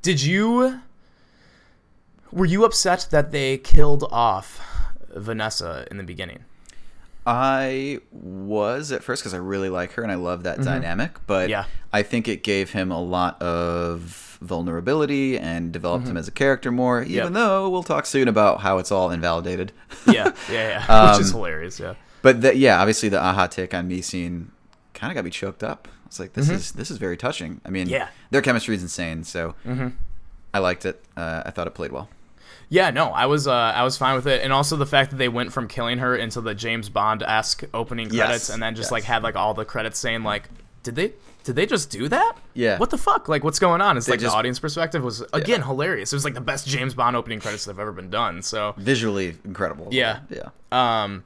did 0.03 0.23
you 0.23 0.81
were 2.33 2.47
you 2.47 2.65
upset 2.65 3.09
that 3.11 3.33
they 3.33 3.59
killed 3.59 4.05
off 4.11 4.61
Vanessa 5.15 5.87
in 5.91 5.97
the 5.97 6.05
beginning? 6.05 6.45
I 7.29 7.99
was 8.13 8.93
at 8.93 9.03
first 9.03 9.23
because 9.23 9.35
I 9.35 9.39
really 9.39 9.69
like 9.69 9.93
her 9.95 10.03
and 10.05 10.13
I 10.13 10.15
love 10.15 10.45
that 10.45 10.63
dynamic, 10.63 11.19
but 11.27 11.45
Mm-hmm. 11.45 11.51
Yeah. 11.51 11.65
I 11.93 12.03
think 12.05 12.29
it 12.29 12.43
gave 12.45 12.71
him 12.71 12.93
a 12.93 13.01
lot 13.03 13.41
of 13.43 14.39
vulnerability 14.43 15.39
and 15.39 15.73
developed 15.73 16.07
him 16.07 16.17
as 16.17 16.29
a 16.29 16.31
character 16.31 16.71
more. 16.71 17.03
Even 17.03 17.09
Mm-hmm. 17.09 17.25
Yep. 17.25 17.33
though 17.33 17.69
we'll 17.71 17.83
talk 17.83 18.07
soon 18.07 18.29
about 18.29 18.61
how 18.61 18.79
it's 18.79 18.93
all 18.93 19.11
invalidated. 19.11 19.73
Yeah, 20.07 20.33
yeah, 20.53 20.85
yeah. 20.89 21.13
Which 21.17 21.21
is 21.23 21.31
Um, 21.33 21.37
hilarious. 21.39 21.81
Yeah, 21.81 21.95
but 22.27 22.41
the, 22.43 22.57
yeah, 22.57 22.81
obviously 22.81 23.09
the 23.09 23.21
a-ha 23.21 23.47
Take 23.47 23.73
On 23.75 23.87
Me 23.87 24.01
scene 24.03 24.51
kind 24.95 25.11
of 25.11 25.15
got 25.15 25.25
me 25.25 25.31
choked 25.31 25.63
up. 25.63 25.87
It's 26.07 26.19
like 26.21 26.33
this 26.35 26.49
is 26.49 26.73
this 26.73 26.91
is 26.91 26.99
very 26.99 27.17
touching. 27.17 27.61
I 27.65 27.71
mean, 27.71 27.87
Mm-hmm. 27.87 27.95
Yeah. 27.95 28.09
their 28.31 28.43
chemistry 28.43 28.75
is 28.75 28.83
insane. 28.83 29.25
So 29.25 29.55
I 30.55 30.59
liked 30.59 30.85
it. 30.87 31.03
Uh, 31.17 31.43
I 31.47 31.51
thought 31.51 31.67
it 31.67 31.75
played 31.75 31.93
well. 31.93 32.09
yeah. 32.69 32.91
No, 32.91 33.11
I 33.11 33.27
was 33.27 33.47
uh, 33.47 33.53
I 33.53 33.83
was 33.85 33.97
fine 33.99 34.15
with 34.17 34.27
it, 34.27 34.43
and 34.43 34.53
also 34.53 34.77
the 34.77 34.87
fact 34.87 35.11
that 35.11 35.17
they 35.17 35.29
went 35.29 35.53
from 35.53 35.69
killing 35.69 35.99
her 35.99 36.17
into 36.17 36.41
the 36.41 36.55
James 36.55 36.89
Bond 36.89 37.23
esque 37.23 37.65
opening 37.75 38.09
Yes, 38.11 38.27
credits, 38.27 38.49
and 38.51 38.63
then 38.63 38.75
just 38.75 38.87
yes. 38.87 38.93
like 38.93 39.05
had 39.05 39.23
like 39.23 39.37
all 39.37 39.53
the 39.55 39.65
credits 39.65 39.99
saying 39.99 40.23
like, 40.23 40.49
did 40.83 40.95
they? 40.95 41.13
Did 41.45 41.55
they 41.55 41.67
just 41.67 41.91
do 41.91 42.09
that? 42.09 42.33
Yeah. 42.55 42.77
What 42.79 42.91
the 42.91 42.99
fuck? 42.99 43.29
Like, 43.29 43.45
what's 43.45 43.61
going 43.61 43.81
on? 43.81 43.97
It's 43.97 44.09
like 44.09 44.19
just- 44.19 44.33
the 44.33 44.37
audience 44.39 44.59
perspective 44.59 45.03
was 45.05 45.23
again 45.33 45.63
hilarious. 45.63 46.13
It 46.13 46.17
was 46.17 46.25
like 46.25 46.35
the 46.35 46.41
best 46.41 46.67
James 46.67 46.95
Bond 46.95 47.15
opening 47.17 47.39
credits 47.41 47.65
that 47.67 47.73
have 47.73 47.79
ever 47.81 47.93
been 47.93 48.11
done. 48.11 48.43
So, 48.43 48.75
Visually 48.79 49.37
incredible. 49.45 49.89
Yeah. 49.93 50.21
yeah. 50.31 50.49
Um, 50.73 51.23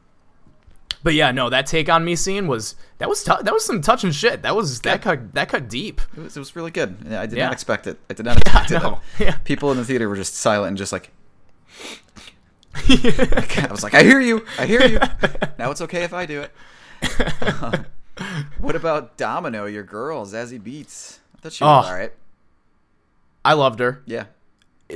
but 1.03 1.15
yeah, 1.15 1.31
no, 1.31 1.49
that 1.51 1.67
take 1.67 1.89
on 1.89 2.05
me 2.05 2.15
scene 2.17 2.47
was 2.47 2.75
that 2.99 3.09
was 3.09 3.25
that 3.25 3.45
was 3.53 3.65
some 3.65 3.81
touching 3.81 4.11
shit. 4.11 4.43
That 4.43 4.55
was 4.57 4.81
that 4.83 5.03
cut 5.03 5.33
that 5.35 5.49
cut 5.49 5.69
deep. 5.69 6.01
It 6.17 6.21
was, 6.23 6.37
it 6.37 6.41
was 6.41 6.55
really 6.57 6.71
good. 6.71 6.97
Yeah, 7.09 7.21
I 7.23 7.27
did 7.27 7.39
Yeah. 7.39 7.45
not 7.47 7.53
expect 7.53 7.87
it. 7.87 7.99
I 8.11 8.15
did 8.15 8.25
not 8.27 8.37
expect 8.41 8.73
I 8.73 8.77
it. 8.77 8.83
know. 8.83 9.01
Yeah. 9.19 9.37
People 9.45 9.71
in 9.71 9.77
the 9.77 9.85
theater 9.85 10.09
were 10.09 10.17
just 10.17 10.35
silent 10.35 10.69
and 10.69 10.79
just 10.79 10.93
like. 10.93 11.11
I 12.75 13.67
was 13.71 13.83
like, 13.83 13.95
I 13.95 14.03
hear 14.03 14.21
you. 14.21 14.45
I 14.59 14.67
hear 14.67 14.87
you. 14.87 14.99
Now 15.59 15.71
it's 15.71 15.81
okay 15.83 16.05
if 16.05 16.13
I 16.15 16.25
do 16.27 16.43
it. 16.43 16.53
What 18.59 18.77
about 18.77 19.17
Domino, 19.17 19.65
your 19.67 19.83
girl, 19.83 20.25
Zazie 20.27 20.61
Beetz? 20.61 21.19
I 21.37 21.41
thought 21.41 21.53
she 21.53 21.65
was 21.65 21.87
Oh. 21.87 21.89
all 21.89 21.95
right. 21.97 22.13
I 23.45 23.55
loved 23.55 23.81
her. 23.81 24.03
Yeah. 24.07 24.27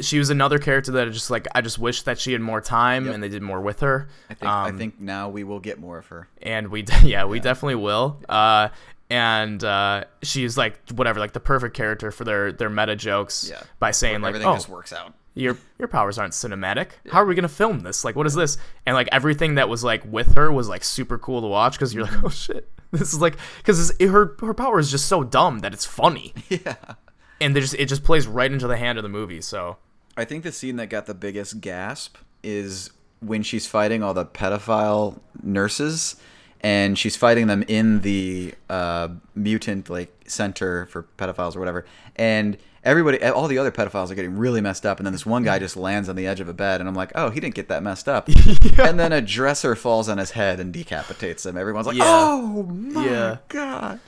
She 0.03 0.19
was 0.19 0.31
another 0.31 0.59
character 0.59 0.93
that 0.93 1.07
I 1.09 1.11
just 1.11 1.31
like 1.31 1.47
I 1.55 1.61
just 1.61 1.79
wish 1.79 2.03
that 2.03 2.19
she 2.19 2.33
had 2.33 2.41
more 2.41 2.61
time 2.61 3.07
Yep. 3.07 3.15
and 3.15 3.23
they 3.23 3.29
did 3.29 3.43
more 3.43 3.61
with 3.61 3.81
her. 3.81 4.09
I 4.31 4.35
think 4.35 4.51
I 4.51 4.69
Um, 4.69 4.79
think 4.79 5.01
now 5.01 5.29
we 5.29 5.45
will 5.45 5.61
get 5.61 5.79
more 5.79 5.99
of 5.99 6.07
her. 6.09 6.29
and 6.43 6.69
we 6.69 6.83
de- 6.83 7.01
yeah 7.09 7.25
we 7.25 7.41
definitely 7.41 7.77
will 7.77 8.21
uh 8.29 8.69
and 9.11 9.63
uh 9.63 10.05
she's 10.23 10.57
like 10.57 10.79
whatever 10.95 11.21
like 11.21 11.33
the 11.33 11.41
perfect 11.41 11.77
character 11.77 12.11
for 12.11 12.25
their 12.25 12.53
their 12.53 12.71
meta 12.71 12.97
jokes 12.97 13.49
Yeah. 13.51 13.63
by 13.79 13.91
saying 13.91 14.21
like 14.23 14.31
Everything 14.31 14.49
oh 14.49 14.55
just 14.55 14.69
works 14.69 14.93
out. 14.93 15.13
your 15.35 15.59
your 15.79 15.89
powers 15.89 16.19
aren't 16.19 16.33
cinematic 16.33 16.89
how 17.11 17.21
are 17.21 17.27
we 17.27 17.35
gonna 17.35 17.49
film 17.49 17.81
this 17.81 18.05
like 18.05 18.17
what 18.17 18.27
is 18.27 18.35
this 18.35 18.57
and 18.87 18.95
like 18.97 19.09
everything 19.13 19.57
that 19.57 19.69
was 19.69 19.85
like 19.85 20.03
with 20.11 20.35
her 20.37 20.51
was 20.51 20.69
like 20.69 20.83
super 20.85 21.19
cool 21.19 21.43
to 21.43 21.47
watch 21.47 21.75
because 21.75 21.93
you're 21.93 22.05
like 22.05 22.25
oh 22.25 22.29
shit 22.31 22.71
this 22.93 23.13
is 23.13 23.21
like 23.21 23.37
because 23.59 23.93
her 24.01 24.37
her 24.41 24.55
power 24.55 24.79
is 24.79 24.91
just 24.91 25.07
so 25.07 25.23
dumb 25.23 25.59
that 25.61 25.73
it's 25.75 25.85
funny 25.87 26.33
Yeah. 26.49 26.77
And 27.41 27.55
just 27.55 27.75
it 27.75 27.87
just 27.87 28.05
plays 28.05 28.27
right 28.27 28.51
into 28.53 28.67
the 28.67 28.77
hand 28.77 28.99
of 28.99 29.03
the 29.03 29.09
movie. 29.09 29.41
So 29.41 29.77
I 30.17 30.25
think 30.25 30.45
the 30.45 30.53
scene 30.53 30.77
that 30.77 30.89
got 30.91 31.07
the 31.07 31.15
biggest 31.15 31.61
gasp 31.61 32.17
is 32.43 32.91
when 33.21 33.43
she's 33.43 33.67
fighting 33.67 34.03
all 34.03 34.13
the 34.15 34.27
pedophile 34.27 35.19
nurses, 35.43 36.17
and 36.61 36.99
she's 36.99 37.17
fighting 37.17 37.47
them 37.47 37.65
in 37.69 38.01
the 38.03 38.55
uh, 38.69 39.09
mutant 39.35 39.89
like 39.89 40.13
center 40.27 40.87
for 40.87 41.07
pedophiles 41.19 41.57
or 41.57 41.59
whatever, 41.59 41.85
and 42.17 42.57
everybody, 42.85 43.23
all 43.23 43.49
the 43.49 43.57
other 43.59 43.71
pedophiles 43.71 44.11
are 44.11 44.15
getting 44.15 44.37
really 44.37 44.61
messed 44.61 44.85
up, 44.85 44.99
and 44.99 45.07
then 45.07 45.13
this 45.15 45.25
one 45.25 45.43
guy 45.43 45.59
just 45.59 45.75
lands 45.77 46.09
on 46.09 46.17
the 46.17 46.27
edge 46.27 46.41
of 46.41 46.49
a 46.49 46.55
bed, 46.55 46.81
and 46.81 46.89
I'm 46.89 46.95
like, 46.95 47.13
oh, 47.15 47.31
he 47.31 47.41
didn't 47.41 47.55
get 47.55 47.69
that 47.69 47.83
messed 47.83 48.09
up, 48.09 48.29
and 48.79 49.01
then 49.01 49.11
a 49.13 49.23
dresser 49.23 49.75
falls 49.75 50.09
on 50.09 50.19
his 50.19 50.33
head 50.33 50.61
and 50.61 50.71
decapitates 50.73 51.47
him. 51.47 51.57
Everyone's 51.57 51.87
like, 51.87 51.97
Yeah. 51.97 52.05
oh 52.07 52.63
my 52.65 53.05
Yeah. 53.07 53.37
god, 53.49 54.01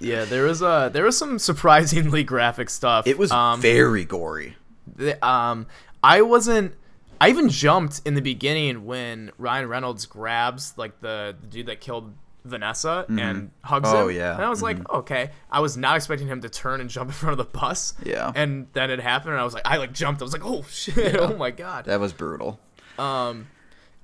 yeah, 0.00 0.24
there 0.24 0.44
was 0.44 0.62
uh 0.62 0.88
there 0.90 1.04
was 1.04 1.16
some 1.16 1.38
surprisingly 1.38 2.24
graphic 2.24 2.70
stuff. 2.70 3.06
it 3.06 3.18
was 3.18 3.30
um, 3.30 3.60
very 3.60 4.04
gory. 4.04 4.56
the- 4.96 5.24
um 5.26 5.66
I 6.02 6.22
wasn't 6.22 6.74
I 7.20 7.30
even 7.30 7.48
jumped 7.48 8.02
in 8.04 8.14
the 8.14 8.20
beginning 8.20 8.84
when 8.84 9.30
Ryan 9.38 9.68
Reynolds 9.68 10.04
grabs 10.06 10.74
like 10.76 11.00
the, 11.00 11.34
the 11.40 11.46
dude 11.46 11.66
that 11.66 11.80
killed 11.80 12.12
Vanessa 12.44 13.06
and 13.08 13.50
hugs 13.62 13.88
Oh, 13.90 14.08
him. 14.08 14.16
yeah. 14.16 14.34
And 14.34 14.42
I 14.44 14.50
was 14.50 14.60
like, 14.62 14.86
okay. 14.90 15.30
I 15.50 15.60
was 15.60 15.78
not 15.78 15.96
expecting 15.96 16.26
him 16.28 16.42
to 16.42 16.50
turn 16.50 16.82
and 16.82 16.90
jump 16.90 17.08
in 17.08 17.14
front 17.14 17.32
of 17.32 17.38
the 17.38 17.58
bus. 17.58 17.94
Yeah. 18.04 18.30
And 18.34 18.66
then 18.74 18.90
it 18.90 19.00
happened 19.00 19.30
and 19.32 19.40
I 19.40 19.44
was 19.44 19.54
like 19.54 19.62
I 19.64 19.78
like 19.78 19.92
jumped. 19.94 20.20
I 20.20 20.24
was 20.24 20.34
like, 20.34 20.44
oh 20.44 20.62
shit, 20.68 21.16
oh 21.16 21.34
my 21.36 21.50
god. 21.50 21.86
That 21.86 22.00
was 22.00 22.12
brutal. 22.12 22.60
Um 22.98 23.46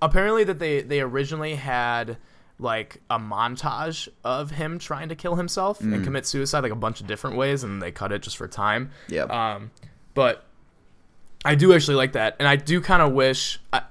apparently 0.00 0.44
that 0.44 0.58
they 0.58 0.80
they 0.80 1.00
originally 1.02 1.56
had 1.56 2.16
like 2.60 3.00
a 3.08 3.18
montage 3.18 4.08
of 4.22 4.50
him 4.50 4.78
trying 4.78 5.08
to 5.08 5.14
kill 5.14 5.36
himself 5.36 5.80
and 5.80 6.04
commit 6.04 6.26
suicide 6.26 6.60
like 6.60 6.72
a 6.72 6.76
bunch 6.76 7.00
of 7.00 7.06
different 7.06 7.36
ways 7.36 7.64
and 7.64 7.80
they 7.80 7.90
cut 7.90 8.12
it 8.12 8.22
just 8.22 8.36
for 8.36 8.46
time. 8.46 8.90
Yep. 9.08 9.30
Um 9.30 9.70
but 10.14 10.44
I 11.44 11.54
do 11.54 11.72
actually 11.72 11.94
like 11.94 12.12
that 12.12 12.36
and 12.38 12.46
I 12.46 12.56
do 12.56 12.80
kind 12.80 13.02
of 13.02 13.12
wish 13.12 13.58
I, 13.72 13.82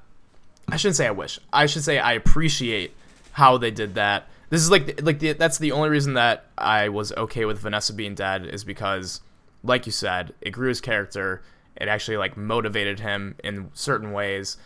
I 0.67 0.77
shouldn't 0.77 0.97
say 0.97 1.07
I 1.07 1.11
wish. 1.11 1.39
I 1.51 1.65
should 1.65 1.83
say 1.83 1.97
I 1.97 2.13
appreciate 2.13 2.95
how 3.31 3.57
they 3.57 3.71
did 3.71 3.95
that. 3.95 4.27
This 4.49 4.61
is 4.61 4.69
like 4.69 5.01
like 5.01 5.19
the, 5.19 5.33
that's 5.33 5.57
the 5.57 5.71
only 5.71 5.89
reason 5.89 6.13
that 6.13 6.45
I 6.57 6.89
was 6.89 7.11
okay 7.13 7.45
with 7.45 7.59
Vanessa 7.59 7.93
being 7.93 8.13
dead 8.13 8.45
is 8.45 8.63
because 8.63 9.21
like 9.63 9.85
you 9.85 9.91
said, 9.91 10.33
it 10.41 10.51
grew 10.51 10.69
his 10.69 10.79
character. 10.79 11.41
It 11.75 11.87
actually 11.87 12.17
like 12.17 12.37
motivated 12.37 12.99
him 12.99 13.35
in 13.43 13.71
certain 13.73 14.11
ways. 14.11 14.57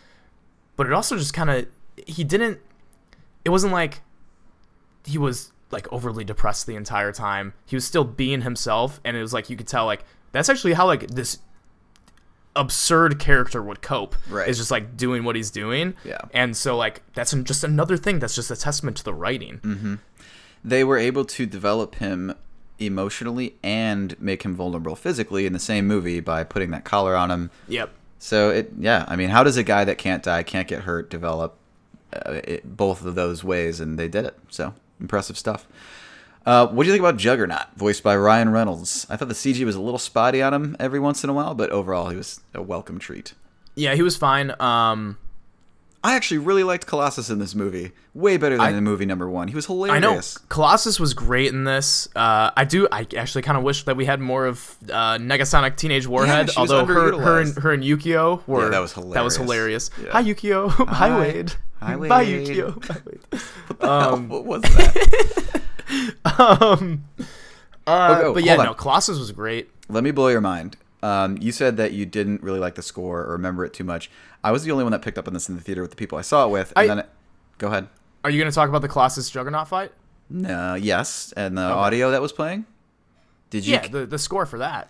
But 0.76 0.86
it 0.86 0.92
also 0.92 1.16
just 1.16 1.32
kind 1.32 1.50
of 1.50 1.66
he 2.06 2.24
didn't 2.24 2.60
it 3.44 3.50
wasn't 3.50 3.72
like 3.72 4.00
he 5.04 5.18
was 5.18 5.52
like 5.70 5.90
overly 5.92 6.24
depressed 6.24 6.66
the 6.66 6.76
entire 6.76 7.12
time. 7.12 7.52
He 7.66 7.76
was 7.76 7.84
still 7.84 8.04
being 8.04 8.42
himself 8.42 9.00
and 9.04 9.16
it 9.16 9.20
was 9.20 9.32
like 9.32 9.50
you 9.50 9.56
could 9.56 9.66
tell 9.68 9.86
like 9.86 10.04
that's 10.32 10.48
actually 10.48 10.72
how 10.74 10.86
like 10.86 11.08
this 11.08 11.38
absurd 12.56 13.18
character 13.18 13.60
would 13.62 13.82
cope 13.82 14.14
Right. 14.30 14.48
is 14.48 14.58
just 14.58 14.70
like 14.70 14.96
doing 14.96 15.24
what 15.24 15.34
he's 15.34 15.50
doing 15.50 15.94
Yeah. 16.04 16.18
and 16.32 16.56
so 16.56 16.76
like 16.76 17.02
that's 17.14 17.32
just 17.32 17.64
another 17.64 17.96
thing 17.96 18.20
that's 18.20 18.34
just 18.36 18.48
a 18.50 18.56
testament 18.56 18.96
to 18.98 19.04
the 19.04 19.12
writing 19.14 19.58
Mm. 19.62 19.78
Hmm. 19.80 19.94
They 20.66 20.84
were 20.84 20.96
able 20.96 21.24
to 21.26 21.44
develop 21.46 21.96
him 21.96 22.32
emotionally 22.78 23.56
and 23.62 24.18
make 24.20 24.44
him 24.44 24.54
vulnerable 24.54 24.94
physically 24.96 25.46
in 25.46 25.52
the 25.52 25.58
same 25.58 25.86
movie 25.86 26.20
by 26.20 26.42
putting 26.44 26.70
that 26.70 26.84
collar 26.84 27.16
on 27.16 27.30
him. 27.30 27.50
yep 27.68 27.90
So 28.20 28.50
it, 28.50 28.72
yeah, 28.78 29.04
I 29.08 29.16
mean, 29.16 29.28
how 29.30 29.42
does 29.42 29.56
a 29.56 29.62
guy 29.64 29.84
that 29.84 29.98
can't 29.98 30.22
die, 30.22 30.42
can't 30.44 30.66
get 30.68 30.82
hurt, 30.82 31.10
develop 31.10 31.56
it, 32.26 32.76
both 32.76 33.04
of 33.04 33.14
those 33.14 33.42
ways? 33.44 33.80
And 33.80 33.98
they 33.98 34.08
did 34.08 34.24
it. 34.24 34.38
So 34.50 34.74
impressive 35.00 35.36
stuff. 35.38 35.66
Uh, 36.46 36.66
what 36.66 36.82
do 36.84 36.88
you 36.88 36.92
think 36.92 37.00
about 37.02 37.16
Juggernaut, 37.16 37.68
voiced 37.76 38.02
by 38.02 38.14
Ryan 38.14 38.50
Reynolds? 38.50 39.06
I 39.08 39.16
thought 39.16 39.28
the 39.28 39.34
CG 39.34 39.64
was 39.64 39.76
a 39.76 39.80
little 39.80 39.98
spotty 39.98 40.42
on 40.42 40.52
him 40.52 40.76
every 40.78 41.00
once 41.00 41.24
in 41.24 41.30
a 41.30 41.32
while, 41.32 41.54
but 41.54 41.70
overall 41.70 42.10
he 42.10 42.16
was 42.16 42.40
a 42.52 42.60
welcome 42.60 42.98
treat. 42.98 43.32
yeah 43.76 43.94
he 43.94 44.02
was 44.02 44.16
fine 44.16 44.52
um 44.60 45.16
I 46.06 46.16
actually 46.16 46.36
really 46.36 46.64
liked 46.64 46.84
Colossus 46.86 47.30
in 47.30 47.38
this 47.38 47.54
movie, 47.54 47.92
way 48.12 48.36
better 48.36 48.58
than 48.58 48.66
I- 48.66 48.76
in 48.76 48.84
movie 48.84 49.06
number 49.06 49.26
one. 49.26 49.48
He 49.48 49.54
was 49.54 49.64
hilarious. 49.64 49.96
I 49.96 50.00
know 50.00 50.20
Colossus 50.50 51.00
was 51.00 51.14
great 51.14 51.50
in 51.50 51.64
this. 51.64 52.08
Uh, 52.14 52.50
I 52.54 52.64
do. 52.66 52.86
I 52.92 53.06
actually 53.16 53.40
kind 53.40 53.56
of 53.56 53.64
wish 53.64 53.84
that 53.84 53.96
we 53.96 54.04
had 54.04 54.20
more 54.20 54.44
of 54.44 54.76
uh, 54.92 55.16
Negasonic 55.16 55.78
Teenage 55.78 56.06
Warhead. 56.06 56.48
was 56.48 56.56
although 56.58 56.84
her, 56.84 57.18
her, 57.18 57.40
and, 57.40 57.56
her 57.56 57.72
and 57.72 57.82
Yukio 57.82 58.46
were 58.46 58.64
Yeah, 58.64 58.68
that 58.68 58.80
was 58.80 58.92
That 58.92 59.24
was 59.24 59.36
hilarious. 59.38 59.88
hilarious. 59.88 59.90
Yeah. 60.04 60.10
Hi 60.12 60.22
Yukio. 60.22 60.68
Hi, 60.88 61.08
Hi. 61.08 61.18
Wade. 61.18 61.54
Bye 61.86 61.96
Wade. 61.96 62.10
Yukio. 62.48 62.88
Bye 62.88 63.00
Wade. 63.06 63.20
What 63.68 63.80
the 63.80 63.86
hell? 64.00 64.14
Um, 64.14 64.28
What 64.28 64.44
was 64.44 64.62
that? 64.62 65.60
um, 66.38 67.04
uh, 67.18 67.20
Oh, 67.86 68.22
oh, 68.26 68.34
but 68.34 68.42
yeah, 68.44 68.56
no, 68.56 68.74
Colossus 68.74 69.18
was 69.18 69.30
great. 69.32 69.70
Let 69.88 70.02
me 70.04 70.10
blow 70.10 70.28
your 70.28 70.40
mind. 70.40 70.76
Um, 71.02 71.36
you 71.38 71.52
said 71.52 71.76
that 71.76 71.92
you 71.92 72.06
didn't 72.06 72.42
really 72.42 72.58
like 72.58 72.76
the 72.76 72.82
score 72.82 73.22
or 73.24 73.32
remember 73.32 73.64
it 73.66 73.74
too 73.74 73.84
much. 73.84 74.10
I 74.42 74.52
was 74.52 74.64
the 74.64 74.70
only 74.72 74.84
one 74.84 74.92
that 74.92 75.02
picked 75.02 75.18
up 75.18 75.28
on 75.28 75.34
this 75.34 75.48
in 75.50 75.54
the 75.54 75.60
theater 75.60 75.82
with 75.82 75.90
the 75.90 75.96
people 75.96 76.16
I 76.16 76.22
saw 76.22 76.46
it 76.46 76.50
with. 76.50 76.72
And 76.76 76.84
I- 76.84 76.86
then, 76.86 76.98
it, 77.00 77.08
go 77.58 77.66
ahead. 77.68 77.88
Are 78.24 78.30
you 78.30 78.40
going 78.40 78.50
to 78.50 78.54
talk 78.54 78.70
about 78.70 78.80
the 78.80 78.88
Colossus 78.88 79.28
Juggernaut 79.28 79.68
fight? 79.68 79.92
No, 80.30 80.74
yes, 80.76 81.34
and 81.36 81.58
the 81.58 81.62
audio 81.62 82.10
that 82.12 82.22
was 82.22 82.32
playing. 82.32 82.64
Did 83.50 83.66
you 83.66 83.74
Yeah, 83.74 83.86
the 83.86 84.06
the 84.06 84.18
score 84.18 84.46
for 84.46 84.58
that. 84.58 84.88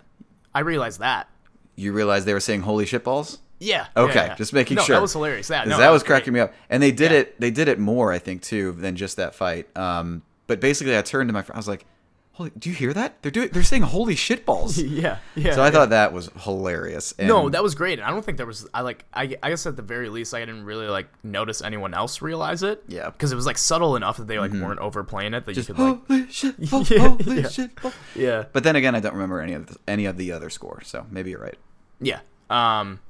I 0.54 0.60
realized 0.60 1.00
that. 1.00 1.28
you 1.74 1.92
realized 1.92 2.26
they 2.26 2.32
were 2.32 2.38
saying 2.38 2.60
"holy 2.62 2.84
shitballs"? 2.84 3.38
Yeah. 3.64 3.86
Okay, 3.96 4.14
yeah, 4.14 4.26
yeah. 4.26 4.34
just 4.34 4.52
making 4.52 4.76
no, 4.76 4.82
sure. 4.82 4.96
That 4.96 5.02
was 5.02 5.12
hilarious. 5.12 5.48
That, 5.48 5.66
no, 5.68 5.78
that 5.78 5.90
was 5.90 6.02
great. 6.02 6.08
cracking 6.18 6.32
me 6.34 6.40
up, 6.40 6.52
and 6.70 6.82
they 6.82 6.92
did 6.92 7.10
Yeah. 7.12 7.18
it. 7.18 7.40
They 7.40 7.50
did 7.50 7.68
it 7.68 7.78
more, 7.78 8.12
I 8.12 8.18
think, 8.18 8.42
too, 8.42 8.72
than 8.72 8.96
just 8.96 9.16
that 9.16 9.34
fight. 9.34 9.68
Um, 9.76 10.22
but 10.46 10.60
basically, 10.60 10.96
I 10.96 11.02
turned 11.02 11.28
to 11.28 11.32
my 11.32 11.42
friend. 11.42 11.56
I 11.56 11.58
was 11.58 11.68
like, 11.68 11.86
"Holy, 12.32 12.50
do 12.58 12.68
you 12.68 12.74
hear 12.76 12.92
that? 12.92 13.22
They're 13.22 13.30
doing. 13.30 13.48
They're 13.52 13.62
saying 13.62 13.82
"holy 13.82 14.14
shitballs." 14.14 14.76
Yeah. 15.02 15.18
Yeah. 15.34 15.54
so 15.54 15.62
I 15.62 15.70
thought 15.70 15.88
that 15.90 16.12
was 16.12 16.30
hilarious. 16.40 17.14
And 17.18 17.28
No, 17.28 17.48
that 17.48 17.62
was 17.62 17.74
great. 17.74 17.98
And 17.98 18.06
I 18.06 18.10
don't 18.10 18.22
think 18.24 18.36
there 18.36 18.46
was. 18.46 18.68
I 18.74 18.82
like. 18.82 19.04
I, 19.14 19.36
I 19.42 19.48
guess 19.50 19.64
at 19.66 19.76
the 19.76 19.82
very 19.82 20.08
least, 20.10 20.34
I 20.34 20.40
didn't 20.40 20.64
really 20.64 20.86
like 20.86 21.06
notice 21.24 21.62
anyone 21.62 21.94
else 21.94 22.20
realize 22.20 22.62
it. 22.62 22.82
Yeah. 22.88 23.08
Because 23.10 23.32
it 23.32 23.36
was 23.36 23.46
like 23.46 23.56
subtle 23.58 23.96
enough 23.96 24.18
that 24.18 24.26
they 24.26 24.38
like 24.38 24.52
weren't 24.52 24.80
overplaying 24.80 25.32
it. 25.34 25.46
That 25.46 25.54
just 25.54 25.68
you 25.70 25.74
could 25.74 25.82
like. 25.82 26.06
holy 26.06 26.30
shit, 26.30 26.54
Yeah, 26.58 27.08
holy 27.08 27.40
yeah. 27.40 27.48
shit. 27.48 27.70
Yeah. 28.14 28.44
But 28.52 28.64
then 28.64 28.76
again, 28.76 28.94
I 28.94 29.00
don't 29.00 29.14
remember 29.14 29.40
any 29.40 29.54
of 29.54 29.66
the, 29.66 29.76
any 29.88 30.04
of 30.04 30.16
the 30.18 30.32
other 30.32 30.50
score, 30.50 30.82
so 30.84 31.06
maybe 31.10 31.30
you're 31.30 31.40
right. 31.40 31.58
Yeah. 32.00 32.20
Um. 32.50 33.00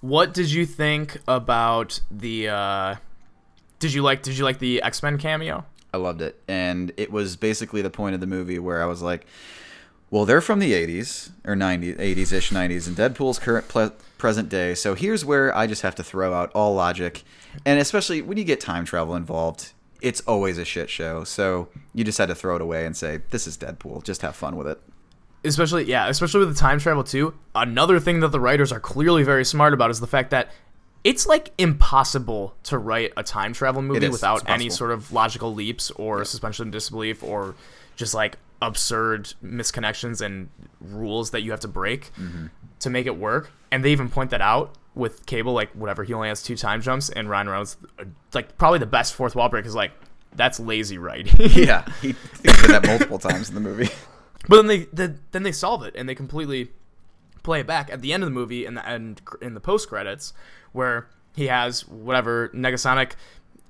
What 0.00 0.32
did 0.32 0.50
you 0.52 0.64
think 0.64 1.18
about 1.26 2.00
the? 2.10 2.48
uh 2.48 2.96
Did 3.78 3.92
you 3.92 4.02
like? 4.02 4.22
Did 4.22 4.38
you 4.38 4.44
like 4.44 4.58
the 4.58 4.82
X 4.82 5.02
Men 5.02 5.18
cameo? 5.18 5.64
I 5.92 5.96
loved 5.96 6.20
it, 6.20 6.40
and 6.46 6.92
it 6.96 7.10
was 7.10 7.36
basically 7.36 7.82
the 7.82 7.90
point 7.90 8.14
of 8.14 8.20
the 8.20 8.26
movie 8.26 8.58
where 8.58 8.82
I 8.82 8.86
was 8.86 9.00
like, 9.02 9.26
"Well, 10.10 10.24
they're 10.24 10.40
from 10.42 10.58
the 10.58 10.72
'80s 10.72 11.30
or 11.44 11.54
'90s, 11.56 11.96
'80s 11.98 12.32
ish 12.32 12.50
'90s, 12.50 12.86
and 12.86 12.96
Deadpool's 12.96 13.38
current 13.38 13.68
ple- 13.68 13.94
present 14.18 14.48
day. 14.48 14.74
So 14.74 14.94
here's 14.94 15.24
where 15.24 15.56
I 15.56 15.66
just 15.66 15.82
have 15.82 15.94
to 15.96 16.04
throw 16.04 16.32
out 16.34 16.52
all 16.54 16.74
logic, 16.74 17.22
and 17.64 17.80
especially 17.80 18.22
when 18.22 18.38
you 18.38 18.44
get 18.44 18.60
time 18.60 18.84
travel 18.84 19.16
involved." 19.16 19.72
It's 20.00 20.20
always 20.28 20.58
a 20.58 20.64
shit 20.64 20.88
show, 20.90 21.24
so 21.24 21.70
you 21.92 22.04
just 22.04 22.18
had 22.18 22.28
to 22.28 22.34
throw 22.36 22.54
it 22.54 22.62
away 22.62 22.86
and 22.86 22.96
say, 22.96 23.22
"This 23.30 23.48
is 23.48 23.56
Deadpool. 23.58 24.04
Just 24.04 24.22
have 24.22 24.36
fun 24.36 24.54
with 24.56 24.68
it." 24.68 24.80
Especially 25.44 25.84
yeah 25.84 26.08
especially 26.08 26.40
with 26.40 26.48
the 26.48 26.54
time 26.58 26.78
travel 26.78 27.04
too 27.04 27.32
another 27.54 28.00
thing 28.00 28.20
that 28.20 28.28
the 28.28 28.40
writers 28.40 28.72
are 28.72 28.80
clearly 28.80 29.22
very 29.22 29.44
smart 29.44 29.72
about 29.72 29.90
is 29.90 30.00
the 30.00 30.06
fact 30.06 30.30
that 30.30 30.50
it's 31.04 31.26
like 31.26 31.52
impossible 31.58 32.54
to 32.64 32.76
write 32.76 33.12
a 33.16 33.22
time 33.22 33.52
travel 33.52 33.80
movie 33.80 34.08
without 34.08 34.48
any 34.50 34.68
sort 34.68 34.90
of 34.90 35.12
logical 35.12 35.54
leaps 35.54 35.90
or 35.92 36.24
suspension 36.24 36.66
of 36.68 36.72
disbelief 36.72 37.22
or 37.22 37.54
just 37.96 38.14
like 38.14 38.36
absurd 38.60 39.32
misconnections 39.42 40.20
and 40.20 40.48
rules 40.80 41.30
that 41.30 41.42
you 41.42 41.52
have 41.52 41.60
to 41.60 41.68
break 41.68 42.12
Mm-hmm. 42.14 42.46
to 42.80 42.90
make 42.90 43.06
it 43.06 43.16
work. 43.16 43.50
And 43.70 43.84
they 43.84 43.92
even 43.92 44.08
point 44.08 44.30
that 44.30 44.40
out 44.40 44.74
with 44.96 45.24
cable 45.26 45.52
like 45.52 45.70
whatever 45.72 46.02
he 46.02 46.12
only 46.12 46.28
has 46.28 46.42
two 46.42 46.56
time 46.56 46.82
jumps 46.82 47.08
and 47.10 47.30
ryan 47.30 47.48
reynolds 47.48 47.76
uh, 48.00 48.04
like 48.34 48.58
probably 48.58 48.80
the 48.80 48.86
best 48.86 49.14
fourth 49.14 49.36
wall 49.36 49.48
break 49.48 49.64
is 49.64 49.74
like 49.76 49.92
that's 50.34 50.58
lazy 50.58 50.98
writing. 50.98 51.32
Yeah, 51.38 51.84
he 52.02 52.08
he 52.08 52.14
did 52.42 52.70
that 52.70 52.84
multiple 52.86 53.18
times 53.20 53.48
in 53.48 53.54
the 53.54 53.60
movie. 53.60 53.88
but 54.46 54.56
then 54.56 54.66
they, 54.66 54.78
they 54.92 55.14
then 55.32 55.42
they 55.42 55.52
solve 55.52 55.82
it 55.82 55.94
and 55.96 56.08
they 56.08 56.14
completely 56.14 56.70
play 57.42 57.60
it 57.60 57.66
back 57.66 57.90
at 57.90 58.02
the 58.02 58.12
end 58.12 58.22
of 58.22 58.28
the 58.28 58.34
movie 58.34 58.64
and 58.66 58.76
the 58.76 58.86
end 58.88 59.20
in 59.40 59.54
the 59.54 59.60
post 59.60 59.88
credits 59.88 60.32
where 60.72 61.08
he 61.34 61.46
has 61.46 61.86
whatever 61.88 62.48
Negasonic 62.50 63.12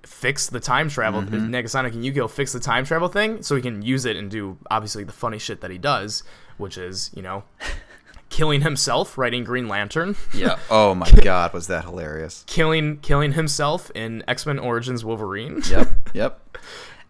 fix 0.04 0.48
the 0.48 0.60
time 0.60 0.88
travel 0.88 1.22
Negasonic 1.22 1.92
and 1.92 2.02
Yukio 2.04 2.30
fix 2.30 2.52
the 2.52 2.60
time 2.60 2.84
travel 2.84 3.08
thing 3.08 3.42
so 3.42 3.54
he 3.56 3.62
can 3.62 3.82
use 3.82 4.04
it 4.04 4.16
and 4.16 4.30
do 4.30 4.56
obviously 4.70 5.04
the 5.04 5.12
funny 5.12 5.38
shit 5.38 5.60
that 5.60 5.70
he 5.70 5.78
does 5.78 6.22
which 6.56 6.78
is 6.78 7.10
you 7.14 7.22
know 7.22 7.44
killing 8.30 8.60
himself 8.62 9.16
writing 9.18 9.44
Green 9.44 9.68
Lantern 9.68 10.16
Yeah. 10.34 10.58
Oh 10.70 10.94
my 10.94 11.10
god, 11.10 11.52
was 11.52 11.66
that 11.68 11.84
hilarious? 11.84 12.44
killing 12.46 12.98
killing 12.98 13.32
himself 13.32 13.90
in 13.94 14.22
X-Men 14.28 14.58
Origins 14.58 15.04
Wolverine 15.04 15.62
Yep, 15.68 15.88
yep. 16.14 16.58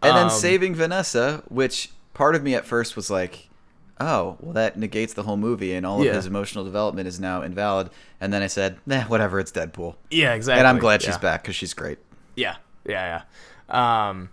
And 0.02 0.16
then 0.16 0.24
Um, 0.24 0.30
saving 0.30 0.74
Vanessa, 0.74 1.43
which 1.48 1.90
part 2.14 2.35
of 2.36 2.43
me 2.43 2.55
at 2.55 2.64
first 2.64 2.94
was 2.97 3.10
like, 3.10 3.47
oh, 4.00 4.36
well, 4.40 4.52
that 4.54 4.76
negates 4.78 5.14
the 5.14 5.22
whole 5.24 5.36
movie, 5.36 5.74
and 5.74 5.84
all 5.86 6.04
Yeah. 6.04 6.10
of 6.10 6.16
his 6.16 6.26
emotional 6.26 6.64
development 6.64 7.08
is 7.08 7.18
now 7.20 7.42
invalid. 7.42 7.90
And 8.20 8.32
then 8.32 8.42
I 8.42 8.46
said, 8.46 8.78
nah, 8.86 9.02
whatever, 9.04 9.38
it's 9.40 9.52
Deadpool. 9.52 9.96
yeah 10.10 10.34
exactly 10.34 10.58
And 10.60 10.68
I'm 10.68 10.78
glad 10.78 11.02
she's 11.02 11.14
Yeah. 11.14 11.18
back 11.18 11.42
because 11.42 11.56
she's 11.56 11.74
great. 11.74 11.98
Yeah, 12.34 12.56
yeah, 12.86 13.22
yeah. 13.68 14.08
Um, 14.08 14.30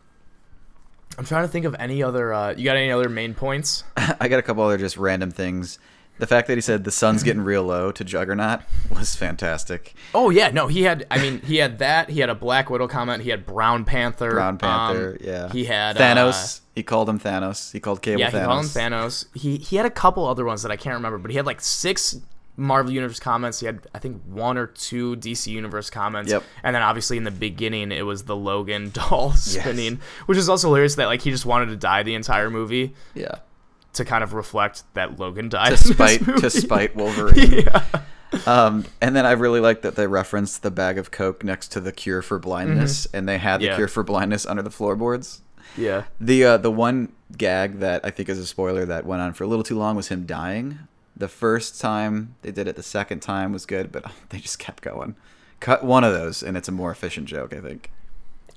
I'm 1.17 1.25
trying 1.25 1.43
to 1.45 1.47
think 1.47 1.65
of 1.65 1.75
any 1.79 2.03
other. 2.03 2.33
Uh, 2.33 2.53
you 2.55 2.63
got 2.65 2.75
any 2.77 2.91
other 2.91 3.09
main 3.09 3.33
points? 3.33 3.83
I 3.97 4.27
got 4.27 4.39
a 4.39 4.41
couple 4.41 4.63
other 4.63 4.77
just 4.77 4.97
random 4.97 5.31
things. 5.31 5.79
The 6.17 6.27
fact 6.27 6.47
that 6.47 6.55
he 6.55 6.61
said 6.61 6.83
the 6.85 6.91
sun's 6.91 7.23
getting 7.23 7.41
real 7.41 7.63
low 7.63 7.91
to 7.91 8.03
Juggernaut 8.03 8.61
was 8.89 9.15
fantastic. 9.15 9.93
Oh 10.13 10.29
yeah, 10.29 10.49
no, 10.49 10.67
he 10.67 10.83
had. 10.83 11.05
I 11.11 11.17
mean, 11.21 11.41
he 11.41 11.57
had 11.57 11.79
that. 11.79 12.09
He 12.09 12.21
had 12.21 12.29
a 12.29 12.35
Black 12.35 12.69
Widow 12.69 12.87
comment. 12.87 13.23
He 13.23 13.29
had 13.29 13.45
Brown 13.45 13.83
Panther. 13.85 14.31
Brown 14.31 14.57
Panther, 14.57 15.17
um, 15.19 15.27
yeah. 15.27 15.49
He 15.51 15.65
had 15.65 15.97
Thanos. 15.97 16.59
uh, 16.59 16.61
he 16.75 16.83
called 16.83 17.09
him 17.09 17.19
Thanos. 17.19 17.71
He 17.71 17.79
called 17.79 18.01
Cable 18.01 18.21
yeah, 18.21 18.31
Thanos. 18.31 18.39
he 18.39 18.45
called 18.45 18.65
him 18.65 18.69
Thanos. 18.93 19.25
He 19.33 19.57
he 19.57 19.75
had 19.75 19.85
a 19.85 19.89
couple 19.91 20.25
other 20.25 20.45
ones 20.45 20.61
that 20.63 20.71
I 20.71 20.77
can't 20.77 20.95
remember, 20.95 21.17
but 21.17 21.31
he 21.31 21.37
had 21.37 21.45
like 21.45 21.59
six 21.61 22.15
Marvel 22.57 22.93
Universe 22.93 23.19
comments. 23.19 23.59
He 23.59 23.65
had 23.65 23.85
I 23.93 23.99
think 23.99 24.21
one 24.23 24.57
or 24.57 24.67
two 24.67 25.17
DC 25.17 25.47
Universe 25.47 25.89
comments. 25.89 26.31
Yep. 26.31 26.43
And 26.63 26.73
then 26.75 26.81
obviously 26.81 27.17
in 27.17 27.25
the 27.25 27.31
beginning 27.31 27.91
it 27.91 28.05
was 28.05 28.23
the 28.23 28.35
Logan 28.35 28.89
doll 28.93 29.33
spinning, 29.33 29.99
which 30.27 30.37
is 30.37 30.47
also 30.47 30.69
hilarious 30.69 30.95
that 30.95 31.07
like 31.07 31.21
he 31.21 31.31
just 31.31 31.45
wanted 31.45 31.65
to 31.67 31.75
die 31.75 32.03
the 32.03 32.15
entire 32.15 32.49
movie 32.49 32.93
Yeah. 33.13 33.35
To 33.95 34.05
kind 34.05 34.23
of 34.23 34.34
reflect 34.34 34.84
that 34.93 35.19
Logan 35.19 35.49
died. 35.49 35.72
To 35.72 35.77
spite 35.77 36.23
to 36.23 36.49
spite 36.49 36.95
Wolverine. 36.97 37.51
yeah. 37.65 37.84
Um, 38.45 38.85
and 39.01 39.15
then 39.15 39.26
I 39.26 39.31
really 39.31 39.59
like 39.59 39.81
that 39.84 39.95
they 39.95 40.07
referenced 40.07 40.61
the 40.63 40.72
bag 40.72 40.97
of 40.97 41.09
coke 41.11 41.43
next 41.43 41.69
to 41.69 41.80
the 41.80 41.91
cure 41.91 42.22
for 42.22 42.38
blindness, 42.39 43.05
and 43.13 43.27
they 43.30 43.38
had 43.38 43.61
the 43.61 43.65
Mm-hmm. 43.65 43.72
Yeah. 43.72 43.76
cure 43.77 43.88
for 43.88 44.03
blindness 44.03 44.45
under 44.45 44.61
the 44.61 44.72
floorboards. 44.72 45.41
Yeah. 45.77 46.03
The 46.19 46.43
uh, 46.43 46.57
the 46.57 46.72
one 46.72 47.11
gag 47.38 47.80
that 47.80 48.01
I 48.05 48.11
think 48.11 48.30
is 48.30 48.38
a 48.39 48.45
spoiler 48.45 48.85
that 48.85 49.05
went 49.05 49.22
on 49.22 49.34
for 49.34 49.43
a 49.43 49.47
little 49.47 49.63
too 49.63 49.77
long 49.77 49.95
was 49.95 50.09
him 50.09 50.26
dying. 50.26 50.80
The 51.17 51.27
first 51.30 51.80
time 51.80 52.35
they 52.41 52.51
did 52.51 52.67
it, 52.67 52.76
the 52.76 52.84
second 52.84 53.22
time 53.22 53.53
was 53.53 53.65
good, 53.65 53.91
but 53.91 54.05
they 54.30 54.39
just 54.39 54.59
kept 54.59 54.84
going. 54.84 55.15
Cut 55.61 55.84
one 55.85 56.03
of 56.03 56.13
those, 56.13 56.43
and 56.43 56.57
it's 56.57 56.67
a 56.67 56.72
more 56.73 56.91
efficient 56.91 57.27
joke, 57.27 57.53
I 57.53 57.61
think. 57.61 57.89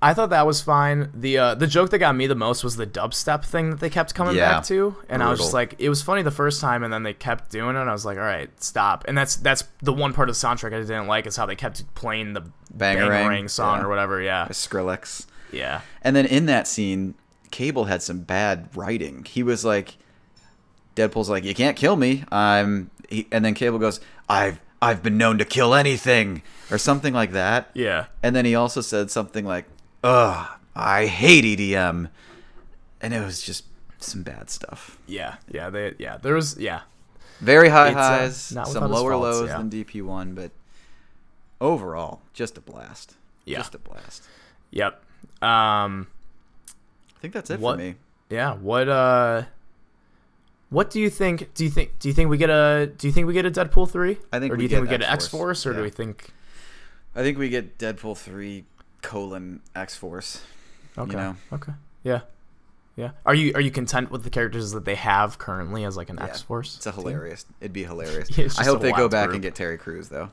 I 0.01 0.15
thought 0.15 0.31
that 0.31 0.47
was 0.47 0.61
fine. 0.61 1.11
The 1.13 1.39
uh, 1.39 1.55
the 1.57 1.67
joke 1.67 1.91
that 1.91 1.99
got 1.99 2.15
me 2.15 2.27
the 2.29 2.37
most 2.37 2.63
was 2.63 2.77
the 2.77 2.87
dubstep 2.87 3.45
thing 3.45 3.71
that 3.71 3.81
they 3.81 3.91
kept 3.91 4.15
coming 4.15 4.37
Yeah. 4.37 4.53
back 4.59 4.65
to, 4.67 4.95
and 5.09 5.23
I 5.25 5.29
was 5.31 5.41
just 5.41 5.53
like, 5.53 5.75
it 5.79 5.89
was 5.89 6.03
funny 6.03 6.23
the 6.23 6.31
first 6.31 6.61
time, 6.61 6.85
and 6.85 6.93
then 6.93 7.03
they 7.03 7.15
kept 7.15 7.51
doing 7.51 7.75
it. 7.75 7.81
and 7.81 7.91
I 7.91 7.93
was 7.93 8.05
like, 8.05 8.17
all 8.17 8.23
right, 8.25 8.49
stop. 8.63 9.05
And 9.09 9.19
that's 9.19 9.35
that's 9.37 9.65
the 9.83 9.93
one 9.93 10.13
part 10.13 10.29
of 10.29 10.39
the 10.41 10.47
soundtrack 10.47 10.73
I 10.73 10.81
didn't 10.83 11.09
like 11.09 11.27
is 11.27 11.37
how 11.37 11.47
they 11.47 11.57
kept 11.57 11.83
playing 11.97 12.35
the 12.35 12.43
Bangarang, 12.77 13.09
Bangarang 13.11 13.51
song 13.51 13.79
yeah. 13.79 13.85
or 13.85 13.89
whatever. 13.89 14.23
Yeah, 14.23 14.47
Skrillex. 14.51 15.27
yeah, 15.51 15.81
And 16.03 16.15
then 16.15 16.27
in 16.27 16.47
that 16.47 16.69
scene, 16.69 17.15
Cable 17.51 17.87
had 17.87 18.01
some 18.03 18.21
bad 18.21 18.69
writing. 18.77 19.25
He 19.25 19.43
was 19.43 19.65
like, 19.65 19.97
Deadpool's 20.95 21.29
like, 21.31 21.45
"You 21.45 21.55
can't 21.55 21.77
kill 21.77 21.97
me." 21.97 22.25
I'm, 22.31 22.91
he, 23.09 23.27
and 23.33 23.45
then 23.45 23.55
Cable 23.55 23.79
goes, 23.79 24.01
"I've 24.29 24.61
I've 24.81 25.03
been 25.03 25.17
known 25.19 25.39
to 25.39 25.45
kill 25.45 25.75
anything," 25.75 26.43
or 26.71 26.79
something 26.79 27.15
like 27.15 27.33
that. 27.33 27.71
yeah, 27.75 28.07
And 28.23 28.37
then 28.37 28.45
he 28.45 28.55
also 28.55 28.81
said 28.81 29.11
something 29.11 29.45
like, 29.45 29.65
"Ugh, 30.05 30.47
I 30.75 31.07
hate 31.07 31.45
EDM," 31.45 32.09
and 33.01 33.15
it 33.15 33.25
was 33.25 33.43
just 33.43 33.65
some 33.99 34.23
bad 34.23 34.51
stuff. 34.51 34.99
yeah, 35.07 35.37
yeah. 35.51 35.71
They 35.71 35.95
yeah, 35.99 36.17
there 36.19 36.35
was 36.35 36.57
yeah, 36.59 36.83
Very 37.41 37.69
high 37.69 37.89
It's, 37.89 37.97
uh, 37.97 38.01
highs, 38.01 38.53
not 38.53 38.69
some 38.69 38.91
lower 38.91 39.13
faults, 39.13 39.23
lows 39.39 39.49
yeah. 39.49 39.59
than 39.59 39.71
DP 39.71 40.03
one, 40.03 40.35
but 40.35 40.51
overall, 41.61 42.21
just 42.33 42.57
a 42.59 42.61
blast. 42.61 43.15
Yeah. 43.45 43.59
just 43.59 43.75
a 43.75 43.79
blast. 43.79 44.23
yep. 44.71 45.03
Um, 45.43 46.07
I 47.17 47.21
think 47.21 47.33
that's 47.35 47.51
it 47.51 47.61
What- 47.61 47.77
for 47.77 47.83
me. 47.83 47.95
yeah. 48.29 48.55
What 48.55 48.89
uh, 48.89 49.45
what 50.71 50.91
do 50.91 51.01
you 51.01 51.09
think? 51.11 51.55
Do 51.55 51.65
you 51.65 51.71
think 51.71 51.99
do 51.99 52.09
you 52.09 52.15
think 52.15 52.29
we 52.31 52.37
get 52.37 52.51
a 52.51 52.93
do 52.99 53.07
you 53.07 53.13
think 53.13 53.27
we 53.27 53.33
get 53.33 53.47
a 53.47 53.51
Deadpool 53.51 53.91
three? 53.91 54.19
I 54.33 54.39
think 54.39 54.53
or 54.53 54.57
do 54.57 54.59
we 54.59 54.65
you 54.65 54.69
think 54.69 54.83
we 54.83 54.89
get 54.89 55.03
an 55.03 55.09
X 55.11 55.27
Force, 55.27 55.67
or 55.67 55.73
do 55.73 55.83
we 55.83 55.91
think? 55.91 56.31
I 57.17 57.23
think 57.23 57.39
we 57.39 57.49
get 57.49 57.79
Deadpool 57.79 58.17
three 58.19 58.65
colon 59.03 59.61
X 59.75 59.97
Force. 59.97 60.43
Okay. 60.97 61.17
know? 61.17 61.37
Okay. 61.53 61.73
Yeah. 62.03 62.21
Yeah. 62.97 63.11
Are 63.25 63.35
you 63.35 63.53
are 63.55 63.61
you 63.61 63.71
content 63.71 64.11
with 64.11 64.25
the 64.25 64.31
characters 64.31 64.73
that 64.73 64.85
they 64.85 64.97
have 64.97 65.39
currently 65.39 65.85
as 65.85 65.97
like 65.97 66.11
an 66.11 66.17
Yeah. 66.19 66.27
X 66.27 66.43
Force? 66.43 66.77
It's 66.77 66.87
a 66.87 66.93
hilarious. 66.93 67.47
It'd 67.61 67.73
be 67.73 67.85
hilarious. 67.85 68.29
Yeah, 68.37 68.49
I 68.59 68.65
hope 68.65 68.81
they 68.81 68.93
go 68.93 69.09
back 69.09 69.27
group. 69.27 69.35
and 69.35 69.43
get 69.43 69.55
Terry 69.55 69.79
Crews 69.79 70.09
though, 70.09 70.31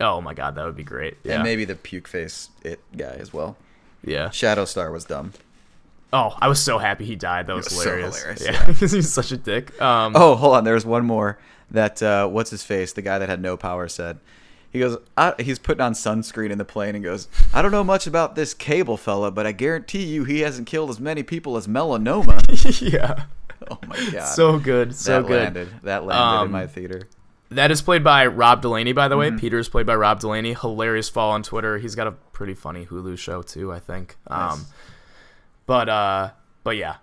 Oh 0.00 0.20
my 0.20 0.34
god, 0.34 0.56
that 0.56 0.64
would 0.64 0.76
be 0.76 0.82
great. 0.84 1.16
Yeah. 1.22 1.34
and 1.36 1.44
maybe 1.44 1.64
the 1.64 1.76
puke 1.76 2.08
face 2.08 2.50
it 2.62 2.80
guy 2.96 3.16
as 3.20 3.32
well. 3.32 3.56
yeah. 4.04 4.28
Shatterstar 4.28 4.92
was 4.92 5.04
dumb. 5.04 5.32
Oh, 6.12 6.34
I 6.40 6.48
was 6.48 6.58
so 6.60 6.78
happy 6.78 7.04
he 7.04 7.16
died. 7.16 7.46
That 7.48 7.54
was, 7.56 7.66
was 7.66 7.74
so 7.76 7.82
hilarious. 7.82 8.16
hilarious, 8.18 8.44
Yeah, 8.44 8.52
yeah. 8.52 8.66
because 8.66 8.92
he's 8.92 9.12
such 9.12 9.30
a 9.30 9.36
dick. 9.36 9.80
Um, 9.80 10.14
Oh, 10.16 10.34
hold 10.36 10.56
on. 10.56 10.64
There's 10.64 10.86
one 10.86 11.04
more 11.04 11.38
that 11.70 12.02
uh, 12.02 12.26
what's 12.28 12.50
his 12.50 12.64
face, 12.64 12.94
the 12.94 13.02
guy 13.02 13.18
that 13.18 13.28
had 13.28 13.42
no 13.42 13.56
power, 13.58 13.86
said. 13.88 14.18
He 14.70 14.78
goes, 14.80 14.98
I, 15.16 15.34
he's 15.38 15.58
putting 15.58 15.80
on 15.80 15.94
sunscreen 15.94 16.50
in 16.50 16.58
the 16.58 16.64
plane 16.64 16.94
and 16.94 17.02
goes, 17.02 17.28
I 17.54 17.62
don't 17.62 17.70
know 17.72 17.84
much 17.84 18.06
about 18.06 18.34
this 18.34 18.52
cable 18.52 18.96
fella, 18.98 19.30
but 19.30 19.46
I 19.46 19.52
guarantee 19.52 20.04
you 20.04 20.24
he 20.24 20.40
hasn't 20.40 20.66
killed 20.66 20.90
as 20.90 21.00
many 21.00 21.22
people 21.22 21.56
as 21.56 21.66
melanoma. 21.66 22.42
yeah. 22.92 23.24
oh 23.70 23.78
my 23.86 24.10
god, 24.12 24.26
So 24.26 24.58
good. 24.58 24.94
So 24.94 25.22
that 25.22 25.26
good. 25.28 25.42
landed. 25.42 25.68
That 25.84 26.04
landed 26.04 26.22
Um, 26.22 26.46
in 26.46 26.52
my 26.52 26.66
theater. 26.66 27.08
That 27.50 27.70
is 27.70 27.80
played 27.80 28.04
by 28.04 28.26
Rob 28.26 28.60
Delaney, 28.60 28.92
by 28.92 29.08
the 29.08 29.16
way. 29.16 29.28
Mm-hmm. 29.28 29.38
Peter 29.38 29.58
is 29.58 29.70
played 29.70 29.86
by 29.86 29.94
Rob 29.94 30.20
Delaney. 30.20 30.52
Hilarious 30.52 31.08
fall 31.08 31.30
on 31.30 31.42
Twitter. 31.42 31.78
He's 31.78 31.94
got 31.94 32.06
a 32.06 32.12
pretty 32.12 32.52
funny 32.52 32.84
Hulu 32.84 33.16
show 33.16 33.40
too, 33.40 33.72
I 33.72 33.80
think. 33.80 34.18
Nice. 34.28 34.52
Um, 34.52 34.66
but 35.64 35.88
uh, 35.88 36.30
but 36.62 36.76
yeah, 36.76 36.96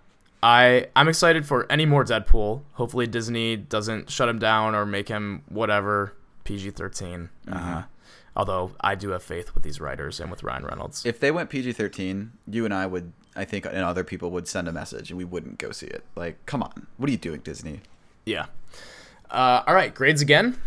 I 0.44 0.86
I'm 0.96 1.08
excited 1.08 1.48
for 1.48 1.66
any 1.72 1.88
more 1.88 2.06
Deadpool. 2.06 2.62
Hopefully 2.74 3.08
Disney 3.08 3.58
doesn't 3.58 4.12
shut 4.12 4.30
him 4.30 4.38
down 4.38 4.76
or 4.76 4.86
make 4.86 5.08
him 5.08 5.42
whatever 5.50 6.14
PG 6.46 6.72
13 6.72 7.30
Mm-hmm. 7.48 7.54
Uh, 7.54 7.84
although 8.36 8.72
I 8.82 8.96
do 8.96 9.10
have 9.10 9.24
faith 9.24 9.54
with 9.54 9.64
these 9.64 9.80
writers 9.80 10.20
and 10.20 10.30
with 10.30 10.44
Ryan 10.44 10.66
Reynolds. 10.66 11.06
If 11.06 11.20
they 11.20 11.32
went 11.32 11.50
PG-13, 11.50 12.30
you 12.50 12.66
and 12.66 12.74
I 12.74 12.86
would, 12.86 13.14
I 13.36 13.46
think, 13.46 13.66
and 13.66 13.78
other 13.78 14.04
people 14.04 14.30
would 14.32 14.48
send 14.48 14.68
a 14.68 14.72
message, 14.72 15.10
and 15.10 15.18
we 15.18 15.24
wouldn't 15.24 15.58
go 15.58 15.72
see 15.72 15.88
it. 15.88 16.04
Like, 16.16 16.46
come 16.46 16.62
on, 16.62 16.88
what 16.98 17.08
are 17.08 17.12
you 17.12 17.18
doing, 17.18 17.42
Disney? 17.42 17.82
yeah. 18.26 18.48
Uh, 19.32 19.64
all 19.66 19.74
right, 19.74 19.94
grades 19.94 20.22
again. 20.22 20.58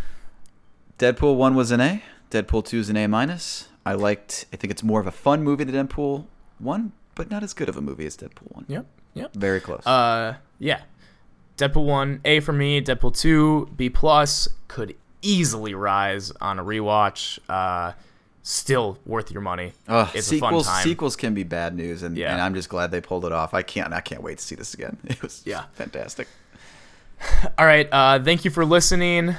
Deadpool 0.98 1.36
one 1.36 1.54
was 1.54 1.70
an 1.70 1.80
A. 1.80 2.02
Deadpool 2.30 2.64
two 2.66 2.78
is 2.78 2.90
an 2.90 2.96
A 2.96 3.06
minus. 3.06 3.68
I 3.86 3.92
liked. 3.92 4.46
I 4.52 4.56
think 4.56 4.72
it's 4.72 4.82
more 4.82 5.00
of 5.00 5.06
a 5.06 5.12
fun 5.12 5.44
movie 5.44 5.62
than 5.64 5.86
Deadpool 5.86 6.26
one, 6.58 6.92
but 7.14 7.30
not 7.30 7.42
as 7.44 7.54
good 7.54 7.68
of 7.68 7.76
a 7.76 7.80
movie 7.80 8.04
as 8.04 8.16
Deadpool 8.16 8.50
one. 8.50 8.64
Yep. 8.68 8.86
Yep. 9.14 9.34
Very 9.34 9.60
close. 9.60 9.86
Uh, 9.86 10.36
yeah. 10.58 10.82
Deadpool 11.56 11.84
one 11.86 12.20
A 12.24 12.40
for 12.40 12.52
me. 12.52 12.80
Deadpool 12.80 13.16
two 13.16 13.70
B 13.76 13.88
plus 13.88 14.48
could 14.66 14.96
easily 15.22 15.74
rise 15.74 16.30
on 16.40 16.58
a 16.58 16.64
rewatch. 16.64 17.38
Uh, 17.48 17.92
still 18.42 18.98
worth 19.04 19.30
your 19.30 19.42
money. 19.42 19.72
Ugh, 19.88 20.08
it's 20.14 20.26
sequels, 20.28 20.66
a 20.66 20.70
fun 20.70 20.74
time. 20.76 20.84
sequels 20.84 21.16
can 21.16 21.34
be 21.34 21.42
bad 21.42 21.74
news, 21.74 22.02
and, 22.02 22.16
Yeah. 22.16 22.32
and 22.32 22.40
I'm 22.40 22.54
just 22.54 22.68
glad 22.70 22.90
they 22.90 23.00
pulled 23.00 23.24
it 23.26 23.32
off. 23.32 23.52
I 23.52 23.62
can't. 23.62 23.92
I 23.92 24.00
can't 24.00 24.22
wait 24.22 24.38
to 24.38 24.44
see 24.44 24.54
this 24.54 24.72
again. 24.74 24.96
It 25.04 25.20
was 25.22 25.42
Yeah. 25.44 25.64
fantastic. 25.74 26.28
All 27.58 27.66
right. 27.66 27.88
Uh, 27.92 28.22
thank 28.22 28.44
you 28.44 28.50
for 28.50 28.64
listening. 28.64 29.34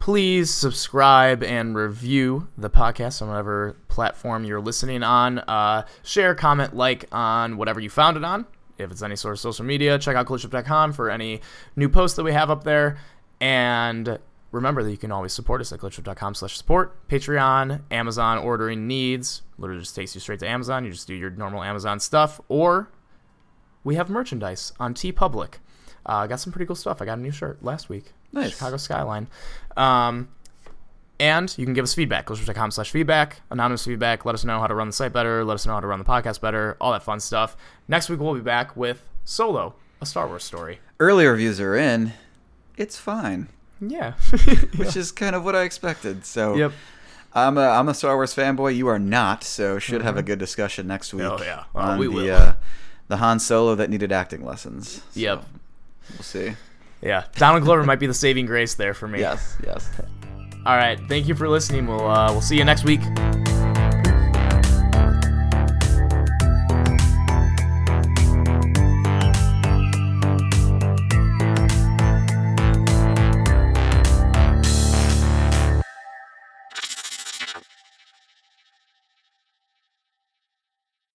Please 0.00 0.52
subscribe 0.52 1.42
and 1.42 1.74
review 1.76 2.48
the 2.56 2.70
podcast 2.70 3.20
on 3.22 3.28
whatever 3.28 3.76
platform 3.88 4.44
you're 4.44 4.60
listening 4.60 5.02
on. 5.02 5.38
Uh, 5.40 5.84
share, 6.02 6.34
comment, 6.34 6.74
like 6.76 7.06
on 7.12 7.56
whatever 7.56 7.80
you 7.80 7.90
found 7.90 8.16
it 8.16 8.24
on. 8.24 8.46
If 8.78 8.90
it's 8.92 9.02
any 9.02 9.16
sort 9.16 9.32
of 9.34 9.40
social 9.40 9.64
media, 9.64 9.98
check 9.98 10.16
out 10.16 10.26
glitchup.com 10.26 10.92
for 10.92 11.10
any 11.10 11.40
new 11.76 11.88
posts 11.88 12.16
that 12.16 12.22
we 12.24 12.32
have 12.32 12.48
up 12.50 12.62
there. 12.64 12.98
And 13.40 14.18
remember 14.50 14.82
that 14.82 14.90
you 14.90 14.96
can 14.96 15.12
always 15.12 15.32
support 15.32 15.60
us 15.60 15.72
at 15.72 15.80
glitchup.com 15.80 16.34
slash 16.34 16.56
support. 16.56 17.08
Patreon, 17.08 17.82
Amazon 17.90 18.38
ordering 18.38 18.86
needs. 18.86 19.42
Literally 19.58 19.82
just 19.82 19.94
takes 19.94 20.14
you 20.14 20.20
straight 20.20 20.40
to 20.40 20.48
Amazon. 20.48 20.84
You 20.84 20.90
just 20.90 21.06
do 21.06 21.14
your 21.14 21.30
normal 21.30 21.62
Amazon 21.62 22.00
stuff. 22.00 22.40
Or 22.48 22.90
we 23.84 23.96
have 23.96 24.08
merchandise 24.08 24.72
on 24.80 24.94
TeePublic. 24.94 25.54
Uh, 26.06 26.26
got 26.26 26.40
some 26.40 26.52
pretty 26.52 26.66
cool 26.66 26.76
stuff. 26.76 27.02
I 27.02 27.04
got 27.04 27.18
a 27.18 27.20
new 27.20 27.30
shirt 27.30 27.62
last 27.62 27.88
week. 27.88 28.12
Nice. 28.32 28.52
Chicago 28.52 28.76
Skyline. 28.76 29.28
Um, 29.76 30.28
and 31.20 31.52
you 31.58 31.64
can 31.64 31.74
give 31.74 31.82
us 31.82 31.94
feedback. 31.94 32.26
Glitchers.com 32.26 32.70
slash 32.70 32.90
feedback. 32.90 33.40
Anonymous 33.50 33.84
feedback. 33.84 34.24
Let 34.24 34.34
us 34.34 34.44
know 34.44 34.60
how 34.60 34.66
to 34.66 34.74
run 34.74 34.86
the 34.86 34.92
site 34.92 35.12
better. 35.12 35.44
Let 35.44 35.54
us 35.54 35.66
know 35.66 35.74
how 35.74 35.80
to 35.80 35.86
run 35.86 35.98
the 35.98 36.04
podcast 36.04 36.40
better. 36.40 36.76
All 36.80 36.92
that 36.92 37.02
fun 37.02 37.20
stuff. 37.20 37.56
Next 37.88 38.08
week 38.08 38.20
we'll 38.20 38.34
be 38.34 38.40
back 38.40 38.76
with 38.76 39.02
Solo, 39.24 39.74
a 40.00 40.06
Star 40.06 40.26
Wars 40.28 40.44
story. 40.44 40.78
Early 41.00 41.26
reviews 41.26 41.60
are 41.60 41.76
in. 41.76 42.12
It's 42.76 42.96
fine, 42.96 43.48
Yeah. 43.80 44.12
which 44.76 44.96
is 44.96 45.12
kind 45.12 45.34
of 45.34 45.44
what 45.44 45.54
I 45.54 45.62
expected. 45.62 46.24
So 46.24 46.54
yep. 46.56 46.72
I'm 47.34 47.58
a 47.58 47.68
I'm 47.68 47.88
a 47.88 47.94
Star 47.94 48.14
Wars 48.14 48.34
fanboy. 48.34 48.76
You 48.76 48.88
are 48.88 48.98
not, 48.98 49.44
so 49.44 49.78
should 49.78 50.02
have 50.02 50.16
a 50.16 50.22
good 50.22 50.38
discussion 50.38 50.86
next 50.86 51.12
week. 51.12 51.24
Mm-hmm. 51.24 51.42
Oh, 51.42 51.44
yeah. 51.44 51.64
Oh, 51.74 51.80
on 51.80 51.98
we 51.98 52.06
the, 52.06 52.12
will. 52.12 52.34
Uh, 52.34 52.54
the 53.08 53.16
Han 53.18 53.38
Solo 53.38 53.74
that 53.74 53.90
needed 53.90 54.12
acting 54.12 54.44
lessons. 54.44 55.02
So 55.10 55.20
Yep. 55.20 55.44
We'll 56.12 56.22
see. 56.22 56.54
Yeah. 57.02 57.24
Donald 57.36 57.64
Glover 57.64 57.84
might 57.84 58.00
be 58.00 58.06
the 58.06 58.14
saving 58.14 58.46
grace 58.46 58.74
there 58.74 58.94
for 58.94 59.08
me. 59.08 59.20
Yes. 59.28 59.56
Yes. 59.64 59.90
All 60.66 60.76
right. 60.76 60.98
Thank 61.08 61.28
you 61.28 61.34
for 61.34 61.48
listening. 61.48 61.86
We'll 61.86 62.08
uh, 62.08 62.32
we'll 62.32 62.42
see 62.42 62.56
you 62.56 62.64
next 62.64 62.84
week. 62.84 63.00